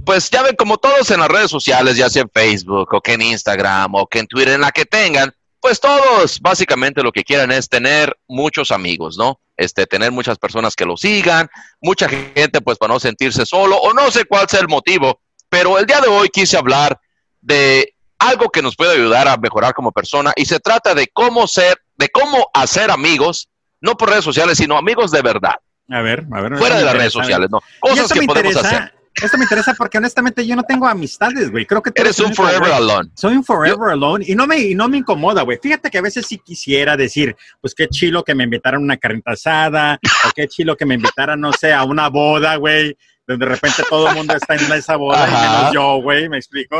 pues 0.05 0.31
ya 0.31 0.43
ven 0.43 0.57
como 0.57 0.79
todos 0.79 1.11
en 1.11 1.21
las 1.21 1.29
redes 1.29 1.51
sociales, 1.51 1.97
ya 1.97 2.09
sea 2.09 2.23
en 2.23 2.31
Facebook 2.33 2.89
o 2.95 3.01
que 3.03 3.13
en 3.13 3.23
Instagram 3.23 3.95
o 3.95 4.07
que 4.07 4.21
en 4.21 4.27
Twitter, 4.27 4.55
en 4.55 4.63
la 4.63 4.71
que 4.71 4.87
tengan, 4.87 5.33
pues 5.61 5.79
todos 5.79 6.41
básicamente 6.41 7.03
lo 7.03 7.13
que 7.13 7.25
quieren 7.25 7.51
es 7.51 7.69
tener 7.69 8.17
muchos 8.29 8.71
amigos, 8.71 9.19
¿no? 9.19 9.41
Este, 9.59 9.87
tener 9.87 10.13
muchas 10.13 10.39
personas 10.39 10.77
que 10.77 10.87
lo 10.87 10.97
sigan, 10.97 11.51
mucha 11.81 12.09
gente 12.09 12.61
pues 12.61 12.79
para 12.79 12.95
no 12.95 13.01
sentirse 13.01 13.45
solo 13.45 13.77
o 13.77 13.93
no 13.93 14.09
sé 14.13 14.25
cuál 14.25 14.49
sea 14.49 14.61
el 14.61 14.69
motivo, 14.69 15.21
pero 15.49 15.79
el 15.79 15.85
día 15.85 16.01
de 16.01 16.07
hoy 16.07 16.29
quise 16.29 16.57
hablar 16.57 17.01
de 17.41 17.93
algo 18.21 18.51
que 18.51 18.63
nos 18.63 18.77
puede 18.77 18.95
ayudar 18.95 19.27
a 19.27 19.37
mejorar 19.37 19.75
como 19.75 19.91
persona 19.91 20.33
y 20.37 20.45
se 20.45 20.61
trata 20.61 20.95
de 20.95 21.09
cómo 21.09 21.49
ser, 21.49 21.77
de 21.97 22.09
cómo 22.09 22.49
hacer 22.55 22.93
amigos, 22.93 23.49
no 23.81 23.97
por 23.97 24.11
redes 24.11 24.25
sociales, 24.25 24.59
sino 24.59 24.79
amigos 24.79 25.11
de 25.11 25.23
verdad 25.23 25.57
A 25.89 26.03
ver, 26.03 26.25
a 26.33 26.41
ver. 26.41 26.57
fuera 26.57 26.79
de 26.79 26.85
las 26.85 26.95
redes 26.95 27.13
sociales, 27.13 27.49
¿no? 27.51 27.61
Cosas 27.81 28.13
que 28.13 28.23
podemos 28.23 28.57
hacer. 28.57 28.95
Esto 29.23 29.37
me 29.37 29.45
interesa 29.45 29.75
porque 29.75 29.99
honestamente 29.99 30.47
yo 30.47 30.55
no 30.55 30.63
tengo 30.63 30.87
amistades, 30.87 31.51
güey. 31.51 31.67
Creo 31.67 31.83
que 31.83 31.91
tú 31.91 32.03
Eres 32.03 32.19
un 32.21 32.35
forever 32.35 32.73
alone. 32.73 33.11
Soy 33.15 33.35
un 33.35 33.45
forever 33.45 33.91
alone 33.91 34.25
y 34.27 34.35
no 34.35 34.47
me, 34.47 34.59
y 34.59 34.75
no 34.75 34.89
me 34.89 34.99
incomoda, 34.99 35.43
güey. 35.43 35.59
Fíjate 35.61 35.91
que 35.91 35.99
a 35.99 36.03
veces 36.03 36.27
sí 36.27 36.39
quisiera 36.39 36.97
decir, 36.97 37.37
pues 37.61 37.75
qué 37.75 37.89
chilo 37.89 38.23
que 38.23 38.35
me 38.35 38.45
invitaran 38.45 38.81
a 38.81 38.85
una 38.85 38.97
carnita 38.97 39.33
asada, 39.33 39.99
o 40.27 40.31
qué 40.35 40.47
chilo 40.47 40.77
que 40.77 40.87
me 40.87 40.95
invitaran, 40.95 41.41
no 41.41 41.53
sé, 41.53 41.73
a 41.73 41.85
una 41.85 42.09
boda, 42.09 42.57
güey, 42.57 42.97
donde 43.27 43.45
de 43.45 43.53
repente 43.53 43.83
todo 43.89 44.09
el 44.09 44.15
mundo 44.15 44.35
está 44.35 44.55
en 44.55 44.73
esa 44.73 44.97
boda 44.97 45.27
y 45.29 45.33
menos 45.33 45.73
yo, 45.73 46.01
güey, 46.01 46.29
¿me 46.29 46.39
explico? 46.39 46.77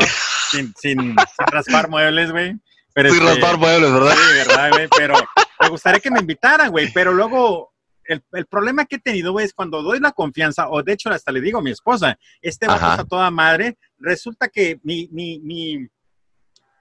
Sin, 0.51 0.73
sin, 0.77 0.99
sin 0.99 1.47
raspar 1.51 1.89
muebles, 1.89 2.31
güey. 2.31 2.55
Pero 2.93 3.11
Sin 3.11 3.21
este, 3.21 3.33
raspar 3.35 3.57
muebles, 3.57 3.91
¿verdad? 3.93 4.15
Sí, 4.15 4.37
verdad, 4.37 4.69
güey, 4.71 4.87
pero 4.97 5.13
me 5.61 5.69
gustaría 5.69 5.99
que 5.99 6.11
me 6.11 6.19
invitaran, 6.19 6.71
güey, 6.71 6.91
pero 6.91 7.11
luego 7.13 7.68
el, 8.09 8.23
el 8.31 8.45
problema 8.47 8.85
que 8.85 8.95
he 8.95 8.99
tenido, 8.99 9.31
güey, 9.31 9.45
es 9.45 9.53
cuando 9.53 9.83
doy 9.83 9.99
la 9.99 10.11
confianza, 10.11 10.67
o 10.69 10.81
de 10.81 10.93
hecho 10.93 11.09
hasta 11.11 11.31
le 11.31 11.41
digo 11.41 11.59
a 11.59 11.61
mi 11.61 11.69
esposa, 11.69 12.17
este 12.41 12.65
Ajá. 12.65 12.91
está 12.91 13.05
toda 13.05 13.29
madre, 13.29 13.77
resulta 13.99 14.49
que 14.49 14.79
mi, 14.83 15.07
mi, 15.11 15.39
mi, 15.39 15.87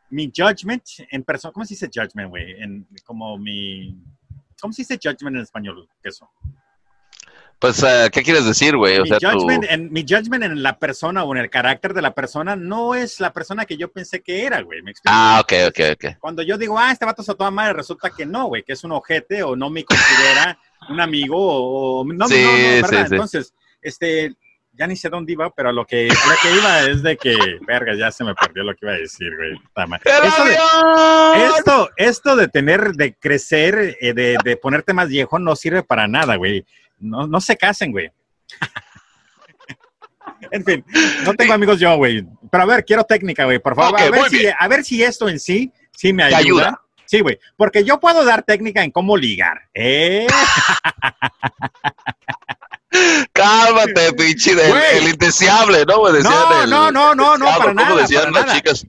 mi 0.08 0.32
judgment 0.34 0.82
en 1.10 1.22
persona, 1.22 1.52
¿cómo 1.52 1.66
se 1.66 1.74
dice 1.74 1.90
judgment, 1.92 2.30
güey? 2.30 2.62
En, 2.62 2.88
como 3.04 3.36
mi, 3.36 3.94
¿cómo 4.58 4.72
se 4.72 4.82
dice 4.82 4.98
judgment 5.02 5.36
en 5.36 5.42
español? 5.42 5.86
Eso. 6.02 6.28
Pues, 7.59 7.82
eh, 7.82 8.09
¿qué 8.12 8.22
quieres 8.22 8.44
decir, 8.44 8.76
güey? 8.76 8.98
O 8.98 9.02
mi, 9.02 9.09
sea, 9.09 9.18
tú... 9.18 9.30
judgment 9.30 9.64
en, 9.68 9.92
mi 9.92 10.02
judgment 10.02 10.44
en 10.44 10.62
la 10.62 10.78
persona 10.78 11.24
o 11.24 11.34
en 11.34 11.42
el 11.42 11.50
carácter 11.50 11.92
de 11.92 12.02
la 12.02 12.14
persona 12.14 12.54
no 12.54 12.94
es 12.94 13.18
la 13.18 13.32
persona 13.32 13.64
que 13.66 13.76
yo 13.76 13.90
pensé 13.90 14.22
que 14.22 14.44
era, 14.44 14.61
güey. 14.62 14.80
¿Me 14.82 14.92
explico? 14.92 15.12
Ah, 15.16 15.40
ok, 15.42 15.52
ok, 15.68 15.80
ok. 15.94 16.18
Cuando 16.20 16.42
yo 16.42 16.56
digo, 16.56 16.78
ah, 16.78 16.92
este 16.92 17.04
vato 17.04 17.22
está 17.22 17.34
toda 17.34 17.50
madre, 17.50 17.72
resulta 17.72 18.11
que 18.11 18.24
no, 18.24 18.46
güey, 18.46 18.62
que 18.62 18.74
es 18.74 18.84
un 18.84 18.92
ojete 18.92 19.42
o 19.42 19.56
no 19.56 19.70
me 19.70 19.84
considera 19.84 20.56
un 20.88 21.00
amigo 21.00 21.36
o, 21.36 22.04
no, 22.04 22.28
Sí, 22.28 22.42
no, 22.42 22.50
no, 22.52 22.56
sí, 22.56 22.62
¿verdad? 22.62 23.06
sí. 23.09 23.14
Entonces, 23.14 23.54
este, 23.82 24.36
ya 24.72 24.86
ni 24.86 24.94
sé 24.94 25.09
dónde 25.09 25.32
iba, 25.32 25.50
pero 25.50 25.70
a 25.70 25.72
lo 25.72 25.84
que, 25.84 26.09
a 26.09 26.28
lo 26.28 26.34
que 26.40 26.56
iba 26.56 26.82
es 26.82 27.02
de 27.02 27.16
que, 27.16 27.36
verga, 27.66 27.96
ya 27.96 28.12
se 28.12 28.22
me 28.22 28.36
perdió 28.36 28.62
lo 28.62 28.72
que 28.74 28.86
iba 28.86 28.92
a 28.92 28.98
decir, 28.98 29.34
güey. 29.36 29.59
puta 29.59 29.86
madre. 29.88 30.04
¡El 30.04 30.28
Esto 30.28 30.44
de, 30.44 31.46
esto, 31.46 31.90
esto 31.96 32.36
de 32.36 32.46
tener, 32.46 32.92
de 32.92 33.14
crecer, 33.14 33.96
eh, 34.00 34.12
de, 34.12 34.36
de 34.44 34.56
ponerte 34.56 34.92
más 34.92 35.09
viejo 35.09 35.40
no 35.40 35.56
sirve 35.56 35.82
para 35.82 36.06
nada, 36.06 36.36
güey. 36.36 36.64
No, 37.01 37.26
no 37.26 37.40
se 37.40 37.57
casen, 37.57 37.92
güey. 37.92 38.11
En 40.53 40.64
fin, 40.64 40.84
no 41.24 41.34
tengo 41.34 41.53
amigos 41.53 41.80
yo, 41.80 41.96
güey. 41.96 42.24
Pero 42.51 42.62
a 42.62 42.66
ver, 42.66 42.84
quiero 42.84 43.03
técnica, 43.03 43.44
güey, 43.44 43.59
por 43.59 43.74
favor. 43.74 44.01
A, 44.01 44.09
ver 44.09 44.30
si, 44.30 44.38
bien. 44.38 44.55
a 44.59 44.68
ver 44.68 44.84
si 44.84 45.03
esto 45.03 45.28
en 45.28 45.40
sí, 45.40 45.72
sí 45.96 46.12
me 46.12 46.22
ayuda. 46.22 46.38
ayuda. 46.38 46.80
Sí, 47.07 47.20
güey. 47.20 47.38
Porque 47.57 47.82
yo 47.82 47.99
puedo 47.99 48.24
dar 48.24 48.44
técnica 48.44 48.84
en 48.84 48.92
cómo 48.92 49.16
ligar. 49.16 49.62
¿Eh? 49.74 50.26
Cálmate, 53.32 54.12
pinche, 54.14 54.55
del- 54.55 54.70
Güey. 54.70 54.99
el 54.99 55.09
indeseable, 55.09 55.84
¿no? 55.86 55.99
güey? 56.01 56.22
No, 56.22 56.62
el- 56.64 56.70
no, 56.70 56.90
no, 56.90 57.14
no, 57.14 57.36
no, 57.36 57.44
para 57.46 57.59
¿cómo 57.59 57.74
nada, 57.74 57.96
decían 58.03 58.22
para 58.24 58.32
las 58.32 58.46
nada. 58.46 58.59
chicas? 58.59 58.86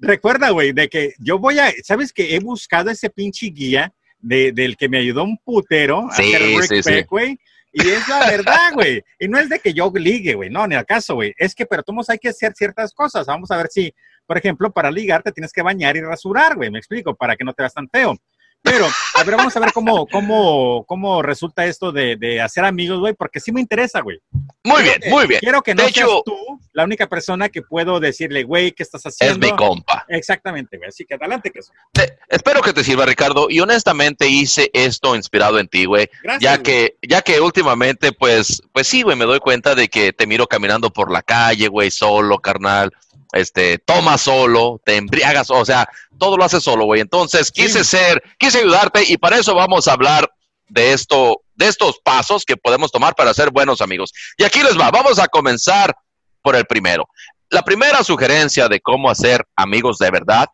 Recuerda, 0.00 0.50
güey, 0.50 0.72
de 0.72 0.88
que 0.88 1.14
yo 1.18 1.38
voy 1.38 1.58
a, 1.58 1.72
¿sabes 1.84 2.12
que 2.12 2.34
He 2.34 2.40
buscado 2.40 2.90
ese 2.90 3.10
pinche 3.10 3.46
guía 3.46 3.92
de, 4.18 4.52
del 4.52 4.76
que 4.76 4.88
me 4.88 4.98
ayudó 4.98 5.24
un 5.24 5.38
putero 5.38 6.08
a 6.08 6.12
hacer 6.12 6.40
Rick 6.40 6.82
sí. 6.82 6.90
Beck, 6.90 7.08
güey. 7.08 7.38
Y 7.72 7.88
es 7.88 8.08
la 8.08 8.20
verdad, 8.30 8.72
güey. 8.72 9.02
Y 9.18 9.28
no 9.28 9.38
es 9.38 9.48
de 9.48 9.58
que 9.58 9.72
yo 9.72 9.92
ligue, 9.94 10.34
güey. 10.34 10.50
No, 10.50 10.66
ni 10.66 10.74
al 10.74 10.86
caso, 10.86 11.14
güey. 11.14 11.34
Es 11.36 11.54
que, 11.54 11.66
pero 11.66 11.82
todos 11.82 12.08
hay 12.10 12.18
que 12.18 12.30
hacer 12.30 12.52
ciertas 12.54 12.92
cosas. 12.92 13.26
Vamos 13.26 13.50
a 13.50 13.56
ver 13.56 13.68
si, 13.70 13.94
por 14.26 14.38
ejemplo, 14.38 14.72
para 14.72 14.90
ligar 14.90 15.22
te 15.22 15.32
tienes 15.32 15.52
que 15.52 15.62
bañar 15.62 15.96
y 15.96 16.00
rasurar, 16.00 16.56
güey. 16.56 16.70
Me 16.70 16.78
explico, 16.78 17.14
para 17.14 17.36
que 17.36 17.44
no 17.44 17.52
te 17.52 17.62
veas 17.62 17.74
tan 17.74 17.88
feo. 17.88 18.16
Pero, 18.62 18.86
a 19.14 19.24
ver, 19.24 19.36
vamos 19.36 19.56
a 19.56 19.60
ver 19.60 19.72
cómo, 19.72 20.06
cómo, 20.06 20.84
cómo 20.86 21.22
resulta 21.22 21.64
esto 21.64 21.90
de, 21.92 22.16
de 22.16 22.40
hacer 22.40 22.64
amigos, 22.64 22.98
güey, 23.00 23.14
porque 23.14 23.40
sí 23.40 23.50
me 23.52 23.60
interesa, 23.60 24.00
güey. 24.00 24.18
Muy 24.64 24.82
bien, 24.82 25.00
muy 25.08 25.26
bien. 25.26 25.40
Quiero 25.40 25.62
que 25.62 25.74
no 25.74 25.84
De 25.84 25.92
seas 25.92 26.06
hecho- 26.06 26.22
tú 26.24 26.36
la 26.72 26.84
única 26.84 27.06
persona 27.08 27.48
que 27.48 27.62
puedo 27.62 27.98
decirle, 28.00 28.42
güey, 28.44 28.72
¿qué 28.72 28.82
estás 28.82 29.02
haciendo? 29.04 29.46
Es 29.46 29.52
mi 29.52 29.56
compa. 29.56 30.04
Exactamente, 30.08 30.76
güey. 30.76 30.88
Así 30.88 31.04
que 31.04 31.14
adelante, 31.14 31.50
que. 31.50 31.60
Te- 31.92 32.18
espero 32.28 32.60
que 32.60 32.72
te 32.72 32.84
sirva, 32.84 33.06
Ricardo. 33.06 33.46
Y 33.48 33.60
honestamente 33.60 34.28
hice 34.28 34.70
esto 34.74 35.14
inspirado 35.16 35.58
en 35.58 35.68
ti, 35.68 35.84
güey. 35.86 36.08
Gracias. 36.22 36.42
Ya 36.42 36.62
que, 36.62 36.96
ya 37.08 37.22
que 37.22 37.40
últimamente, 37.40 38.12
pues, 38.12 38.60
pues 38.72 38.86
sí, 38.86 39.02
güey, 39.02 39.16
me 39.16 39.24
doy 39.24 39.38
cuenta 39.40 39.74
de 39.74 39.88
que 39.88 40.12
te 40.12 40.26
miro 40.26 40.46
caminando 40.46 40.90
por 40.92 41.10
la 41.10 41.22
calle, 41.22 41.68
güey, 41.68 41.90
solo, 41.90 42.38
carnal. 42.38 42.92
Este, 43.32 43.78
tomas 43.78 44.22
solo, 44.22 44.80
te 44.84 44.96
embriagas, 44.96 45.50
o 45.50 45.64
sea, 45.64 45.88
todo 46.18 46.36
lo 46.36 46.44
haces 46.44 46.62
solo, 46.62 46.84
güey. 46.84 47.00
Entonces, 47.00 47.50
quise 47.50 47.84
ser, 47.84 48.22
quise 48.38 48.58
ayudarte 48.58 49.04
y 49.06 49.16
para 49.18 49.38
eso 49.38 49.54
vamos 49.54 49.86
a 49.86 49.92
hablar 49.92 50.30
de 50.68 50.92
esto, 50.92 51.42
de 51.54 51.68
estos 51.68 51.98
pasos 51.98 52.44
que 52.44 52.56
podemos 52.56 52.90
tomar 52.90 53.14
para 53.14 53.34
ser 53.34 53.50
buenos 53.50 53.80
amigos. 53.80 54.12
Y 54.36 54.44
aquí 54.44 54.62
les 54.62 54.78
va, 54.78 54.90
vamos 54.90 55.18
a 55.18 55.28
comenzar 55.28 55.94
por 56.42 56.56
el 56.56 56.64
primero. 56.66 57.08
La 57.50 57.62
primera 57.62 58.04
sugerencia 58.04 58.68
de 58.68 58.80
cómo 58.80 59.10
hacer 59.10 59.44
amigos 59.56 59.98
de 59.98 60.10
verdad, 60.10 60.48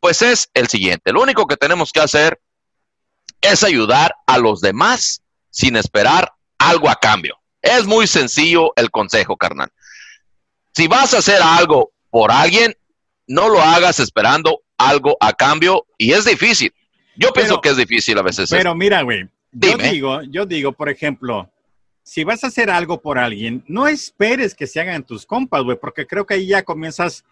pues 0.00 0.22
es 0.22 0.48
el 0.54 0.68
siguiente. 0.68 1.12
Lo 1.12 1.22
único 1.22 1.46
que 1.46 1.56
tenemos 1.56 1.92
que 1.92 2.00
hacer 2.00 2.40
es 3.40 3.62
ayudar 3.62 4.14
a 4.26 4.38
los 4.38 4.60
demás 4.60 5.22
sin 5.50 5.76
esperar 5.76 6.32
algo 6.58 6.88
a 6.88 6.96
cambio. 6.96 7.38
Es 7.60 7.86
muy 7.86 8.06
sencillo 8.06 8.72
el 8.76 8.90
consejo, 8.90 9.36
carnal. 9.36 9.70
Si 10.74 10.88
vas 10.88 11.14
a 11.14 11.18
hacer 11.18 11.40
algo 11.42 11.91
por 12.12 12.30
alguien, 12.30 12.76
no 13.26 13.48
lo 13.48 13.62
hagas 13.62 13.98
esperando 13.98 14.60
algo 14.76 15.16
a 15.18 15.32
cambio 15.32 15.86
y 15.96 16.12
es 16.12 16.26
difícil. 16.26 16.72
Yo 17.16 17.32
pienso 17.32 17.60
que 17.62 17.70
es 17.70 17.76
difícil 17.78 18.18
a 18.18 18.22
veces. 18.22 18.50
Pero 18.50 18.74
mira, 18.74 19.00
güey, 19.00 19.26
yo 19.50 19.78
digo, 19.78 20.20
yo 20.24 20.44
digo, 20.44 20.72
por 20.72 20.90
ejemplo, 20.90 21.50
si 22.02 22.22
vas 22.22 22.44
a 22.44 22.48
hacer 22.48 22.68
algo 22.68 23.00
por 23.00 23.18
alguien, 23.18 23.64
no 23.66 23.88
esperes 23.88 24.54
que 24.54 24.66
se 24.66 24.78
hagan 24.78 25.04
tus 25.04 25.24
compas, 25.24 25.62
güey, 25.62 25.78
porque 25.80 26.06
creo 26.06 26.26
que 26.26 26.34
ahí 26.34 26.46
ya 26.46 26.62
comienzas 26.62 27.24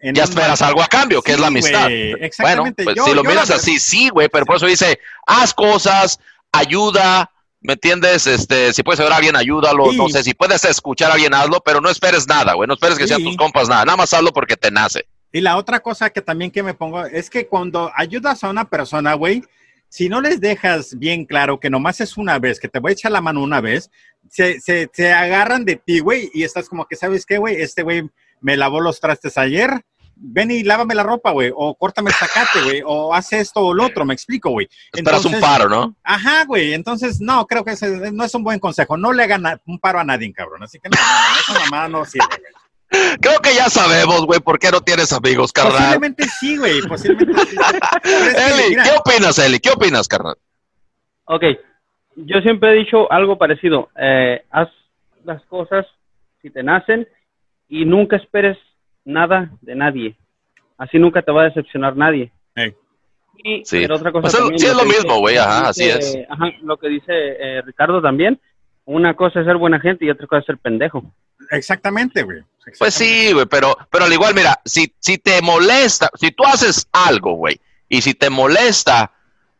ya 0.00 0.24
esperas 0.24 0.60
algo 0.60 0.82
a 0.82 0.86
cambio, 0.86 1.22
que 1.22 1.32
es 1.32 1.40
la 1.40 1.46
amistad. 1.46 1.90
Exactamente. 1.90 2.84
Bueno, 2.84 3.02
pues 3.02 3.10
si 3.10 3.14
lo 3.16 3.24
miras 3.24 3.50
así, 3.50 3.78
sí, 3.78 4.10
güey, 4.10 4.28
pero 4.28 4.44
por 4.44 4.56
eso 4.56 4.66
dice, 4.66 5.00
haz 5.26 5.54
cosas, 5.54 6.20
ayuda, 6.52 7.30
¿me 7.60 7.74
entiendes? 7.74 8.26
Este, 8.26 8.72
si 8.72 8.82
puedes 8.82 9.00
ver 9.00 9.12
a 9.12 9.16
alguien, 9.16 9.36
ayúdalo, 9.36 9.92
no 9.92 10.08
sé, 10.08 10.22
si 10.22 10.34
puedes 10.34 10.64
escuchar 10.64 11.10
a 11.10 11.14
alguien, 11.14 11.34
hazlo, 11.34 11.60
pero 11.64 11.80
no 11.80 11.90
esperes 11.90 12.26
nada, 12.28 12.54
güey, 12.54 12.66
no 12.66 12.74
esperes 12.74 12.98
que 12.98 13.06
sean 13.06 13.22
tus 13.22 13.36
compas 13.36 13.68
nada, 13.68 13.84
nada 13.84 13.96
más 13.96 14.12
hazlo 14.14 14.32
porque 14.32 14.56
te 14.56 14.70
nace. 14.70 15.06
Y 15.32 15.40
la 15.40 15.56
otra 15.56 15.80
cosa 15.80 16.10
que 16.10 16.22
también 16.22 16.50
que 16.50 16.62
me 16.62 16.74
pongo 16.74 17.04
es 17.04 17.28
que 17.28 17.46
cuando 17.46 17.90
ayudas 17.94 18.42
a 18.44 18.50
una 18.50 18.68
persona, 18.68 19.14
güey, 19.14 19.42
si 19.88 20.08
no 20.08 20.20
les 20.20 20.40
dejas 20.40 20.98
bien 20.98 21.24
claro 21.24 21.60
que 21.60 21.70
nomás 21.70 22.00
es 22.00 22.16
una 22.16 22.38
vez, 22.38 22.60
que 22.60 22.68
te 22.68 22.78
voy 22.78 22.90
a 22.90 22.92
echar 22.92 23.12
la 23.12 23.20
mano 23.20 23.42
una 23.42 23.60
vez, 23.60 23.90
se, 24.30 24.60
se, 24.60 24.90
se 24.92 25.12
agarran 25.12 25.64
de 25.64 25.76
ti, 25.76 26.00
güey, 26.00 26.30
y 26.32 26.44
estás 26.44 26.68
como 26.68 26.86
que, 26.86 26.96
¿sabes 26.96 27.26
qué, 27.26 27.38
güey? 27.38 27.60
Este 27.60 27.82
güey 27.82 28.08
me 28.40 28.56
lavó 28.56 28.80
los 28.80 29.00
trastes 29.00 29.38
ayer, 29.38 29.82
ven 30.20 30.50
y 30.50 30.62
lávame 30.62 30.94
la 30.94 31.02
ropa, 31.02 31.30
güey, 31.30 31.52
o 31.54 31.74
córtame 31.74 32.10
el 32.10 32.16
sacate, 32.16 32.62
güey, 32.62 32.82
o 32.84 33.14
hace 33.14 33.40
esto 33.40 33.60
o 33.60 33.74
lo 33.74 33.86
otro, 33.86 34.04
me 34.04 34.14
explico, 34.14 34.50
güey. 34.50 34.68
Esperas 34.92 35.24
un 35.24 35.40
paro, 35.40 35.68
¿no? 35.68 35.94
Ajá, 36.02 36.44
güey, 36.44 36.74
entonces, 36.74 37.20
no, 37.20 37.46
creo 37.46 37.64
que 37.64 37.72
ese 37.72 38.12
no 38.12 38.24
es 38.24 38.34
un 38.34 38.42
buen 38.42 38.58
consejo, 38.58 38.96
no 38.96 39.12
le 39.12 39.22
hagan 39.22 39.44
un 39.66 39.78
paro 39.78 40.00
a 40.00 40.04
nadie, 40.04 40.32
cabrón, 40.32 40.62
así 40.62 40.78
que 40.78 40.88
no, 40.88 40.96
esa 40.96 41.64
mamá 41.64 41.88
no 41.88 42.04
sirve, 42.04 42.26
güey. 42.28 42.52
Creo 43.20 43.38
que 43.40 43.54
ya 43.54 43.68
sabemos, 43.68 44.24
güey, 44.24 44.40
por 44.40 44.58
qué 44.58 44.70
no 44.70 44.80
tienes 44.80 45.12
amigos, 45.12 45.52
carnal. 45.52 45.74
Posiblemente 45.74 46.24
sí, 46.24 46.56
güey, 46.56 46.80
posiblemente 46.82 47.44
sí. 47.46 47.56
Eli, 48.04 48.76
¿qué 48.76 48.90
opinas, 48.98 49.38
Eli? 49.38 49.58
¿Qué 49.60 49.70
opinas, 49.70 50.08
carnal? 50.08 50.36
Ok, 51.24 51.44
yo 52.16 52.40
siempre 52.40 52.70
he 52.70 52.78
dicho 52.78 53.10
algo 53.12 53.36
parecido. 53.36 53.90
Eh, 54.00 54.42
haz 54.50 54.68
las 55.24 55.42
cosas 55.44 55.86
si 56.40 56.48
te 56.48 56.62
nacen 56.62 57.06
y 57.68 57.84
nunca 57.84 58.16
esperes 58.16 58.56
nada 59.08 59.50
de 59.60 59.74
nadie. 59.74 60.16
Así 60.76 60.98
nunca 60.98 61.22
te 61.22 61.32
va 61.32 61.42
a 61.42 61.46
decepcionar 61.46 61.96
nadie. 61.96 62.30
Y 63.44 63.64
sí. 63.64 63.84
otra 63.84 64.10
cosa 64.10 64.36
pues 64.40 64.60
sí 64.60 64.66
es 64.66 64.74
lo, 64.74 64.84
mismo, 64.84 65.20
güey, 65.20 65.36
ajá, 65.36 65.68
así 65.68 65.84
es. 65.84 66.18
Ajá, 66.28 66.46
lo 66.62 66.76
que 66.76 66.88
dice 66.88 67.06
eh, 67.08 67.62
Ricardo 67.64 68.02
también, 68.02 68.40
una 68.84 69.14
cosa 69.14 69.38
es 69.38 69.46
ser 69.46 69.56
buena 69.56 69.78
gente 69.78 70.04
y 70.04 70.10
otra 70.10 70.26
cosa 70.26 70.40
es 70.40 70.46
ser 70.46 70.58
pendejo. 70.58 71.04
Exactamente, 71.52 72.24
güey. 72.24 72.42
Pues 72.78 72.94
sí, 72.94 73.32
güey, 73.32 73.46
pero, 73.46 73.76
pero 73.90 74.06
al 74.06 74.12
igual, 74.12 74.34
mira, 74.34 74.60
si, 74.64 74.92
si 74.98 75.18
te 75.18 75.40
molesta, 75.40 76.10
si 76.14 76.32
tú 76.32 76.44
haces 76.44 76.88
algo, 76.90 77.34
güey, 77.34 77.60
y 77.88 78.02
si 78.02 78.14
te 78.14 78.28
molesta 78.28 79.12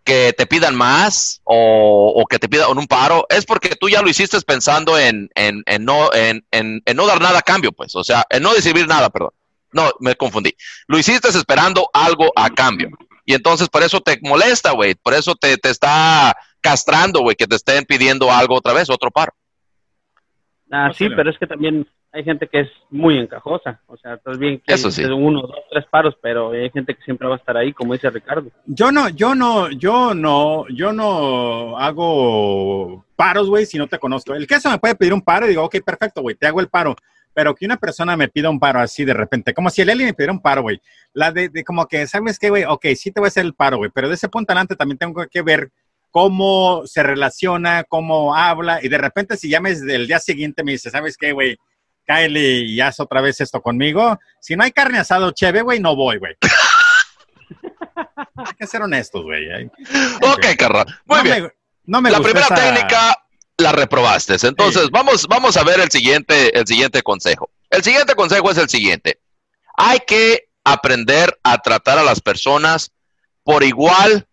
que 0.09 0.33
te 0.33 0.47
pidan 0.47 0.75
más 0.75 1.43
o, 1.45 2.25
que 2.29 2.39
te 2.39 2.49
pidan 2.49 2.77
un 2.77 2.87
paro, 2.87 3.27
es 3.29 3.45
porque 3.45 3.77
tú 3.79 3.91
ya 3.91 4.01
lo 4.01 4.09
hiciste 4.09 4.41
pensando 4.41 4.99
en, 4.99 5.31
en, 5.35 5.63
en 5.67 5.85
no, 5.85 6.13
en, 6.15 6.45
en, 6.51 6.83
no 6.95 7.07
dar 7.07 7.21
nada 7.21 7.41
a 7.41 7.43
cambio, 7.43 7.73
pues, 7.73 7.95
o 7.95 8.03
sea, 8.03 8.25
en 8.31 8.43
no 8.43 8.55
recibir 8.55 8.89
nada, 8.89 9.11
perdón. 9.11 9.31
No, 9.73 9.91
me 10.01 10.15
confundí. 10.15 10.55
Lo 10.87 10.99
hiciste 10.99 11.29
esperando 11.29 11.89
algo 11.93 12.33
a 12.35 12.51
cambio. 12.51 12.91
Y 13.25 13.35
entonces 13.35 13.69
por 13.69 13.83
eso 13.83 14.01
te 14.01 14.19
molesta, 14.23 14.73
güey. 14.73 14.95
Por 14.95 15.15
eso 15.15 15.35
te, 15.35 15.57
te 15.59 15.71
está 15.71 16.35
castrando, 16.61 17.21
güey, 17.21 17.37
que 17.37 17.47
te 17.47 17.57
estén 17.57 17.85
pidiendo 17.85 18.31
algo 18.31 18.57
otra 18.57 18.73
vez, 18.73 18.89
otro 18.89 19.11
paro. 19.11 19.33
Ah, 20.71 20.91
sí, 20.95 21.09
pero 21.11 21.31
es 21.31 21.39
que 21.39 21.47
también 21.47 21.87
hay 22.13 22.25
gente 22.25 22.47
que 22.47 22.61
es 22.61 22.69
muy 22.91 23.19
encajosa. 23.19 23.81
O 23.87 23.97
sea, 23.97 24.15
estás 24.15 24.39
bien 24.39 24.61
que 24.67 24.75
Eso 24.75 24.89
uno, 25.15 25.43
dos, 25.43 25.57
tres 25.71 25.85
paros, 25.91 26.15
pero 26.21 26.53
hay 26.53 26.71
gente 26.71 26.95
que 26.95 27.03
siempre 27.03 27.29
va 27.29 27.35
a 27.35 27.39
estar 27.39 27.57
ahí, 27.57 27.73
como 27.73 27.93
dice 27.93 28.11
Ricardo. 28.11 28.51
Yo 28.67 28.91
no, 28.91 29.09
yo 29.11 29.35
no, 29.35 29.71
yo 29.71 30.15
no, 30.15 30.67
yo 30.69 30.93
no 30.93 31.79
hago 31.79 33.05
paros, 33.17 33.49
güey, 33.49 33.67
si 33.67 33.79
no 33.79 33.87
te 33.87 33.99
conozco. 33.99 34.35
El 34.35 34.47
que 34.47 34.61
se 34.61 34.69
me 34.69 34.79
puede 34.79 34.95
pedir 34.95 35.13
un 35.13 35.23
paro 35.23 35.47
y 35.47 35.51
digo, 35.51 35.65
ok, 35.65 35.77
perfecto, 35.85 36.23
güey, 36.23 36.35
te 36.35 36.47
hago 36.47 36.61
el 36.61 36.69
paro. 36.69 36.97
Pero 37.39 37.55
que 37.55 37.67
una 37.67 37.77
persona 37.77 38.17
me 38.17 38.27
pida 38.27 38.51
un 38.51 38.59
paro 38.59 38.81
así 38.81 39.05
de 39.05 39.15
repente, 39.15 39.55
como 39.55 39.71
si 39.71 39.81
el 39.81 39.91
Eli 39.91 40.03
me 40.03 40.13
pidiera 40.13 40.33
un 40.33 40.43
paro, 40.43 40.63
güey. 40.63 40.83
La 41.13 41.31
de, 41.31 41.49
de 41.49 41.63
como 41.63 41.87
que, 41.87 42.05
¿sabes 42.09 42.37
qué, 42.37 42.51
güey? 42.51 42.65
Ok, 42.65 42.87
sí 42.97 43.13
te 43.13 43.21
voy 43.21 43.29
a 43.29 43.29
hacer 43.29 43.45
el 43.45 43.55
paro, 43.55 43.77
güey, 43.77 43.93
pero 43.95 44.09
de 44.09 44.17
ese 44.17 44.29
punto 44.29 44.51
adelante 44.51 44.75
también 44.75 44.99
tengo 44.99 45.25
que 45.31 45.43
ver 45.43 45.71
cómo 46.11 46.83
se 46.85 47.01
relaciona, 47.05 47.85
cómo 47.85 48.35
habla, 48.35 48.81
y 48.83 48.89
de 48.89 48.99
repente 48.99 49.37
si 49.37 49.49
llames 49.49 49.87
del 49.87 50.09
día 50.09 50.19
siguiente 50.19 50.65
me 50.65 50.73
dice, 50.73 50.91
¿sabes 50.91 51.17
qué, 51.17 51.31
güey? 51.31 51.57
Kylie, 52.05 52.65
y 52.65 52.81
haz 52.81 52.99
otra 52.99 53.21
vez 53.21 53.41
esto 53.41 53.63
conmigo. 53.63 54.19
Si 54.41 54.57
no 54.57 54.65
hay 54.65 54.73
carne 54.73 54.99
asado 54.99 55.31
chévere, 55.31 55.63
güey, 55.63 55.79
no 55.79 55.95
voy, 55.95 56.19
güey. 56.19 56.35
hay 58.35 58.55
que 58.59 58.67
ser 58.67 58.83
honestos, 58.83 59.23
güey. 59.23 59.47
Ok, 60.23 60.45
carnal. 60.59 60.87
Muy 61.05 61.23
bien. 61.23 61.53
no 61.85 62.01
me 62.01 62.11
la 62.11 62.19
primera 62.19 62.49
técnica 62.49 63.17
la 63.59 63.73
reprobaste. 63.73 64.37
Entonces, 64.43 64.89
vamos, 64.91 65.27
vamos 65.27 65.57
a 65.57 65.65
ver 65.65 65.81
el 65.81 65.91
siguiente, 65.91 66.57
el 66.59 66.67
siguiente 66.67 67.03
consejo. 67.03 67.51
El 67.71 67.83
siguiente 67.83 68.15
consejo 68.15 68.51
es 68.51 68.57
el 68.57 68.69
siguiente. 68.69 69.21
Hay 69.77 69.99
que 70.07 70.49
aprender 70.65 71.39
a 71.43 71.59
tratar 71.59 71.99
a 71.99 72.05
las 72.05 72.21
personas 72.21 72.93
por 73.43 73.65
igual 73.65 74.27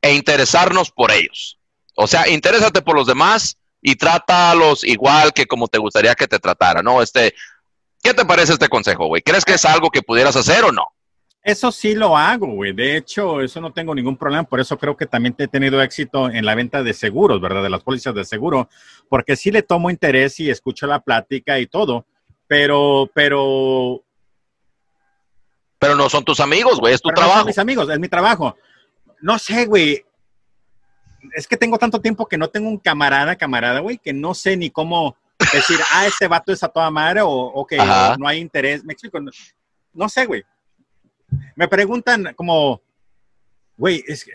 e 0.00 0.14
interesarnos 0.14 0.90
por 0.90 1.10
ellos. 1.10 1.58
O 1.96 2.06
sea, 2.06 2.28
interésate 2.28 2.82
por 2.82 2.94
los 2.94 3.06
demás 3.06 3.56
y 3.82 3.96
trátalos 3.96 4.84
igual 4.84 5.32
que 5.32 5.46
como 5.46 5.68
te 5.68 5.78
gustaría 5.78 6.14
que 6.14 6.28
te 6.28 6.38
tratara, 6.38 6.82
¿no? 6.82 7.02
Este, 7.02 7.34
¿qué 8.02 8.14
te 8.14 8.24
parece 8.24 8.52
este 8.52 8.68
consejo, 8.68 9.06
güey? 9.06 9.22
¿Crees 9.22 9.44
que 9.44 9.54
es 9.54 9.64
algo 9.64 9.90
que 9.90 10.02
pudieras 10.02 10.36
hacer 10.36 10.64
o 10.64 10.72
no? 10.72 10.84
Eso 11.42 11.72
sí 11.72 11.94
lo 11.94 12.16
hago, 12.16 12.48
güey. 12.48 12.72
De 12.72 12.96
hecho, 12.96 13.40
eso 13.40 13.60
no 13.60 13.72
tengo 13.72 13.94
ningún 13.94 14.16
problema. 14.16 14.44
Por 14.44 14.60
eso 14.60 14.76
creo 14.76 14.96
que 14.96 15.06
también 15.06 15.34
te 15.34 15.44
he 15.44 15.48
tenido 15.48 15.80
éxito 15.82 16.28
en 16.28 16.44
la 16.44 16.54
venta 16.54 16.82
de 16.82 16.92
seguros, 16.92 17.40
¿verdad? 17.40 17.62
De 17.62 17.70
las 17.70 17.82
pólizas 17.82 18.14
de 18.14 18.24
seguro. 18.24 18.68
Porque 19.08 19.36
sí 19.36 19.50
le 19.50 19.62
tomo 19.62 19.90
interés 19.90 20.38
y 20.40 20.50
escucho 20.50 20.86
la 20.86 21.00
plática 21.00 21.58
y 21.58 21.66
todo. 21.66 22.06
Pero, 22.46 23.10
pero. 23.14 24.02
Pero 25.78 25.94
no 25.94 26.10
son 26.10 26.24
tus 26.24 26.40
amigos, 26.40 26.78
güey. 26.78 26.92
Es 26.92 27.00
tu 27.00 27.08
trabajo. 27.08 27.36
No 27.36 27.40
son 27.40 27.46
mis 27.46 27.58
amigos, 27.58 27.88
es 27.88 27.98
mi 27.98 28.08
trabajo 28.08 28.54
no 29.20 29.38
sé, 29.38 29.66
güey. 29.66 30.04
Es 31.34 31.46
que 31.46 31.56
tengo 31.56 31.78
tanto 31.78 32.00
tiempo 32.00 32.26
que 32.26 32.38
no 32.38 32.48
tengo 32.48 32.68
un 32.68 32.78
camarada, 32.78 33.36
camarada, 33.36 33.80
güey, 33.80 33.98
que 33.98 34.12
no 34.12 34.34
sé 34.34 34.56
ni 34.56 34.70
cómo 34.70 35.16
decir, 35.52 35.78
ah, 35.92 36.06
este 36.06 36.28
vato 36.28 36.52
es 36.52 36.62
a 36.62 36.68
toda 36.68 36.90
madre 36.90 37.20
o, 37.22 37.66
que 37.68 37.76
no 37.76 38.26
hay 38.26 38.38
interés. 38.38 38.84
Me 38.84 38.94
explico. 38.94 39.20
No, 39.92 40.08
sé, 40.08 40.26
güey. 40.26 40.44
Me 41.56 41.68
preguntan 41.68 42.32
como, 42.36 42.82
güey, 43.76 44.04
es 44.06 44.24
que. 44.24 44.32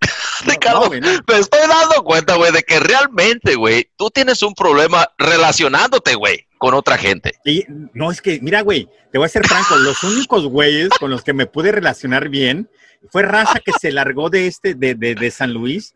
Ricardo, 0.46 0.88
me 0.90 0.98
estoy 0.98 1.60
dando 1.68 2.02
cuenta, 2.02 2.36
güey, 2.36 2.52
de 2.52 2.62
que 2.62 2.80
realmente, 2.80 3.54
güey, 3.56 3.90
tú 3.96 4.10
tienes 4.10 4.42
un 4.42 4.54
problema 4.54 5.10
relacionándote, 5.18 6.14
güey, 6.14 6.46
con 6.58 6.74
otra 6.74 6.96
gente. 6.96 7.32
Y 7.44 7.64
no, 7.92 8.10
es 8.10 8.22
que, 8.22 8.40
mira, 8.40 8.62
güey, 8.62 8.88
te 9.12 9.18
voy 9.18 9.26
a 9.26 9.28
ser 9.28 9.46
franco, 9.46 9.76
los 9.76 10.02
únicos 10.02 10.46
güeyes 10.46 10.90
con 10.98 11.10
los 11.10 11.22
que 11.22 11.32
me 11.32 11.46
pude 11.46 11.72
relacionar 11.72 12.28
bien 12.28 12.70
fue 13.08 13.22
raza 13.22 13.60
que 13.60 13.72
se 13.80 13.90
largó 13.92 14.28
de 14.30 14.46
este, 14.46 14.74
de, 14.74 14.94
de, 14.94 15.30
San 15.30 15.52
Luis, 15.52 15.94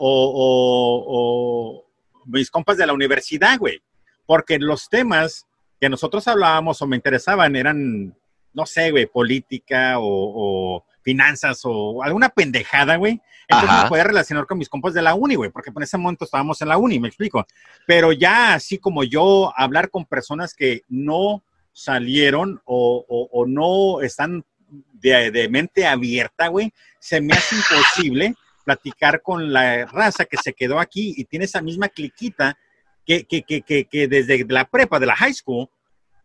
O, 0.00 1.84
mis 2.26 2.50
compas 2.50 2.76
de 2.76 2.86
la 2.86 2.92
universidad, 2.92 3.58
güey, 3.58 3.82
porque 4.26 4.58
los 4.58 4.88
temas 4.88 5.46
que 5.80 5.88
nosotros 5.88 6.28
hablábamos 6.28 6.80
o 6.82 6.86
me 6.86 6.96
interesaban 6.96 7.56
eran, 7.56 8.14
no 8.54 8.66
sé, 8.66 8.90
güey, 8.90 9.06
política 9.06 9.94
o, 9.98 10.84
finanzas 11.02 11.60
o 11.64 12.02
alguna 12.02 12.28
pendejada, 12.28 12.96
güey. 12.96 13.20
Entonces 13.48 13.82
me 13.82 13.88
podía 13.88 14.04
relacionar 14.04 14.46
con 14.46 14.58
mis 14.58 14.68
compas 14.68 14.94
de 14.94 15.02
la 15.02 15.14
uni, 15.14 15.34
güey, 15.34 15.50
porque 15.50 15.70
en 15.74 15.82
ese 15.82 15.98
momento 15.98 16.24
estábamos 16.24 16.62
en 16.62 16.68
la 16.68 16.78
uni, 16.78 17.00
me 17.00 17.08
explico. 17.08 17.44
Pero 17.86 18.12
ya 18.12 18.54
así 18.54 18.78
como 18.78 19.02
yo 19.02 19.52
hablar 19.56 19.90
con 19.90 20.06
personas 20.06 20.54
que 20.54 20.82
no 20.88 21.42
salieron 21.72 22.60
o, 22.64 23.04
o 23.08 23.46
no 23.46 24.00
están 24.00 24.44
de, 24.92 25.48
mente 25.50 25.86
abierta, 25.86 26.48
güey, 26.48 26.72
se 26.98 27.20
me 27.20 27.34
hace 27.34 27.56
imposible 27.56 28.34
platicar 28.64 29.22
con 29.22 29.52
la 29.52 29.86
raza 29.86 30.24
que 30.24 30.36
se 30.36 30.52
quedó 30.52 30.78
aquí 30.78 31.14
y 31.16 31.24
tiene 31.24 31.46
esa 31.46 31.60
misma 31.60 31.88
cliquita 31.88 32.56
que, 33.04 33.24
que, 33.24 33.42
que, 33.42 33.62
que, 33.62 34.08
desde 34.08 34.44
la 34.48 34.64
prepa, 34.64 35.00
de 35.00 35.06
la 35.06 35.16
high 35.16 35.34
school, 35.34 35.68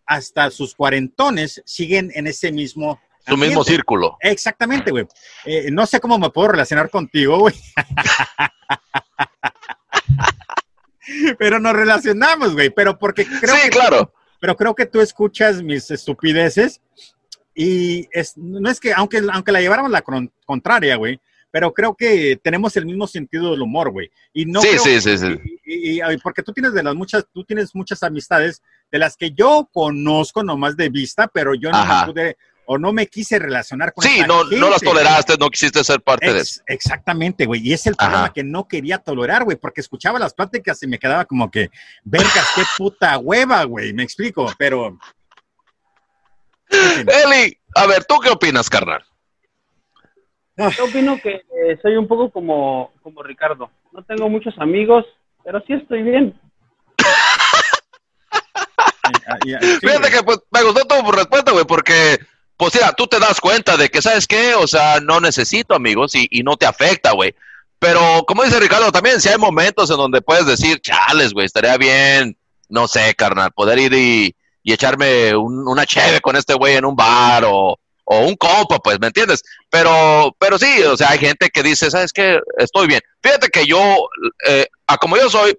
hasta 0.07 0.49
sus 0.49 0.73
cuarentones 0.73 1.61
siguen 1.65 2.11
en 2.15 2.27
ese 2.27 2.51
mismo... 2.51 2.99
Su 3.27 3.35
mismo 3.35 3.61
círculo. 3.65 4.17
Exactamente, 4.21 4.89
güey. 4.89 5.05
Eh, 5.43 5.69
no 5.69 5.85
sé 5.85 5.99
cómo 5.99 6.17
me 6.17 6.29
puedo 6.29 6.47
relacionar 6.47 6.89
contigo, 6.89 7.37
güey. 7.39 7.53
pero 11.37 11.59
nos 11.59 11.73
relacionamos, 11.73 12.53
güey. 12.53 12.69
Pero 12.69 12.97
porque 12.97 13.25
creo 13.25 13.55
sí, 13.55 13.69
claro. 13.69 14.13
pero 14.39 14.55
creo 14.55 14.75
que 14.75 14.85
tú 14.85 15.01
escuchas 15.01 15.61
mis 15.61 15.89
estupideces 15.91 16.81
y 17.53 18.07
es, 18.11 18.37
no 18.37 18.69
es 18.69 18.79
que, 18.79 18.93
aunque, 18.93 19.21
aunque 19.31 19.51
la 19.51 19.61
lleváramos 19.61 19.91
la 19.91 20.03
contraria, 20.45 20.95
güey, 20.95 21.19
pero 21.49 21.73
creo 21.73 21.95
que 21.95 22.39
tenemos 22.43 22.75
el 22.77 22.85
mismo 22.85 23.07
sentido 23.07 23.51
del 23.51 23.61
humor, 23.61 23.89
güey. 23.91 24.11
Y 24.33 24.45
no 24.45 24.61
sí, 24.61 24.67
creo 24.69 24.83
sí, 24.83 24.89
que- 24.93 25.01
sí, 25.01 25.17
sí. 25.17 25.39
Y, 25.65 25.73
y- 25.97 26.01
y- 26.01 26.17
porque 26.23 26.43
tú 26.43 26.53
tienes 26.53 26.73
de 26.73 26.83
las 26.83 26.95
muchas, 26.95 27.25
tú 27.33 27.43
tienes 27.43 27.73
muchas 27.73 28.03
amistades 28.03 28.61
de 28.91 28.99
las 28.99 29.17
que 29.17 29.31
yo 29.31 29.69
conozco 29.71 30.43
nomás 30.43 30.77
de 30.77 30.89
vista, 30.89 31.27
pero 31.27 31.53
yo 31.55 31.71
no 31.71 31.85
me 31.85 32.05
pude 32.05 32.37
o 32.69 32.77
no 32.77 32.91
me 32.91 33.07
quise 33.07 33.39
relacionar 33.39 33.93
con 33.93 34.03
Sí, 34.03 34.19
no, 34.27 34.43
no 34.43 34.69
las 34.69 34.79
gente, 34.79 34.85
toleraste, 34.85 35.37
no 35.39 35.49
quisiste 35.49 35.83
ser 35.85 36.01
parte 36.01 36.33
de 36.33 36.39
eso. 36.41 36.61
Ex- 36.67 36.85
exactamente, 36.85 37.45
güey. 37.45 37.61
Y 37.65 37.71
es 37.71 37.87
el 37.87 37.95
Ajá. 37.97 38.09
problema 38.09 38.33
que 38.33 38.43
no 38.43 38.67
quería 38.67 38.97
tolerar, 38.97 39.45
güey, 39.45 39.55
porque 39.55 39.79
escuchaba 39.81 40.19
las 40.19 40.33
pláticas 40.33 40.83
y 40.83 40.87
me 40.87 40.99
quedaba 40.99 41.23
como 41.23 41.49
que, 41.49 41.69
vergas, 42.03 42.51
qué 42.55 42.63
puta 42.77 43.17
hueva, 43.19 43.63
güey. 43.63 43.93
Me 43.93 44.03
explico, 44.03 44.51
pero. 44.57 44.97
Eli, 46.69 47.57
a 47.75 47.87
ver, 47.87 48.03
¿tú 48.05 48.19
qué 48.19 48.29
opinas, 48.29 48.69
carnal? 48.69 49.01
Yo 50.57 50.85
opino 50.85 51.21
que 51.21 51.35
eh, 51.35 51.77
soy 51.81 51.95
un 51.95 52.07
poco 52.07 52.31
como, 52.31 52.91
como 53.01 53.23
Ricardo. 53.23 53.69
No 53.93 54.03
tengo 54.03 54.27
muchos 54.27 54.57
amigos, 54.59 55.05
pero 55.43 55.61
sí 55.67 55.73
estoy 55.73 56.01
bien. 56.03 56.37
Sí, 59.43 59.55
Fíjate 59.81 59.99
güey. 59.99 60.11
que 60.11 60.23
pues, 60.23 60.39
me 60.51 60.63
gustó 60.63 60.85
tu 60.85 61.11
respuesta, 61.11 61.51
güey, 61.51 61.65
porque, 61.65 62.19
pues 62.57 62.73
mira, 62.75 62.93
tú 62.93 63.07
te 63.07 63.19
das 63.19 63.39
cuenta 63.39 63.77
de 63.77 63.89
que, 63.89 64.01
¿sabes 64.01 64.27
qué? 64.27 64.55
O 64.55 64.67
sea, 64.67 64.99
no 64.99 65.19
necesito 65.19 65.75
amigos 65.75 66.15
y, 66.15 66.27
y 66.31 66.43
no 66.43 66.57
te 66.57 66.65
afecta, 66.65 67.11
güey. 67.11 67.33
Pero, 67.79 68.23
como 68.27 68.43
dice 68.43 68.59
Ricardo, 68.59 68.91
también 68.91 69.21
si 69.21 69.29
hay 69.29 69.37
momentos 69.37 69.89
en 69.91 69.97
donde 69.97 70.21
puedes 70.21 70.45
decir, 70.47 70.79
chales, 70.81 71.33
güey, 71.33 71.45
estaría 71.45 71.77
bien, 71.77 72.35
no 72.69 72.87
sé, 72.87 73.13
carnal, 73.15 73.51
poder 73.51 73.77
ir 73.79 73.93
y, 73.93 74.35
y 74.63 74.73
echarme 74.73 75.35
un- 75.35 75.67
una 75.67 75.85
cheve 75.85 76.19
con 76.21 76.35
este 76.35 76.55
güey 76.55 76.75
en 76.75 76.85
un 76.85 76.95
bar 76.95 77.43
o, 77.45 77.79
o 78.05 78.19
un 78.19 78.35
compa, 78.35 78.79
pues, 78.79 78.99
¿me 78.99 79.07
entiendes? 79.07 79.43
Pero, 79.69 80.35
pero 80.39 80.57
sí, 80.57 80.81
o 80.83 80.97
sea, 80.97 81.11
hay 81.11 81.19
gente 81.19 81.49
que 81.51 81.61
dice, 81.61 81.91
¿sabes 81.91 82.11
qué? 82.11 82.39
Estoy 82.57 82.87
bien. 82.87 83.01
Fíjate 83.21 83.49
que 83.49 83.65
yo, 83.67 83.79
eh, 84.47 84.65
a 84.87 84.97
como 84.97 85.15
yo 85.15 85.29
soy, 85.29 85.55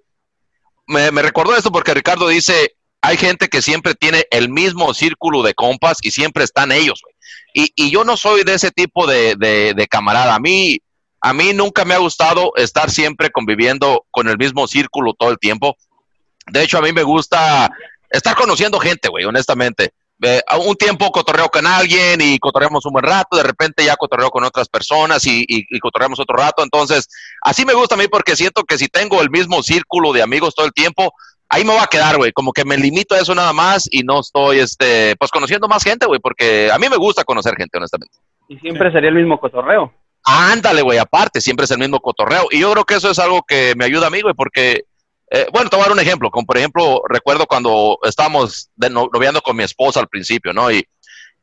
me, 0.87 1.11
me 1.11 1.21
recordó 1.21 1.55
esto 1.55 1.71
porque 1.71 1.93
Ricardo 1.93 2.27
dice, 2.27 2.75
hay 3.01 3.17
gente 3.17 3.47
que 3.47 3.61
siempre 3.61 3.95
tiene 3.95 4.25
el 4.31 4.49
mismo 4.49 4.93
círculo 4.93 5.41
de 5.41 5.53
compas 5.53 5.99
y 6.01 6.11
siempre 6.11 6.43
están 6.43 6.71
ellos. 6.71 7.01
Y, 7.53 7.71
y 7.75 7.91
yo 7.91 8.03
no 8.03 8.17
soy 8.17 8.43
de 8.43 8.55
ese 8.55 8.71
tipo 8.71 9.07
de, 9.07 9.35
de, 9.35 9.87
camarada. 9.87 10.35
A 10.35 10.39
mí, 10.39 10.79
a 11.21 11.33
mí 11.33 11.53
nunca 11.53 11.85
me 11.85 11.93
ha 11.93 11.99
gustado 11.99 12.51
estar 12.55 12.91
siempre 12.91 13.29
conviviendo 13.29 14.05
con 14.11 14.27
el 14.27 14.37
mismo 14.37 14.67
círculo 14.67 15.13
todo 15.13 15.31
el 15.31 15.39
tiempo. 15.39 15.75
De 16.47 16.63
hecho, 16.63 16.77
a 16.77 16.81
mí 16.81 16.91
me 16.91 17.03
gusta 17.03 17.69
estar 18.09 18.35
conociendo 18.35 18.79
gente, 18.79 19.07
güey, 19.07 19.25
honestamente. 19.25 19.93
Eh, 20.21 20.41
un 20.65 20.75
tiempo 20.75 21.09
cotorreo 21.11 21.47
con 21.47 21.65
alguien 21.65 22.19
y 22.19 22.37
cotorreamos 22.39 22.85
un 22.85 22.91
buen 22.91 23.05
rato, 23.05 23.37
de 23.37 23.43
repente 23.43 23.85
ya 23.85 23.95
cotorreo 23.95 24.29
con 24.29 24.43
otras 24.43 24.67
personas 24.67 25.25
y, 25.25 25.45
y, 25.47 25.65
y 25.69 25.79
cotorreamos 25.79 26.19
otro 26.19 26.35
rato. 26.35 26.61
Entonces, 26.61 27.07
así 27.41 27.65
me 27.65 27.73
gusta 27.73 27.95
a 27.95 27.97
mí 27.97 28.09
porque 28.09 28.35
siento 28.35 28.63
que 28.63 28.77
si 28.77 28.89
tengo 28.89 29.21
el 29.21 29.29
mismo 29.29 29.63
círculo 29.63 30.11
de 30.11 30.21
amigos 30.21 30.53
todo 30.53 30.65
el 30.65 30.73
tiempo, 30.73 31.13
ahí 31.49 31.65
me 31.65 31.75
va 31.75 31.83
a 31.83 31.87
quedar, 31.87 32.17
güey. 32.17 32.31
Como 32.31 32.51
que 32.53 32.63
me 32.65 32.77
limito 32.77 33.15
a 33.15 33.19
eso 33.19 33.33
nada 33.35 33.53
más 33.53 33.87
y 33.91 34.03
no 34.03 34.19
estoy, 34.21 34.59
este, 34.59 35.15
pues 35.17 35.31
conociendo 35.31 35.67
más 35.67 35.83
gente, 35.83 36.05
güey, 36.05 36.19
porque 36.19 36.71
a 36.71 36.77
mí 36.77 36.87
me 36.89 36.97
gusta 36.97 37.23
conocer 37.23 37.55
gente, 37.55 37.77
honestamente. 37.77 38.17
Y 38.47 38.57
siempre 38.59 38.91
sería 38.91 39.09
el 39.09 39.15
mismo 39.15 39.39
cotorreo. 39.39 39.93
Ándale, 40.23 40.81
güey, 40.81 40.97
aparte, 40.99 41.41
siempre 41.41 41.63
es 41.65 41.71
el 41.71 41.79
mismo 41.79 41.99
cotorreo. 41.99 42.47
Y 42.51 42.59
yo 42.59 42.71
creo 42.71 42.83
que 42.85 42.95
eso 42.95 43.09
es 43.09 43.19
algo 43.19 43.41
que 43.47 43.73
me 43.77 43.85
ayuda 43.85 44.07
a 44.07 44.09
mí, 44.09 44.21
güey, 44.21 44.33
porque, 44.35 44.83
eh, 45.31 45.47
bueno, 45.51 45.69
te 45.69 45.75
voy 45.75 45.83
a 45.85 45.87
dar 45.87 45.93
un 45.93 45.99
ejemplo. 46.01 46.29
Como 46.29 46.45
por 46.45 46.57
ejemplo, 46.57 47.01
recuerdo 47.07 47.45
cuando 47.47 47.97
estábamos 48.03 48.69
de 48.75 48.89
no- 48.89 49.09
noviando 49.13 49.41
con 49.41 49.55
mi 49.55 49.63
esposa 49.63 49.99
al 49.99 50.07
principio, 50.07 50.53
¿no? 50.53 50.71
Y 50.71 50.83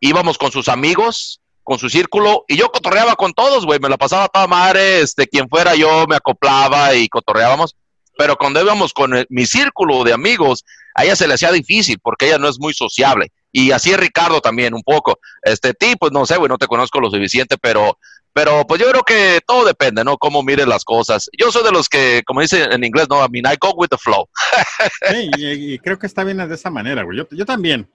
íbamos 0.01 0.37
con 0.39 0.53
sus 0.53 0.69
amigos, 0.69 1.41
con 1.63 1.79
su 1.79 1.89
círculo, 1.89 2.45
y 2.47 2.57
yo 2.57 2.71
cotorreaba 2.71 3.17
con 3.17 3.33
todos, 3.33 3.65
güey. 3.67 3.81
Me 3.81 3.89
la 3.89 3.97
pasaba 3.97 4.29
toda 4.29 4.47
madre, 4.47 5.01
este, 5.01 5.27
quien 5.27 5.49
fuera 5.49 5.75
yo 5.75 6.07
me 6.09 6.17
acoplaba 6.17 6.95
y 6.95 7.09
cotorreábamos. 7.09 7.75
Pero 8.17 8.37
cuando 8.37 8.61
íbamos 8.63 8.93
con 8.93 9.15
el- 9.15 9.27
mi 9.29 9.47
círculo 9.47 10.05
de 10.05 10.13
amigos, 10.13 10.65
a 10.95 11.05
ella 11.05 11.17
se 11.17 11.27
le 11.29 11.35
hacía 11.35 11.53
difícil 11.53 11.99
porque 12.03 12.27
ella 12.27 12.39
no 12.39 12.49
es 12.49 12.59
muy 12.59 12.73
sociable. 12.75 13.31
Y 13.53 13.71
así 13.73 13.93
es 13.93 13.99
Ricardo 13.99 14.41
también, 14.41 14.75
un 14.75 14.83
poco. 14.83 15.19
Este, 15.43 15.75
ti, 15.75 15.95
pues 15.99 16.13
no 16.13 16.27
sé, 16.27 16.37
güey, 16.37 16.49
no 16.49 16.59
te 16.59 16.67
conozco 16.67 17.01
lo 17.01 17.11
suficiente, 17.11 17.57
pero 17.59 17.99
pero 18.33 18.67
pues 18.67 18.79
yo 18.79 18.91
creo 18.91 19.03
que 19.03 19.41
todo 19.47 19.65
depende, 19.65 20.05
¿no? 20.05 20.19
Cómo 20.19 20.43
mires 20.43 20.67
las 20.67 20.85
cosas. 20.85 21.31
Yo 21.39 21.51
soy 21.51 21.65
de 21.65 21.73
los 21.73 21.89
que, 21.89 22.23
como 22.27 22.43
dice 22.43 22.65
en 22.65 22.85
inglés, 22.85 23.07
no, 23.09 23.25
I 23.25 23.29
mean, 23.31 23.51
I 23.51 23.57
go 23.59 23.73
with 23.75 23.89
the 23.89 23.97
flow. 23.97 24.29
Sí, 25.11 25.31
y, 25.39 25.73
y 25.75 25.79
creo 25.79 25.99
que 25.99 26.07
está 26.07 26.23
bien 26.23 26.37
de 26.47 26.55
esa 26.55 26.69
manera, 26.69 27.03
güey. 27.03 27.17
Yo, 27.17 27.27
yo 27.31 27.47
también. 27.47 27.91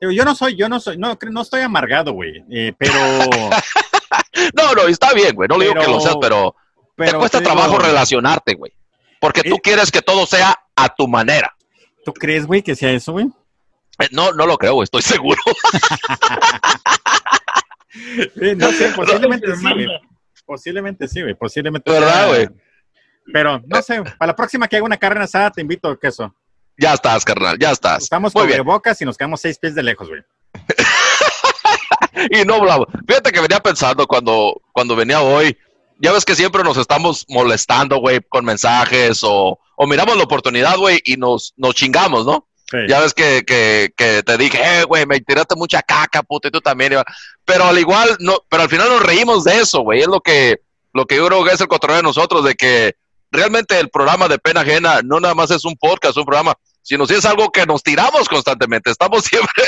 Yo 0.00 0.24
no 0.24 0.34
soy, 0.34 0.56
yo 0.56 0.70
no 0.70 0.80
soy, 0.80 0.96
no, 0.96 1.18
no 1.30 1.42
estoy 1.42 1.60
amargado, 1.60 2.12
güey. 2.12 2.42
eh, 2.50 2.72
pero, 2.78 2.94
No, 4.54 4.72
no, 4.74 4.88
está 4.88 5.12
bien, 5.12 5.34
güey. 5.34 5.48
No 5.48 5.58
le 5.58 5.66
digo 5.68 5.80
que 5.80 5.90
lo 5.90 6.00
seas, 6.00 6.16
pero, 6.20 6.54
pero 6.94 7.12
te 7.12 7.18
cuesta 7.18 7.42
trabajo 7.42 7.78
relacionarte, 7.78 8.54
güey. 8.54 8.72
Porque 9.20 9.42
tú 9.42 9.56
Eh. 9.56 9.60
quieres 9.62 9.90
que 9.90 10.02
todo 10.02 10.26
sea 10.26 10.58
a 10.76 10.94
tu 10.94 11.08
manera. 11.08 11.54
¿Tú 12.04 12.12
crees, 12.12 12.46
güey, 12.46 12.62
que 12.62 12.76
sea 12.76 12.90
eso, 12.92 13.12
güey? 13.12 13.26
Eh, 13.98 14.08
No, 14.12 14.32
no 14.32 14.46
lo 14.46 14.56
creo, 14.58 14.82
estoy 14.82 15.02
seguro. 15.02 15.40
Eh, 18.42 18.54
no 18.54 18.70
sé, 18.72 18.92
posiblemente 18.94 19.56
sí, 19.56 19.62
güey. 19.72 19.86
Posiblemente 20.44 21.08
sí, 21.08 21.22
güey. 21.22 21.34
Posiblemente 21.34 21.90
¿Verdad, 21.90 22.28
güey? 22.28 22.48
Pero 23.32 23.60
no 23.66 23.82
sé, 23.82 24.02
para 24.02 24.28
la 24.32 24.36
próxima 24.36 24.68
que 24.68 24.76
haga 24.76 24.84
una 24.84 24.98
carne 24.98 25.24
asada, 25.24 25.50
te 25.50 25.60
invito 25.62 25.98
queso. 25.98 26.34
ya 26.78 26.92
estás, 26.92 27.24
carnal, 27.24 27.58
ya 27.58 27.70
estás. 27.72 28.02
Estamos 28.04 28.34
Muy 28.34 28.42
con 28.42 28.48
bien. 28.52 28.64
bocas 28.64 29.00
y 29.00 29.04
nos 29.06 29.16
quedamos 29.16 29.40
seis 29.40 29.58
pies 29.58 29.74
de 29.74 29.82
lejos, 29.82 30.08
güey. 30.08 30.22
Y 32.30 32.44
no 32.44 32.54
hablaba. 32.54 32.86
Fíjate 33.06 33.30
que 33.30 33.40
venía 33.40 33.60
pensando 33.60 34.06
cuando, 34.06 34.60
cuando 34.72 34.96
venía 34.96 35.20
hoy. 35.20 35.56
Ya 35.98 36.12
ves 36.12 36.24
que 36.24 36.34
siempre 36.34 36.62
nos 36.62 36.76
estamos 36.76 37.24
molestando, 37.28 37.98
güey, 37.98 38.20
con 38.28 38.44
mensajes 38.44 39.20
o, 39.22 39.58
o 39.76 39.86
miramos 39.86 40.16
la 40.16 40.24
oportunidad, 40.24 40.76
güey, 40.76 41.00
y 41.04 41.16
nos, 41.16 41.54
nos 41.56 41.74
chingamos, 41.74 42.26
¿no? 42.26 42.46
Sí. 42.70 42.78
Ya 42.88 43.00
ves 43.00 43.14
que, 43.14 43.44
que, 43.46 43.92
que 43.96 44.22
te 44.22 44.36
dije, 44.36 44.58
eh, 44.60 44.84
güey, 44.84 45.06
me 45.06 45.20
tiraste 45.20 45.54
mucha 45.54 45.82
caca, 45.82 46.22
puto, 46.22 46.48
y 46.48 46.50
tú 46.50 46.60
también. 46.60 46.94
Pero 47.44 47.64
al 47.64 47.78
igual, 47.78 48.16
no, 48.18 48.38
pero 48.48 48.64
al 48.64 48.68
final 48.68 48.88
nos 48.88 49.02
reímos 49.02 49.44
de 49.44 49.60
eso, 49.60 49.80
güey. 49.80 50.00
Es 50.00 50.08
lo 50.08 50.20
que, 50.20 50.60
lo 50.92 51.06
que 51.06 51.16
yo 51.16 51.26
creo 51.26 51.44
que 51.44 51.52
es 51.52 51.60
el 51.60 51.68
cotorreo 51.68 51.96
de 51.96 52.02
nosotros, 52.02 52.44
de 52.44 52.54
que 52.54 52.96
realmente 53.30 53.78
el 53.78 53.88
programa 53.88 54.28
de 54.28 54.38
pena 54.38 54.62
ajena 54.62 55.00
no 55.04 55.20
nada 55.20 55.34
más 55.34 55.50
es 55.50 55.64
un 55.64 55.76
podcast, 55.76 56.16
un 56.16 56.24
programa, 56.24 56.54
sino 56.82 57.06
sí 57.06 57.14
es 57.14 57.24
algo 57.24 57.50
que 57.50 57.66
nos 57.66 57.82
tiramos 57.82 58.28
constantemente. 58.28 58.90
Estamos 58.90 59.24
siempre 59.30 59.64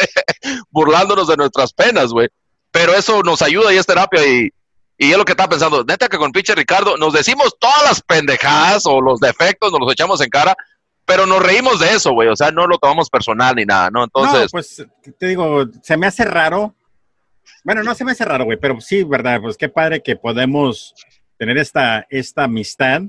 burlándonos 0.70 1.28
de 1.28 1.36
nuestras 1.36 1.72
penas, 1.72 2.10
güey. 2.10 2.28
Pero 2.70 2.94
eso 2.94 3.22
nos 3.22 3.42
ayuda 3.42 3.72
y 3.72 3.76
es 3.76 3.86
terapia 3.86 4.26
y, 4.26 4.50
y 4.98 5.12
es 5.12 5.16
lo 5.16 5.24
que 5.24 5.32
estaba 5.32 5.48
pensando. 5.48 5.84
Neta 5.84 6.08
que 6.08 6.18
con 6.18 6.32
pinche 6.32 6.54
Ricardo 6.54 6.96
nos 6.96 7.12
decimos 7.12 7.56
todas 7.58 7.82
las 7.84 8.02
pendejadas 8.02 8.84
o 8.84 9.00
los 9.00 9.20
defectos, 9.20 9.70
nos 9.70 9.80
los 9.80 9.92
echamos 9.92 10.20
en 10.20 10.28
cara, 10.28 10.56
pero 11.06 11.24
nos 11.24 11.40
reímos 11.40 11.78
de 11.78 11.92
eso, 11.92 12.12
güey. 12.12 12.28
O 12.28 12.36
sea, 12.36 12.50
no 12.50 12.66
lo 12.66 12.78
tomamos 12.78 13.08
personal 13.08 13.54
ni 13.54 13.64
nada, 13.64 13.90
¿no? 13.90 14.00
no, 14.00 14.04
Entonces, 14.04 14.50
pues 14.50 14.84
te 15.16 15.26
digo, 15.26 15.66
se 15.82 15.96
me 15.96 16.08
hace 16.08 16.24
raro. 16.24 16.74
Bueno, 17.62 17.84
no 17.84 17.94
se 17.94 18.04
me 18.04 18.12
hace 18.12 18.24
raro, 18.24 18.44
güey, 18.44 18.58
pero 18.58 18.80
sí, 18.80 19.04
¿verdad? 19.04 19.40
Pues 19.40 19.56
qué 19.56 19.68
padre 19.68 20.02
que 20.02 20.16
podemos 20.16 20.94
tener 21.38 21.58
esta, 21.58 22.04
esta 22.10 22.44
amistad 22.44 23.02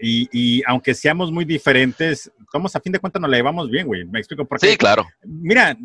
y, 0.00 0.28
y 0.32 0.62
aunque 0.66 0.94
seamos 0.94 1.30
muy 1.30 1.44
diferentes, 1.44 2.30
vamos 2.52 2.74
a 2.74 2.80
fin 2.80 2.92
de 2.92 2.98
cuentas 2.98 3.20
nos 3.20 3.30
la 3.30 3.36
llevamos 3.36 3.70
bien, 3.70 3.86
güey. 3.86 4.04
Me 4.06 4.18
explico 4.18 4.44
por 4.46 4.58
qué. 4.58 4.70
sí, 4.70 4.76
claro. 4.76 5.06
Mira, 5.24 5.76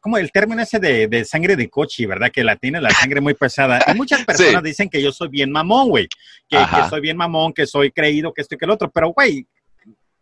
como 0.00 0.16
el 0.18 0.32
término 0.32 0.62
ese 0.62 0.78
de, 0.78 1.06
de 1.06 1.24
sangre 1.24 1.54
de 1.54 1.68
coche, 1.68 2.06
¿verdad? 2.06 2.30
Que 2.32 2.42
la 2.44 2.56
tiene 2.56 2.80
la 2.80 2.90
sangre 2.90 3.20
muy 3.20 3.34
pesada. 3.34 3.84
Y 3.86 3.94
muchas 3.94 4.24
personas 4.26 4.62
dicen 4.62 4.88
que 4.88 5.02
yo 5.02 5.12
soy 5.12 5.28
bien 5.28 5.50
mamón, 5.52 5.90
güey. 5.90 6.08
Que, 6.48 6.56
que 6.56 6.88
soy 6.88 7.00
bien 7.00 7.16
mamón, 7.16 7.52
que 7.52 7.66
soy 7.66 7.90
creído, 7.92 8.32
que 8.32 8.42
esto 8.42 8.54
y 8.54 8.58
que 8.58 8.64
el 8.64 8.70
otro. 8.70 8.90
Pero, 8.90 9.10
güey, 9.10 9.46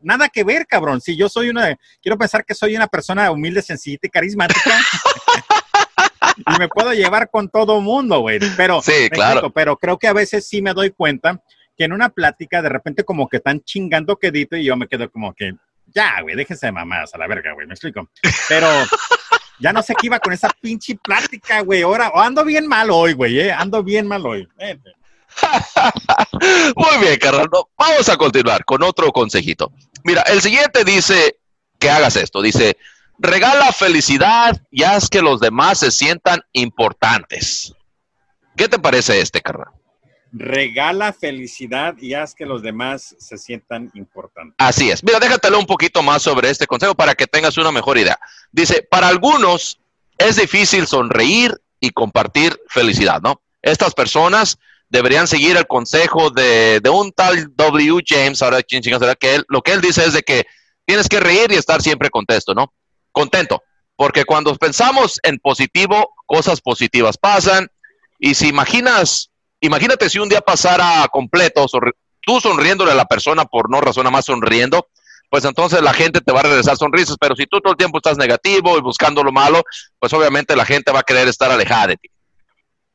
nada 0.01 0.29
que 0.29 0.43
ver, 0.45 0.67
cabrón. 0.67 1.01
Si 1.01 1.17
yo 1.17 1.29
soy 1.29 1.51
una, 1.51 1.77
quiero 2.03 2.19
pensar 2.19 2.45
que 2.45 2.55
soy 2.55 2.75
una 2.75 2.89
persona 2.89 3.31
humilde, 3.31 3.63
sencilla 3.63 3.99
y 4.03 4.09
carismática. 4.09 4.79
y 6.37 6.59
me 6.59 6.69
puedo 6.69 6.93
llevar 6.93 7.31
con 7.31 7.49
todo 7.49 7.81
mundo, 7.81 8.21
güey. 8.21 8.39
Pero, 8.57 8.83
Sí, 8.83 9.09
claro. 9.11 9.33
explico, 9.35 9.55
pero 9.55 9.77
creo 9.77 9.99
que 9.99 10.09
a 10.09 10.13
veces 10.13 10.47
sí 10.49 10.61
me 10.63 10.75
doy 10.75 10.91
cuenta 10.91 11.41
que 11.81 11.85
en 11.85 11.95
una 11.95 12.11
plática 12.11 12.61
de 12.61 12.69
repente 12.69 13.05
como 13.05 13.27
que 13.27 13.39
están 13.39 13.63
chingando 13.63 14.19
quedito 14.19 14.55
y 14.55 14.67
yo 14.67 14.77
me 14.77 14.87
quedo 14.87 15.11
como 15.11 15.33
que, 15.33 15.55
ya, 15.87 16.21
güey, 16.21 16.37
déjense 16.37 16.67
de 16.67 16.73
mamadas 16.73 17.15
a 17.15 17.17
la 17.17 17.27
verga, 17.27 17.55
güey, 17.55 17.67
me 17.67 17.73
explico. 17.73 18.07
Pero 18.51 18.69
ya 19.59 19.73
no 19.73 19.83
sé 19.83 19.95
qué 19.95 20.09
iba 20.09 20.21
con 20.21 20.35
esa 20.35 20.51
pinche 20.61 20.97
plática, 20.97 21.63
güey. 21.63 21.81
Ahora, 21.81 22.13
ando 22.15 22.45
bien 22.45 22.67
mal 22.67 22.91
hoy, 22.91 23.15
güey, 23.15 23.41
eh. 23.41 23.51
Ando 23.51 23.83
bien 23.83 24.07
mal 24.07 24.27
hoy. 24.27 24.47
Muy 26.77 26.99
bien, 27.01 27.19
carnal. 27.19 27.49
Vamos 27.79 28.09
a 28.11 28.17
continuar 28.19 28.63
con 28.67 28.83
otro 28.83 29.11
consejito. 29.11 29.73
Mira, 30.05 30.21
el 30.27 30.43
siguiente 30.43 30.85
dice 30.85 31.39
que 31.79 31.89
hagas 31.89 32.15
esto. 32.17 32.43
Dice, 32.43 32.77
regala 33.19 33.73
felicidad 33.73 34.55
y 34.71 34.83
haz 34.83 35.09
que 35.09 35.23
los 35.23 35.41
demás 35.41 35.79
se 35.79 35.91
sientan 35.91 36.43
importantes. 36.53 37.73
¿Qué 38.55 38.69
te 38.69 38.79
parece 38.79 39.23
este, 39.23 39.41
carnal? 39.41 39.73
Regala 40.33 41.13
felicidad 41.13 41.95
y 41.99 42.15
haz 42.15 42.35
que 42.35 42.47
los 42.47 42.63
demás 42.63 43.17
se 43.19 43.37
sientan 43.37 43.91
importantes. 43.95 44.55
Así 44.59 44.91
es. 44.91 45.03
Mira, 45.03 45.19
déjatelo 45.19 45.59
un 45.59 45.67
poquito 45.67 46.03
más 46.03 46.23
sobre 46.23 46.51
este 46.51 46.67
consejo 46.67 46.95
para 46.95 47.15
que 47.15 47.27
tengas 47.27 47.59
una 47.59 47.73
mejor 47.73 47.99
idea. 47.99 48.19
Dice, 48.53 48.87
para 48.89 49.09
algunos 49.09 49.81
es 50.19 50.37
difícil 50.37 50.87
sonreír 50.87 51.61
y 51.81 51.91
compartir 51.91 52.61
felicidad, 52.69 53.21
¿no? 53.23 53.41
Estas 53.63 53.95
personas 53.95 54.59
deberían 54.89 55.27
seguir 55.27 55.57
el 55.57 55.67
consejo 55.67 56.31
de, 56.31 56.81
un 56.93 57.13
tal 57.13 57.55
W. 57.57 58.03
James, 58.07 58.43
ahora 58.43 58.63
que 58.63 59.35
él, 59.35 59.45
lo 59.49 59.63
que 59.63 59.73
él 59.73 59.81
dice 59.81 60.05
es 60.05 60.13
de 60.13 60.23
que 60.23 60.45
tienes 60.85 61.09
que 61.09 61.21
reír 61.21 61.51
y 61.53 61.55
estar 61.55 61.81
siempre 61.81 62.11
contento, 62.11 62.55
¿no? 62.55 62.75
Contento, 63.13 63.63
porque 63.97 64.25
cuando 64.25 64.55
pensamos 64.57 65.21
en 65.23 65.39
positivo, 65.39 66.15
cosas 66.27 66.61
positivas 66.61 67.17
pasan, 67.17 67.69
y 68.19 68.35
si 68.35 68.49
imaginas, 68.49 69.30
imagínate 69.61 70.09
si 70.11 70.19
un 70.19 70.29
día 70.29 70.41
pasara 70.41 71.07
completo, 71.11 71.67
tú 72.23 72.41
sonriéndole 72.41 72.93
a 72.93 72.95
la 72.95 73.05
persona 73.05 73.45
por 73.45 73.71
no 73.71 73.81
razón, 73.81 74.11
más 74.13 74.27
sonriendo, 74.27 74.89
pues 75.29 75.45
entonces 75.45 75.81
la 75.83 75.93
gente 75.93 76.21
te 76.21 76.33
va 76.33 76.41
a 76.41 76.45
regresar 76.45 76.77
sonrisas, 76.77 77.17
pero 77.21 77.37
si 77.37 77.47
tú 77.47 77.61
todo 77.61 77.73
el 77.73 77.77
tiempo 77.77 77.99
estás 77.99 78.19
negativo 78.19 78.77
y 78.77 78.81
buscando 78.81 79.23
lo 79.23 79.31
malo, 79.31 79.63
pues 79.99 80.13
obviamente 80.13 80.57
la 80.57 80.65
gente 80.65 80.91
va 80.93 81.01
a 81.01 81.05
querer 81.05 81.29
estar 81.29 81.51
alejada 81.51 81.89
de 81.89 81.97
ti. 81.97 82.09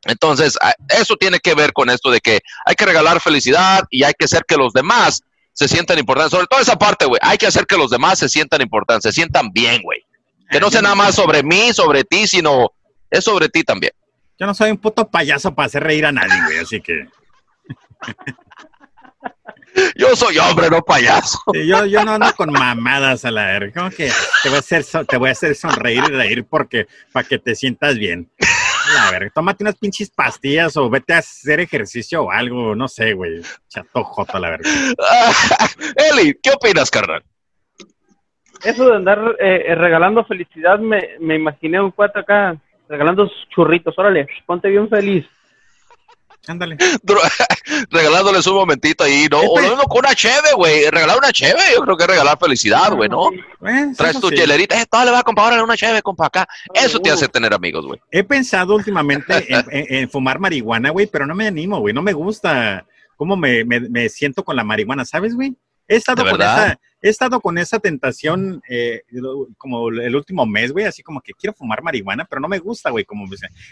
Entonces, 0.04 0.56
eso 0.88 1.16
tiene 1.16 1.40
que 1.40 1.54
ver 1.54 1.72
con 1.72 1.90
esto 1.90 2.10
de 2.10 2.20
que 2.20 2.40
hay 2.64 2.74
que 2.74 2.86
regalar 2.86 3.20
felicidad 3.20 3.84
y 3.90 4.04
hay 4.04 4.12
que 4.16 4.26
hacer 4.26 4.44
que 4.46 4.56
los 4.56 4.72
demás 4.72 5.22
se 5.52 5.66
sientan 5.66 5.98
importantes. 5.98 6.30
Sobre 6.30 6.46
todo 6.46 6.60
esa 6.60 6.76
parte, 6.76 7.06
güey. 7.06 7.18
Hay 7.22 7.38
que 7.38 7.46
hacer 7.46 7.66
que 7.66 7.76
los 7.76 7.90
demás 7.90 8.18
se 8.18 8.28
sientan 8.28 8.60
importantes, 8.60 9.02
se 9.02 9.12
sientan 9.12 9.50
bien, 9.52 9.82
güey. 9.82 10.04
Que 10.50 10.60
no 10.60 10.70
sea 10.70 10.82
nada 10.82 10.94
más 10.94 11.14
sobre 11.14 11.42
mí, 11.42 11.72
sobre 11.72 12.04
ti, 12.04 12.28
sino 12.28 12.70
es 13.10 13.24
sobre 13.24 13.48
ti 13.48 13.64
también. 13.64 13.92
Yo 14.38 14.46
no 14.46 14.54
soy 14.54 14.70
un 14.70 14.76
puto 14.76 15.08
payaso 15.08 15.54
para 15.54 15.66
hacer 15.66 15.82
reír 15.82 16.06
a 16.06 16.12
nadie, 16.12 16.42
güey, 16.44 16.58
así 16.58 16.80
que. 16.80 17.08
Yo 19.94 20.16
soy 20.16 20.38
hombre, 20.38 20.70
no 20.70 20.82
payaso. 20.82 21.38
yo, 21.52 21.84
yo 21.86 22.04
no 22.04 22.12
ando 22.12 22.32
con 22.34 22.50
mamadas 22.50 23.24
a 23.24 23.30
la 23.30 23.46
verga. 23.46 23.72
Como 23.74 23.90
que 23.90 24.10
te 24.42 24.48
voy 24.48 24.56
a 24.56 24.60
hacer, 24.60 24.84
te 25.06 25.16
voy 25.16 25.28
a 25.28 25.32
hacer 25.32 25.54
sonreír 25.54 26.02
y 26.08 26.12
reír 26.12 26.44
porque 26.44 26.86
para 27.12 27.26
que 27.26 27.38
te 27.38 27.54
sientas 27.54 27.96
bien. 27.98 28.30
A 29.00 29.10
ver, 29.10 29.30
tómate 29.32 29.64
unas 29.64 29.76
pinches 29.76 30.10
pastillas 30.10 30.76
o 30.76 30.88
vete 30.88 31.12
a 31.12 31.18
hacer 31.18 31.60
ejercicio 31.60 32.22
o 32.22 32.30
algo, 32.30 32.74
no 32.74 32.88
sé, 32.88 33.12
güey. 33.12 33.42
Chato 33.68 34.04
joto, 34.04 34.38
la 34.38 34.50
verdad. 34.50 34.70
Eli, 36.12 36.38
¿qué 36.42 36.50
opinas, 36.50 36.90
carnal? 36.90 37.22
Eso 38.62 38.88
de 38.88 38.96
andar 38.96 39.36
eh, 39.38 39.74
regalando 39.74 40.24
felicidad, 40.24 40.78
me, 40.78 41.18
me 41.20 41.34
imaginé 41.36 41.80
un 41.80 41.90
cuate 41.90 42.20
acá 42.20 42.56
regalando 42.88 43.30
churritos. 43.54 43.98
Órale, 43.98 44.26
ponte 44.46 44.68
bien 44.68 44.88
feliz. 44.88 45.26
Ándale. 46.48 46.76
Regalándoles 47.90 48.46
un 48.46 48.54
momentito 48.54 49.02
ahí, 49.02 49.26
¿no? 49.30 49.40
O 49.40 49.60
no, 49.60 49.82
con 49.84 49.98
una 49.98 50.14
cheve, 50.14 50.52
güey. 50.54 50.88
Regalar 50.90 51.18
una 51.18 51.32
cheve, 51.32 51.60
yo 51.74 51.82
creo 51.82 51.96
que 51.96 52.04
es 52.04 52.10
regalar 52.10 52.38
felicidad, 52.38 52.92
güey, 52.92 53.08
¿no? 53.08 53.30
Traes 53.96 54.20
tu 54.20 54.30
chelerita, 54.30 54.80
eh, 54.80 54.86
todo 54.88 55.04
le 55.04 55.10
va 55.10 55.20
a 55.20 55.24
comprar 55.24 55.62
una 55.62 55.76
cheve, 55.76 56.02
compa, 56.02 56.26
acá. 56.26 56.46
Eso 56.72 57.00
te 57.00 57.10
hace 57.10 57.28
tener 57.28 57.52
amigos, 57.52 57.84
güey. 57.84 58.00
He 58.10 58.22
pensado 58.22 58.74
últimamente 58.74 59.46
en, 59.48 60.08
fumar 60.08 60.38
marihuana, 60.38 60.90
güey, 60.90 61.06
pero 61.06 61.26
no 61.26 61.34
me 61.34 61.48
animo, 61.48 61.80
güey. 61.80 61.92
No 61.92 62.02
me 62.02 62.12
gusta 62.12 62.86
cómo 63.16 63.36
me, 63.36 63.64
me, 63.64 64.08
siento 64.08 64.44
con 64.44 64.54
la 64.54 64.62
marihuana, 64.62 65.04
¿sabes, 65.04 65.34
güey? 65.34 65.56
He 65.88 65.96
estado, 65.96 66.24
con 66.28 66.40
esa, 66.40 66.80
he 67.00 67.08
estado 67.08 67.40
con 67.40 67.58
esa 67.58 67.78
tentación 67.78 68.60
eh, 68.68 69.02
como 69.56 69.88
el 69.88 70.16
último 70.16 70.44
mes, 70.46 70.72
güey, 70.72 70.84
así 70.84 71.02
como 71.02 71.20
que 71.20 71.32
quiero 71.32 71.54
fumar 71.54 71.82
marihuana, 71.82 72.24
pero 72.24 72.40
no 72.40 72.48
me 72.48 72.58
gusta, 72.58 72.90
güey, 72.90 73.04
como 73.04 73.24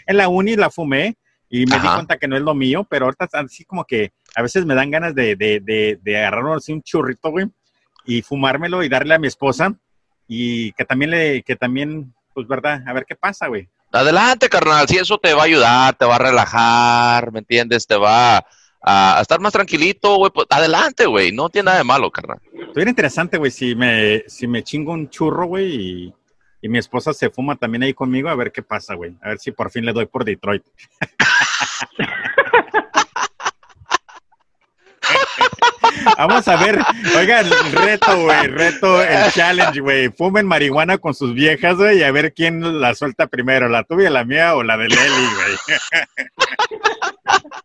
en 0.07 0.17
la 0.17 0.27
uni 0.27 0.55
la 0.55 0.69
fumé, 0.69 1.17
y 1.49 1.65
me 1.65 1.79
di 1.79 1.87
cuenta 1.87 2.17
que 2.17 2.27
no 2.27 2.35
es 2.35 2.41
lo 2.41 2.55
mío, 2.55 2.85
pero 2.89 3.05
ahorita 3.05 3.27
así 3.33 3.65
como 3.65 3.85
que 3.85 4.11
a 4.35 4.41
veces 4.41 4.65
me 4.65 4.75
dan 4.75 4.91
ganas 4.91 5.13
de, 5.13 5.35
de, 5.35 5.59
de, 5.59 5.99
de 6.01 6.17
agarrar 6.17 6.57
así 6.57 6.73
un 6.73 6.81
churrito, 6.81 7.29
güey, 7.29 7.47
y 8.05 8.21
fumármelo 8.21 8.83
y 8.83 8.89
darle 8.89 9.15
a 9.15 9.19
mi 9.19 9.27
esposa 9.27 9.73
y 10.27 10.71
que 10.73 10.85
también 10.85 11.11
le, 11.11 11.43
que 11.43 11.55
también, 11.55 12.13
pues 12.33 12.47
verdad, 12.47 12.81
a 12.87 12.93
ver 12.93 13.05
qué 13.05 13.15
pasa, 13.15 13.47
güey. 13.47 13.69
Adelante, 13.91 14.49
carnal, 14.49 14.87
si 14.87 14.97
eso 14.97 15.17
te 15.17 15.33
va 15.33 15.43
a 15.43 15.45
ayudar, 15.45 15.95
te 15.95 16.05
va 16.05 16.15
a 16.15 16.19
relajar, 16.19 17.31
¿me 17.31 17.39
entiendes? 17.39 17.87
Te 17.87 17.95
va 17.95 18.45
a, 18.85 19.19
estar 19.19 19.39
más 19.39 19.51
tranquilito, 19.51 20.17
güey, 20.17 20.31
pues 20.31 20.45
adelante, 20.49 21.07
güey, 21.07 21.31
no 21.31 21.49
tiene 21.49 21.65
nada 21.65 21.79
de 21.79 21.83
malo, 21.83 22.11
carnal. 22.11 22.39
Estuviera 22.53 22.89
interesante, 22.89 23.37
güey, 23.37 23.49
si 23.49 23.73
me, 23.75 24.23
si 24.27 24.47
me 24.47 24.63
chingo 24.63 24.91
un 24.93 25.09
churro, 25.09 25.47
güey, 25.47 26.13
y 26.61 26.69
mi 26.69 26.77
esposa 26.77 27.11
se 27.13 27.31
fuma 27.31 27.55
también 27.55 27.83
ahí 27.83 27.93
conmigo 27.93 28.29
a 28.29 28.35
ver 28.35 28.51
qué 28.51 28.61
pasa, 28.63 28.93
güey. 28.95 29.15
A 29.21 29.29
ver 29.29 29.39
si 29.39 29.51
por 29.51 29.71
fin 29.71 29.85
le 29.85 29.93
doy 29.93 30.05
por 30.05 30.23
Detroit. 30.23 30.63
Vamos 36.17 36.47
a 36.47 36.55
ver, 36.55 36.79
oigan, 37.17 37.49
reto, 37.71 38.21
güey, 38.21 38.47
reto, 38.47 39.01
el 39.01 39.31
challenge, 39.31 39.79
güey. 39.79 40.09
Fumen 40.09 40.45
marihuana 40.45 40.97
con 40.97 41.13
sus 41.13 41.33
viejas, 41.33 41.75
güey, 41.77 41.99
y 41.99 42.03
a 42.03 42.11
ver 42.11 42.33
quién 42.33 42.79
la 42.79 42.93
suelta 42.95 43.27
primero, 43.27 43.67
la 43.67 43.83
tuya, 43.83 44.09
la 44.09 44.23
mía 44.23 44.55
o 44.55 44.63
la 44.63 44.77
de 44.77 44.87
Leli, 44.87 45.27
güey. 45.35 45.57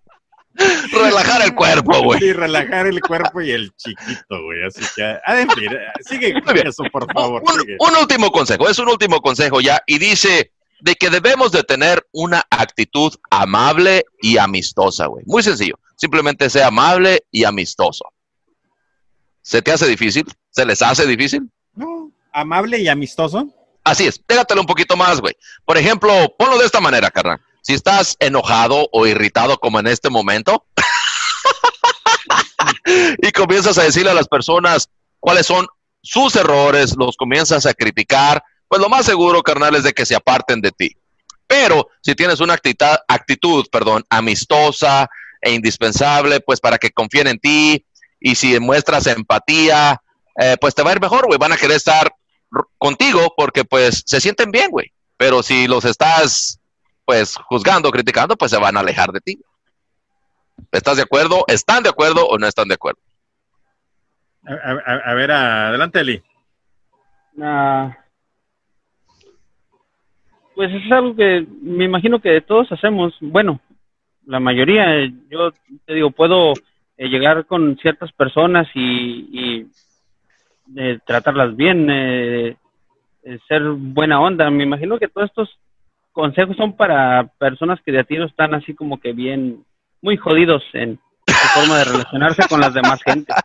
relajar 0.93 1.43
el 1.43 1.55
cuerpo, 1.55 2.03
güey. 2.03 2.21
Sí, 2.21 2.33
relajar 2.33 2.87
el 2.87 3.01
cuerpo 3.01 3.41
y 3.41 3.51
el 3.51 3.75
chiquito, 3.77 4.43
güey. 4.43 4.65
Así 4.65 4.83
que, 4.95 5.03
a 5.05 5.47
sigue 6.09 6.41
con 6.43 6.57
eso, 6.57 6.85
por 6.93 7.13
favor. 7.13 7.43
Un, 7.79 7.97
último 7.97 8.31
consejo, 8.31 8.69
es 8.69 8.79
un 8.79 8.89
último 8.89 9.21
consejo 9.21 9.61
ya, 9.61 9.83
y 9.87 9.99
dice 9.99 10.53
de 10.81 10.95
que 10.95 11.11
debemos 11.11 11.53
de 11.53 11.63
tener 11.63 12.07
una 12.13 12.43
actitud 12.51 13.13
amable 13.31 14.05
y 14.21 14.39
amistosa, 14.39 15.07
güey. 15.07 15.25
Muy 15.27 15.43
sencillo, 15.43 15.79
simplemente 15.97 16.49
sea 16.51 16.69
amable 16.69 17.25
y 17.31 17.45
amistoso. 17.45 18.05
¿Se 19.43 19.63
te 19.63 19.73
hace 19.73 19.87
difícil? 19.87 20.27
¿Se 20.51 20.65
les 20.65 20.83
hace 20.83 21.07
difícil? 21.07 21.51
No, 21.75 22.13
amable 22.33 22.79
y 22.79 22.89
amistoso. 22.89 23.49
Así 23.83 24.07
es, 24.07 24.19
pégatelo 24.19 24.61
un 24.61 24.67
poquito 24.67 24.97
más, 24.97 25.21
güey. 25.21 25.35
Por 25.65 25.79
ejemplo, 25.79 26.13
ponlo 26.39 26.59
de 26.59 26.67
esta 26.67 26.81
manera, 26.81 27.11
carnal. 27.11 27.41
Si 27.63 27.75
estás 27.75 28.17
enojado 28.21 28.89
o 28.93 29.07
irritado 29.07 29.59
como 29.59 29.81
en 29.81 29.87
este 29.87 30.11
momento, 30.11 30.65
y 33.23 33.33
comienzas 33.33 33.79
a 33.79 33.85
decirle 33.85 34.11
a 34.11 34.15
las 34.15 34.29
personas 34.29 34.91
cuáles 35.19 35.47
son 35.47 35.67
sus 36.03 36.37
errores, 36.37 36.95
los 36.97 37.17
comienzas 37.17 37.67
a 37.67 37.75
criticar, 37.75 38.43
pues 38.69 38.81
lo 38.81 38.89
más 38.89 39.07
seguro, 39.07 39.43
carnal, 39.43 39.75
es 39.75 39.85
de 39.85 39.93
que 39.93 40.07
se 40.07 40.15
aparten 40.15 40.61
de 40.61 40.73
ti. 40.73 40.97
Pero 41.47 41.89
si 42.01 42.15
tienes 42.15 42.41
una 42.41 42.55
actitud, 42.55 42.87
actitud 43.09 43.67
perdón, 43.71 44.05
amistosa 44.09 45.09
e 45.43 45.53
indispensable, 45.53 46.41
pues 46.41 46.61
para 46.61 46.79
que 46.79 46.91
confíen 46.91 47.27
en 47.27 47.39
ti, 47.39 47.85
y 48.21 48.35
si 48.35 48.59
muestras 48.61 49.07
empatía, 49.07 50.01
eh, 50.41 50.57
pues 50.61 50.75
te 50.75 50.83
va 50.83 50.91
a 50.91 50.95
ir 50.95 51.01
mejor, 51.01 51.27
güey. 51.27 51.39
Van 51.39 51.53
a 51.53 51.57
querer 51.57 51.77
estar 51.77 52.13
contigo 52.79 53.35
porque 53.37 53.65
pues 53.65 54.03
se 54.07 54.21
sienten 54.21 54.51
bien, 54.51 54.71
güey. 54.71 54.93
Pero 55.17 55.43
si 55.43 55.67
los 55.67 55.85
estás 55.85 56.61
pues 57.11 57.35
juzgando, 57.35 57.91
criticando, 57.91 58.37
pues 58.37 58.53
se 58.53 58.57
van 58.57 58.77
a 58.77 58.81
alejar 58.81 59.11
de 59.11 59.21
ti. 59.21 59.41
¿Estás 60.71 60.97
de 60.97 61.03
acuerdo? 61.03 61.43
¿Están 61.49 61.83
de 61.83 61.89
acuerdo 61.89 62.25
o 62.25 62.39
no 62.39 62.47
están 62.47 62.69
de 62.69 62.75
acuerdo? 62.75 63.01
A, 64.45 65.15
ver, 65.15 65.33
adelante, 65.33 65.99
Eli. 65.99 66.23
Ah, 67.43 67.99
pues 70.55 70.71
es 70.73 70.93
algo 70.93 71.17
que 71.17 71.45
me 71.63 71.87
imagino 71.87 72.21
que 72.21 72.43
todos 72.43 72.71
hacemos. 72.71 73.13
Bueno, 73.21 73.61
la 74.25 74.39
mayoría, 74.39 75.05
yo 75.29 75.51
te 75.87 75.95
digo, 75.95 76.13
puedo 76.13 76.53
eh, 76.97 77.09
llegar 77.09 77.45
con 77.47 77.77
ciertas 77.79 78.13
personas 78.13 78.69
y, 78.73 79.67
eh, 80.77 81.01
tratarlas 81.05 81.57
bien, 81.57 81.89
eh, 81.91 82.57
ser 83.49 83.63
buena 83.65 84.21
onda. 84.21 84.49
Me 84.49 84.63
imagino 84.63 84.97
que 84.97 85.09
todos 85.09 85.29
estos 85.29 85.59
consejos 86.21 86.55
son 86.59 86.77
para 86.77 87.33
personas 87.39 87.81
que 87.83 87.93
de 87.93 88.01
a 88.01 88.05
tiro 88.05 88.27
están 88.27 88.53
así 88.53 88.75
como 88.75 89.01
que 89.01 89.15
bien, 89.15 89.65
muy 90.03 90.19
jodidos 90.19 90.63
en 90.75 91.01
su 91.27 91.49
forma 91.55 91.79
de 91.79 91.85
relacionarse 91.85 92.43
con 92.47 92.61
las 92.61 92.75
demás 92.75 93.03
gente. 93.03 93.33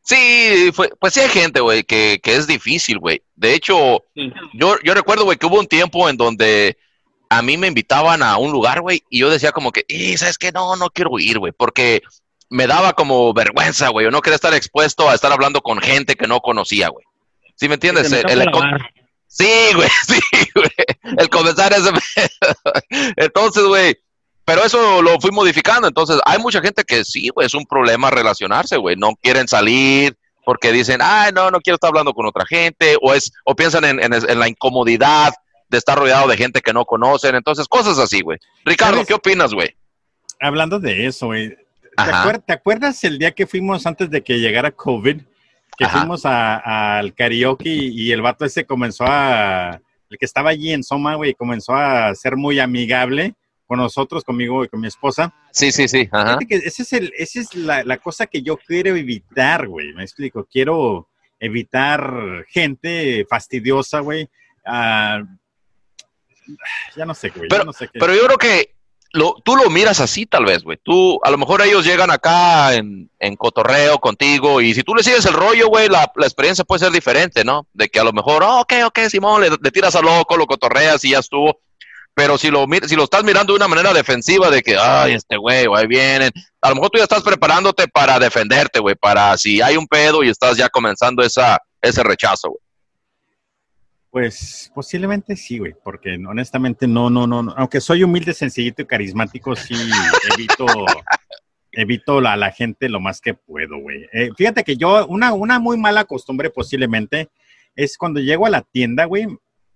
Sí, 0.00 0.70
pues 1.00 1.12
sí 1.12 1.20
hay 1.20 1.28
gente, 1.28 1.60
güey, 1.60 1.84
que, 1.84 2.18
que 2.22 2.34
es 2.34 2.46
difícil, 2.46 2.98
güey. 2.98 3.20
De 3.36 3.52
hecho, 3.52 4.04
yo, 4.54 4.76
yo 4.82 4.94
recuerdo, 4.94 5.24
güey, 5.24 5.36
que 5.36 5.44
hubo 5.44 5.60
un 5.60 5.66
tiempo 5.66 6.08
en 6.08 6.16
donde 6.16 6.78
a 7.28 7.42
mí 7.42 7.58
me 7.58 7.66
invitaban 7.66 8.22
a 8.22 8.38
un 8.38 8.50
lugar, 8.50 8.80
güey, 8.80 9.02
y 9.10 9.18
yo 9.18 9.28
decía 9.28 9.52
como 9.52 9.70
que, 9.70 9.84
y 9.86 10.16
¿sabes 10.16 10.38
qué? 10.38 10.50
No, 10.50 10.76
no 10.76 10.88
quiero 10.88 11.18
ir, 11.18 11.38
güey, 11.38 11.52
porque 11.52 12.00
me 12.48 12.66
daba 12.66 12.94
como 12.94 13.34
vergüenza, 13.34 13.90
güey, 13.90 14.04
yo 14.04 14.10
no 14.10 14.22
quería 14.22 14.36
estar 14.36 14.54
expuesto 14.54 15.10
a 15.10 15.14
estar 15.14 15.30
hablando 15.30 15.60
con 15.60 15.78
gente 15.78 16.16
que 16.16 16.26
no 16.26 16.40
conocía, 16.40 16.88
güey. 16.88 17.04
¿Sí 17.56 17.68
me 17.68 17.74
entiendes? 17.74 18.10
el, 18.10 18.50
Sí, 19.28 19.70
güey, 19.74 19.88
sí, 20.06 20.20
güey. 20.54 21.16
El 21.18 21.28
comenzar 21.28 21.72
ese. 21.72 21.90
Entonces, 23.16 23.62
güey. 23.64 23.96
Pero 24.44 24.64
eso 24.64 25.02
lo 25.02 25.20
fui 25.20 25.30
modificando. 25.30 25.86
Entonces, 25.86 26.18
hay 26.24 26.38
mucha 26.38 26.62
gente 26.62 26.82
que 26.82 27.04
sí, 27.04 27.28
güey, 27.28 27.46
es 27.46 27.54
un 27.54 27.66
problema 27.66 28.10
relacionarse, 28.10 28.78
güey. 28.78 28.96
No 28.96 29.14
quieren 29.22 29.46
salir 29.46 30.16
porque 30.42 30.72
dicen, 30.72 31.00
ay, 31.02 31.32
no, 31.34 31.50
no 31.50 31.60
quiero 31.60 31.74
estar 31.74 31.88
hablando 31.88 32.14
con 32.14 32.24
otra 32.24 32.46
gente. 32.46 32.96
O, 33.02 33.12
es, 33.12 33.30
o 33.44 33.54
piensan 33.54 33.84
en, 33.84 34.00
en, 34.00 34.38
la 34.38 34.48
incomodidad 34.48 35.34
de 35.68 35.76
estar 35.76 35.98
rodeado 35.98 36.26
de 36.26 36.38
gente 36.38 36.62
que 36.62 36.72
no 36.72 36.86
conocen. 36.86 37.34
Entonces, 37.34 37.68
cosas 37.68 37.98
así, 37.98 38.22
güey. 38.22 38.38
Ricardo, 38.64 39.04
¿qué 39.04 39.12
opinas, 39.12 39.52
güey? 39.52 39.76
Hablando 40.40 40.80
de 40.80 41.06
eso, 41.06 41.26
güey. 41.26 41.54
¿Te, 42.46 42.52
acuerdas 42.52 43.02
el 43.04 43.18
día 43.18 43.32
que 43.32 43.46
fuimos 43.46 43.84
antes 43.84 44.08
de 44.08 44.22
que 44.22 44.38
llegara 44.38 44.70
COVID? 44.70 45.20
Que 45.78 45.88
fuimos 45.88 46.22
al 46.24 47.14
karaoke 47.14 47.68
y, 47.70 48.10
el 48.10 48.20
vato 48.20 48.44
ese 48.44 48.66
comenzó 48.66 49.04
a, 49.06 49.80
el 50.10 50.18
que 50.18 50.24
estaba 50.24 50.50
allí 50.50 50.72
en 50.72 50.82
Soma, 50.82 51.14
güey, 51.14 51.34
comenzó 51.34 51.74
a 51.74 52.12
ser 52.16 52.36
muy 52.36 52.58
amigable 52.58 53.34
con 53.64 53.78
nosotros, 53.78 54.24
conmigo 54.24 54.64
y 54.64 54.68
con 54.68 54.80
mi 54.80 54.88
esposa. 54.88 55.32
Sí, 55.52 55.70
sí, 55.70 55.86
sí. 55.86 56.08
Ajá. 56.10 56.38
Que 56.38 56.56
ese 56.56 56.82
es 56.82 56.92
el, 56.92 57.12
esa 57.16 57.40
es 57.40 57.54
la, 57.54 57.84
la, 57.84 57.98
cosa 57.98 58.26
que 58.26 58.42
yo 58.42 58.56
quiero 58.56 58.96
evitar, 58.96 59.68
güey. 59.68 59.92
Me 59.92 60.02
explico. 60.02 60.48
Quiero 60.50 61.08
evitar 61.38 62.44
gente 62.48 63.24
fastidiosa, 63.28 64.00
güey. 64.00 64.24
Uh, 64.66 65.24
ya 66.96 67.04
no 67.06 67.14
sé, 67.14 67.28
güey. 67.28 67.48
Pero, 67.48 67.64
no 67.64 67.72
sé 67.72 67.88
pero 67.92 68.14
yo 68.14 68.24
creo 68.24 68.38
que 68.38 68.74
lo, 69.12 69.36
tú 69.44 69.56
lo 69.56 69.70
miras 69.70 70.00
así, 70.00 70.26
tal 70.26 70.44
vez, 70.44 70.62
güey. 70.62 70.78
Tú, 70.82 71.18
a 71.22 71.30
lo 71.30 71.38
mejor 71.38 71.62
ellos 71.62 71.84
llegan 71.84 72.10
acá 72.10 72.74
en, 72.74 73.10
en 73.18 73.36
cotorreo 73.36 73.98
contigo 73.98 74.60
y 74.60 74.74
si 74.74 74.82
tú 74.82 74.94
le 74.94 75.02
sigues 75.02 75.24
el 75.26 75.34
rollo, 75.34 75.68
güey, 75.68 75.88
la, 75.88 76.10
la, 76.14 76.26
experiencia 76.26 76.64
puede 76.64 76.80
ser 76.80 76.92
diferente, 76.92 77.44
¿no? 77.44 77.66
De 77.72 77.88
que 77.88 78.00
a 78.00 78.04
lo 78.04 78.12
mejor, 78.12 78.42
oh, 78.42 78.60
ok, 78.60 78.74
ok, 78.86 78.98
Simón, 79.08 79.42
le, 79.42 79.50
le 79.50 79.70
tiras 79.70 79.96
a 79.96 80.02
loco, 80.02 80.36
lo 80.36 80.46
cotorreas 80.46 81.04
y 81.04 81.10
ya 81.10 81.20
estuvo 81.20 81.60
pero 82.18 82.36
si 82.36 82.50
lo, 82.50 82.66
si 82.84 82.96
lo 82.96 83.04
estás 83.04 83.22
mirando 83.22 83.52
de 83.52 83.58
una 83.58 83.68
manera 83.68 83.92
defensiva, 83.92 84.50
de 84.50 84.60
que, 84.60 84.76
ay, 84.76 85.12
este 85.12 85.36
güey, 85.36 85.66
ahí 85.72 85.86
vienen, 85.86 86.32
a 86.60 86.70
lo 86.70 86.74
mejor 86.74 86.90
tú 86.90 86.98
ya 86.98 87.04
estás 87.04 87.22
preparándote 87.22 87.86
para 87.86 88.18
defenderte, 88.18 88.80
güey, 88.80 88.96
para 88.96 89.38
si 89.38 89.62
hay 89.62 89.76
un 89.76 89.86
pedo 89.86 90.24
y 90.24 90.28
estás 90.28 90.56
ya 90.56 90.68
comenzando 90.68 91.22
esa, 91.22 91.58
ese 91.80 92.02
rechazo, 92.02 92.48
güey. 92.48 92.60
Pues 94.10 94.72
posiblemente 94.74 95.36
sí, 95.36 95.58
güey, 95.58 95.74
porque 95.84 96.14
honestamente 96.14 96.86
no, 96.86 97.10
no, 97.10 97.26
no, 97.26 97.54
aunque 97.56 97.80
soy 97.80 98.04
humilde, 98.04 98.32
sencillito 98.32 98.82
y 98.82 98.86
carismático, 98.86 99.54
sí 99.54 99.74
evito, 100.32 100.66
evito 101.72 102.18
a 102.18 102.36
la, 102.36 102.50
gente 102.50 102.88
lo 102.88 103.00
más 103.00 103.20
que 103.20 103.34
puedo, 103.34 103.78
güey. 103.78 104.08
Eh, 104.12 104.30
fíjate 104.34 104.64
que 104.64 104.76
yo, 104.76 105.06
una, 105.08 105.34
una 105.34 105.58
muy 105.58 105.76
mala 105.76 106.04
costumbre 106.04 106.48
posiblemente 106.48 107.28
es 107.76 107.98
cuando 107.98 108.18
llego 108.20 108.46
a 108.46 108.50
la 108.50 108.62
tienda, 108.62 109.04
güey, 109.04 109.26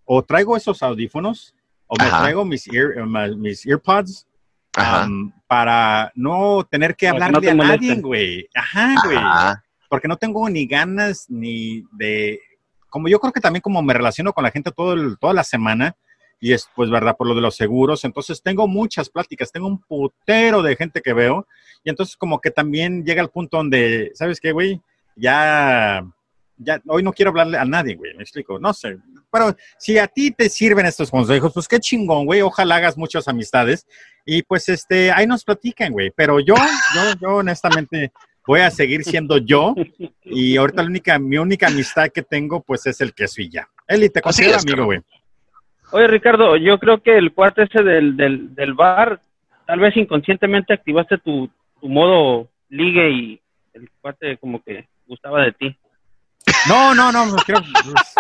o 0.04 0.22
traigo 0.22 0.56
esos 0.56 0.82
audífonos 0.82 1.54
o 1.86 1.96
me 2.02 2.09
traigo 2.09 2.44
mis, 2.44 2.66
ear, 2.68 3.06
mis 3.36 3.66
earpods 3.66 4.26
um, 4.78 5.30
para 5.46 6.10
no 6.14 6.66
tener 6.70 6.96
que 6.96 7.09
hablarle 7.09 7.50
a 7.50 7.54
nadie, 7.54 7.96
güey. 7.96 8.48
Ajá, 8.54 8.94
güey. 9.04 9.18
Porque 9.90 10.09
no 10.09 10.16
tengo 10.16 10.48
ni 10.48 10.66
ganas 10.66 11.26
ni 11.28 11.84
de... 11.92 12.40
Como 12.93 13.09
yo 13.09 13.19
creo 13.19 13.32
que 13.32 13.40
también 13.40 13.62
como 13.62 13.82
me 13.82 13.94
relaciono 13.94 14.35
con 14.35 14.44
la 14.44 14.51
gente 14.51 14.70
todo 14.70 14.93
el, 14.93 15.16
toda 15.19 15.32
la 15.32 15.44
semana, 15.44 15.97
y 16.39 16.52
es 16.52 16.69
pues 16.77 16.90
verdad 16.90 17.16
por 17.16 17.27
lo 17.27 17.35
de 17.35 17.40
los 17.40 17.56
seguros, 17.56 18.05
entonces 18.05 18.43
tengo 18.43 18.69
muchas 18.69 19.09
pláticas, 19.09 19.51
tengo 19.51 19.66
un 19.66 19.78
putero 19.78 20.60
de 20.60 20.77
gente 20.77 21.01
que 21.01 21.14
veo, 21.14 21.47
y 21.82 21.89
entonces 21.89 22.16
como 22.16 22.39
que 22.39 22.51
también 22.51 23.02
llega 23.05 23.23
el 23.23 23.31
punto 23.31 23.56
donde, 23.56 24.12
¿sabes 24.14 24.40
qué, 24.40 24.52
güey? 24.52 24.81
Ya 25.16 26.05
ya 26.59 26.81
hoy 26.86 27.02
no 27.02 27.12
quiero 27.12 27.31
hablarle 27.31 27.59
a 27.59 27.64
nadie, 27.64 27.97
güey, 27.97 28.14
me 28.14 28.23
explico, 28.23 28.59
no 28.59 28.73
sé. 28.74 28.98
Pero 29.31 29.56
si 29.78 29.98
a 29.98 30.06
ti 30.06 30.31
te 30.31 30.48
sirven 30.51 30.86
estos 30.86 31.10
consejos, 31.10 31.52
pues 31.55 31.66
qué 31.66 31.81
chingón, 31.81 32.27
güey, 32.27 32.43
ojalá 32.43 32.77
hagas 32.77 32.98
muchas 32.98 33.27
amistades 33.27 33.86
y 34.27 34.43
pues 34.43 34.69
este, 34.69 35.10
ahí 35.10 35.27
nos 35.27 35.44
platican, 35.44 35.93
güey. 35.93 36.10
Pero 36.14 36.39
yo, 36.40 36.55
yo, 36.94 37.14
yo 37.20 37.36
honestamente 37.36 38.12
voy 38.47 38.60
a 38.60 38.70
seguir 38.70 39.05
siendo 39.05 39.39
yo 39.39 39.74
y 40.24 40.56
ahorita 40.56 40.82
la 40.82 40.89
única, 40.89 41.19
mi 41.19 41.39
única 41.39 41.69
amistad 41.69 42.09
que 42.09 42.23
tengo 42.23 42.62
pues 42.62 42.86
es 42.86 43.01
el 43.01 43.14
queso 43.14 43.43
y 43.43 43.51
ya. 43.51 43.69
Eli, 43.86 44.09
te 44.09 44.20
considero 44.20 44.59
amigo, 44.59 44.85
güey. 44.85 45.01
Oye, 45.93 46.06
Ricardo, 46.06 46.56
yo 46.56 46.78
creo 46.78 47.02
que 47.02 47.16
el 47.16 47.32
cuate 47.32 47.64
ese 47.64 47.82
del, 47.82 48.16
del, 48.16 48.55
del 48.55 48.73
bar, 48.74 49.20
tal 49.66 49.81
vez 49.81 49.97
inconscientemente 49.97 50.73
activaste 50.73 51.19
tu, 51.19 51.51
tu 51.81 51.89
modo 51.89 52.48
ligue 52.70 53.10
y 53.10 53.40
el 53.74 53.90
cuate 54.01 54.39
como 54.39 54.62
que 54.62 54.89
gustaba 55.06 55.43
de 55.44 55.52
ti. 55.52 55.77
No, 56.69 56.94
no, 56.94 57.12
no, 57.12 57.36
creo, 57.44 57.60
pues, 57.60 58.14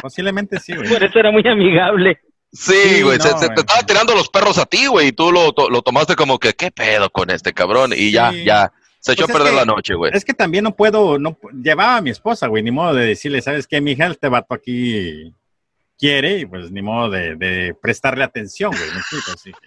posiblemente 0.00 0.58
sí, 0.60 0.74
güey. 0.74 0.88
Por 0.88 1.02
eso 1.02 1.18
era 1.18 1.30
muy 1.30 1.46
amigable. 1.46 2.20
Sí, 2.52 3.02
güey, 3.02 3.18
se, 3.18 3.32
te 3.34 3.60
estaba 3.60 3.82
tirando 3.86 4.14
los 4.14 4.28
perros 4.28 4.58
a 4.58 4.66
ti, 4.66 4.86
güey, 4.86 5.08
y 5.08 5.12
tú 5.12 5.32
lo, 5.32 5.54
lo, 5.70 5.82
tomaste 5.82 6.14
como 6.14 6.38
que, 6.38 6.52
¿qué 6.52 6.70
pedo 6.70 7.08
con 7.10 7.30
este 7.30 7.54
cabrón? 7.54 7.92
Y 7.96 8.12
ya, 8.12 8.30
ya, 8.30 8.70
se 9.02 9.12
echó 9.12 9.26
pues 9.26 9.34
a 9.34 9.38
perder 9.38 9.54
la 9.54 9.64
noche, 9.64 9.94
güey. 9.94 10.12
Es 10.14 10.24
que 10.24 10.32
también 10.32 10.62
no 10.62 10.76
puedo, 10.76 11.18
no 11.18 11.36
llevaba 11.60 11.96
a 11.96 12.00
mi 12.00 12.10
esposa, 12.10 12.46
güey, 12.46 12.62
ni 12.62 12.70
modo 12.70 12.94
de 12.94 13.06
decirle, 13.06 13.42
¿sabes 13.42 13.66
qué, 13.66 13.80
mija? 13.80 14.06
Este 14.06 14.28
vato 14.28 14.54
aquí 14.54 15.34
quiere, 15.98 16.38
y 16.38 16.46
pues 16.46 16.70
ni 16.70 16.82
modo 16.82 17.10
de, 17.10 17.34
de 17.34 17.74
prestarle 17.74 18.22
atención, 18.22 18.70
güey, 18.70 19.22
sí. 19.42 19.52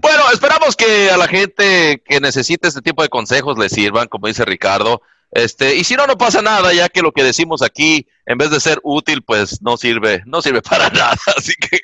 Bueno, 0.00 0.22
esperamos 0.32 0.74
que 0.74 1.10
a 1.10 1.16
la 1.16 1.28
gente 1.28 2.02
que 2.04 2.18
necesite 2.18 2.68
este 2.68 2.80
tipo 2.80 3.02
de 3.02 3.08
consejos 3.08 3.58
le 3.58 3.68
sirvan, 3.68 4.08
como 4.08 4.26
dice 4.26 4.44
Ricardo. 4.44 5.02
Este, 5.30 5.76
y 5.76 5.84
si 5.84 5.96
no, 5.96 6.06
no 6.06 6.18
pasa 6.18 6.42
nada, 6.42 6.72
ya 6.72 6.88
que 6.88 7.02
lo 7.02 7.12
que 7.12 7.22
decimos 7.22 7.62
aquí, 7.62 8.06
en 8.26 8.38
vez 8.38 8.50
de 8.50 8.58
ser 8.58 8.80
útil, 8.82 9.22
pues 9.22 9.62
no 9.62 9.76
sirve, 9.76 10.22
no 10.26 10.42
sirve 10.42 10.62
para 10.70 10.88
nada. 10.90 11.16
Así 11.36 11.52
que, 11.54 11.80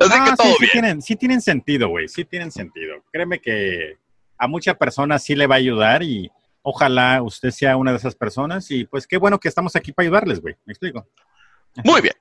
así 0.00 0.24
que 0.24 0.36
todo 0.36 0.54
sí, 0.54 0.56
bien. 0.58 0.58
Sí 0.58 0.68
tienen, 0.72 1.02
sí 1.02 1.16
tienen 1.16 1.40
sentido, 1.40 1.88
güey, 1.88 2.08
sí 2.08 2.24
tienen 2.24 2.50
sentido. 2.50 2.96
Créeme 3.12 3.40
que 3.40 3.98
a 4.40 4.48
muchas 4.48 4.76
personas 4.76 5.22
sí 5.22 5.34
le 5.34 5.46
va 5.46 5.56
a 5.56 5.58
ayudar 5.58 6.02
y 6.02 6.30
ojalá 6.62 7.22
usted 7.22 7.50
sea 7.50 7.76
una 7.76 7.92
de 7.92 7.98
esas 7.98 8.14
personas 8.14 8.70
y 8.70 8.84
pues 8.84 9.06
qué 9.06 9.18
bueno 9.18 9.38
que 9.38 9.48
estamos 9.48 9.76
aquí 9.76 9.92
para 9.92 10.06
ayudarles, 10.06 10.40
güey. 10.40 10.56
¿Me 10.64 10.72
explico? 10.72 11.06
Muy 11.84 12.00
bien. 12.00 12.14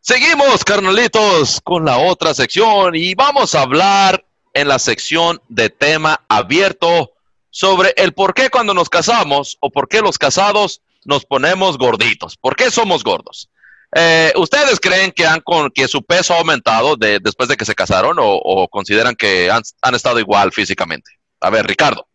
Seguimos, 0.00 0.64
carnalitos, 0.64 1.60
con 1.62 1.84
la 1.84 1.98
otra 1.98 2.34
sección 2.34 2.94
y 2.94 3.14
vamos 3.14 3.54
a 3.54 3.62
hablar 3.62 4.24
en 4.52 4.68
la 4.68 4.78
sección 4.78 5.40
de 5.48 5.70
tema 5.70 6.20
abierto 6.28 7.12
sobre 7.50 7.94
el 7.96 8.12
por 8.12 8.34
qué 8.34 8.50
cuando 8.50 8.74
nos 8.74 8.88
casamos 8.88 9.56
o 9.60 9.70
por 9.70 9.88
qué 9.88 10.00
los 10.00 10.18
casados 10.18 10.82
nos 11.04 11.24
ponemos 11.24 11.78
gorditos. 11.78 12.36
¿Por 12.36 12.56
qué 12.56 12.70
somos 12.70 13.04
gordos? 13.04 13.48
Eh, 13.94 14.32
¿Ustedes 14.36 14.80
creen 14.80 15.12
que, 15.12 15.26
han 15.26 15.40
con, 15.40 15.70
que 15.70 15.88
su 15.88 16.02
peso 16.02 16.34
ha 16.34 16.38
aumentado 16.38 16.96
de, 16.96 17.18
después 17.20 17.48
de 17.48 17.56
que 17.56 17.64
se 17.64 17.74
casaron 17.74 18.16
o, 18.20 18.68
consideran 18.68 19.14
que 19.14 19.50
han, 19.50 19.94
estado 19.94 20.18
igual 20.18 20.52
físicamente? 20.52 21.10
A 21.40 21.50
ver, 21.50 21.66
Ricardo. 21.66 22.06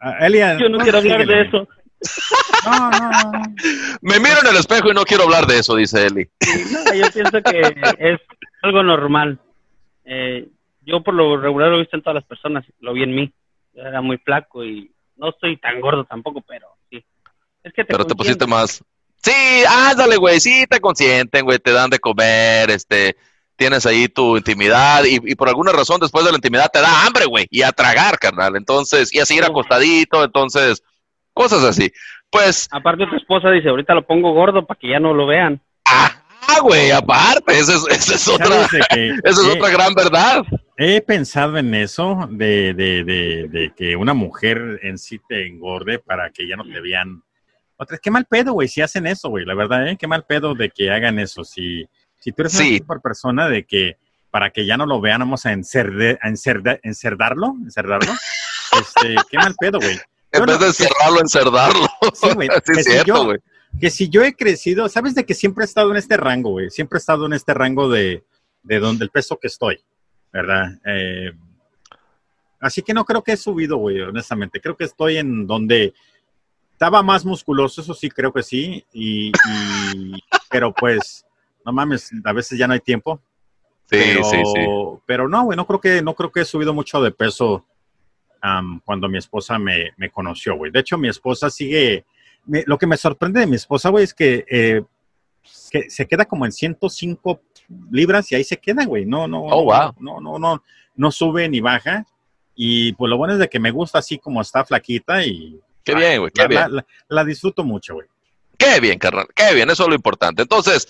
Uh, 0.00 0.24
Elia, 0.24 0.58
Yo 0.58 0.68
no 0.68 0.78
quiero 0.78 0.98
hablar 0.98 1.26
de 1.26 1.42
eso. 1.42 1.68
No, 2.66 2.90
no, 2.90 3.10
no. 3.10 3.42
Me 4.02 4.20
miro 4.20 4.40
en 4.42 4.48
el 4.48 4.56
espejo 4.56 4.90
y 4.90 4.94
no 4.94 5.04
quiero 5.04 5.24
hablar 5.24 5.46
de 5.46 5.58
eso, 5.58 5.76
dice 5.76 6.06
Eli. 6.06 6.28
No, 6.70 6.94
yo 6.94 7.10
pienso 7.10 7.42
que 7.42 7.60
es 7.98 8.20
algo 8.62 8.82
normal. 8.82 9.38
Eh, 10.04 10.48
yo 10.82 11.02
por 11.02 11.14
lo 11.14 11.40
regular 11.40 11.70
lo 11.70 11.76
he 11.76 11.80
visto 11.80 11.96
en 11.96 12.02
todas 12.02 12.16
las 12.16 12.24
personas, 12.24 12.64
lo 12.80 12.92
vi 12.92 13.04
en 13.04 13.14
mí. 13.14 13.32
Yo 13.72 13.82
era 13.82 14.02
muy 14.02 14.18
flaco 14.18 14.64
y 14.64 14.90
no 15.16 15.30
estoy 15.30 15.56
tan 15.56 15.80
gordo 15.80 16.04
tampoco, 16.04 16.42
pero 16.42 16.68
sí. 16.90 17.04
Es 17.62 17.72
que 17.72 17.84
te 17.84 17.92
pero 17.92 18.06
te 18.06 18.14
pusiste 18.14 18.46
más. 18.46 18.84
Sí, 19.22 19.64
ándale, 19.66 20.16
güey, 20.16 20.38
sí 20.38 20.66
te 20.68 20.80
consienten, 20.80 21.46
güey, 21.46 21.58
te 21.58 21.72
dan 21.72 21.88
de 21.88 21.98
comer, 21.98 22.70
este, 22.70 23.16
tienes 23.56 23.86
ahí 23.86 24.08
tu 24.08 24.36
intimidad 24.36 25.04
y, 25.04 25.20
y, 25.22 25.34
por 25.34 25.48
alguna 25.48 25.72
razón 25.72 26.00
después 26.00 26.24
de 26.24 26.30
la 26.30 26.38
intimidad 26.38 26.70
te 26.72 26.80
da 26.80 27.06
hambre, 27.06 27.26
güey, 27.26 27.46
y 27.50 27.62
a 27.62 27.72
tragar, 27.72 28.18
carnal. 28.18 28.56
Entonces, 28.56 29.14
y 29.14 29.20
a 29.20 29.26
seguir 29.26 29.44
acostadito, 29.44 30.24
entonces, 30.24 30.82
cosas 31.32 31.62
así. 31.64 31.92
Pues. 32.30 32.68
Aparte, 32.70 33.06
tu 33.06 33.16
esposa 33.16 33.50
dice: 33.50 33.68
Ahorita 33.68 33.94
lo 33.94 34.06
pongo 34.06 34.32
gordo 34.32 34.66
para 34.66 34.78
que 34.78 34.88
ya 34.88 34.98
no 34.98 35.14
lo 35.14 35.26
vean. 35.26 35.60
Ah, 35.86 36.60
güey, 36.62 36.90
aparte, 36.90 37.42
esa 37.58 37.74
es, 37.74 37.86
esa 37.88 38.14
es 38.14 38.28
otra, 38.28 38.68
que, 38.68 39.10
esa 39.24 39.42
es 39.42 39.48
eh, 39.48 39.58
otra 39.58 39.70
gran 39.70 39.94
verdad. 39.94 40.42
He 40.76 41.00
pensado 41.00 41.56
en 41.58 41.74
eso, 41.74 42.28
de, 42.30 42.74
de, 42.74 43.04
de, 43.04 43.48
de, 43.48 43.72
que 43.76 43.96
una 43.96 44.14
mujer 44.14 44.80
en 44.82 44.98
sí 44.98 45.20
te 45.28 45.46
engorde 45.46 45.98
para 45.98 46.30
que 46.30 46.48
ya 46.48 46.56
no 46.56 46.64
te 46.64 46.80
vean. 46.80 47.22
Otra, 47.76 47.98
qué 47.98 48.10
mal 48.10 48.24
pedo, 48.24 48.52
güey, 48.52 48.68
si 48.68 48.80
hacen 48.80 49.06
eso, 49.06 49.28
güey, 49.28 49.44
la 49.44 49.54
verdad, 49.54 49.88
¿eh? 49.88 49.96
Qué 49.98 50.06
mal 50.06 50.24
pedo 50.24 50.54
de 50.54 50.70
que 50.70 50.90
hagan 50.90 51.18
eso. 51.18 51.44
Si, 51.44 51.86
si 52.24 52.32
tú 52.32 52.40
eres 52.42 52.52
Sí. 52.52 52.68
una 52.70 52.78
super 52.78 53.00
persona 53.00 53.48
de 53.48 53.64
que 53.64 53.98
para 54.30 54.50
que 54.50 54.64
ya 54.66 54.76
no 54.78 54.86
lo 54.86 55.00
vean, 55.00 55.20
vamos 55.20 55.44
a, 55.46 55.52
encerde, 55.52 56.18
a 56.22 56.28
encerde, 56.28 56.80
encerdarlo, 56.82 57.54
encerdarlo, 57.62 58.12
este, 58.72 59.14
qué 59.30 59.36
mal 59.38 59.54
pedo, 59.60 59.78
güey. 59.78 59.98
En 60.32 60.46
vez 60.46 60.56
no- 60.56 60.62
de 60.62 60.66
encerrarlo, 60.68 61.20
encerdarlo. 61.20 61.86
Sí, 62.14 62.28
güey. 62.34 62.48
Sí, 62.64 62.72
que 62.72 62.72
es 62.80 62.84
si 62.86 62.90
cierto, 62.92 63.06
yo- 63.06 63.24
güey. 63.26 63.38
que 63.80 63.90
si 63.90 64.08
yo 64.08 64.24
he 64.24 64.34
crecido, 64.34 64.88
sabes 64.88 65.14
de 65.14 65.24
que 65.24 65.34
siempre 65.34 65.64
he 65.64 65.66
estado 65.66 65.90
en 65.90 65.96
este 65.98 66.16
rango, 66.16 66.50
güey. 66.52 66.70
Siempre 66.70 66.96
he 66.96 67.00
estado 67.00 67.26
en 67.26 67.34
este 67.34 67.52
rango 67.54 67.88
de, 67.90 68.24
de 68.62 68.78
donde 68.80 69.04
el 69.04 69.10
peso 69.10 69.36
que 69.38 69.46
estoy, 69.48 69.80
¿verdad? 70.32 70.68
Eh, 70.86 71.30
así 72.60 72.82
que 72.82 72.94
no 72.94 73.04
creo 73.04 73.22
que 73.22 73.32
he 73.32 73.36
subido, 73.36 73.76
güey, 73.76 74.00
honestamente. 74.00 74.60
Creo 74.60 74.76
que 74.76 74.84
estoy 74.84 75.18
en 75.18 75.46
donde 75.46 75.92
estaba 76.72 77.02
más 77.02 77.24
musculoso, 77.24 77.82
eso 77.82 77.94
sí, 77.94 78.08
creo 78.08 78.32
que 78.32 78.42
sí. 78.42 78.84
Y, 78.92 79.28
y- 79.28 80.24
pero 80.50 80.72
pues, 80.72 81.23
no 81.64 81.72
mames, 81.72 82.10
a 82.24 82.32
veces 82.32 82.58
ya 82.58 82.66
no 82.66 82.74
hay 82.74 82.80
tiempo. 82.80 83.20
Sí, 83.90 83.98
pero, 84.02 84.24
sí, 84.24 84.36
sí. 84.54 84.66
Pero 85.06 85.28
no, 85.28 85.44
güey, 85.44 85.56
no 85.56 85.66
creo 85.66 85.80
que, 85.80 86.02
no 86.02 86.14
creo 86.14 86.30
que 86.32 86.40
he 86.40 86.44
subido 86.44 86.72
mucho 86.72 87.00
de 87.02 87.10
peso 87.10 87.64
cuando 88.84 89.08
mi 89.08 89.16
esposa 89.18 89.58
me, 89.58 89.92
me 89.96 90.10
conoció, 90.10 90.54
güey. 90.56 90.70
De 90.70 90.80
hecho, 90.80 90.98
mi 90.98 91.08
esposa 91.08 91.48
sigue. 91.50 92.04
me- 92.46 92.62
lo 92.66 92.76
que 92.76 92.86
me 92.86 92.98
sorprende 92.98 93.40
de 93.40 93.46
mi 93.46 93.56
esposa, 93.56 93.88
güey, 93.88 94.04
es 94.04 94.12
que, 94.12 94.44
eh, 94.50 94.82
que 95.70 95.88
se 95.88 96.06
queda 96.06 96.26
como 96.26 96.44
en 96.44 96.52
105 96.52 97.40
libras 97.90 98.30
y 98.30 98.34
ahí 98.34 98.44
se 98.44 98.58
queda, 98.58 98.84
güey. 98.84 99.06
No, 99.06 99.26
no, 99.26 99.44
Oh, 99.44 99.64
wow. 99.64 99.94
no, 99.98 100.20
no, 100.20 100.38
no, 100.38 100.62
no 100.94 101.10
sube 101.10 101.48
ni 101.48 101.60
baja. 101.60 102.04
Y 102.54 102.92
pues 102.92 103.08
lo 103.08 103.16
bueno 103.16 103.32
es 103.32 103.38
de 103.40 103.48
que 103.48 103.58
me 103.58 103.70
gusta 103.70 103.98
así 103.98 104.18
como 104.18 104.42
está 104.42 104.62
flaquita 104.64 105.24
y 105.24 105.58
Qué 105.82 105.94
bien, 105.94 106.20
güey, 106.20 106.32
qué 106.32 106.42
la, 106.42 106.48
bien. 106.48 106.60
la- 106.60 106.68
la- 106.68 106.86
la 107.08 107.24
disfruto 107.24 107.64
mucho, 107.64 107.94
güey. 107.94 108.06
Qué 108.58 108.78
bien, 108.78 108.98
carnal, 108.98 109.26
qué 109.34 109.54
bien, 109.54 109.68
eso 109.70 109.82
es 109.84 109.88
lo 109.88 109.94
importante. 109.94 110.42
Entonces, 110.42 110.86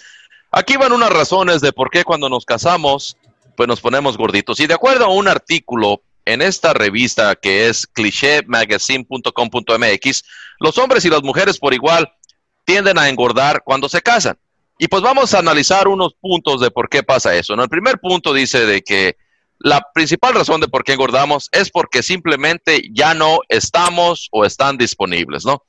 Aquí 0.56 0.76
van 0.76 0.92
unas 0.92 1.10
razones 1.10 1.60
de 1.60 1.72
por 1.72 1.90
qué 1.90 2.04
cuando 2.04 2.28
nos 2.28 2.44
casamos, 2.44 3.16
pues 3.56 3.68
nos 3.68 3.80
ponemos 3.80 4.16
gorditos. 4.16 4.60
Y 4.60 4.68
de 4.68 4.74
acuerdo 4.74 5.06
a 5.06 5.08
un 5.08 5.26
artículo 5.26 6.02
en 6.24 6.42
esta 6.42 6.72
revista 6.72 7.34
que 7.34 7.68
es 7.68 7.88
clichémagazine.com.mx, 7.88 10.24
los 10.60 10.78
hombres 10.78 11.04
y 11.04 11.10
las 11.10 11.24
mujeres 11.24 11.58
por 11.58 11.74
igual 11.74 12.08
tienden 12.64 12.98
a 12.98 13.08
engordar 13.08 13.64
cuando 13.64 13.88
se 13.88 14.00
casan. 14.00 14.38
Y 14.78 14.86
pues 14.86 15.02
vamos 15.02 15.34
a 15.34 15.40
analizar 15.40 15.88
unos 15.88 16.14
puntos 16.20 16.60
de 16.60 16.70
por 16.70 16.88
qué 16.88 17.02
pasa 17.02 17.34
eso. 17.34 17.54
El 17.54 17.68
primer 17.68 17.98
punto 17.98 18.32
dice 18.32 18.64
de 18.64 18.82
que 18.82 19.16
la 19.58 19.84
principal 19.92 20.34
razón 20.34 20.60
de 20.60 20.68
por 20.68 20.84
qué 20.84 20.92
engordamos 20.92 21.48
es 21.50 21.68
porque 21.68 22.04
simplemente 22.04 22.90
ya 22.92 23.12
no 23.12 23.40
estamos 23.48 24.28
o 24.30 24.44
están 24.44 24.78
disponibles, 24.78 25.44
¿no? 25.44 25.64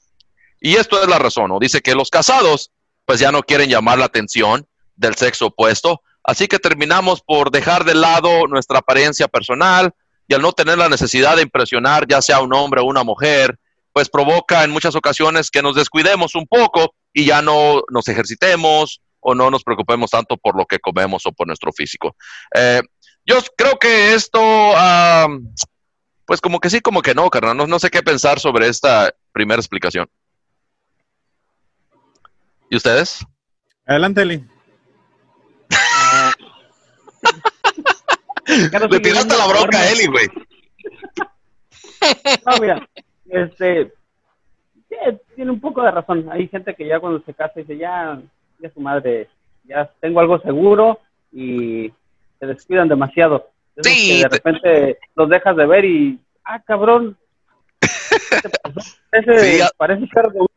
Y 0.62 0.76
esto 0.76 1.02
es 1.02 1.08
la 1.08 1.18
razón, 1.18 1.50
¿no? 1.50 1.58
Dice 1.58 1.82
que 1.82 1.96
los 1.96 2.12
casados 2.12 2.70
pues 3.06 3.20
ya 3.20 3.32
no 3.32 3.42
quieren 3.42 3.72
llamar 3.72 3.98
la 3.98 4.06
atención 4.06 4.68
del 4.96 5.16
sexo 5.16 5.48
opuesto, 5.48 6.02
así 6.24 6.48
que 6.48 6.60
terminamos 6.60 7.22
por 7.22 7.52
dejar 7.52 7.84
de 7.84 7.96
lado 7.96 8.48
nuestra 8.48 8.80
apariencia 8.80 9.28
personal 9.28 9.94
y 10.28 10.34
al 10.34 10.42
no 10.42 10.54
tener 10.54 10.78
la 10.78 10.90
necesidad 10.90 11.36
de 11.36 11.44
impresionar 11.44 12.08
ya 12.08 12.22
sea 12.22 12.42
un 12.42 12.54
hombre 12.54 12.82
o 12.82 12.86
una 12.86 13.04
mujer, 13.04 13.60
pues 13.94 14.10
provoca 14.10 14.64
en 14.64 14.72
muchas 14.72 14.96
ocasiones 14.96 15.50
que 15.50 15.62
nos 15.62 15.76
descuidemos 15.76 16.36
un 16.36 16.48
poco 16.48 16.96
y 17.14 17.26
ya 17.26 17.42
no 17.42 17.82
nos 17.90 18.08
ejercitemos 18.08 19.02
o 19.22 19.34
no 19.34 19.50
nos 19.50 19.64
preocupemos 19.64 20.12
tanto 20.12 20.38
por 20.38 20.58
lo 20.58 20.66
que 20.66 20.80
comemos 20.80 21.26
o 21.26 21.32
por 21.32 21.48
nuestro 21.48 21.72
físico. 21.72 22.16
Eh, 22.54 22.82
yo 23.26 23.38
creo 23.58 23.80
que 23.80 24.14
esto, 24.14 24.40
pues 26.26 26.42
como 26.42 26.60
que 26.60 26.70
sí, 26.70 26.80
como 26.82 27.02
que 27.02 27.16
no, 27.16 27.30
carnal. 27.30 27.58
No, 27.58 27.66
no 27.66 27.80
sé 27.80 27.90
qué 27.90 28.04
pensar 28.04 28.40
sobre 28.40 28.68
esta 28.68 29.12
primera 29.32 29.60
explicación. 29.60 30.08
¿Y 32.70 32.76
ustedes? 32.76 33.26
Adelante, 33.86 34.22
Eli. 34.22 34.46
Le 38.90 39.00
tiraste 39.00 39.38
la 39.38 39.48
bronca 39.48 39.80
a 39.80 39.92
Eli, 39.92 40.08
güey. 40.08 40.28
No, 42.46 42.58
mira, 42.60 42.88
este, 43.30 43.92
tiene 45.36 45.52
un 45.52 45.60
poco 45.60 45.82
de 45.82 45.92
razón. 45.92 46.28
Hay 46.32 46.48
gente 46.48 46.74
que 46.76 46.88
ya 46.88 47.00
cuando 47.00 47.22
se 47.26 47.34
casa 47.34 47.54
dice, 47.56 47.78
ya, 47.78 48.20
ya 48.60 48.70
su 48.72 48.80
madre, 48.80 49.28
ya 49.64 49.90
tengo 50.00 50.20
algo 50.20 50.40
seguro 50.40 51.00
y 51.32 51.92
se 52.40 52.46
descuidan 52.46 52.88
demasiado. 52.88 53.50
Sí. 53.82 54.22
de 54.22 54.30
repente 54.30 55.00
los 55.16 55.30
dejas 55.30 55.58
de 55.58 55.66
ver 55.66 55.86
y, 55.86 56.20
ah, 56.46 56.62
cabrón. 56.62 57.18
Ese 59.12 59.68
parece 59.78 60.08
carro 60.08 60.32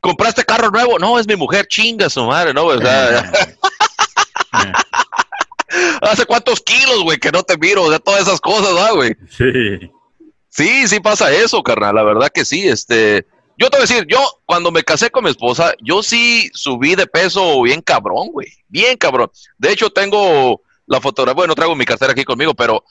¿Compraste 0.00 0.44
carro 0.44 0.70
nuevo? 0.70 0.98
No, 0.98 1.18
es 1.18 1.28
mi 1.28 1.36
mujer, 1.36 1.66
chinga 1.66 2.08
su 2.08 2.24
madre, 2.24 2.54
¿no? 2.54 2.64
O 2.64 2.78
¿Hace 6.02 6.26
cuántos 6.26 6.60
kilos, 6.60 7.04
güey, 7.04 7.18
que 7.18 7.30
no 7.30 7.44
te 7.44 7.56
miro? 7.56 7.88
De 7.88 8.00
todas 8.00 8.22
esas 8.22 8.40
cosas, 8.40 8.74
¿ah, 8.76 8.90
güey? 8.92 9.14
Sí. 9.30 9.90
Sí, 10.48 10.88
sí 10.88 11.00
pasa 11.00 11.32
eso, 11.32 11.62
carnal. 11.62 11.94
La 11.94 12.02
verdad 12.02 12.28
que 12.28 12.44
sí. 12.44 12.66
Este, 12.68 13.24
yo 13.56 13.70
te 13.70 13.76
voy 13.76 13.84
a 13.84 13.88
decir, 13.88 14.06
yo 14.08 14.18
cuando 14.44 14.72
me 14.72 14.82
casé 14.82 15.10
con 15.10 15.22
mi 15.24 15.30
esposa, 15.30 15.72
yo 15.80 16.02
sí 16.02 16.50
subí 16.54 16.96
de 16.96 17.06
peso 17.06 17.62
bien 17.62 17.80
cabrón, 17.80 18.28
güey. 18.32 18.48
Bien 18.68 18.96
cabrón. 18.96 19.30
De 19.58 19.70
hecho, 19.70 19.90
tengo 19.90 20.60
la 20.86 21.00
fotografía, 21.00 21.36
bueno, 21.36 21.54
traigo 21.54 21.76
mi 21.76 21.84
cartera 21.84 22.12
aquí 22.12 22.24
conmigo, 22.24 22.52
pero 22.52 22.84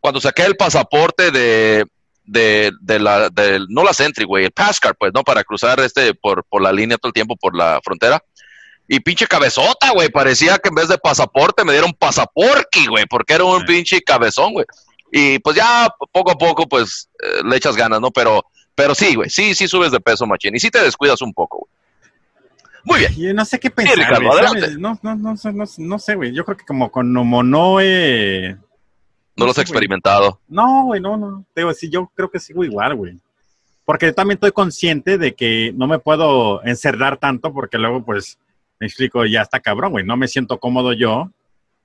cuando 0.00 0.20
saqué 0.20 0.44
el 0.44 0.56
pasaporte 0.56 1.30
de, 1.30 1.86
de, 2.24 2.70
de 2.80 2.98
la, 2.98 3.30
de, 3.30 3.64
no 3.70 3.82
la 3.82 3.94
Sentry, 3.94 4.24
güey, 4.24 4.44
el 4.44 4.52
Passcard, 4.52 4.96
pues, 4.98 5.12
¿no? 5.14 5.24
Para 5.24 5.42
cruzar 5.44 5.80
este 5.80 6.14
por, 6.14 6.44
por 6.44 6.60
la 6.60 6.72
línea 6.72 6.98
todo 6.98 7.08
el 7.08 7.14
tiempo, 7.14 7.36
por 7.36 7.56
la 7.56 7.80
frontera. 7.82 8.22
Y 8.92 8.98
pinche 8.98 9.28
cabezota, 9.28 9.92
güey. 9.92 10.08
Parecía 10.08 10.58
que 10.58 10.68
en 10.68 10.74
vez 10.74 10.88
de 10.88 10.98
pasaporte 10.98 11.64
me 11.64 11.70
dieron 11.70 11.92
pasaporte, 11.92 12.88
güey, 12.88 13.04
porque 13.08 13.34
era 13.34 13.44
un 13.44 13.64
pinche 13.64 14.02
cabezón, 14.02 14.52
güey. 14.52 14.66
Y 15.12 15.38
pues 15.38 15.54
ya 15.54 15.88
poco 16.10 16.32
a 16.32 16.34
poco, 16.34 16.68
pues, 16.68 17.08
eh, 17.22 17.40
le 17.44 17.54
echas 17.54 17.76
ganas, 17.76 18.00
¿no? 18.00 18.10
Pero, 18.10 18.44
pero 18.74 18.92
sí, 18.96 19.14
güey, 19.14 19.30
sí, 19.30 19.54
sí 19.54 19.68
subes 19.68 19.92
de 19.92 20.00
peso, 20.00 20.26
machín. 20.26 20.56
Y 20.56 20.58
sí 20.58 20.70
te 20.70 20.82
descuidas 20.82 21.22
un 21.22 21.32
poco, 21.32 21.58
güey. 21.58 21.72
Muy 22.82 22.98
bien. 22.98 23.14
Yo 23.28 23.32
no 23.32 23.44
sé 23.44 23.60
qué 23.60 23.70
pensar, 23.70 23.96
no, 24.20 24.98
no, 25.04 25.14
no, 25.14 25.34
no, 25.36 25.64
no, 25.78 25.98
sé, 26.00 26.14
güey. 26.16 26.34
Yo 26.34 26.44
creo 26.44 26.56
que 26.56 26.64
como 26.64 26.90
con 26.90 27.12
no 27.12 27.80
he... 27.80 28.56
No, 29.36 29.46
los 29.46 29.56
he 29.58 29.60
experimentado. 29.60 30.40
No, 30.48 30.86
güey, 30.86 31.00
no, 31.00 31.16
no. 31.16 31.44
Digo, 31.54 31.72
sí, 31.74 31.88
yo 31.88 32.10
creo 32.12 32.28
que 32.28 32.40
sigo 32.40 32.64
igual, 32.64 32.96
güey. 32.96 33.20
Porque 33.84 34.06
yo 34.06 34.14
también 34.14 34.34
estoy 34.34 34.50
consciente 34.50 35.16
de 35.16 35.36
que 35.36 35.72
no 35.76 35.86
me 35.86 36.00
puedo 36.00 36.60
encerrar 36.64 37.18
tanto 37.18 37.52
porque 37.52 37.78
luego, 37.78 38.04
pues, 38.04 38.36
me 38.80 38.86
explico, 38.86 39.24
ya 39.26 39.42
está 39.42 39.60
cabrón, 39.60 39.92
güey. 39.92 40.04
No 40.04 40.16
me 40.16 40.26
siento 40.26 40.58
cómodo 40.58 40.94
yo. 40.94 41.30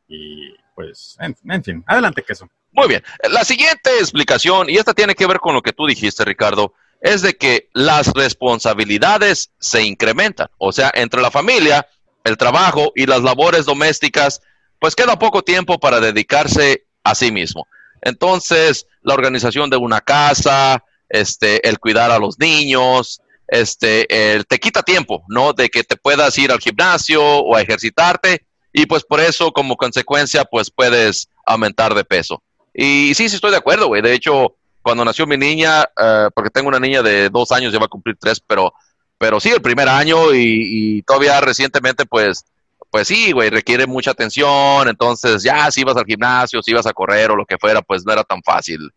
Y 0.08 0.54
pues, 0.74 1.18
en, 1.20 1.36
en 1.50 1.64
fin, 1.64 1.84
adelante, 1.86 2.24
queso. 2.24 2.50
Muy 2.72 2.88
bien. 2.88 3.04
La 3.30 3.44
siguiente 3.44 3.92
explicación, 4.00 4.70
y 4.70 4.78
esta 4.78 4.94
tiene 4.94 5.14
que 5.14 5.28
ver 5.28 5.40
con 5.40 5.54
lo 5.54 5.62
que 5.62 5.74
tú 5.74 5.86
dijiste, 5.86 6.24
Ricardo, 6.26 6.74
es 7.02 7.22
de 7.22 7.36
que 7.36 7.70
las 7.74 8.08
responsabilidades 8.14 9.52
se 9.60 9.84
incrementan. 9.84 10.48
O 10.58 10.72
sea, 10.72 10.92
entre 10.96 11.22
la 11.22 11.32
familia, 11.32 11.88
el 12.24 12.38
trabajo 12.38 12.92
y 12.96 13.06
las 13.06 13.22
labores 13.22 13.66
domésticas, 13.66 14.42
pues 14.80 14.96
queda 14.96 15.20
poco 15.20 15.44
tiempo 15.44 15.80
para 15.80 16.00
dedicarse 16.00 16.86
a 17.04 17.14
sí 17.14 17.32
mismo. 17.32 17.68
Entonces, 18.02 18.88
la 19.02 19.14
organización 19.14 19.70
de 19.70 19.78
una 19.78 20.02
casa, 20.02 20.84
este, 21.10 21.68
el 21.68 21.80
cuidar 21.80 22.12
a 22.12 22.20
los 22.20 22.40
niños, 22.40 23.22
este, 23.48 24.08
te 24.48 24.60
quita 24.60 24.84
tiempo, 24.84 25.24
¿no? 25.28 25.54
De 25.54 25.70
que 25.70 25.84
te 25.84 25.98
puedas 25.98 26.38
ir 26.38 26.52
al 26.52 26.60
gimnasio 26.60 27.24
o 27.24 27.56
a 27.56 27.62
ejercitarte 27.62 28.46
y 28.74 28.86
pues 28.88 29.04
por 29.04 29.22
eso 29.22 29.52
como 29.52 29.78
consecuencia 29.78 30.44
pues 30.44 30.70
puedes 30.70 31.30
aumentar 31.46 31.96
de 31.96 32.04
peso. 32.04 32.44
Y 32.74 33.14
sí, 33.16 33.30
sí 33.30 33.36
estoy 33.36 33.52
de 33.52 33.58
acuerdo, 33.58 33.88
güey. 33.88 34.02
De 34.02 34.14
hecho, 34.14 34.56
cuando 34.82 35.06
nació 35.06 35.26
mi 35.26 35.38
niña, 35.38 35.84
eh, 35.84 36.28
porque 36.36 36.50
tengo 36.50 36.68
una 36.68 36.80
niña 36.80 37.02
de 37.02 37.30
dos 37.30 37.52
años, 37.52 37.72
ya 37.72 37.80
va 37.80 37.86
a 37.86 37.90
cumplir 37.90 38.18
tres, 38.20 38.40
pero, 38.40 38.74
pero 39.18 39.40
sí, 39.40 39.50
el 39.50 39.62
primer 39.62 39.88
año 39.88 40.34
y, 40.34 41.02
todavía 41.04 41.40
recientemente, 41.40 42.06
pues, 42.06 42.46
pues 42.92 43.08
sí, 43.08 43.32
güey, 43.32 43.50
requiere 43.50 43.88
mucha 43.88 44.12
atención. 44.12 44.90
Entonces, 44.90 45.42
ya 45.42 45.72
si 45.72 45.82
ibas 45.82 45.96
al 45.96 46.06
gimnasio, 46.06 46.62
si 46.62 46.72
ibas 46.72 46.86
a 46.86 46.94
correr 46.94 47.32
o 47.32 47.36
lo 47.36 47.46
que 47.46 47.58
fuera, 47.58 47.82
pues 47.82 48.06
no 48.06 48.12
era 48.12 48.24
tan 48.24 48.44
fácil. 48.44 48.92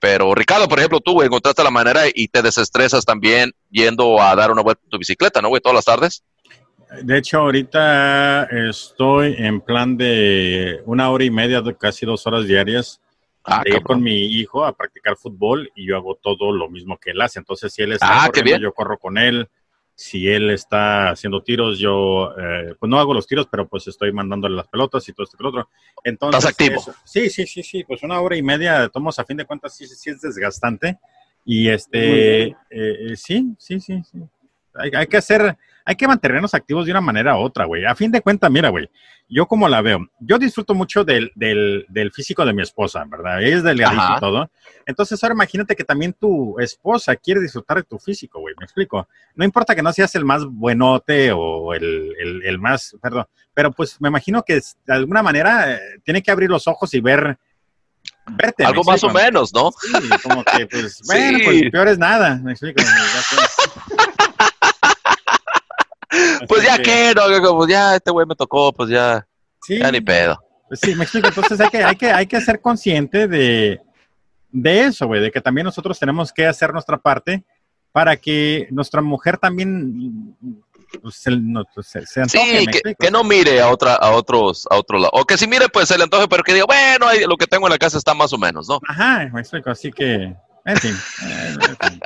Pero 0.00 0.34
Ricardo, 0.34 0.66
por 0.66 0.78
ejemplo, 0.78 1.00
tú, 1.00 1.12
güey, 1.12 1.26
encontraste 1.26 1.62
la 1.62 1.70
manera 1.70 2.02
y 2.12 2.28
te 2.28 2.42
desestresas 2.42 3.04
también 3.04 3.52
yendo 3.70 4.20
a 4.20 4.34
dar 4.34 4.50
una 4.50 4.62
vuelta 4.62 4.82
en 4.84 4.90
tu 4.90 4.98
bicicleta, 4.98 5.42
¿no, 5.42 5.48
güey? 5.48 5.60
Todas 5.60 5.76
las 5.76 5.84
tardes. 5.84 6.24
De 7.02 7.18
hecho, 7.18 7.38
ahorita 7.38 8.44
estoy 8.44 9.36
en 9.38 9.60
plan 9.60 9.96
de 9.96 10.82
una 10.86 11.10
hora 11.10 11.24
y 11.24 11.30
media, 11.30 11.62
casi 11.78 12.04
dos 12.04 12.26
horas 12.26 12.46
diarias 12.46 13.00
Ah, 13.44 13.62
ir 13.64 13.82
con 13.82 14.02
mi 14.02 14.26
hijo 14.26 14.64
a 14.64 14.76
practicar 14.76 15.16
fútbol 15.16 15.70
y 15.74 15.86
yo 15.86 15.96
hago 15.96 16.14
todo 16.14 16.52
lo 16.52 16.68
mismo 16.68 16.98
que 16.98 17.10
él 17.10 17.20
hace. 17.20 17.38
Entonces, 17.38 17.72
si 17.72 17.82
él 17.82 17.92
está 17.92 18.24
ah, 18.24 18.30
corriendo, 18.32 18.62
yo 18.62 18.74
corro 18.74 18.98
con 18.98 19.16
él. 19.16 19.48
Si 20.00 20.26
él 20.26 20.48
está 20.48 21.10
haciendo 21.10 21.42
tiros, 21.42 21.78
yo 21.78 22.32
eh, 22.38 22.74
pues 22.80 22.88
no 22.88 22.98
hago 22.98 23.12
los 23.12 23.26
tiros, 23.26 23.46
pero 23.50 23.68
pues 23.68 23.86
estoy 23.86 24.10
mandándole 24.12 24.56
las 24.56 24.66
pelotas 24.66 25.06
y 25.06 25.12
todo 25.12 25.24
esto 25.24 25.36
y 25.38 25.42
lo 25.42 25.48
otro. 25.50 25.68
Entonces, 26.02 26.38
¿Estás 26.38 26.52
activo? 26.52 26.94
sí, 27.04 27.28
sí, 27.28 27.46
sí, 27.46 27.62
sí. 27.62 27.84
Pues 27.84 28.02
una 28.02 28.18
hora 28.18 28.34
y 28.34 28.42
media, 28.42 28.88
tomos 28.88 29.18
a 29.18 29.26
fin 29.26 29.36
de 29.36 29.44
cuentas, 29.44 29.76
sí, 29.76 29.86
sí 29.86 30.08
es 30.08 30.22
desgastante. 30.22 30.98
Y 31.44 31.68
este, 31.68 32.44
eh, 32.44 32.56
eh, 32.70 33.14
sí, 33.14 33.54
sí, 33.58 33.78
sí, 33.78 34.02
sí. 34.10 34.18
Hay, 34.72 34.90
hay, 34.94 35.06
que 35.06 35.18
hacer, 35.18 35.58
hay 35.84 35.96
que 35.96 36.06
mantenernos 36.06 36.54
activos 36.54 36.86
de 36.86 36.92
una 36.92 37.00
manera 37.00 37.36
u 37.36 37.40
otra, 37.40 37.64
güey. 37.64 37.84
A 37.84 37.94
fin 37.94 38.10
de 38.10 38.20
cuentas, 38.20 38.50
mira, 38.50 38.68
güey, 38.68 38.88
yo 39.28 39.46
como 39.46 39.68
la 39.68 39.80
veo, 39.80 40.08
yo 40.18 40.38
disfruto 40.38 40.74
mucho 40.74 41.04
del, 41.04 41.30
del, 41.34 41.86
del 41.88 42.12
físico 42.12 42.44
de 42.44 42.52
mi 42.52 42.62
esposa, 42.62 43.04
¿verdad? 43.08 43.42
es 43.42 43.62
delgadita 43.62 44.14
y 44.16 44.20
todo. 44.20 44.50
Entonces 44.86 45.22
ahora 45.22 45.34
imagínate 45.34 45.76
que 45.76 45.84
también 45.84 46.12
tu 46.12 46.58
esposa 46.58 47.14
quiere 47.16 47.40
disfrutar 47.40 47.78
de 47.78 47.84
tu 47.84 47.98
físico, 47.98 48.40
güey, 48.40 48.54
me 48.58 48.64
explico. 48.64 49.08
No 49.34 49.44
importa 49.44 49.74
que 49.74 49.82
no 49.82 49.92
seas 49.92 50.14
el 50.16 50.24
más 50.24 50.44
buenote 50.44 51.30
o 51.32 51.74
el, 51.74 52.14
el, 52.18 52.42
el 52.44 52.58
más, 52.58 52.96
perdón, 53.00 53.26
pero 53.54 53.70
pues 53.70 54.00
me 54.00 54.08
imagino 54.08 54.42
que 54.42 54.54
de 54.54 54.94
alguna 54.94 55.22
manera 55.22 55.74
eh, 55.74 55.80
tiene 56.04 56.22
que 56.22 56.30
abrir 56.30 56.50
los 56.50 56.66
ojos 56.66 56.92
y 56.94 57.00
ver 57.00 57.38
Verte, 58.32 58.64
Algo 58.64 58.84
más 58.84 59.02
o 59.02 59.10
menos, 59.10 59.52
¿no? 59.52 59.70
Sí, 59.72 60.08
como 60.22 60.44
que, 60.44 60.66
pues, 60.66 61.00
bueno, 61.06 61.38
pues 61.44 61.70
peor 61.70 61.88
es 61.88 61.98
nada, 61.98 62.36
me 62.36 62.52
explico. 62.52 62.82
pues 66.48 66.64
ya 66.64 66.78
que, 66.78 67.14
no, 67.14 67.56
pues 67.56 67.70
ya 67.70 67.96
este 67.96 68.10
güey 68.10 68.26
me 68.26 68.34
tocó, 68.34 68.72
pues 68.72 68.90
ya, 68.90 69.26
ya 69.68 69.90
ni 69.90 70.00
pedo. 70.00 70.38
Pues 70.68 70.80
sí, 70.80 70.94
me 70.94 71.04
explico. 71.04 71.28
Entonces 71.28 71.60
hay 71.60 71.68
que, 71.68 71.84
hay 71.84 71.96
que, 71.96 72.10
hay 72.12 72.26
que 72.26 72.40
ser 72.40 72.60
consciente 72.60 73.26
de, 73.26 73.80
de 74.50 74.84
eso, 74.84 75.06
güey, 75.06 75.20
de 75.20 75.30
que 75.30 75.40
también 75.40 75.64
nosotros 75.64 75.98
tenemos 75.98 76.32
que 76.32 76.46
hacer 76.46 76.72
nuestra 76.72 76.98
parte 76.98 77.44
para 77.92 78.16
que 78.16 78.68
nuestra 78.70 79.02
mujer 79.02 79.36
también 79.38 80.36
pues, 81.02 81.16
se, 81.16 81.30
pues, 81.74 81.86
se, 81.86 82.20
antoje, 82.20 82.60
sí, 82.60 82.94
que, 82.98 83.10
no 83.10 83.24
mire 83.24 83.60
a 83.60 83.68
otra, 83.68 83.94
a 83.94 84.10
otros, 84.12 84.66
a 84.70 84.76
otro 84.76 84.98
lado. 84.98 85.10
O 85.12 85.24
que 85.24 85.36
si 85.36 85.46
mire, 85.46 85.68
pues 85.68 85.88
se 85.88 85.96
le 85.96 86.04
antoje, 86.04 86.26
pero 86.28 86.42
que 86.42 86.54
diga, 86.54 86.66
bueno, 86.66 87.06
lo 87.28 87.36
que 87.36 87.46
tengo 87.46 87.66
en 87.66 87.72
la 87.72 87.78
casa 87.78 87.98
está 87.98 88.14
más 88.14 88.32
o 88.32 88.38
menos, 88.38 88.68
¿no? 88.68 88.80
Ajá, 88.88 89.28
me 89.32 89.40
explico. 89.40 89.70
Así 89.70 89.90
que, 89.92 90.34
en 90.64 90.76
fin. 90.76 90.96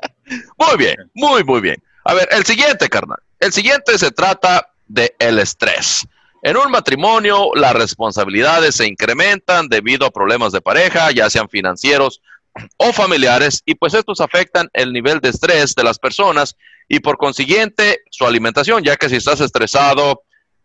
muy 0.58 0.76
bien, 0.78 0.96
muy, 1.14 1.44
muy 1.44 1.60
bien. 1.60 1.76
A 2.04 2.14
ver, 2.14 2.28
el 2.32 2.44
siguiente, 2.44 2.88
carnal. 2.88 3.18
El 3.44 3.52
siguiente 3.52 3.98
se 3.98 4.10
trata 4.10 4.70
de 4.86 5.14
el 5.18 5.38
estrés. 5.38 6.08
En 6.40 6.56
un 6.56 6.70
matrimonio, 6.70 7.50
las 7.54 7.74
responsabilidades 7.74 8.76
se 8.76 8.86
incrementan 8.86 9.68
debido 9.68 10.06
a 10.06 10.10
problemas 10.10 10.50
de 10.52 10.62
pareja, 10.62 11.10
ya 11.10 11.28
sean 11.28 11.50
financieros 11.50 12.22
o 12.78 12.90
familiares, 12.94 13.62
y 13.66 13.74
pues 13.74 13.92
estos 13.92 14.22
afectan 14.22 14.70
el 14.72 14.94
nivel 14.94 15.20
de 15.20 15.28
estrés 15.28 15.74
de 15.74 15.84
las 15.84 15.98
personas 15.98 16.56
y 16.88 17.00
por 17.00 17.18
consiguiente 17.18 18.00
su 18.10 18.24
alimentación, 18.24 18.82
ya 18.82 18.96
que 18.96 19.10
si 19.10 19.16
estás 19.16 19.42
estresado, 19.42 20.22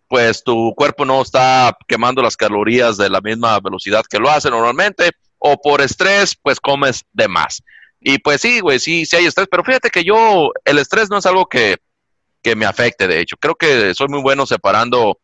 pues 0.08 0.42
tu 0.42 0.74
cuerpo 0.74 1.04
no 1.04 1.22
está 1.22 1.78
quemando 1.86 2.22
las 2.22 2.38
calorías 2.38 2.96
de 2.96 3.10
la 3.10 3.20
misma 3.20 3.60
velocidad 3.60 4.06
que 4.10 4.20
lo 4.20 4.30
hace 4.30 4.50
normalmente, 4.50 5.12
o 5.38 5.60
por 5.62 5.82
estrés, 5.82 6.34
pues 6.42 6.62
comes 6.62 7.04
de 7.12 7.28
más. 7.28 7.62
Y 8.00 8.20
pues 8.20 8.40
sí, 8.40 8.62
güey, 8.62 8.80
sí, 8.80 9.06
sí 9.06 9.18
hay 9.18 9.26
estrés, 9.26 9.50
pero 9.52 9.66
fíjate 9.66 9.90
que 9.90 10.06
yo, 10.06 10.54
el 10.64 10.80
estrés 10.80 11.10
no 11.10 11.18
es 11.18 11.26
algo 11.26 11.46
que, 11.46 11.76
que 12.42 12.56
me 12.56 12.66
afecte, 12.66 13.08
de 13.08 13.20
hecho. 13.20 13.36
Creo 13.38 13.56
que 13.56 13.94
soy 13.94 14.08
muy 14.08 14.22
bueno 14.22 14.46
separando 14.46 15.20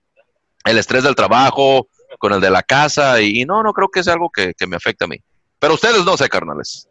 el 0.63 0.77
estrés 0.77 1.03
del 1.03 1.15
trabajo 1.15 1.87
con 2.19 2.33
el 2.33 2.41
de 2.41 2.49
la 2.49 2.63
casa 2.63 3.21
y, 3.21 3.45
no, 3.45 3.63
no 3.63 3.73
creo 3.73 3.89
que 3.89 3.99
es 3.99 4.07
algo 4.07 4.29
que, 4.29 4.53
que 4.53 4.67
me 4.67 4.75
afecte 4.75 5.05
a 5.05 5.07
mí. 5.07 5.17
Pero 5.59 5.73
ustedes 5.73 6.05
no 6.05 6.17
sé, 6.17 6.29
carnales. 6.29 6.87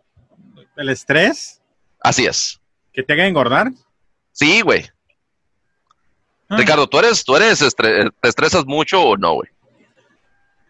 ¿El 0.76 0.88
estrés? 0.88 1.60
Así 2.00 2.26
es. 2.26 2.60
¿Que 2.92 3.02
te 3.02 3.12
haga 3.12 3.26
engordar? 3.26 3.70
Sí, 4.32 4.60
güey. 4.60 4.86
Ah. 6.48 6.56
Ricardo, 6.56 6.86
¿tú 6.88 6.98
eres, 6.98 7.24
tú 7.24 7.36
eres, 7.36 7.58
te 7.76 8.10
estresas 8.22 8.64
mucho 8.66 9.02
o 9.02 9.16
no, 9.16 9.34
güey? 9.34 9.50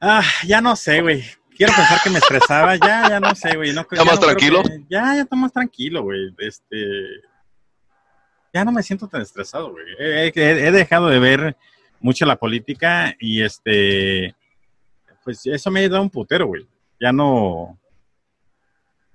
Ah, 0.01 0.23
ya 0.47 0.61
no 0.61 0.77
sé, 0.77 1.01
güey. 1.01 1.25
Quiero 1.57 1.73
pensar 1.75 2.01
que 2.03 2.11
me 2.11 2.19
estresaba, 2.19 2.77
ya, 2.77 3.09
ya 3.09 3.21
no 3.21 3.35
sé, 3.35 3.57
güey. 3.57 3.73
No, 3.73 3.87
¿Ya 3.91 4.05
más 4.05 4.21
tranquilo? 4.21 4.63
ya, 4.89 5.15
ya 5.15 5.23
está 5.23 5.37
más 5.37 5.53
tranquilo, 5.53 6.03
güey. 6.03 6.35
Este, 6.39 6.77
ya 8.55 8.65
no 8.65 8.71
me 8.71 8.85
siento 8.85 9.09
tan 9.09 9.21
estresado, 9.21 9.73
güey. 9.73 9.85
He, 9.99 10.33
he, 10.33 10.71
dejado 10.71 11.09
de 11.09 11.19
ver 11.19 11.57
mucho 12.01 12.25
la 12.25 12.37
política 12.37 13.13
y 13.19 13.43
este, 13.43 14.37
pues 15.25 15.45
eso 15.45 15.71
me 15.73 15.85
ha 15.85 15.89
dado 15.89 16.03
un 16.03 16.11
putero, 16.11 16.47
güey. 16.47 16.65
Ya 17.01 17.13
no, 17.13 17.77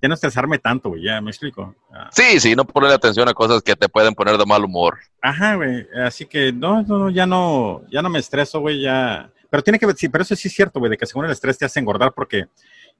ya 0.01 0.09
no 0.09 0.13
estresarme 0.13 0.59
tanto, 0.59 0.89
güey, 0.89 1.03
ya 1.03 1.21
me 1.21 1.31
explico. 1.31 1.73
Ah. 1.89 2.09
Sí, 2.11 2.37
sí, 2.41 2.53
no 2.53 2.65
ponerle 2.65 2.95
atención 2.95 3.29
a 3.29 3.33
cosas 3.33 3.61
que 3.61 3.77
te 3.77 3.87
pueden 3.87 4.13
poner 4.13 4.37
de 4.37 4.45
mal 4.45 4.65
humor. 4.65 4.99
Ajá, 5.21 5.55
güey, 5.55 5.87
así 6.03 6.25
que 6.25 6.51
no, 6.51 6.83
no, 6.83 7.09
ya 7.09 7.25
no, 7.25 7.83
ya 7.89 8.01
no 8.01 8.09
me 8.09 8.19
estreso, 8.19 8.59
güey, 8.59 8.81
ya. 8.81 9.31
Pero 9.49 9.63
tiene 9.63 9.79
que 9.79 9.85
ver, 9.85 9.95
sí, 9.95 10.09
pero 10.09 10.23
eso 10.23 10.35
sí 10.35 10.49
es 10.49 10.53
cierto, 10.53 10.79
güey, 10.79 10.89
de 10.89 10.97
que 10.97 11.05
según 11.05 11.25
el 11.25 11.31
estrés 11.31 11.57
te 11.57 11.63
hace 11.63 11.79
engordar 11.79 12.11
porque 12.13 12.47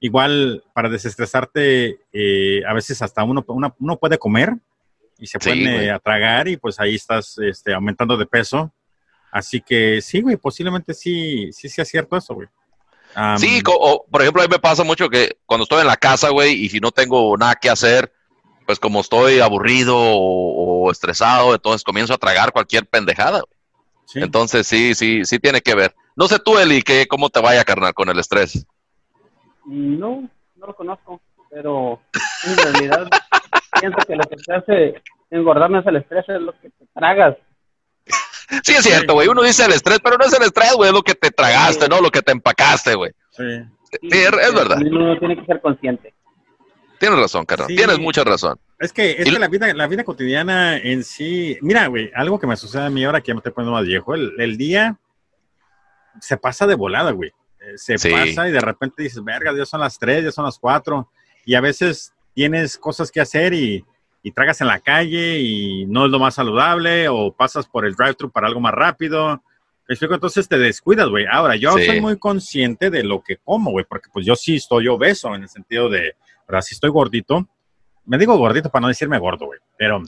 igual 0.00 0.64
para 0.72 0.88
desestresarte, 0.88 2.00
eh, 2.14 2.62
a 2.66 2.72
veces 2.72 3.02
hasta 3.02 3.22
uno, 3.24 3.44
uno 3.46 3.96
puede 3.98 4.16
comer 4.16 4.56
y 5.20 5.26
se 5.26 5.38
pone 5.38 5.90
a 5.90 5.98
tragar 5.98 6.48
y 6.48 6.56
pues 6.56 6.80
ahí 6.80 6.94
estás 6.94 7.38
este, 7.38 7.74
aumentando 7.74 8.16
de 8.16 8.26
peso. 8.26 8.72
Así 9.30 9.60
que 9.60 10.00
sí, 10.00 10.20
güey, 10.20 10.36
posiblemente 10.36 10.94
sí, 10.94 11.52
sí 11.52 11.68
sea 11.68 11.84
cierto 11.84 12.16
eso, 12.16 12.34
güey 12.34 12.48
sí, 13.38 13.62
o, 13.66 14.04
por 14.10 14.22
ejemplo, 14.22 14.42
a 14.42 14.46
mí 14.46 14.50
me 14.50 14.58
pasa 14.58 14.84
mucho 14.84 15.08
que 15.08 15.38
cuando 15.46 15.64
estoy 15.64 15.80
en 15.80 15.86
la 15.86 15.96
casa, 15.96 16.30
güey, 16.30 16.52
y 16.52 16.68
si 16.68 16.80
no 16.80 16.90
tengo 16.90 17.36
nada 17.36 17.54
que 17.54 17.70
hacer, 17.70 18.12
pues 18.66 18.78
como 18.78 19.00
estoy 19.00 19.40
aburrido 19.40 19.96
o, 19.96 20.90
estresado, 20.90 21.54
entonces 21.54 21.84
comienzo 21.84 22.14
a 22.14 22.18
tragar 22.18 22.52
cualquier 22.52 22.86
pendejada. 22.86 23.42
Entonces 24.14 24.66
sí, 24.66 24.94
sí, 24.94 25.24
sí 25.24 25.38
tiene 25.38 25.60
que 25.60 25.74
ver. 25.74 25.94
No 26.16 26.26
sé 26.26 26.38
tú, 26.40 26.58
Eli, 26.58 26.82
que, 26.82 27.06
¿cómo 27.06 27.30
te 27.30 27.40
vaya, 27.40 27.64
carnal, 27.64 27.94
con 27.94 28.08
el 28.08 28.18
estrés? 28.18 28.66
No, 29.66 30.28
no 30.56 30.66
lo 30.66 30.74
conozco, 30.74 31.20
pero 31.50 32.00
en 32.46 32.56
realidad 32.56 33.08
pienso 33.80 33.98
que 34.06 34.16
lo 34.16 34.24
que 34.24 34.36
te 34.36 34.54
hace 34.54 35.02
engordar 35.30 35.70
no 35.70 35.80
es 35.80 35.86
el 35.86 35.96
estrés, 35.96 36.28
es 36.28 36.40
lo 36.40 36.52
que 36.60 36.70
te 36.70 36.86
tragas. 36.94 37.36
Sí, 38.64 38.72
es 38.72 38.82
cierto, 38.82 39.14
güey. 39.14 39.28
Uno 39.28 39.42
dice 39.42 39.64
el 39.64 39.72
estrés, 39.72 40.00
pero 40.02 40.16
no 40.16 40.24
es 40.24 40.32
el 40.32 40.42
estrés, 40.42 40.72
güey. 40.74 40.88
Es 40.88 40.94
lo 40.94 41.02
que 41.02 41.14
te 41.14 41.30
tragaste, 41.30 41.88
¿no? 41.88 42.00
Lo 42.00 42.10
que 42.10 42.22
te 42.22 42.32
empacaste, 42.32 42.94
güey. 42.94 43.12
Sí. 43.30 43.44
es, 44.02 44.54
verdad. 44.54 44.78
Uno 44.80 45.18
tiene 45.18 45.36
que 45.36 45.46
ser 45.46 45.60
consciente. 45.60 46.12
Tienes 46.98 47.18
razón, 47.18 47.46
Carlos. 47.46 47.68
Tienes 47.68 47.98
mucha 47.98 48.24
razón. 48.24 48.58
Es 48.78 48.92
que, 48.92 49.12
es 49.12 49.24
que 49.24 49.38
la, 49.38 49.48
vida, 49.48 49.72
la 49.72 49.86
vida 49.86 50.04
cotidiana 50.04 50.76
en 50.76 51.04
sí. 51.04 51.56
Mira, 51.62 51.86
güey, 51.86 52.10
algo 52.14 52.38
que 52.38 52.46
me 52.46 52.56
sucede 52.56 52.82
a 52.82 52.90
mí 52.90 53.04
ahora 53.04 53.20
que 53.20 53.28
ya 53.28 53.34
me 53.34 53.38
estoy 53.38 53.52
poniendo 53.52 53.72
más 53.72 53.86
viejo. 53.86 54.14
El, 54.14 54.56
día 54.58 54.98
se 56.20 56.36
pasa 56.36 56.66
de 56.66 56.74
volada, 56.74 57.12
güey. 57.12 57.30
Eh, 57.60 57.78
se 57.78 57.94
pasa 58.10 58.48
y 58.48 58.52
de 58.52 58.60
repente 58.60 59.02
dices, 59.02 59.22
verga, 59.22 59.54
ya 59.56 59.64
son 59.64 59.80
las 59.80 59.98
tres, 59.98 60.24
ya 60.24 60.32
son 60.32 60.44
las 60.44 60.58
cuatro. 60.58 61.08
Y 61.44 61.54
a 61.54 61.60
veces 61.60 62.12
tienes 62.34 62.78
cosas 62.78 63.10
que 63.10 63.20
hacer 63.20 63.54
y 63.54 63.84
y 64.22 64.32
tragas 64.32 64.60
en 64.60 64.66
la 64.66 64.80
calle 64.80 65.38
y 65.38 65.86
no 65.86 66.04
es 66.04 66.10
lo 66.10 66.18
más 66.18 66.34
saludable 66.34 67.08
o 67.08 67.32
pasas 67.32 67.66
por 67.66 67.86
el 67.86 67.94
drive-thru 67.94 68.30
para 68.30 68.48
algo 68.48 68.60
más 68.60 68.74
rápido. 68.74 69.42
explico? 69.88 70.14
Entonces 70.14 70.48
te 70.48 70.58
descuidas, 70.58 71.08
güey. 71.08 71.26
Ahora, 71.30 71.56
yo 71.56 71.72
soy 71.72 72.00
muy 72.00 72.18
consciente 72.18 72.90
de 72.90 73.02
lo 73.02 73.22
que 73.22 73.38
como, 73.38 73.70
güey, 73.70 73.86
porque 73.88 74.10
pues 74.12 74.26
yo 74.26 74.36
sí 74.36 74.56
estoy 74.56 74.88
obeso 74.88 75.34
en 75.34 75.42
el 75.42 75.48
sentido 75.48 75.88
de, 75.88 76.16
¿verdad? 76.46 76.62
Si 76.62 76.74
estoy 76.74 76.90
gordito, 76.90 77.48
me 78.04 78.18
digo 78.18 78.36
gordito 78.36 78.70
para 78.70 78.82
no 78.82 78.88
decirme 78.88 79.18
gordo, 79.18 79.46
güey, 79.46 79.60
pero 79.78 80.02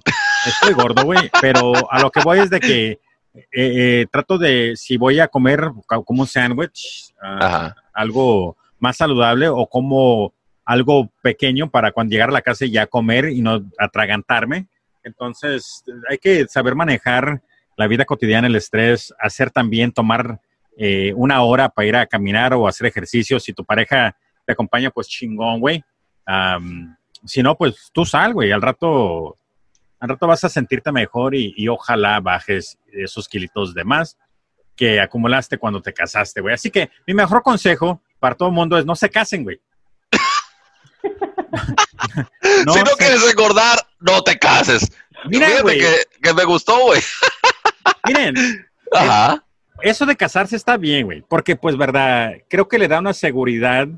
estoy 0.46 0.74
gordo, 0.74 1.04
güey, 1.04 1.30
pero 1.40 1.72
a 1.90 2.00
lo 2.00 2.10
que 2.10 2.20
voy 2.22 2.40
es 2.40 2.50
de 2.50 2.60
que 2.60 2.90
eh, 3.34 3.46
eh, 3.52 4.06
trato 4.10 4.36
de, 4.36 4.74
si 4.76 4.98
voy 4.98 5.20
a 5.20 5.28
comer 5.28 5.70
como 5.86 6.22
un 6.22 6.28
sándwich, 6.28 7.14
ah, 7.22 7.74
algo 7.94 8.56
más 8.78 8.96
saludable 8.96 9.48
o 9.48 9.66
como 9.66 10.34
algo 10.72 11.12
pequeño 11.22 11.70
para 11.70 11.92
cuando 11.92 12.12
llegar 12.12 12.30
a 12.30 12.32
la 12.32 12.42
casa 12.42 12.64
y 12.64 12.70
ya 12.70 12.86
comer 12.86 13.28
y 13.28 13.42
no 13.42 13.62
atragantarme. 13.78 14.66
Entonces, 15.04 15.84
hay 16.08 16.18
que 16.18 16.46
saber 16.48 16.74
manejar 16.74 17.42
la 17.76 17.86
vida 17.86 18.04
cotidiana, 18.04 18.46
el 18.46 18.56
estrés, 18.56 19.14
hacer 19.20 19.50
también, 19.50 19.92
tomar 19.92 20.40
eh, 20.78 21.12
una 21.14 21.42
hora 21.42 21.68
para 21.68 21.88
ir 21.88 21.96
a 21.96 22.06
caminar 22.06 22.54
o 22.54 22.66
hacer 22.66 22.86
ejercicio. 22.86 23.38
Si 23.38 23.52
tu 23.52 23.64
pareja 23.64 24.16
te 24.46 24.52
acompaña, 24.52 24.90
pues 24.90 25.08
chingón, 25.08 25.60
güey. 25.60 25.84
si 27.24 27.42
no, 27.42 27.56
pues 27.56 27.90
tú 27.92 28.04
sal, 28.04 28.32
güey. 28.32 28.50
Al 28.52 28.62
rato, 28.62 29.36
al 30.00 30.08
rato 30.08 30.26
vas 30.26 30.44
a 30.44 30.48
sentirte 30.48 30.90
mejor 30.90 31.34
y, 31.34 31.52
y, 31.56 31.68
ojalá 31.68 32.20
bajes 32.20 32.78
esos 32.92 33.28
kilitos 33.28 33.74
de 33.74 33.84
más 33.84 34.16
que 34.74 35.00
acumulaste 35.00 35.58
cuando 35.58 35.82
te 35.82 35.92
casaste, 35.92 36.40
güey. 36.40 36.54
Así 36.54 36.70
que 36.70 36.90
mi 37.06 37.12
mejor 37.12 37.42
consejo 37.42 38.00
para 38.18 38.34
todo 38.34 38.48
el 38.48 38.54
mundo 38.54 38.78
es 38.78 38.86
no 38.86 38.96
se 38.96 39.10
casen, 39.10 39.44
güey 39.44 39.60
si 42.42 42.64
no 42.64 42.90
quieres 42.98 43.22
engordar, 43.28 43.78
no 44.00 44.22
te 44.22 44.38
cases. 44.38 44.90
Mira, 45.26 45.48
que, 45.64 46.34
me 46.34 46.44
gustó, 46.44 46.78
güey. 46.86 47.00
Miren. 48.06 48.34
Ajá. 48.92 49.44
Eso 49.80 50.06
de 50.06 50.16
casarse 50.16 50.56
está 50.56 50.76
bien, 50.76 51.06
güey. 51.06 51.22
Porque, 51.22 51.56
pues, 51.56 51.76
verdad, 51.76 52.34
creo 52.48 52.68
que 52.68 52.78
le 52.78 52.88
da 52.88 52.98
una 53.00 53.14
seguridad 53.14 53.88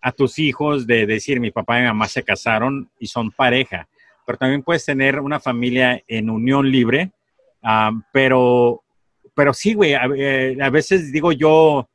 a 0.00 0.12
tus 0.12 0.38
hijos 0.38 0.86
de 0.86 1.06
decir, 1.06 1.40
mi 1.40 1.50
papá 1.50 1.78
y 1.78 1.82
mi 1.82 1.88
mamá 1.88 2.08
se 2.08 2.22
casaron 2.22 2.90
y 2.98 3.06
son 3.06 3.30
pareja. 3.30 3.88
Pero 4.26 4.38
también 4.38 4.62
puedes 4.62 4.84
tener 4.84 5.20
una 5.20 5.40
familia 5.40 6.02
en 6.08 6.30
unión 6.30 6.70
libre. 6.70 7.12
pero, 8.12 8.82
pero 9.34 9.52
sí, 9.54 9.74
güey, 9.74 9.94
a, 9.94 10.06
eh, 10.16 10.56
a 10.60 10.70
veces 10.70 11.12
digo 11.12 11.32
yo, 11.32 11.88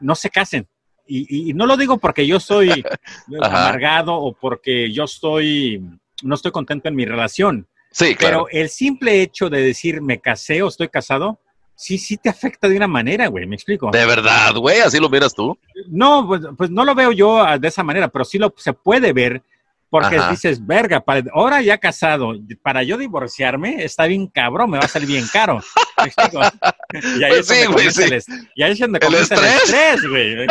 no 0.00 0.14
se 0.14 0.30
casen 0.30 0.68
y, 1.06 1.52
no 1.54 1.66
lo 1.66 1.76
digo 1.76 1.98
porque 1.98 2.26
yo 2.26 2.40
soy 2.40 2.70
amargado 3.42 4.14
o 4.14 4.32
porque 4.32 4.92
yo 4.92 5.04
estoy, 5.04 5.82
no 6.22 6.34
estoy 6.34 6.52
contento 6.52 6.88
en 6.88 6.96
mi 6.96 7.04
relación. 7.04 7.66
Sí, 7.90 8.14
claro. 8.14 8.46
Pero 8.50 8.62
el 8.62 8.68
simple 8.68 9.22
hecho 9.22 9.48
de 9.48 9.62
decir 9.62 10.02
me 10.02 10.20
casé 10.20 10.62
o 10.62 10.68
estoy 10.68 10.88
casado, 10.88 11.38
sí, 11.74 11.98
sí 11.98 12.16
te 12.16 12.28
afecta 12.28 12.68
de 12.68 12.76
una 12.76 12.88
manera, 12.88 13.28
güey, 13.28 13.46
me 13.46 13.54
explico. 13.54 13.90
De 13.90 14.04
verdad, 14.04 14.54
güey, 14.56 14.80
así 14.80 14.98
lo 14.98 15.08
miras 15.08 15.34
tú. 15.34 15.56
No, 15.88 16.26
pues, 16.26 16.42
pues, 16.56 16.70
no 16.70 16.84
lo 16.84 16.94
veo 16.94 17.12
yo 17.12 17.40
ah, 17.40 17.58
de 17.58 17.68
esa 17.68 17.82
manera, 17.82 18.08
pero 18.08 18.24
sí 18.24 18.38
lo 18.38 18.52
se 18.56 18.72
puede 18.72 19.12
ver 19.12 19.42
porque 19.88 20.20
dices, 20.30 20.64
verga, 20.64 21.00
para, 21.00 21.22
ahora 21.32 21.62
ya 21.62 21.78
casado, 21.78 22.34
para 22.62 22.82
yo 22.82 22.98
divorciarme, 22.98 23.84
está 23.84 24.06
bien 24.06 24.26
cabrón, 24.26 24.70
me 24.70 24.78
va 24.78 24.84
a 24.84 24.88
salir 24.88 25.08
bien 25.08 25.26
caro. 25.32 25.62
y 27.18 27.24
ahí 27.24 27.32
es 27.38 27.48
donde 27.48 27.68
pues 27.72 27.98
el, 27.98 28.22
y 28.54 28.62
ahí 28.62 28.72
es 28.72 28.78
donde 28.78 28.98
¿El 29.00 29.14
estrés? 29.14 30.08
güey. 30.08 30.46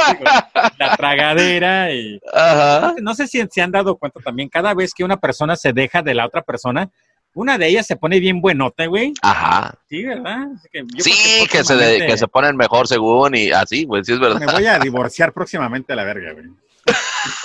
La 0.77 0.95
tragadera 0.97 1.93
y... 1.93 2.19
No 3.01 3.13
sé 3.13 3.27
si 3.27 3.45
se 3.49 3.61
han 3.61 3.71
dado 3.71 3.97
cuenta 3.97 4.19
también, 4.21 4.49
cada 4.49 4.73
vez 4.73 4.93
que 4.93 5.03
una 5.03 5.17
persona 5.17 5.55
se 5.55 5.73
deja 5.73 6.01
de 6.01 6.13
la 6.13 6.25
otra 6.25 6.41
persona, 6.41 6.89
una 7.35 7.57
de 7.57 7.67
ellas 7.67 7.85
se 7.85 7.97
pone 7.97 8.19
bien 8.21 8.39
buenota, 8.39 8.85
güey. 8.85 9.13
Ajá. 9.21 9.75
Sí, 9.89 10.03
¿verdad? 10.05 10.47
sí, 10.97 11.45
que, 11.51 11.63
se 11.65 11.75
de, 11.75 12.07
que 12.07 12.17
se 12.17 12.27
ponen 12.29 12.55
mejor 12.55 12.87
según 12.87 13.35
y 13.35 13.51
así, 13.51 13.83
güey, 13.83 14.03
sí 14.05 14.13
es 14.13 14.19
verdad. 14.19 14.39
Me 14.39 14.51
voy 14.51 14.65
a 14.65 14.79
divorciar 14.79 15.33
próximamente 15.33 15.91
a 15.91 15.97
la 15.97 16.05
verga, 16.05 16.31
güey. 16.31 16.45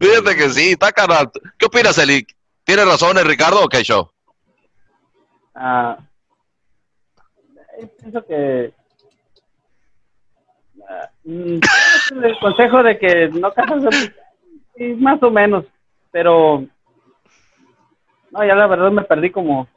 Fíjate 0.00 0.36
que 0.36 0.50
sí, 0.50 0.70
está 0.72 0.92
carnal. 0.92 1.30
¿Qué 1.58 1.66
opinas, 1.66 1.98
Eli? 1.98 2.26
¿Tiene 2.64 2.84
razón 2.84 3.18
el 3.18 3.24
Ricardo 3.24 3.64
o 3.64 3.68
qué 3.68 3.82
show? 3.82 4.10
Ah, 5.54 5.96
pienso 8.00 8.24
que 8.26 8.72
ah, 10.88 11.10
mm, 11.24 11.58
el 12.22 12.38
consejo 12.40 12.82
de 12.82 12.98
que 12.98 13.28
no 13.28 13.52
casas 13.52 13.82
más 14.98 15.22
o 15.22 15.30
menos, 15.30 15.64
pero 16.10 16.66
No, 18.30 18.44
ya 18.44 18.54
la 18.54 18.66
verdad 18.66 18.90
me 18.90 19.02
perdí 19.02 19.30
como... 19.30 19.68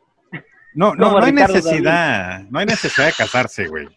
No, 0.73 0.93
no, 0.93 1.19
no 1.19 1.25
hay 1.25 1.31
necesidad, 1.31 2.41
no 2.49 2.59
hay 2.59 2.65
necesidad 2.65 3.07
de 3.07 3.13
casarse, 3.13 3.67
güey. 3.67 3.87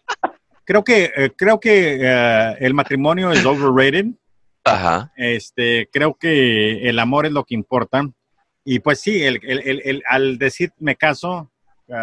Creo 0.64 0.82
que, 0.82 1.12
eh, 1.14 1.30
creo 1.36 1.60
que 1.60 1.98
eh, 2.00 2.56
el 2.60 2.72
matrimonio 2.72 3.30
es 3.30 3.44
overrated. 3.46 4.06
Ajá. 4.64 5.12
Este, 5.16 5.88
creo 5.92 6.14
que 6.14 6.88
el 6.88 6.98
amor 6.98 7.26
es 7.26 7.32
lo 7.32 7.44
que 7.44 7.54
importa. 7.54 8.02
Y 8.64 8.78
pues 8.78 9.00
sí, 9.00 9.22
el, 9.24 9.40
el, 9.42 9.82
el, 9.84 10.02
al 10.06 10.38
decir 10.38 10.72
me 10.78 10.96
caso, 10.96 11.50
uh, 11.88 11.94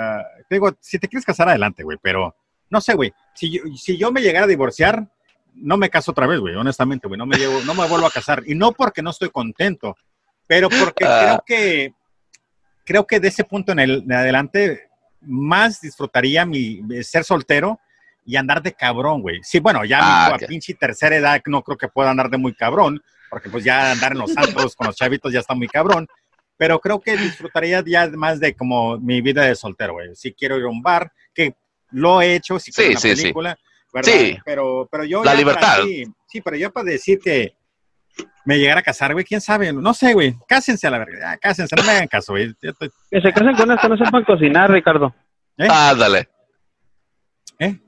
digo, 0.49 0.76
si 0.81 0.99
te 0.99 1.07
quieres 1.07 1.26
casar, 1.26 1.48
adelante, 1.49 1.84
güey, 1.84 1.98
pero 2.02 2.36
no 2.69 2.81
sé, 2.81 2.95
güey. 2.95 3.14
Si 3.34 3.49
yo, 3.52 3.61
si 3.77 3.98
yo 3.98 4.11
me 4.11 4.22
llegara 4.22 4.45
a 4.45 4.49
divorciar, 4.49 5.07
no 5.53 5.77
me 5.77 5.90
caso 5.90 6.11
otra 6.11 6.27
vez, 6.27 6.40
güey, 6.40 6.56
honestamente, 6.56 7.07
güey. 7.07 7.18
No 7.18 7.26
me, 7.26 7.38
llevo, 7.38 7.61
no 7.65 7.73
me 7.73 7.88
vuelvo 7.88 8.07
a 8.07 8.11
casar. 8.11 8.44
Y 8.45 8.56
no 8.56 8.72
porque 8.73 9.02
no 9.02 9.11
estoy 9.11 9.30
contento, 9.30 9.95
pero 10.48 10.69
porque 10.69 11.06
Ah. 11.06 11.19
creo 11.22 11.44
que 11.45 11.94
creo 12.86 13.06
que 13.07 13.19
de 13.19 13.27
ese 13.27 13.44
punto 13.44 13.72
en, 13.72 13.80
el, 13.80 14.03
en 14.03 14.11
adelante 14.11 14.90
más 15.22 15.80
disfrutaría 15.80 16.44
mi 16.45 16.81
ser 17.03 17.23
soltero 17.23 17.80
y 18.26 18.36
andar 18.36 18.62
de 18.62 18.74
cabrón, 18.74 19.22
güey. 19.22 19.40
Sí, 19.44 19.60
bueno, 19.60 19.84
ya 19.86 20.00
Ah, 20.02 20.36
mi- 20.38 20.44
a 20.46 20.48
pinche 20.48 20.74
tercera 20.76 21.16
edad 21.16 21.41
no 21.48 21.62
creo 21.64 21.78
que 21.78 21.88
pueda 21.88 22.12
andar 22.12 22.30
de 22.30 22.38
muy 22.38 22.54
cabrón, 22.54 23.02
porque 23.30 23.50
pues 23.50 23.64
ya 23.64 23.91
andar 23.91 24.12
en 24.14 24.20
los 24.20 24.34
santos 24.34 24.76
con 24.76 24.88
los 24.88 24.96
chavitos 24.96 25.32
ya 25.34 25.40
está 25.40 25.54
muy 25.56 25.68
cabrón. 25.68 26.08
Pero 26.58 26.80
creo 26.80 27.00
que 27.00 27.16
disfrutaría 27.16 27.82
ya 27.86 28.08
más 28.10 28.40
de 28.40 28.54
como 28.54 28.98
mi 29.00 29.22
vida 29.22 29.44
de 29.46 29.56
soltero, 29.56 29.94
güey. 29.94 30.14
Si 30.16 30.34
quiero 30.34 30.58
ir 30.58 30.66
a 30.66 30.70
un 30.70 30.82
bar, 30.82 31.12
que 31.34 31.56
lo 31.91 32.22
he 32.22 32.36
hecho, 32.36 32.60
si 32.60 32.72
quiero 32.72 32.90
Sí, 32.90 32.91
una 32.91 33.00
sí, 33.00 33.16
sí. 33.16 33.22
película, 33.24 33.58
¿verdad? 33.94 34.12
Sí. 34.12 34.38
Pero, 34.44 34.88
pero 34.91 35.06
yo 35.06 35.24
La 35.24 35.34
libertad. 35.34 35.78
sí, 35.86 36.04
sí, 36.28 36.41
pero 36.41 36.58
yo 36.58 36.72
para 36.72 36.91
decir 36.91 37.18
que 37.20 37.56
me 38.44 38.58
llegara 38.60 38.82
a 38.82 38.84
casar, 38.84 39.14
güey, 39.14 39.24
quién 39.24 39.40
sabe, 39.40 39.72
no 39.72 39.94
sé, 39.94 40.14
güey. 40.14 40.36
Cásense 40.48 40.86
a 40.88 40.91
la 40.91 40.98
verga, 41.00 41.20
ya, 41.20 41.38
cásense, 41.38 41.76
no 41.78 41.84
me 41.84 41.91
hagan 41.91 42.08
caso, 42.08 42.34
güey. 42.34 42.48
Yo 42.62 42.72
estoy- 42.72 42.90
Que 43.10 43.22
se 43.22 43.32
casen 43.32 43.56
con 43.56 43.64
unas 43.70 43.80
que 43.82 43.88
no 43.90 43.98
sepan 43.98 44.26
cocinar, 44.26 44.70
Ricardo. 44.70 45.16
¿eh? 45.58 45.68
Ándale. 45.70 46.28
¿Eh? 47.60 47.80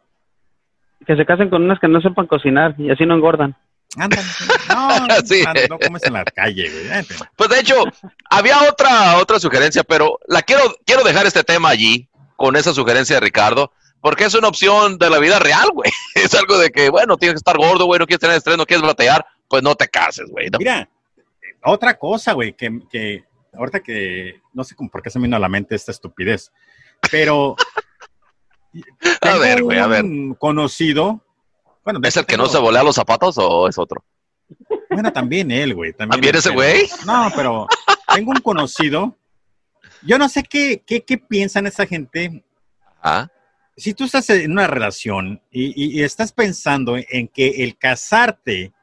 Que 1.06 1.16
se 1.16 1.26
casen 1.26 1.50
con 1.50 1.64
unas 1.64 1.80
que 1.80 1.88
no 1.88 2.00
sepan 2.02 2.28
cocinar 2.28 2.76
y 2.78 2.92
así 2.92 3.06
no 3.06 3.16
engordan. 3.16 3.56
Ándale. 3.98 4.22
No, 4.70 4.90
Sí. 5.26 5.44
no, 5.44 5.76
no 5.76 5.80
comes 5.80 6.04
en 6.04 6.14
la 6.14 6.24
calle, 6.24 6.70
güey. 6.70 7.06
Pues 7.36 7.50
de 7.50 7.60
hecho, 7.60 7.84
había 8.30 8.62
otra, 8.70 9.18
otra 9.18 9.38
sugerencia, 9.40 9.84
pero 9.84 10.18
la 10.28 10.42
quiero, 10.44 10.64
quiero 10.86 11.04
dejar 11.04 11.26
este 11.26 11.44
tema 11.44 11.70
allí, 11.70 12.08
con 12.38 12.56
esa 12.56 12.74
sugerencia 12.74 13.16
de 13.18 13.20
Ricardo, 13.20 13.72
porque 14.00 14.24
es 14.26 14.34
una 14.34 14.48
opción 14.48 14.98
de 14.98 15.10
la 15.10 15.20
vida 15.20 15.40
real, 15.40 15.70
güey. 15.74 15.92
Es 16.16 16.34
algo 16.36 16.58
de 16.58 16.70
que, 16.70 16.90
bueno, 16.90 17.18
tienes 17.18 17.34
que 17.34 17.38
estar 17.40 17.58
gordo, 17.58 17.86
güey, 17.86 18.00
no 18.00 18.06
quieres 18.08 18.22
tener 18.22 18.38
estrés, 18.38 18.58
no 18.58 18.66
quieres 18.66 18.86
batallar, 18.86 19.26
pues 19.50 19.62
no 19.62 19.76
te 19.76 19.88
cases, 19.90 20.28
güey. 20.30 20.50
¿no? 20.50 20.58
Mira, 20.60 20.88
otra 21.64 21.98
cosa, 21.98 22.32
güey, 22.34 22.54
que, 22.54 22.80
que 22.90 23.26
ahorita 23.54 23.82
que 23.82 24.40
no 24.54 24.64
sé 24.64 24.74
cómo 24.76 24.90
por 24.90 25.02
qué 25.02 25.10
se 25.10 25.20
me 25.20 25.24
vino 25.28 25.36
a 25.36 25.40
la 25.40 25.50
mente 25.50 25.76
esta 25.76 25.92
estupidez, 25.92 26.52
pero 27.12 27.56
A 29.22 29.38
ver, 29.38 29.64
güey, 29.64 29.80
a 29.80 29.88
ver. 29.88 30.06
conocido, 30.40 31.24
bueno, 31.84 32.00
¿Es 32.04 32.16
el 32.18 32.26
que 32.26 32.38
no 32.38 32.48
se 32.48 32.58
volea 32.60 32.84
los 32.84 32.96
zapatos 32.96 33.36
o 33.38 33.68
es 33.68 33.78
otro? 33.78 34.04
Bueno, 34.90 35.12
también 35.12 35.50
él, 35.52 35.74
güey. 35.74 35.94
También, 35.94 36.12
¿También 36.22 36.36
él, 36.36 36.40
ese 36.40 36.50
güey? 36.52 36.90
No, 37.06 37.30
pero 37.36 37.68
tengo 38.14 38.32
un 38.32 38.38
conocido. 38.42 39.18
Yo 40.04 40.18
no 40.18 40.28
sé 40.30 40.44
qué, 40.44 40.84
qué, 40.86 41.04
qué 41.04 41.18
piensan 41.18 41.66
esa 41.68 41.86
gente. 41.86 42.44
¿Ah? 43.02 43.28
Si 43.78 43.94
tú 43.94 44.04
estás 44.04 44.30
en 44.30 44.52
una 44.52 44.68
relación 44.68 45.42
y, 45.50 45.68
y- 45.76 46.00
y 46.00 46.04
estás 46.04 46.32
pensando 46.34 46.98
en 46.98 47.28
que 47.30 47.64
el 47.64 47.78
casarte 47.78 48.74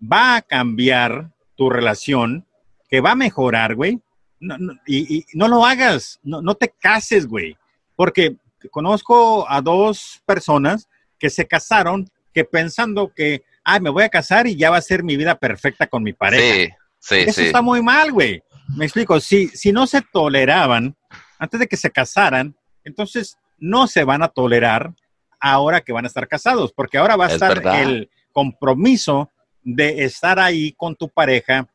va 0.00 0.36
a 0.36 0.42
cambiar 0.42 1.30
tu 1.54 1.68
relación, 1.70 2.46
que 2.88 3.00
va 3.00 3.12
a 3.12 3.16
mejorar, 3.16 3.74
güey, 3.74 4.00
no, 4.40 4.56
no- 4.58 4.74
y, 4.86 5.18
y 5.18 5.24
no 5.34 5.48
lo 5.48 5.64
hagas, 5.66 6.18
no, 6.22 6.40
no 6.42 6.54
te 6.54 6.70
cases, 6.70 7.26
güey. 7.26 7.56
Porque 7.94 8.36
conozco 8.70 9.48
a 9.48 9.60
dos 9.60 10.20
personas 10.26 10.88
que 11.18 11.30
se 11.30 11.46
casaron 11.46 12.08
que 12.34 12.44
pensando 12.44 13.12
que, 13.14 13.42
ay, 13.64 13.80
me 13.80 13.90
voy 13.90 14.04
a 14.04 14.08
casar 14.08 14.46
y 14.46 14.56
ya 14.56 14.70
va 14.70 14.76
a 14.78 14.82
ser 14.82 15.02
mi 15.02 15.16
vida 15.16 15.34
perfecta 15.36 15.86
con 15.86 16.02
mi 16.02 16.12
pareja. 16.12 16.76
Sí, 16.98 17.14
sí, 17.16 17.20
Eso 17.28 17.40
sí. 17.40 17.46
está 17.46 17.62
muy 17.62 17.82
mal, 17.82 18.12
güey. 18.12 18.42
Me 18.76 18.84
explico. 18.84 19.18
Si, 19.20 19.48
si 19.48 19.72
no 19.72 19.86
se 19.86 20.02
toleraban 20.02 20.96
antes 21.38 21.60
de 21.60 21.66
que 21.66 21.76
se 21.76 21.90
casaran, 21.90 22.56
entonces 22.84 23.38
no 23.58 23.86
se 23.86 24.04
van 24.04 24.22
a 24.22 24.28
tolerar 24.28 24.92
ahora 25.40 25.80
que 25.80 25.92
van 25.92 26.04
a 26.04 26.08
estar 26.08 26.26
casados, 26.28 26.72
porque 26.72 26.98
ahora 26.98 27.16
va 27.16 27.24
a 27.26 27.28
Es 27.28 27.34
estar 27.34 27.54
verdad. 27.54 27.82
el 27.82 28.10
compromiso 28.32 29.30
de 29.62 30.04
estar 30.04 30.38
ahí 30.38 30.72
con 30.72 30.96
tu 30.96 31.08
pareja 31.08 31.66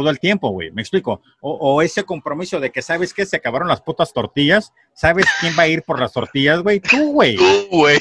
todo 0.00 0.10
el 0.10 0.18
tiempo, 0.20 0.50
güey. 0.50 0.70
Me 0.72 0.82
explico. 0.82 1.20
O, 1.40 1.52
o 1.52 1.82
ese 1.82 2.04
compromiso 2.04 2.60
de 2.60 2.70
que 2.70 2.82
sabes 2.82 3.12
que 3.14 3.26
se 3.26 3.36
acabaron 3.36 3.68
las 3.68 3.80
putas 3.80 4.12
tortillas, 4.12 4.72
sabes 4.94 5.26
quién 5.40 5.54
va 5.58 5.64
a 5.64 5.68
ir 5.68 5.82
por 5.82 5.98
las 6.00 6.12
tortillas, 6.12 6.60
güey. 6.60 6.80
Tú, 6.80 7.12
güey. 7.12 7.36
Tú, 7.36 7.66
güey. 7.70 7.96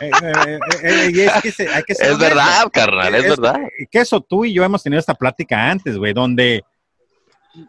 Eh, 0.00 0.10
eh, 0.22 0.58
eh, 0.82 1.10
y 1.14 1.20
es 1.20 1.32
que 1.42 1.52
se- 1.52 1.68
hay 1.68 1.82
que 1.84 1.94
ser 1.94 2.06
Es 2.06 2.12
honestos. 2.14 2.36
verdad, 2.36 2.70
carnal, 2.72 3.14
es 3.14 3.24
Es- 3.24 3.30
verdad. 3.30 3.60
que 3.90 3.98
eso 4.00 4.20
tú 4.20 4.44
y 4.44 4.52
yo 4.52 4.64
hemos 4.64 4.82
tenido 4.82 4.98
esta 5.00 5.14
plática 5.14 5.70
antes, 5.70 5.96
güey, 5.96 6.12
donde 6.12 6.64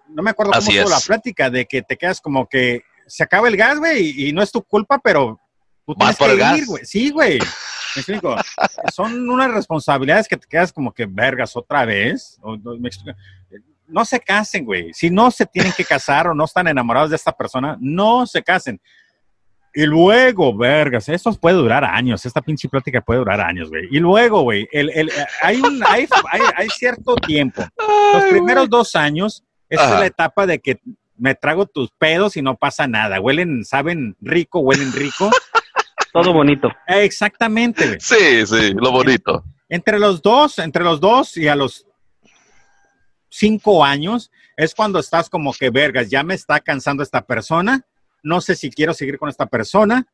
no 0.10 0.24
me 0.24 0.32
acuerdo 0.32 0.52
cómo 0.52 0.60
Así 0.68 0.78
es. 0.78 0.90
la 0.90 1.00
plática 1.00 1.50
de 1.52 1.66
que 1.66 1.84
te 1.84 1.96
quedas 1.98 2.20
como 2.20 2.48
que 2.48 2.82
se 3.06 3.24
acaba 3.24 3.48
el 3.48 3.56
gas, 3.58 3.78
güey, 3.78 4.02
y, 4.24 4.30
y 4.30 4.34
no 4.34 4.42
es 4.42 4.52
tu 4.52 4.64
culpa, 4.64 4.98
pero 4.98 5.40
tú 5.86 5.94
tienes 5.94 6.16
por 6.16 6.28
que 6.28 6.34
el 6.34 6.40
gas. 6.40 6.58
ir, 6.58 6.66
güey. 6.66 6.86
Sí, 6.86 7.12
güey. 7.12 7.40
Me 7.96 8.00
explico. 8.02 8.36
Son 8.94 9.30
unas 9.30 9.52
responsabilidades 9.52 10.28
que 10.28 10.38
te 10.38 10.48
quedas 10.48 10.72
como 10.74 10.94
que 10.94 11.06
vergas 11.06 11.56
otra 11.56 11.86
vez. 11.86 12.38
O- 12.42 12.54
o- 12.54 12.78
me 12.78 12.90
explico. 12.90 13.18
No 13.88 14.04
se 14.04 14.20
casen, 14.20 14.66
güey. 14.66 14.94
Si 14.94 15.10
no 15.10 15.30
se 15.32 15.46
tienen 15.46 15.72
que 15.72 15.86
casar 15.86 16.28
o 16.28 16.34
no 16.34 16.46
están 16.46 16.68
enamorados 16.68 17.12
de 17.12 17.16
esta 17.16 17.32
persona, 17.32 17.78
no 17.80 18.26
se 18.26 18.42
casen. 18.44 18.82
Y 19.78 19.86
luego, 19.86 20.56
vergas, 20.58 21.10
esto 21.10 21.34
puede 21.34 21.58
durar 21.58 21.84
años, 21.84 22.26
esta 22.26 22.42
pinche 22.42 22.70
plática 22.70 23.02
puede 23.02 23.20
durar 23.20 23.42
años, 23.42 23.70
güey. 23.70 23.88
Y 23.92 24.00
luego, 24.00 24.42
güey, 24.44 24.68
el, 24.72 24.90
el- 24.92 25.12
hay, 25.42 25.60
un, 25.62 25.84
hay, 25.86 26.08
hay, 26.32 26.42
hay 26.56 26.70
cierto 26.70 27.16
tiempo. 27.16 27.62
Los 28.14 28.24
primeros 28.26 28.70
dos 28.70 28.96
años, 28.96 29.44
esa 29.70 29.84
Ajá. 29.84 29.94
es 29.96 30.00
la 30.00 30.06
etapa 30.06 30.48
de 30.48 30.60
que 30.60 30.80
me 31.18 31.36
trago 31.36 31.66
tus 31.66 31.92
pedos 31.92 32.38
y 32.38 32.42
no 32.42 32.56
pasa 32.56 32.88
nada. 32.88 33.20
Huelen, 33.20 33.66
saben 33.66 34.16
rico, 34.22 34.60
huelen 34.60 34.92
rico. 34.94 35.30
Todo 36.16 36.32
bonito. 36.32 36.70
Eh, 36.88 37.04
Exactamente, 37.04 37.86
güey. 37.86 38.00
Sí, 38.00 38.48
sí, 38.48 38.74
lo 38.74 38.90
bonito. 38.90 39.44
Entre 39.68 40.00
los 40.00 40.22
dos, 40.22 40.60
entre 40.60 40.82
los 40.82 41.02
dos 41.02 41.36
y 41.36 41.50
a 41.50 41.58
los 41.58 41.86
cinco 43.28 43.84
años, 43.84 44.32
es 44.56 44.74
cuando 44.74 45.00
estás 45.00 45.30
como 45.30 45.52
que, 45.52 45.70
vergas, 45.70 46.10
ya 46.10 46.24
me 46.24 46.34
está 46.34 46.62
cansando 46.62 47.04
esta 47.04 47.26
persona, 47.26 47.86
no 48.24 48.40
sé 48.40 48.56
si 48.56 48.72
quiero 48.72 48.94
seguir 48.94 49.20
con 49.20 49.28
esta 49.28 49.46
persona, 49.48 50.08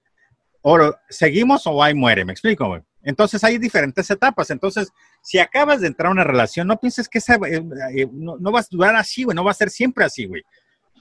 o 0.64 0.92
seguimos 1.08 1.68
o 1.68 1.84
ahí 1.84 1.94
muere, 1.94 2.26
me 2.26 2.32
explico, 2.32 2.68
güey. 2.68 2.82
Entonces 3.04 3.44
hay 3.44 3.60
diferentes 3.60 4.10
etapas. 4.10 4.50
Entonces, 4.50 4.92
si 5.22 5.38
acabas 5.38 5.82
de 5.82 5.88
entrar 5.88 6.08
a 6.08 6.14
una 6.14 6.24
relación, 6.24 6.68
no 6.68 6.80
pienses 6.80 7.08
que 7.08 7.20
esa, 7.20 7.36
eh, 7.36 7.64
eh, 7.96 8.08
no, 8.12 8.38
no 8.38 8.52
vas 8.52 8.66
a 8.66 8.70
durar 8.72 8.96
así, 8.96 9.24
güey, 9.24 9.36
no 9.36 9.44
va 9.44 9.52
a 9.52 9.56
ser 9.56 9.70
siempre 9.70 10.04
así, 10.04 10.26
güey. 10.26 10.42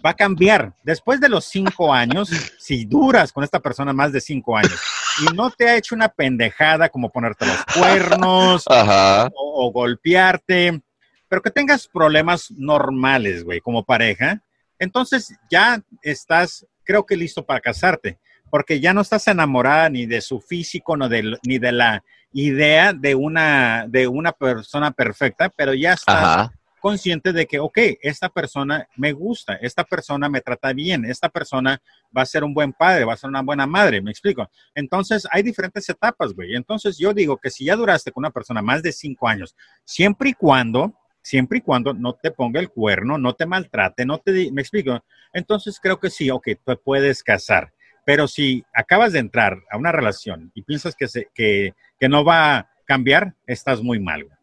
Va 0.04 0.10
a 0.10 0.14
cambiar. 0.14 0.72
Después 0.82 1.20
de 1.20 1.28
los 1.28 1.44
cinco 1.44 1.92
años, 1.92 2.30
si 2.58 2.84
duras 2.84 3.32
con 3.32 3.44
esta 3.44 3.60
persona 3.60 3.92
más 3.92 4.12
de 4.12 4.20
cinco 4.20 4.56
años 4.56 4.80
y 5.20 5.34
no 5.34 5.50
te 5.50 5.68
ha 5.68 5.76
hecho 5.76 5.94
una 5.94 6.08
pendejada 6.08 6.88
como 6.88 7.10
ponerte 7.10 7.46
los 7.46 7.64
cuernos, 7.76 8.64
Ajá. 8.66 9.28
o, 9.34 9.66
o 9.66 9.72
golpearte, 9.72 10.80
pero 11.28 11.42
que 11.42 11.50
tengas 11.50 11.86
problemas 11.86 12.50
normales, 12.50 13.44
güey, 13.44 13.60
como 13.60 13.84
pareja, 13.84 14.42
entonces 14.80 15.36
ya 15.50 15.80
estás, 16.02 16.66
creo 16.84 17.04
que 17.04 17.16
listo 17.16 17.44
para 17.44 17.60
casarte, 17.60 18.18
porque 18.50 18.80
ya 18.80 18.92
no 18.92 19.02
estás 19.02 19.28
enamorada 19.28 19.88
ni 19.90 20.06
de 20.06 20.20
su 20.22 20.40
físico, 20.40 20.96
no 20.96 21.08
ni 21.08 21.58
de 21.58 21.72
la 21.72 22.02
idea 22.32 22.92
de 22.92 23.14
una, 23.14 23.86
de 23.88 24.08
una 24.08 24.32
persona 24.32 24.90
perfecta, 24.90 25.50
pero 25.50 25.74
ya 25.74 25.92
estás 25.92 26.16
Ajá. 26.16 26.52
Consciente 26.80 27.32
de 27.32 27.46
que, 27.46 27.60
ok, 27.60 27.78
esta 28.02 28.28
persona 28.28 28.88
me 28.96 29.12
gusta, 29.12 29.54
esta 29.56 29.84
persona 29.84 30.28
me 30.28 30.40
trata 30.40 30.72
bien, 30.72 31.04
esta 31.04 31.28
persona 31.28 31.80
va 32.16 32.22
a 32.22 32.26
ser 32.26 32.42
un 32.42 32.52
buen 32.52 32.72
padre, 32.72 33.04
va 33.04 33.12
a 33.12 33.16
ser 33.16 33.28
una 33.28 33.42
buena 33.42 33.66
madre, 33.66 34.00
me 34.00 34.10
explico. 34.10 34.50
Entonces, 34.74 35.28
hay 35.30 35.42
diferentes 35.42 35.88
etapas, 35.88 36.32
güey. 36.32 36.56
Entonces, 36.56 36.98
yo 36.98 37.14
digo 37.14 37.36
que 37.36 37.50
si 37.50 37.66
ya 37.66 37.76
duraste 37.76 38.10
con 38.10 38.22
una 38.22 38.30
persona 38.30 38.62
más 38.62 38.82
de 38.82 38.92
cinco 38.92 39.28
años, 39.28 39.54
siempre 39.84 40.30
y 40.30 40.32
cuando, 40.32 40.94
siempre 41.22 41.58
y 41.58 41.60
cuando 41.60 41.94
no 41.94 42.14
te 42.14 42.30
ponga 42.30 42.58
el 42.58 42.70
cuerno, 42.70 43.18
no 43.18 43.34
te 43.34 43.46
maltrate, 43.46 44.04
no 44.04 44.18
te, 44.18 44.50
me 44.50 44.62
explico. 44.62 45.04
Entonces, 45.32 45.78
creo 45.80 46.00
que 46.00 46.10
sí, 46.10 46.30
ok, 46.30 46.48
te 46.64 46.76
puedes 46.76 47.22
casar. 47.22 47.72
Pero 48.04 48.26
si 48.26 48.64
acabas 48.74 49.12
de 49.12 49.20
entrar 49.20 49.58
a 49.70 49.76
una 49.76 49.92
relación 49.92 50.50
y 50.54 50.62
piensas 50.62 50.96
que, 50.96 51.06
se, 51.06 51.28
que, 51.34 51.74
que 51.98 52.08
no 52.08 52.24
va 52.24 52.56
a 52.56 52.70
cambiar, 52.86 53.34
estás 53.46 53.82
muy 53.82 54.00
mal, 54.00 54.24
güey. 54.24 54.39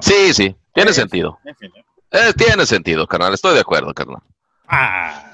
Sí, 0.00 0.34
sí, 0.34 0.54
tiene 0.74 0.90
Eh, 0.90 0.94
sentido. 0.94 1.38
En 1.44 1.56
fin, 1.56 1.70
¿eh? 1.76 1.84
Eh, 2.10 2.32
tiene 2.36 2.64
sentido, 2.66 3.06
carnal, 3.06 3.34
estoy 3.34 3.54
de 3.54 3.60
acuerdo, 3.60 3.92
carnal. 3.92 4.22
Ah. 4.68 5.24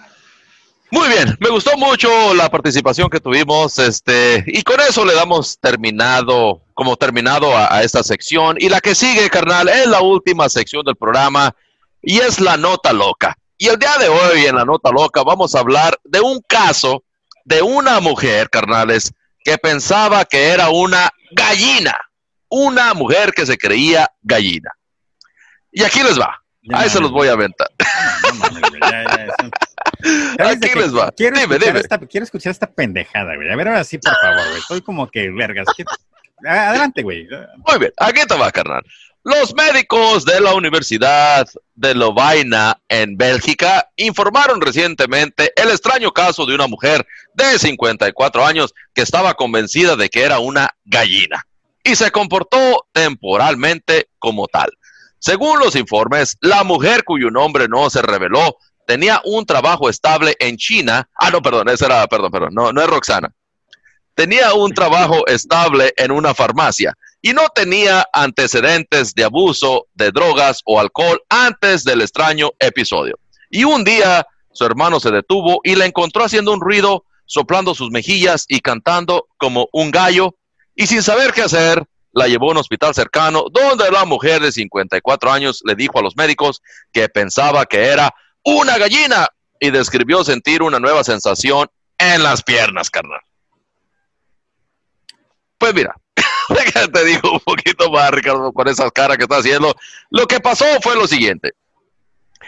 Muy 0.90 1.08
bien, 1.08 1.36
me 1.40 1.48
gustó 1.50 1.76
mucho 1.76 2.34
la 2.34 2.48
participación 2.48 3.08
que 3.10 3.18
tuvimos, 3.18 3.78
este, 3.78 4.44
y 4.46 4.62
con 4.62 4.80
eso 4.80 5.04
le 5.04 5.14
damos 5.14 5.58
terminado, 5.58 6.62
como 6.72 6.96
terminado 6.96 7.56
a, 7.56 7.74
a 7.74 7.82
esta 7.82 8.02
sección. 8.04 8.56
Y 8.60 8.68
la 8.68 8.80
que 8.80 8.94
sigue, 8.94 9.28
carnal, 9.28 9.68
es 9.68 9.86
la 9.86 10.00
última 10.02 10.48
sección 10.48 10.84
del 10.84 10.94
programa 10.94 11.54
y 12.00 12.18
es 12.18 12.38
la 12.38 12.56
nota 12.56 12.92
loca. 12.92 13.36
Y 13.58 13.68
el 13.68 13.78
día 13.78 13.96
de 13.98 14.08
hoy 14.08 14.46
en 14.46 14.56
la 14.56 14.64
nota 14.64 14.90
loca 14.90 15.22
vamos 15.24 15.54
a 15.54 15.60
hablar 15.60 15.98
de 16.04 16.20
un 16.20 16.40
caso 16.46 17.02
de 17.44 17.62
una 17.62 17.98
mujer, 18.00 18.48
carnales, 18.50 19.12
que 19.44 19.58
pensaba 19.58 20.24
que 20.24 20.44
era 20.48 20.68
una 20.70 21.10
gallina. 21.32 21.96
Una 22.56 22.94
mujer 22.94 23.32
que 23.32 23.44
se 23.44 23.58
creía 23.58 24.08
gallina. 24.22 24.70
Y 25.72 25.82
aquí 25.82 26.04
les 26.04 26.16
va. 26.16 26.40
Ahí 26.72 26.88
se 26.88 27.00
los 27.00 27.10
voy 27.10 27.26
a 27.26 27.32
aventar. 27.32 27.66
Aquí 30.38 30.68
les 30.76 30.96
va. 30.96 31.10
Quiero, 31.10 31.36
dime, 31.36 31.56
escuchar 31.56 31.76
Esta, 31.78 31.98
quiero 31.98 32.22
escuchar 32.22 32.52
esta 32.52 32.70
pendejada, 32.70 33.34
güey. 33.34 33.50
A 33.50 33.56
ver, 33.56 33.66
ahora 33.66 33.82
sí, 33.82 33.98
por 33.98 34.14
favor, 34.20 34.46
güey. 34.46 34.60
Estoy 34.60 34.82
como 34.82 35.10
que 35.10 35.30
vergas. 35.30 35.66
Adelante, 36.46 37.02
güey. 37.02 37.26
Muy 37.66 37.78
bien, 37.80 37.92
aquí 37.98 38.20
te 38.24 38.36
va, 38.36 38.52
carnal. 38.52 38.84
Los 39.24 39.52
médicos 39.56 40.24
de 40.24 40.40
la 40.40 40.54
Universidad 40.54 41.48
de 41.74 41.94
Lovaina 41.96 42.80
en 42.88 43.16
Bélgica 43.16 43.90
informaron 43.96 44.60
recientemente 44.60 45.52
el 45.56 45.70
extraño 45.70 46.12
caso 46.12 46.46
de 46.46 46.54
una 46.54 46.68
mujer 46.68 47.04
de 47.34 47.58
54 47.58 48.46
años 48.46 48.72
que 48.94 49.02
estaba 49.02 49.34
convencida 49.34 49.96
de 49.96 50.08
que 50.08 50.22
era 50.22 50.38
una 50.38 50.68
gallina 50.84 51.44
y 51.84 51.94
se 51.94 52.10
comportó 52.10 52.86
temporalmente 52.92 54.08
como 54.18 54.48
tal. 54.48 54.70
Según 55.18 55.58
los 55.58 55.76
informes, 55.76 56.36
la 56.40 56.64
mujer 56.64 57.04
cuyo 57.04 57.30
nombre 57.30 57.68
no 57.68 57.88
se 57.90 58.02
reveló 58.02 58.56
tenía 58.86 59.20
un 59.24 59.46
trabajo 59.46 59.88
estable 59.88 60.36
en 60.40 60.56
China. 60.56 61.08
Ah, 61.14 61.30
no, 61.30 61.40
perdón, 61.40 61.68
esa 61.68 61.86
era, 61.86 62.06
perdón, 62.06 62.30
perdón, 62.30 62.54
no, 62.54 62.72
no 62.72 62.82
es 62.82 62.88
Roxana. 62.88 63.32
Tenía 64.14 64.54
un 64.54 64.72
trabajo 64.72 65.26
estable 65.26 65.92
en 65.96 66.10
una 66.10 66.34
farmacia 66.34 66.94
y 67.20 67.32
no 67.32 67.48
tenía 67.54 68.06
antecedentes 68.12 69.14
de 69.14 69.24
abuso 69.24 69.86
de 69.94 70.10
drogas 70.10 70.60
o 70.64 70.78
alcohol 70.78 71.20
antes 71.28 71.84
del 71.84 72.02
extraño 72.02 72.50
episodio. 72.58 73.18
Y 73.50 73.64
un 73.64 73.82
día 73.82 74.26
su 74.52 74.64
hermano 74.64 75.00
se 75.00 75.10
detuvo 75.10 75.60
y 75.64 75.74
la 75.74 75.84
encontró 75.84 76.24
haciendo 76.24 76.52
un 76.52 76.60
ruido, 76.60 77.04
soplando 77.26 77.74
sus 77.74 77.90
mejillas 77.90 78.44
y 78.48 78.60
cantando 78.60 79.26
como 79.36 79.68
un 79.72 79.90
gallo, 79.90 80.36
y 80.74 80.86
sin 80.86 81.02
saber 81.02 81.32
qué 81.32 81.42
hacer, 81.42 81.82
la 82.12 82.28
llevó 82.28 82.48
a 82.48 82.52
un 82.52 82.58
hospital 82.58 82.94
cercano, 82.94 83.46
donde 83.50 83.90
la 83.90 84.04
mujer 84.04 84.40
de 84.40 84.52
54 84.52 85.32
años 85.32 85.62
le 85.64 85.74
dijo 85.74 85.98
a 85.98 86.02
los 86.02 86.16
médicos 86.16 86.62
que 86.92 87.08
pensaba 87.08 87.66
que 87.66 87.86
era 87.86 88.14
una 88.44 88.78
gallina 88.78 89.26
y 89.58 89.70
describió 89.70 90.22
sentir 90.24 90.62
una 90.62 90.78
nueva 90.78 91.02
sensación 91.04 91.68
en 91.98 92.22
las 92.22 92.42
piernas, 92.42 92.90
carnal. 92.90 93.20
Pues 95.58 95.74
mira, 95.74 95.94
te 96.92 97.04
digo 97.04 97.32
un 97.32 97.40
poquito 97.40 97.90
más, 97.90 98.10
Ricardo, 98.10 98.52
con 98.52 98.68
esas 98.68 98.90
caras 98.92 99.16
que 99.16 99.24
está 99.24 99.38
haciendo. 99.38 99.74
Lo 100.10 100.26
que 100.26 100.40
pasó 100.40 100.66
fue 100.82 100.94
lo 100.94 101.06
siguiente. 101.06 101.52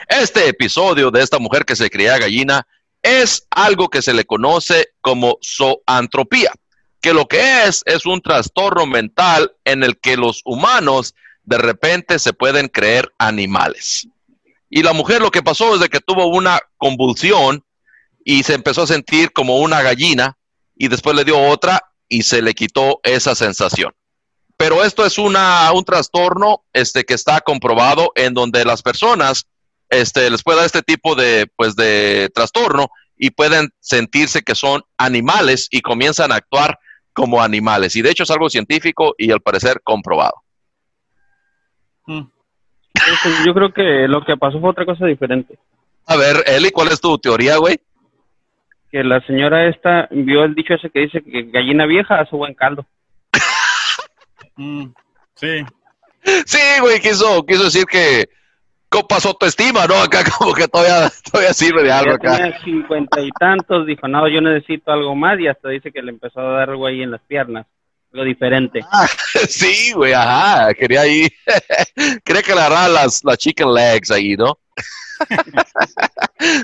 Este 0.09 0.49
episodio 0.49 1.11
de 1.11 1.23
esta 1.23 1.39
mujer 1.39 1.65
que 1.65 1.77
se 1.77 1.91
creía 1.91 2.19
gallina 2.19 2.67
es 3.03 3.47
algo 3.51 3.89
que 3.89 4.03
se 4.03 4.13
le 4.13 4.25
conoce 4.25 4.89
como 5.01 5.39
zoantropía, 5.43 6.53
que 7.01 7.13
lo 7.13 7.27
que 7.27 7.65
es 7.65 7.83
es 7.87 8.07
un 8.07 8.21
trastorno 8.21 8.87
mental 8.87 9.53
en 9.65 9.83
el 9.83 9.99
que 9.99 10.17
los 10.17 10.43
humanos 10.45 11.15
de 11.45 11.59
repente 11.59 12.19
se 12.19 12.33
pueden 12.33 12.69
creer 12.69 13.13
animales. 13.19 14.09
Y 14.69 14.83
la 14.83 14.93
mujer 14.93 15.23
lo 15.23 15.31
que 15.31 15.43
pasó 15.43 15.75
es 15.75 15.81
de 15.81 15.89
que 15.89 16.01
tuvo 16.01 16.27
una 16.27 16.59
convulsión 16.77 17.65
y 18.25 18.43
se 18.43 18.55
empezó 18.55 18.83
a 18.83 18.87
sentir 18.89 19.33
como 19.33 19.59
una 19.59 19.83
gallina 19.83 20.37
y 20.77 20.89
después 20.89 21.15
le 21.15 21.25
dio 21.25 21.39
otra 21.39 21.81
y 22.09 22.23
se 22.23 22.43
le 22.43 22.55
quitó 22.55 23.01
esa 23.05 23.35
sensación. 23.35 23.95
Pero 24.57 24.83
esto 24.85 25.05
es 25.05 25.19
una, 25.19 25.71
un 25.73 25.85
trastorno 25.85 26.65
este, 26.73 27.05
que 27.05 27.15
está 27.15 27.41
comprobado 27.41 28.11
en 28.15 28.35
donde 28.35 28.65
las 28.65 28.83
personas 28.83 29.47
este, 29.91 30.31
les 30.31 30.43
puede 30.43 30.59
dar 30.59 30.67
este 30.67 30.83
tipo 30.83 31.15
de, 31.15 31.47
pues, 31.57 31.77
de 31.77 32.31
trastorno 32.35 32.91
y 33.17 33.31
pueden 33.31 33.71
sentirse 33.81 34.43
que 34.43 34.55
son 34.55 34.83
animales 34.99 35.69
y 35.71 35.81
comienzan 35.81 36.33
a 36.33 36.37
actuar 36.37 36.79
como 37.17 37.43
animales. 37.43 37.97
Y 37.97 38.03
de 38.03 38.11
hecho 38.11 38.23
es 38.23 38.31
algo 38.31 38.49
científico 38.49 39.15
y 39.19 39.33
al 39.33 39.41
parecer 39.41 39.81
comprobado. 39.83 40.35
Hmm. 42.07 42.29
Yo 43.45 43.55
creo 43.55 43.73
que 43.73 44.07
lo 44.07 44.25
que 44.25 44.37
pasó 44.37 44.61
fue 44.61 44.71
otra 44.71 44.85
cosa 44.85 45.07
diferente. 45.07 45.59
A 46.07 46.17
ver, 46.17 46.45
Eli, 46.47 46.71
¿cuál 46.71 46.89
es 46.89 47.01
tu 47.01 47.19
teoría, 47.19 47.57
güey? 47.57 47.81
que 48.91 49.03
la 49.03 49.21
señora 49.27 49.69
esta 49.69 50.09
vio 50.11 50.45
el 50.45 50.55
dicho 50.55 50.75
ese 50.75 50.91
que 50.91 51.01
dice 51.01 51.23
que 51.23 51.43
gallina 51.51 51.87
vieja 51.87 52.21
hace 52.21 52.37
buen 52.37 52.55
caldo. 52.55 52.87
Mm, 54.59 54.87
sí. 55.35 55.67
Sí, 56.47 56.81
güey, 56.81 56.99
quiso, 56.99 57.45
quiso 57.45 57.65
decir 57.65 57.85
que 57.85 58.27
pasó 59.09 59.35
tu 59.35 59.47
estima, 59.47 59.87
¿no? 59.87 59.95
Acá 59.97 60.25
como 60.39 60.55
que 60.55 60.69
todavía, 60.69 61.11
todavía 61.31 61.53
sirve 61.53 61.83
de 61.83 61.93
algo 61.93 62.15
acá. 62.15 62.37
Tenía 62.37 62.61
cincuenta 62.63 63.21
y 63.21 63.31
tantos, 63.31 63.87
dijo, 63.87 64.09
no, 64.09 64.29
yo 64.29 64.41
necesito 64.41 64.93
algo 64.93 65.15
más 65.15 65.39
y 65.39 65.49
hasta 65.49 65.69
dice 65.69 65.93
que 65.93 66.03
le 66.03 66.11
empezó 66.11 66.41
a 66.41 66.59
dar 66.59 66.71
algo 66.71 66.87
ahí 66.87 67.03
en 67.03 67.11
las 67.11 67.21
piernas, 67.23 67.67
algo 68.13 68.25
diferente. 68.25 68.81
Ah, 68.91 69.07
sí, 69.49 69.93
güey, 69.93 70.13
ajá, 70.13 70.73
quería 70.75 71.03
ahí, 71.03 71.29
cree 72.25 72.43
que 72.43 72.55
le 72.55 72.61
hará 72.61 72.89
las, 72.89 73.25
las 73.25 73.39
chicken 73.39 73.73
legs 73.73 74.11
ahí, 74.11 74.37
¿no? 74.37 74.59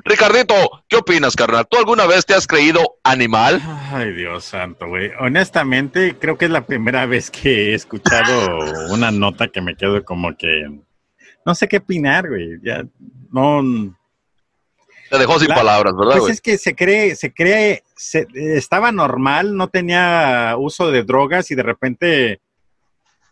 Ricardito, 0.04 0.54
¿qué 0.86 0.96
opinas, 0.96 1.34
carnal? 1.34 1.66
¿Tú 1.70 1.78
alguna 1.78 2.06
vez 2.06 2.26
te 2.26 2.34
has 2.34 2.46
creído 2.46 2.98
animal? 3.02 3.62
Ay, 3.90 4.12
Dios 4.12 4.44
santo, 4.44 4.88
güey. 4.88 5.10
Honestamente, 5.18 6.16
creo 6.18 6.36
que 6.36 6.44
es 6.44 6.50
la 6.50 6.66
primera 6.66 7.06
vez 7.06 7.30
que 7.30 7.70
he 7.70 7.74
escuchado 7.74 8.58
una 8.92 9.10
nota 9.10 9.48
que 9.48 9.62
me 9.62 9.74
quedo 9.74 10.04
como 10.04 10.36
que 10.36 10.66
no 11.44 11.54
sé 11.54 11.68
qué 11.68 11.78
opinar, 11.78 12.28
güey. 12.28 12.58
Ya 12.62 12.84
no 13.30 13.94
te 15.12 15.18
dejó 15.18 15.38
sin 15.38 15.48
palabras, 15.48 15.94
¿verdad? 15.94 16.18
Pues 16.18 16.32
es 16.32 16.40
que 16.40 16.56
se 16.56 16.74
cree, 16.74 17.14
se 17.16 17.34
cree, 17.34 17.84
estaba 18.34 18.92
normal, 18.92 19.54
no 19.54 19.68
tenía 19.68 20.54
uso 20.56 20.90
de 20.90 21.02
drogas 21.02 21.50
y 21.50 21.54
de 21.54 21.62
repente 21.62 22.40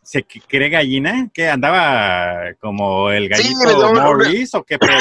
se 0.02 0.22
cree 0.22 0.68
gallina, 0.68 1.30
que 1.32 1.48
andaba 1.48 2.52
como 2.60 3.10
el 3.10 3.30
gallito 3.30 3.94
Morris 3.94 4.54
o 4.54 4.62
qué 4.62 4.78
pedo. 4.78 4.92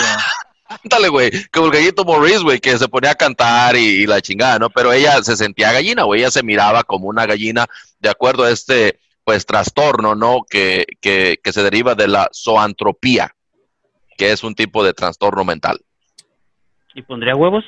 Ándale, 0.83 1.09
güey, 1.09 1.31
como 1.51 1.65
el 1.65 1.73
gallito 1.73 2.05
Morris, 2.05 2.43
güey, 2.43 2.61
que 2.61 2.77
se 2.77 2.87
ponía 2.87 3.11
a 3.11 3.15
cantar 3.15 3.75
y, 3.75 4.07
la 4.07 4.21
chingada, 4.21 4.57
¿no? 4.57 4.69
Pero 4.69 4.93
ella 4.93 5.21
se 5.21 5.35
sentía 5.35 5.73
gallina, 5.73 6.03
güey, 6.03 6.21
ella 6.21 6.31
se 6.31 6.43
miraba 6.43 6.83
como 6.83 7.09
una 7.09 7.25
gallina 7.25 7.67
de 7.99 8.09
acuerdo 8.09 8.45
a 8.45 8.51
este, 8.51 8.99
pues, 9.29 9.45
trastorno, 9.45 10.15
¿no? 10.15 10.39
Que, 10.49 10.87
que, 11.01 11.39
que 11.43 11.53
se 11.53 11.61
deriva 11.61 11.93
de 11.93 12.07
la 12.07 12.31
zoantropía, 12.33 13.35
que 14.17 14.31
es 14.31 14.43
un 14.43 14.55
tipo 14.55 14.83
de 14.83 14.91
trastorno 14.91 15.45
mental. 15.45 15.79
¿Y 16.95 17.03
pondría 17.03 17.35
huevos? 17.35 17.63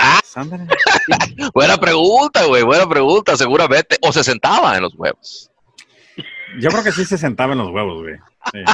Ah, 0.00 0.18
buena 1.54 1.76
pregunta, 1.76 2.44
güey, 2.46 2.64
buena 2.64 2.88
pregunta, 2.88 3.36
seguramente. 3.36 3.98
O 4.02 4.12
se 4.12 4.24
sentaba 4.24 4.74
en 4.74 4.82
los 4.82 4.96
huevos. 4.96 5.48
Yo 6.58 6.70
creo 6.70 6.82
que 6.82 6.90
sí 6.90 7.04
se 7.04 7.18
sentaba 7.18 7.52
en 7.52 7.60
los 7.60 7.70
huevos, 7.70 8.02
güey. 8.02 8.16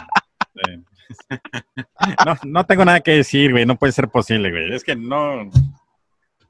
No, 2.25 2.37
no 2.45 2.65
tengo 2.65 2.85
nada 2.85 3.01
que 3.01 3.11
decir, 3.11 3.51
güey. 3.51 3.67
No 3.67 3.77
puede 3.77 3.93
ser 3.93 4.09
posible, 4.09 4.51
güey. 4.51 4.73
Es 4.73 4.85
que 4.85 4.97
no. 4.97 5.51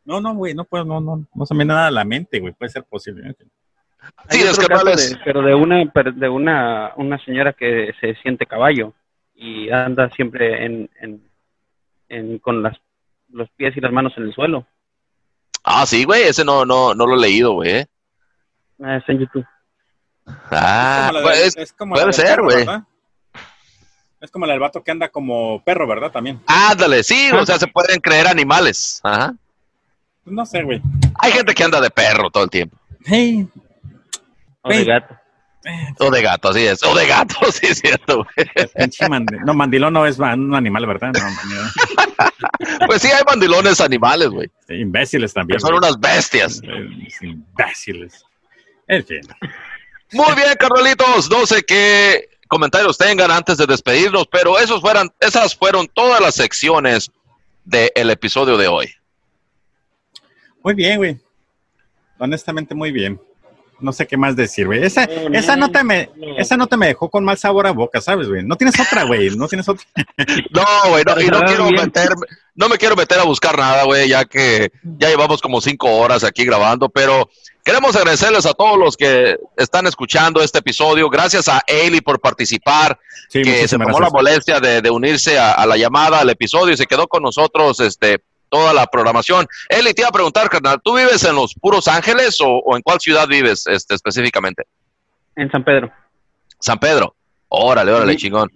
No, 0.05 0.21
no, 0.21 0.35
güey. 0.35 0.55
No 0.55 0.65
puedo, 0.65 0.85
no, 0.85 1.01
no, 1.01 1.27
no 1.35 1.47
se 1.47 1.55
me 1.55 1.65
nada 1.65 1.87
a 1.87 1.91
la 1.91 2.05
mente, 2.05 2.39
güey. 2.39 2.53
Puede 2.53 2.71
ser 2.71 2.85
posible. 2.85 3.35
Sí, 4.31 4.43
es 4.43 4.59
que 4.59 4.67
pero 5.25 5.43
de 5.43 5.55
una, 5.55 5.85
de 5.85 6.29
una, 6.29 6.93
una 6.97 7.19
señora 7.25 7.53
que 7.53 7.93
se 8.01 8.15
siente 8.17 8.47
caballo 8.47 8.95
y 9.35 9.71
anda 9.71 10.11
siempre 10.11 10.65
en, 10.65 10.91
en, 12.09 12.39
con 12.39 12.63
las, 12.63 12.77
los 13.31 13.49
pies 13.51 13.77
y 13.77 13.81
las 13.81 13.93
manos 13.93 14.13
en 14.17 14.25
el 14.25 14.35
suelo. 14.35 14.67
Ah, 15.65 15.87
sí, 15.87 16.05
güey. 16.05 16.23
Ese 16.23 16.45
no, 16.45 16.65
no, 16.65 16.95
no 16.95 17.07
lo 17.07 17.15
he 17.17 17.21
leído, 17.21 17.53
güey. 17.53 17.71
¿eh? 17.71 17.87
Ah, 18.83 18.97
es 18.97 19.09
en 19.09 19.19
YouTube. 19.19 19.47
Ah, 20.51 21.11
es 21.57 21.73
como 21.73 21.95
puede 21.95 22.13
ser, 22.13 22.41
güey. 22.41 22.67
Es 24.21 24.31
como 24.31 24.45
el 24.45 24.59
vato 24.59 24.83
que 24.83 24.91
anda 24.91 25.09
como 25.09 25.63
perro, 25.65 25.87
¿verdad? 25.87 26.13
También. 26.13 26.41
Ándale, 26.47 27.03
sí, 27.03 27.31
o 27.33 27.45
sea, 27.47 27.59
se 27.59 27.67
pueden 27.67 28.01
creer 28.01 28.29
animales. 28.29 29.01
Ajá. 29.03 29.35
No 30.27 30.45
sé, 30.45 30.63
güey. 30.63 30.83
Hay 31.19 31.33
gente 31.33 31.55
que 31.55 31.65
anda 31.65 31.81
de 31.81 31.91
perro 31.91 32.31
todo 32.31 32.45
el 32.45 32.51
tiempo. 32.51 32.77
Hey. 33.05 33.49
O 34.63 34.69
de 34.71 34.85
gato. 34.85 35.15
O 35.99 36.11
de 36.11 36.23
gato, 36.23 36.49
así 36.49 36.67
es. 36.67 36.83
O 36.83 36.95
de 36.95 37.07
gato, 37.07 37.35
sí 37.53 37.67
es 37.67 37.79
cierto. 37.79 38.27
No, 39.45 39.55
mandilón 39.55 39.93
no 39.93 40.07
es 40.07 40.19
un 40.19 40.55
animal, 40.55 40.87
¿verdad? 40.87 41.13
No, 41.13 42.87
pues 42.87 43.03
sí, 43.03 43.09
hay 43.09 43.23
mandilones 43.27 43.81
animales, 43.81 44.29
güey. 44.29 44.51
imbéciles 44.69 45.35
también. 45.35 45.61
son 45.61 45.75
unas 45.75 45.99
bestias. 46.01 46.63
Imbéciles. 47.21 48.25
En 48.89 49.05
fin. 49.05 49.21
Muy 50.13 50.35
bien, 50.35 50.55
Carnalitos. 50.59 51.31
No 51.31 51.47
sé 51.47 51.63
qué 51.63 52.29
comentarios 52.49 52.99
tengan 52.99 53.31
antes 53.31 53.59
de 53.59 53.67
despedirnos, 53.67 54.27
pero 54.27 54.59
esos 54.59 54.81
fueran, 54.81 55.11
esas 55.21 55.55
fueron 55.55 55.87
todas 55.89 56.21
las 56.21 56.35
secciones 56.35 57.11
del 57.65 58.11
episodio 58.11 58.57
de 58.57 58.67
hoy. 58.67 58.93
Muy 60.65 60.75
bien, 60.75 60.97
güey. 60.97 61.19
Honestamente, 62.19 62.75
muy 62.75 62.91
bien. 62.91 63.21
No 63.81 63.93
sé 63.93 64.07
qué 64.07 64.17
más 64.17 64.37
decir, 64.37 64.67
güey. 64.67 64.85
Esa, 64.85 65.05
esa 65.05 65.57
nota 65.57 65.83
me, 65.83 66.11
esa 66.39 66.57
nota 66.57 66.77
me 66.77 66.89
dejó 66.89 67.09
con 67.09 67.25
mal 67.25 67.39
sabor 67.39 67.67
a 67.67 67.73
boca, 67.73 68.01
¿sabes, 68.01 68.29
güey? 68.29 68.43
No 68.45 68.57
tienes 68.57 68.79
otra, 68.79 69.05
güey, 69.05 69.31
no 69.31 69.49
tienes 69.49 69.69
otra. 69.69 69.85
no, 70.51 70.91
güey, 70.91 71.05
no, 71.05 71.21
y 71.21 71.27
no 71.27 71.41
quiero 71.43 71.71
meterme, 71.71 72.27
no 72.55 72.69
me 72.69 72.79
quiero 72.79 72.97
meter 72.97 73.19
a 73.19 73.25
buscar 73.25 73.59
nada, 73.59 73.85
güey, 73.85 74.09
ya 74.09 74.25
que 74.25 74.71
ya 74.83 75.09
llevamos 75.09 75.41
como 75.41 75.61
cinco 75.61 75.91
horas 75.97 76.25
aquí 76.25 76.45
grabando, 76.45 76.89
pero 76.89 77.29
queremos 77.65 77.97
agradecerles 77.97 78.47
a 78.47 78.55
todos 78.55 78.79
los 78.79 78.97
que 78.97 79.37
están 79.57 79.87
escuchando 79.87 80.43
este 80.43 80.59
episodio. 80.59 81.09
Gracias 81.09 81.49
a 81.49 81.63
Ailey 81.67 82.01
por 82.01 82.21
participar, 82.21 82.99
que 83.31 83.67
se 83.67 83.79
tomó 83.79 84.01
la 84.01 84.11
molestia 84.11 84.61
de, 84.61 84.91
unirse 84.91 85.39
a, 85.39 85.53
a, 85.53 85.67
la 85.67 85.77
llamada, 85.77 86.21
al 86.21 86.31
episodio 86.31 86.75
y 86.75 86.77
se 86.77 86.87
quedó 86.87 87.07
con 87.09 87.23
nosotros, 87.23 87.81
este, 87.81 88.21
toda 88.51 88.75
la 88.75 88.87
programación. 88.87 89.47
Eli, 89.69 89.95
te 89.95 90.03
iba 90.03 90.09
a 90.09 90.13
preguntar, 90.13 90.51
carnal, 90.51 90.81
¿tú 90.83 90.97
vives 90.97 91.25
en 91.25 91.37
los 91.37 91.55
puros 91.55 91.89
Ángeles 91.89 92.39
o, 92.45 92.77
en 92.77 92.83
cuál 92.83 93.01
ciudad 93.01 93.27
vives 93.27 93.67
este, 93.67 93.95
específicamente? 93.95 94.65
En 95.37 95.51
San 95.51 95.65
Pedro. 95.65 95.91
San 96.59 96.79
Pedro. 96.79 97.15
Órale, 97.49 97.93
órale, 97.93 98.17
chingón. 98.17 98.51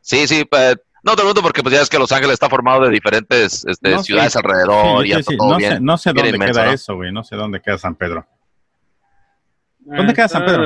Sí, 0.00 0.26
sí, 0.26 0.44
pues, 0.44 0.76
no 1.02 1.12
te 1.12 1.18
pregunto 1.18 1.42
porque 1.42 1.62
pues 1.62 1.74
ya 1.74 1.82
es 1.82 1.88
que 1.88 1.98
Los 1.98 2.12
Ángeles 2.12 2.34
está 2.34 2.48
formado 2.48 2.84
de 2.84 2.90
diferentes 2.90 3.64
este, 3.66 3.98
ciudades 3.98 4.36
alrededor. 4.36 5.06
y 5.06 5.12
no, 5.12 5.58
sé, 5.58 5.80
no 5.80 5.96
sé 5.96 6.12
dónde 6.12 6.38
queda 6.38 6.72
eso, 6.72 6.94
güey. 6.94 7.12
No 7.12 7.24
sé 7.24 7.36
dónde 7.36 7.60
queda 7.60 7.78
San 7.78 7.94
Pedro. 7.94 8.26
¿Dónde 9.78 10.12
queda 10.14 10.28
San 10.28 10.44
Pedro? 10.44 10.62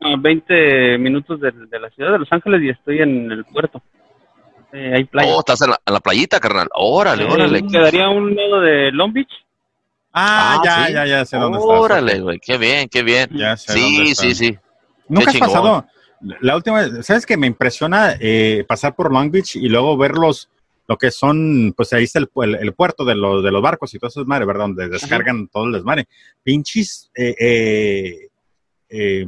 A 0.00 0.16
20 0.16 0.98
minutos 0.98 1.40
de, 1.40 1.52
de, 1.52 1.78
la 1.78 1.90
ciudad 1.90 2.12
de 2.12 2.18
Los 2.18 2.32
Ángeles 2.32 2.62
y 2.62 2.70
estoy 2.70 3.00
en 3.00 3.30
el 3.30 3.44
puerto. 3.44 3.82
Eh, 4.72 4.92
hay 4.94 5.04
playa. 5.04 5.34
Oh, 5.34 5.40
estás 5.40 5.60
en 5.62 5.70
la, 5.70 6.00
playita, 6.00 6.40
carnal. 6.40 6.68
Órale, 6.74 7.24
órale. 7.24 7.66
Quedaría 7.66 8.08
un 8.08 8.34
lado 8.34 8.60
de 8.60 8.92
Long 8.92 9.12
Beach. 9.12 9.30
Ah, 10.12 10.58
ah 10.58 10.62
ya, 10.64 10.90
ya, 10.90 11.06
ya 11.06 11.24
sé 11.24 11.36
dónde 11.36 11.58
estás. 11.58 11.78
Órale, 11.78 12.20
güey, 12.20 12.38
qué 12.38 12.58
bien, 12.58 12.88
qué 12.88 13.02
bien. 13.02 13.30
Ya 13.32 13.56
sé 13.56 13.72
sí, 13.72 14.14
sí, 14.14 14.34
sí. 14.34 14.58
Nunca 15.08 15.30
has 15.30 15.38
pasado. 15.38 15.86
La 16.40 16.54
última 16.54 16.82
vez, 16.82 17.06
¿sabes 17.06 17.24
que 17.24 17.36
me 17.36 17.46
impresiona 17.46 18.14
eh, 18.20 18.64
pasar 18.68 18.94
por 18.94 19.12
Long 19.12 19.30
Beach 19.30 19.56
y 19.56 19.68
luego 19.68 19.96
verlos, 19.96 20.50
lo 20.86 20.98
que 20.98 21.10
son, 21.10 21.72
pues 21.74 21.92
ahí 21.92 22.04
está 22.04 22.18
el, 22.18 22.28
el, 22.60 22.72
puerto 22.74 23.04
de 23.04 23.14
los, 23.14 23.42
de 23.42 23.50
los 23.50 23.62
barcos 23.62 23.94
y 23.94 23.98
todo 23.98 24.08
eso 24.08 24.20
es 24.20 24.26
madre, 24.26 24.44
¿verdad? 24.44 24.64
Donde 24.64 24.88
descargan 24.88 25.48
todo 25.48 25.66
el 25.66 25.72
desmadre. 25.72 26.08
Pinches, 26.42 27.10
eh, 27.14 27.34
eh, 27.38 28.28
eh 28.90 29.26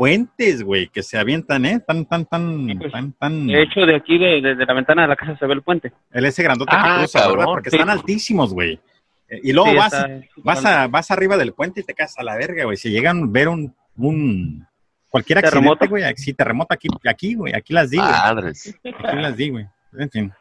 puentes, 0.00 0.62
güey, 0.62 0.88
que 0.88 1.02
se 1.02 1.18
avientan, 1.18 1.66
¿eh? 1.66 1.78
Tan, 1.86 2.06
tan, 2.06 2.24
tan, 2.24 2.66
pues, 2.78 2.90
tan, 2.90 3.12
tan. 3.12 3.46
De 3.46 3.60
hecho, 3.60 3.80
de 3.80 3.94
aquí, 3.94 4.16
de, 4.16 4.40
la 4.40 4.72
ventana 4.72 5.02
de 5.02 5.08
la 5.08 5.14
casa 5.14 5.36
se 5.36 5.44
ve 5.44 5.52
el 5.52 5.60
puente. 5.60 5.92
El 6.10 6.24
ese 6.24 6.42
grandote 6.42 6.70
que 6.70 6.78
ah, 6.80 6.96
cruza, 7.00 7.28
¿verdad? 7.28 7.44
Porque 7.44 7.68
están 7.68 7.90
altísimos, 7.90 8.54
güey. 8.54 8.80
Eh, 9.28 9.40
y 9.42 9.52
luego 9.52 9.74
vas, 9.74 9.92
vas, 10.36 10.64
a, 10.64 10.88
vas 10.88 11.10
arriba 11.10 11.36
del 11.36 11.52
puente 11.52 11.82
y 11.82 11.84
te 11.84 11.92
casas 11.92 12.16
a 12.20 12.22
la 12.22 12.34
verga, 12.36 12.64
güey. 12.64 12.78
Si 12.78 12.88
llegan 12.88 13.24
a 13.24 13.26
ver 13.26 13.48
un, 13.48 13.76
un 13.98 14.66
cualquier 15.10 15.40
accidente, 15.40 15.86
güey, 15.86 16.02
si 16.16 16.32
terremoto 16.32 16.72
aquí, 16.72 16.88
aquí, 17.06 17.34
güey, 17.34 17.54
aquí 17.54 17.74
las 17.74 17.90
digo. 17.90 18.02
Aquí 18.02 19.16
las 19.16 19.36
digo, 19.36 19.56
güey. 19.56 19.66
En 19.98 20.10
fin. 20.10 20.32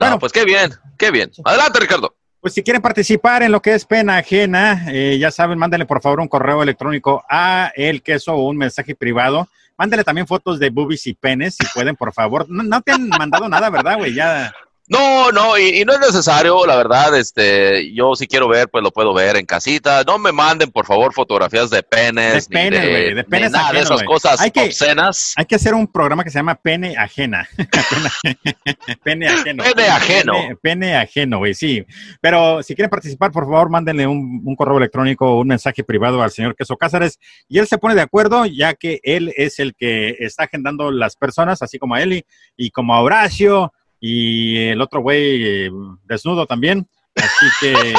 Bueno, 0.00 0.18
pues 0.18 0.32
qué 0.32 0.44
bien, 0.44 0.72
qué 0.98 1.12
bien. 1.12 1.30
Adelante, 1.44 1.78
Ricardo. 1.78 2.15
Pues 2.46 2.54
si 2.54 2.62
quieren 2.62 2.80
participar 2.80 3.42
en 3.42 3.50
lo 3.50 3.60
que 3.60 3.74
es 3.74 3.84
pena 3.84 4.18
ajena, 4.18 4.84
eh, 4.86 5.18
ya 5.18 5.32
saben, 5.32 5.58
mándenle 5.58 5.84
por 5.84 6.00
favor 6.00 6.20
un 6.20 6.28
correo 6.28 6.62
electrónico 6.62 7.24
a 7.28 7.72
el 7.74 8.04
queso 8.04 8.34
o 8.34 8.48
un 8.48 8.56
mensaje 8.56 8.94
privado. 8.94 9.48
Mándenle 9.76 10.04
también 10.04 10.28
fotos 10.28 10.60
de 10.60 10.70
boobies 10.70 11.08
y 11.08 11.14
penes, 11.14 11.56
si 11.56 11.66
pueden, 11.74 11.96
por 11.96 12.12
favor. 12.12 12.48
No, 12.48 12.62
no 12.62 12.80
te 12.82 12.92
han 12.92 13.08
mandado 13.08 13.48
nada, 13.48 13.68
¿verdad, 13.68 13.98
güey? 13.98 14.14
Ya 14.14 14.54
no, 14.88 15.32
no, 15.32 15.58
y, 15.58 15.84
no 15.84 15.92
es 15.94 16.00
necesario, 16.00 16.64
la 16.64 16.76
verdad, 16.76 17.16
este, 17.16 17.92
yo 17.92 18.14
si 18.14 18.26
quiero 18.26 18.48
ver, 18.48 18.68
pues 18.68 18.84
lo 18.84 18.90
puedo 18.92 19.12
ver 19.12 19.36
en 19.36 19.46
casita. 19.46 20.04
No 20.04 20.18
me 20.18 20.32
manden, 20.32 20.70
por 20.70 20.86
favor, 20.86 21.12
fotografías 21.12 21.70
de 21.70 21.82
penes, 21.82 22.48
de 22.48 22.54
penes, 22.54 22.82
de, 22.82 23.14
de, 23.14 23.24
penes 23.24 23.50
nada 23.50 23.72
de 23.72 23.80
esas 23.80 24.02
cosas 24.04 24.40
hay 24.40 24.50
que, 24.50 24.64
obscenas. 24.64 25.34
Hay 25.36 25.44
que 25.44 25.56
hacer 25.56 25.74
un 25.74 25.86
programa 25.86 26.22
que 26.22 26.30
se 26.30 26.38
llama 26.38 26.54
Pene 26.54 26.96
Ajena. 26.96 27.48
pene 29.04 29.28
ajeno. 29.28 29.64
Pene 29.64 29.88
ajeno. 29.88 30.32
Pene, 30.62 30.96
ajeno, 30.96 31.38
güey, 31.38 31.54
sí. 31.54 31.84
Pero 32.20 32.62
si 32.62 32.74
quieren 32.74 32.90
participar, 32.90 33.32
por 33.32 33.44
favor, 33.44 33.68
mándenle 33.68 34.06
un, 34.06 34.42
un 34.44 34.56
correo 34.56 34.78
electrónico 34.78 35.26
o 35.26 35.40
un 35.40 35.48
mensaje 35.48 35.82
privado 35.84 36.22
al 36.22 36.30
señor 36.30 36.54
Queso 36.54 36.76
Cázares 36.76 37.18
y 37.48 37.58
él 37.58 37.66
se 37.66 37.78
pone 37.78 37.94
de 37.94 38.02
acuerdo, 38.02 38.46
ya 38.46 38.74
que 38.74 39.00
él 39.02 39.32
es 39.36 39.58
el 39.58 39.74
que 39.74 40.16
está 40.20 40.44
agendando 40.44 40.90
las 40.90 41.16
personas, 41.16 41.62
así 41.62 41.78
como 41.78 41.94
a 41.94 42.02
Eli 42.02 42.24
y 42.56 42.70
como 42.70 42.94
a 42.94 43.00
Horacio 43.00 43.72
y 44.00 44.68
el 44.68 44.80
otro 44.80 45.00
güey 45.00 45.66
eh, 45.66 45.70
desnudo 46.04 46.46
también. 46.46 46.86
Así 47.14 47.46
que 47.60 47.94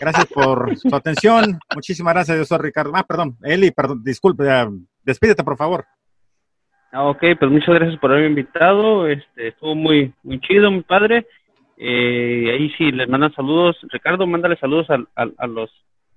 gracias 0.00 0.26
por 0.26 0.76
su 0.76 0.94
atención. 0.94 1.58
Muchísimas 1.74 2.14
gracias, 2.14 2.36
yo 2.36 2.44
soy 2.44 2.58
Ricardo. 2.58 2.92
Ah, 2.94 3.04
perdón, 3.06 3.36
Eli, 3.42 3.70
perdón, 3.70 4.02
disculpe, 4.04 4.44
despídete 5.02 5.42
por 5.42 5.56
favor. 5.56 5.86
Ah, 6.92 7.04
ok, 7.04 7.22
pues 7.38 7.50
muchas 7.50 7.74
gracias 7.74 7.98
por 8.00 8.10
haberme 8.10 8.28
invitado. 8.28 9.06
Este, 9.06 9.48
estuvo 9.48 9.74
muy, 9.74 10.12
muy 10.22 10.40
chido, 10.40 10.70
mi 10.70 10.82
padre. 10.82 11.26
Eh, 11.76 12.50
ahí 12.52 12.70
sí 12.76 12.90
les 12.90 13.08
mandan 13.08 13.32
saludos. 13.34 13.76
Ricardo, 13.90 14.26
mándale 14.26 14.56
saludos 14.56 14.88
a, 14.90 14.98
a, 15.14 15.46
los 15.46 15.70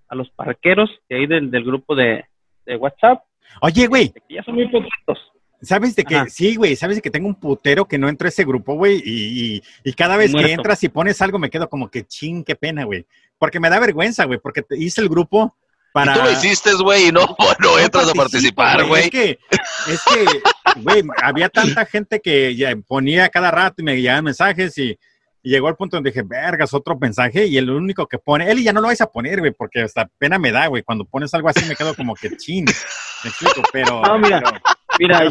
a 0.07 0.15
los 0.15 0.29
parqueros 0.31 0.89
de 1.09 1.17
ahí 1.17 1.27
del, 1.27 1.51
del 1.51 1.63
grupo 1.63 1.93
de, 1.93 2.25
de 2.65 2.75
WhatsApp. 2.77 3.21
Oye, 3.61 3.87
güey. 3.87 4.03
Este, 4.05 4.23
ya 4.29 4.43
son 4.43 4.55
muy 4.55 4.67
poquitos. 4.69 5.19
¿Sabes 5.61 5.95
de 5.95 6.03
que 6.03 6.29
sí, 6.29 6.55
güey? 6.55 6.75
¿Sabes 6.75 6.97
de 6.97 7.01
que 7.01 7.11
tengo 7.11 7.27
un 7.27 7.35
putero 7.35 7.87
que 7.87 7.97
no 7.97 8.09
entra 8.09 8.27
a 8.27 8.29
ese 8.29 8.43
grupo, 8.43 8.73
güey? 8.73 9.01
Y, 9.05 9.61
y, 9.83 9.93
cada 9.93 10.17
vez 10.17 10.33
que 10.33 10.51
entras 10.51 10.83
y 10.83 10.89
pones 10.89 11.21
algo 11.21 11.37
me 11.37 11.49
quedo 11.49 11.69
como 11.69 11.89
que 11.89 12.05
ching, 12.05 12.43
qué 12.43 12.55
pena, 12.55 12.83
güey. 12.85 13.05
Porque 13.37 13.59
me 13.59 13.69
da 13.69 13.79
vergüenza, 13.79 14.25
güey, 14.25 14.39
porque 14.39 14.63
hice 14.71 15.01
el 15.01 15.09
grupo 15.09 15.55
para... 15.93 16.13
¿Y 16.13 16.15
tú 16.15 16.23
lo 16.23 16.31
hiciste, 16.31 16.73
güey, 16.73 17.09
y 17.09 17.11
no, 17.11 17.35
no, 17.59 17.79
entras 17.79 18.09
a 18.09 18.13
participar, 18.13 18.85
güey. 18.85 19.03
Es 19.03 19.09
que, 19.11 19.39
es 19.87 20.01
que, 20.03 20.79
güey, 20.81 21.03
había 21.21 21.49
tanta 21.49 21.85
gente 21.85 22.19
que 22.21 22.55
ya 22.55 22.75
ponía 22.87 23.29
cada 23.29 23.51
rato 23.51 23.81
y 23.81 23.83
me 23.83 23.95
llegaban 23.95 24.23
mensajes 24.23 24.77
y, 24.77 24.97
llegó 25.43 25.67
al 25.67 25.75
punto 25.75 25.97
donde 25.97 26.11
dije, 26.11 26.21
vergas, 26.21 26.71
otro 26.71 26.95
mensaje 26.99 27.47
y 27.47 27.57
el 27.57 27.67
único 27.71 28.05
que 28.05 28.19
pone, 28.19 28.51
él 28.51 28.59
y 28.59 28.63
ya 28.63 28.73
no 28.73 28.79
lo 28.79 28.85
vais 28.85 29.01
a 29.01 29.11
poner, 29.11 29.39
güey, 29.39 29.51
porque 29.51 29.81
hasta 29.81 30.07
pena 30.19 30.37
me 30.37 30.51
da, 30.51 30.67
güey. 30.67 30.83
Cuando 30.83 31.03
pones 31.03 31.33
algo 31.33 31.49
así 31.49 31.65
me 31.65 31.75
quedo 31.75 31.95
como 31.95 32.13
que 32.15 32.37
ching. 32.37 32.65
Me 32.65 33.29
explico, 33.29 33.63
pero... 33.73 34.03
No, 34.03 34.19
mira. 34.19 34.41
Mira, 35.01 35.27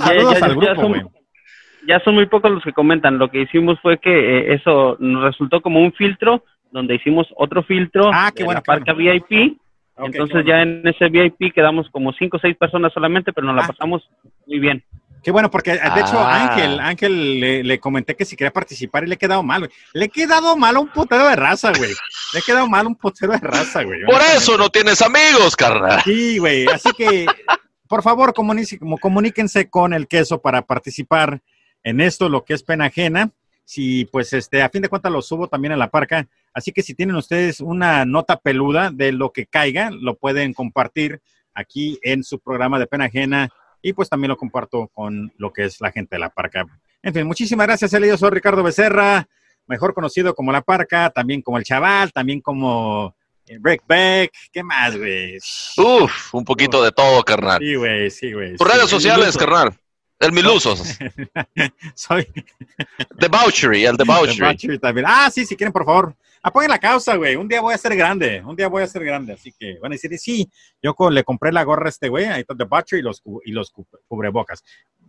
ya, 1.86 2.00
son, 2.00 2.14
muy 2.14 2.26
pocos 2.26 2.50
los 2.50 2.64
que 2.64 2.72
comentan. 2.72 3.18
Lo 3.18 3.30
que 3.30 3.42
hicimos 3.42 3.78
fue 3.80 3.98
que 3.98 4.10
eh, 4.10 4.54
eso 4.54 4.96
nos 4.98 5.22
resultó 5.22 5.60
como 5.60 5.80
un 5.80 5.92
filtro, 5.92 6.44
donde 6.72 6.96
hicimos 6.96 7.28
otro 7.36 7.62
filtro 7.62 8.10
ah, 8.12 8.32
qué 8.34 8.42
bueno, 8.42 8.58
la 8.58 8.62
parca 8.62 8.92
VIP. 8.92 9.58
Entonces 9.96 10.44
ya 10.44 10.62
en 10.62 10.82
ese 10.86 11.08
VIP 11.08 11.54
quedamos 11.54 11.88
como 11.90 12.12
cinco 12.12 12.38
o 12.38 12.40
seis 12.40 12.56
personas 12.56 12.92
solamente, 12.92 13.32
pero 13.32 13.46
nos 13.46 13.54
la 13.54 13.62
ah. 13.62 13.68
pasamos 13.68 14.08
muy 14.44 14.58
bien. 14.58 14.82
Qué 15.22 15.30
bueno, 15.30 15.50
porque 15.50 15.72
de 15.72 16.00
hecho 16.00 16.18
ah. 16.18 16.48
Ángel, 16.48 16.80
Ángel 16.80 17.40
le, 17.66 17.78
comenté 17.78 18.16
que 18.16 18.24
si 18.24 18.36
quería 18.36 18.52
participar 18.52 19.04
y 19.04 19.06
le 19.06 19.14
he 19.14 19.18
quedado 19.18 19.44
mal, 19.44 19.60
güey. 19.60 19.70
Le 19.92 20.06
he 20.06 20.08
quedado 20.08 20.56
mal 20.56 20.74
a 20.74 20.80
un 20.80 20.88
putero 20.88 21.28
de 21.28 21.36
raza, 21.36 21.72
güey. 21.76 21.92
Le 22.32 22.40
he 22.40 22.42
quedado 22.42 22.66
mal 22.66 22.86
a 22.86 22.88
un 22.88 22.96
putero 22.96 23.32
de 23.32 23.38
raza, 23.38 23.84
güey. 23.84 24.02
Por 24.04 24.20
eso 24.36 24.58
no 24.58 24.68
tienes 24.68 25.00
amigos, 25.00 25.54
carnal. 25.54 26.00
Sí, 26.02 26.38
güey. 26.38 26.66
Así 26.66 26.90
que 26.96 27.26
por 27.90 28.04
favor, 28.04 28.32
comuníquense 28.32 29.68
con 29.68 29.92
el 29.92 30.06
queso 30.06 30.40
para 30.40 30.62
participar 30.62 31.42
en 31.82 32.00
esto, 32.00 32.28
lo 32.28 32.44
que 32.44 32.54
es 32.54 32.62
pena 32.62 32.84
ajena. 32.84 33.32
Si, 33.64 34.04
pues, 34.04 34.32
este, 34.32 34.62
a 34.62 34.68
fin 34.68 34.82
de 34.82 34.88
cuentas 34.88 35.10
lo 35.10 35.20
subo 35.20 35.48
también 35.48 35.72
en 35.72 35.80
la 35.80 35.90
parca. 35.90 36.28
Así 36.54 36.70
que 36.70 36.84
si 36.84 36.94
tienen 36.94 37.16
ustedes 37.16 37.60
una 37.60 38.04
nota 38.04 38.36
peluda 38.36 38.92
de 38.92 39.10
lo 39.10 39.32
que 39.32 39.46
caiga, 39.46 39.90
lo 39.90 40.14
pueden 40.14 40.54
compartir 40.54 41.20
aquí 41.52 41.98
en 42.02 42.22
su 42.22 42.38
programa 42.38 42.78
de 42.78 42.86
pena 42.86 43.06
ajena. 43.06 43.48
Y 43.82 43.92
pues 43.92 44.08
también 44.08 44.28
lo 44.28 44.36
comparto 44.36 44.86
con 44.94 45.32
lo 45.36 45.52
que 45.52 45.64
es 45.64 45.80
la 45.80 45.90
gente 45.90 46.14
de 46.14 46.20
la 46.20 46.30
parca. 46.30 46.64
En 47.02 47.12
fin, 47.12 47.26
muchísimas 47.26 47.66
gracias, 47.66 47.92
Eli. 47.92 48.06
Yo 48.06 48.16
soy 48.16 48.30
Ricardo 48.30 48.62
Becerra, 48.62 49.26
mejor 49.66 49.94
conocido 49.94 50.32
como 50.36 50.52
La 50.52 50.62
Parca, 50.62 51.10
también 51.10 51.42
como 51.42 51.58
El 51.58 51.64
Chaval, 51.64 52.12
también 52.12 52.40
como 52.40 53.16
Break 53.58 53.82
Back, 53.86 54.32
¿qué 54.52 54.62
más, 54.62 54.96
güey? 54.96 55.38
Uf, 55.76 56.34
un 56.34 56.44
poquito 56.44 56.82
de 56.82 56.92
todo, 56.92 57.22
carnal. 57.22 57.58
Sí, 57.58 57.74
güey, 57.74 58.10
sí, 58.10 58.32
güey. 58.32 58.56
Tus 58.56 58.68
redes 58.68 58.88
sociales, 58.88 59.36
carnal. 59.36 59.74
El 60.18 60.32
Milusos. 60.32 60.82
Soy. 61.94 62.26
Debauchery, 63.16 63.86
el 63.86 63.96
Debauchery. 63.96 64.36
Debauchery 64.38 64.78
también. 64.78 65.06
Ah, 65.08 65.30
sí, 65.30 65.46
si 65.46 65.56
quieren, 65.56 65.72
por 65.72 65.86
favor, 65.86 66.14
apoyen 66.42 66.70
la 66.70 66.78
causa, 66.78 67.16
güey. 67.16 67.36
Un 67.36 67.48
día 67.48 67.60
voy 67.60 67.74
a 67.74 67.78
ser 67.78 67.96
grande. 67.96 68.42
Un 68.44 68.56
día 68.56 68.68
voy 68.68 68.82
a 68.82 68.86
ser 68.86 69.04
grande. 69.04 69.34
Así 69.34 69.52
que 69.58 69.78
van 69.80 69.92
a 69.92 69.94
decir, 69.94 70.16
sí, 70.18 70.50
yo 70.82 70.94
le 71.10 71.24
compré 71.24 71.52
la 71.52 71.64
gorra 71.64 71.86
a 71.86 71.90
este 71.90 72.08
güey, 72.08 72.26
ahí 72.26 72.40
está 72.40 72.54
Debauchery 72.54 73.00
y 73.00 73.04
los, 73.04 73.22
y 73.44 73.52
los 73.52 73.72
cubrebocas. 74.08 74.62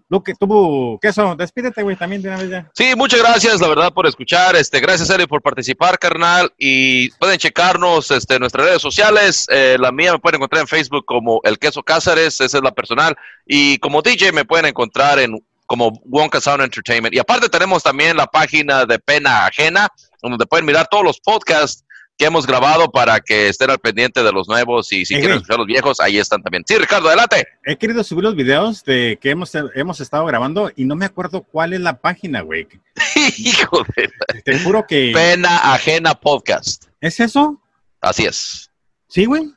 Luke, 0.10 0.34
tú, 0.38 0.99
queso, 1.02 1.38
despídete, 1.38 1.84
güey, 1.84 1.95
también 1.95 2.22
de 2.22 2.28
una 2.28 2.38
vez 2.38 2.49
ya. 2.49 2.70
Sí, 2.74 2.94
muchas 2.98 3.22
gracias, 3.22 3.62
la 3.62 3.70
verdad, 3.70 3.94
por 3.94 4.06
escuchar. 4.06 4.58
Este, 4.58 4.82
gracias, 4.82 5.10
Eli, 5.10 5.26
por 5.26 5.41
participar, 5.41 5.98
carnal. 5.98 6.52
Y 6.58 7.10
pueden 7.12 7.38
checarnos 7.38 8.12
este, 8.12 8.34
en 8.34 8.41
nuestras 8.41 8.66
redes 8.66 8.82
sociales. 8.82 9.48
Eh, 9.49 9.78
la 9.80 9.94
mía 9.94 10.12
me 10.12 10.20
pueden 10.20 10.36
encontrar 10.36 10.64
en 10.64 10.68
Facebook 10.68 11.06
como 11.06 11.40
El 11.45 11.58
Queso 11.58 11.82
Cázares, 11.82 12.41
esa 12.41 12.58
es 12.58 12.64
la 12.64 12.72
personal. 12.72 13.16
Y 13.45 13.78
como 13.78 14.02
DJ 14.02 14.34
me 14.34 14.44
pueden 14.44 14.66
encontrar 14.66 15.18
en 15.18 15.40
como 15.66 15.94
Wonka 16.03 16.41
Sound 16.41 16.64
Entertainment. 16.64 17.16
Y 17.16 17.20
aparte 17.20 17.48
tenemos 17.48 17.82
también 17.82 18.18
la 18.18 18.28
página 18.28 18.86
de 18.86 18.99
Pena 18.99 19.45
Ajena, 19.45 19.88
donde 20.30 20.45
pueden 20.45 20.65
mirar 20.65 20.88
todos 20.89 21.03
los 21.03 21.19
podcasts 21.19 21.84
que 22.18 22.26
hemos 22.26 22.45
grabado 22.45 22.91
para 22.91 23.19
que 23.19 23.49
estén 23.49 23.72
al 23.72 23.80
pendiente 23.80 24.22
de 24.22 24.31
los 24.31 24.48
nuevos 24.48 24.91
y 24.93 25.06
si 25.06 25.15
quieren 25.15 25.38
escuchar 25.38 25.57
los 25.57 25.65
viejos, 25.65 25.99
ahí 25.99 26.19
están 26.19 26.43
también. 26.43 26.64
Sí, 26.68 26.77
Ricardo, 26.77 27.07
adelante. 27.07 27.48
He 27.65 27.77
querido 27.77 28.03
subir 28.03 28.23
los 28.23 28.35
videos 28.35 28.84
de 28.84 29.18
que 29.19 29.31
hemos, 29.31 29.52
hemos 29.73 29.99
estado 29.99 30.26
grabando 30.26 30.72
y 30.76 30.85
no 30.85 30.95
me 30.95 31.06
acuerdo 31.06 31.41
cuál 31.41 31.73
es 31.73 31.80
la 31.80 31.98
página, 31.99 32.41
güey. 32.41 32.68
Hijo 33.38 33.84
de... 33.95 34.11
Te 34.43 34.60
juro 34.60 34.85
que... 34.88 35.11
Pena 35.14 35.73
Ajena 35.73 36.14
Podcast. 36.14 36.85
¿Es 36.99 37.19
eso? 37.19 37.60
Así 37.99 38.26
es. 38.26 38.69
¿Sí, 39.07 39.26
güey? 39.26 39.52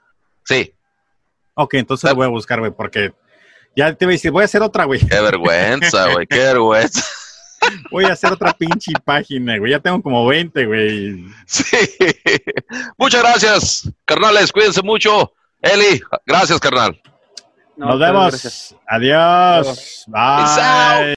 Sí. 0.45 0.73
Ok, 1.55 1.75
entonces 1.75 2.09
lo 2.11 2.17
voy 2.17 2.27
a 2.27 2.31
buscar, 2.31 2.61
güey, 2.61 2.73
porque 2.73 3.13
ya 3.77 3.93
te 3.95 4.05
voy 4.05 4.15
a 4.15 4.17
decir, 4.17 4.31
voy 4.31 4.43
a 4.43 4.45
hacer 4.47 4.63
otra, 4.63 4.85
güey. 4.85 5.01
Qué 5.01 5.21
vergüenza, 5.21 6.13
güey, 6.13 6.27
qué 6.27 6.39
vergüenza. 6.39 7.05
Voy 7.91 8.05
a 8.05 8.13
hacer 8.13 8.33
otra 8.33 8.53
pinche 8.53 8.93
página, 9.05 9.59
güey. 9.59 9.73
Ya 9.73 9.81
tengo 9.81 10.03
como 10.03 10.27
20, 10.27 10.67
güey. 10.67 11.25
Sí. 11.47 11.65
Muchas 12.99 13.23
gracias, 13.23 13.93
carnales. 14.05 14.53
Cuídense 14.53 14.83
mucho. 14.83 15.33
Eli, 15.61 16.03
gracias, 16.27 16.61
carnal. 16.61 17.01
Nos 17.77 17.99
vemos. 17.99 18.75
Adiós. 18.87 20.05
Bye. 20.07 21.15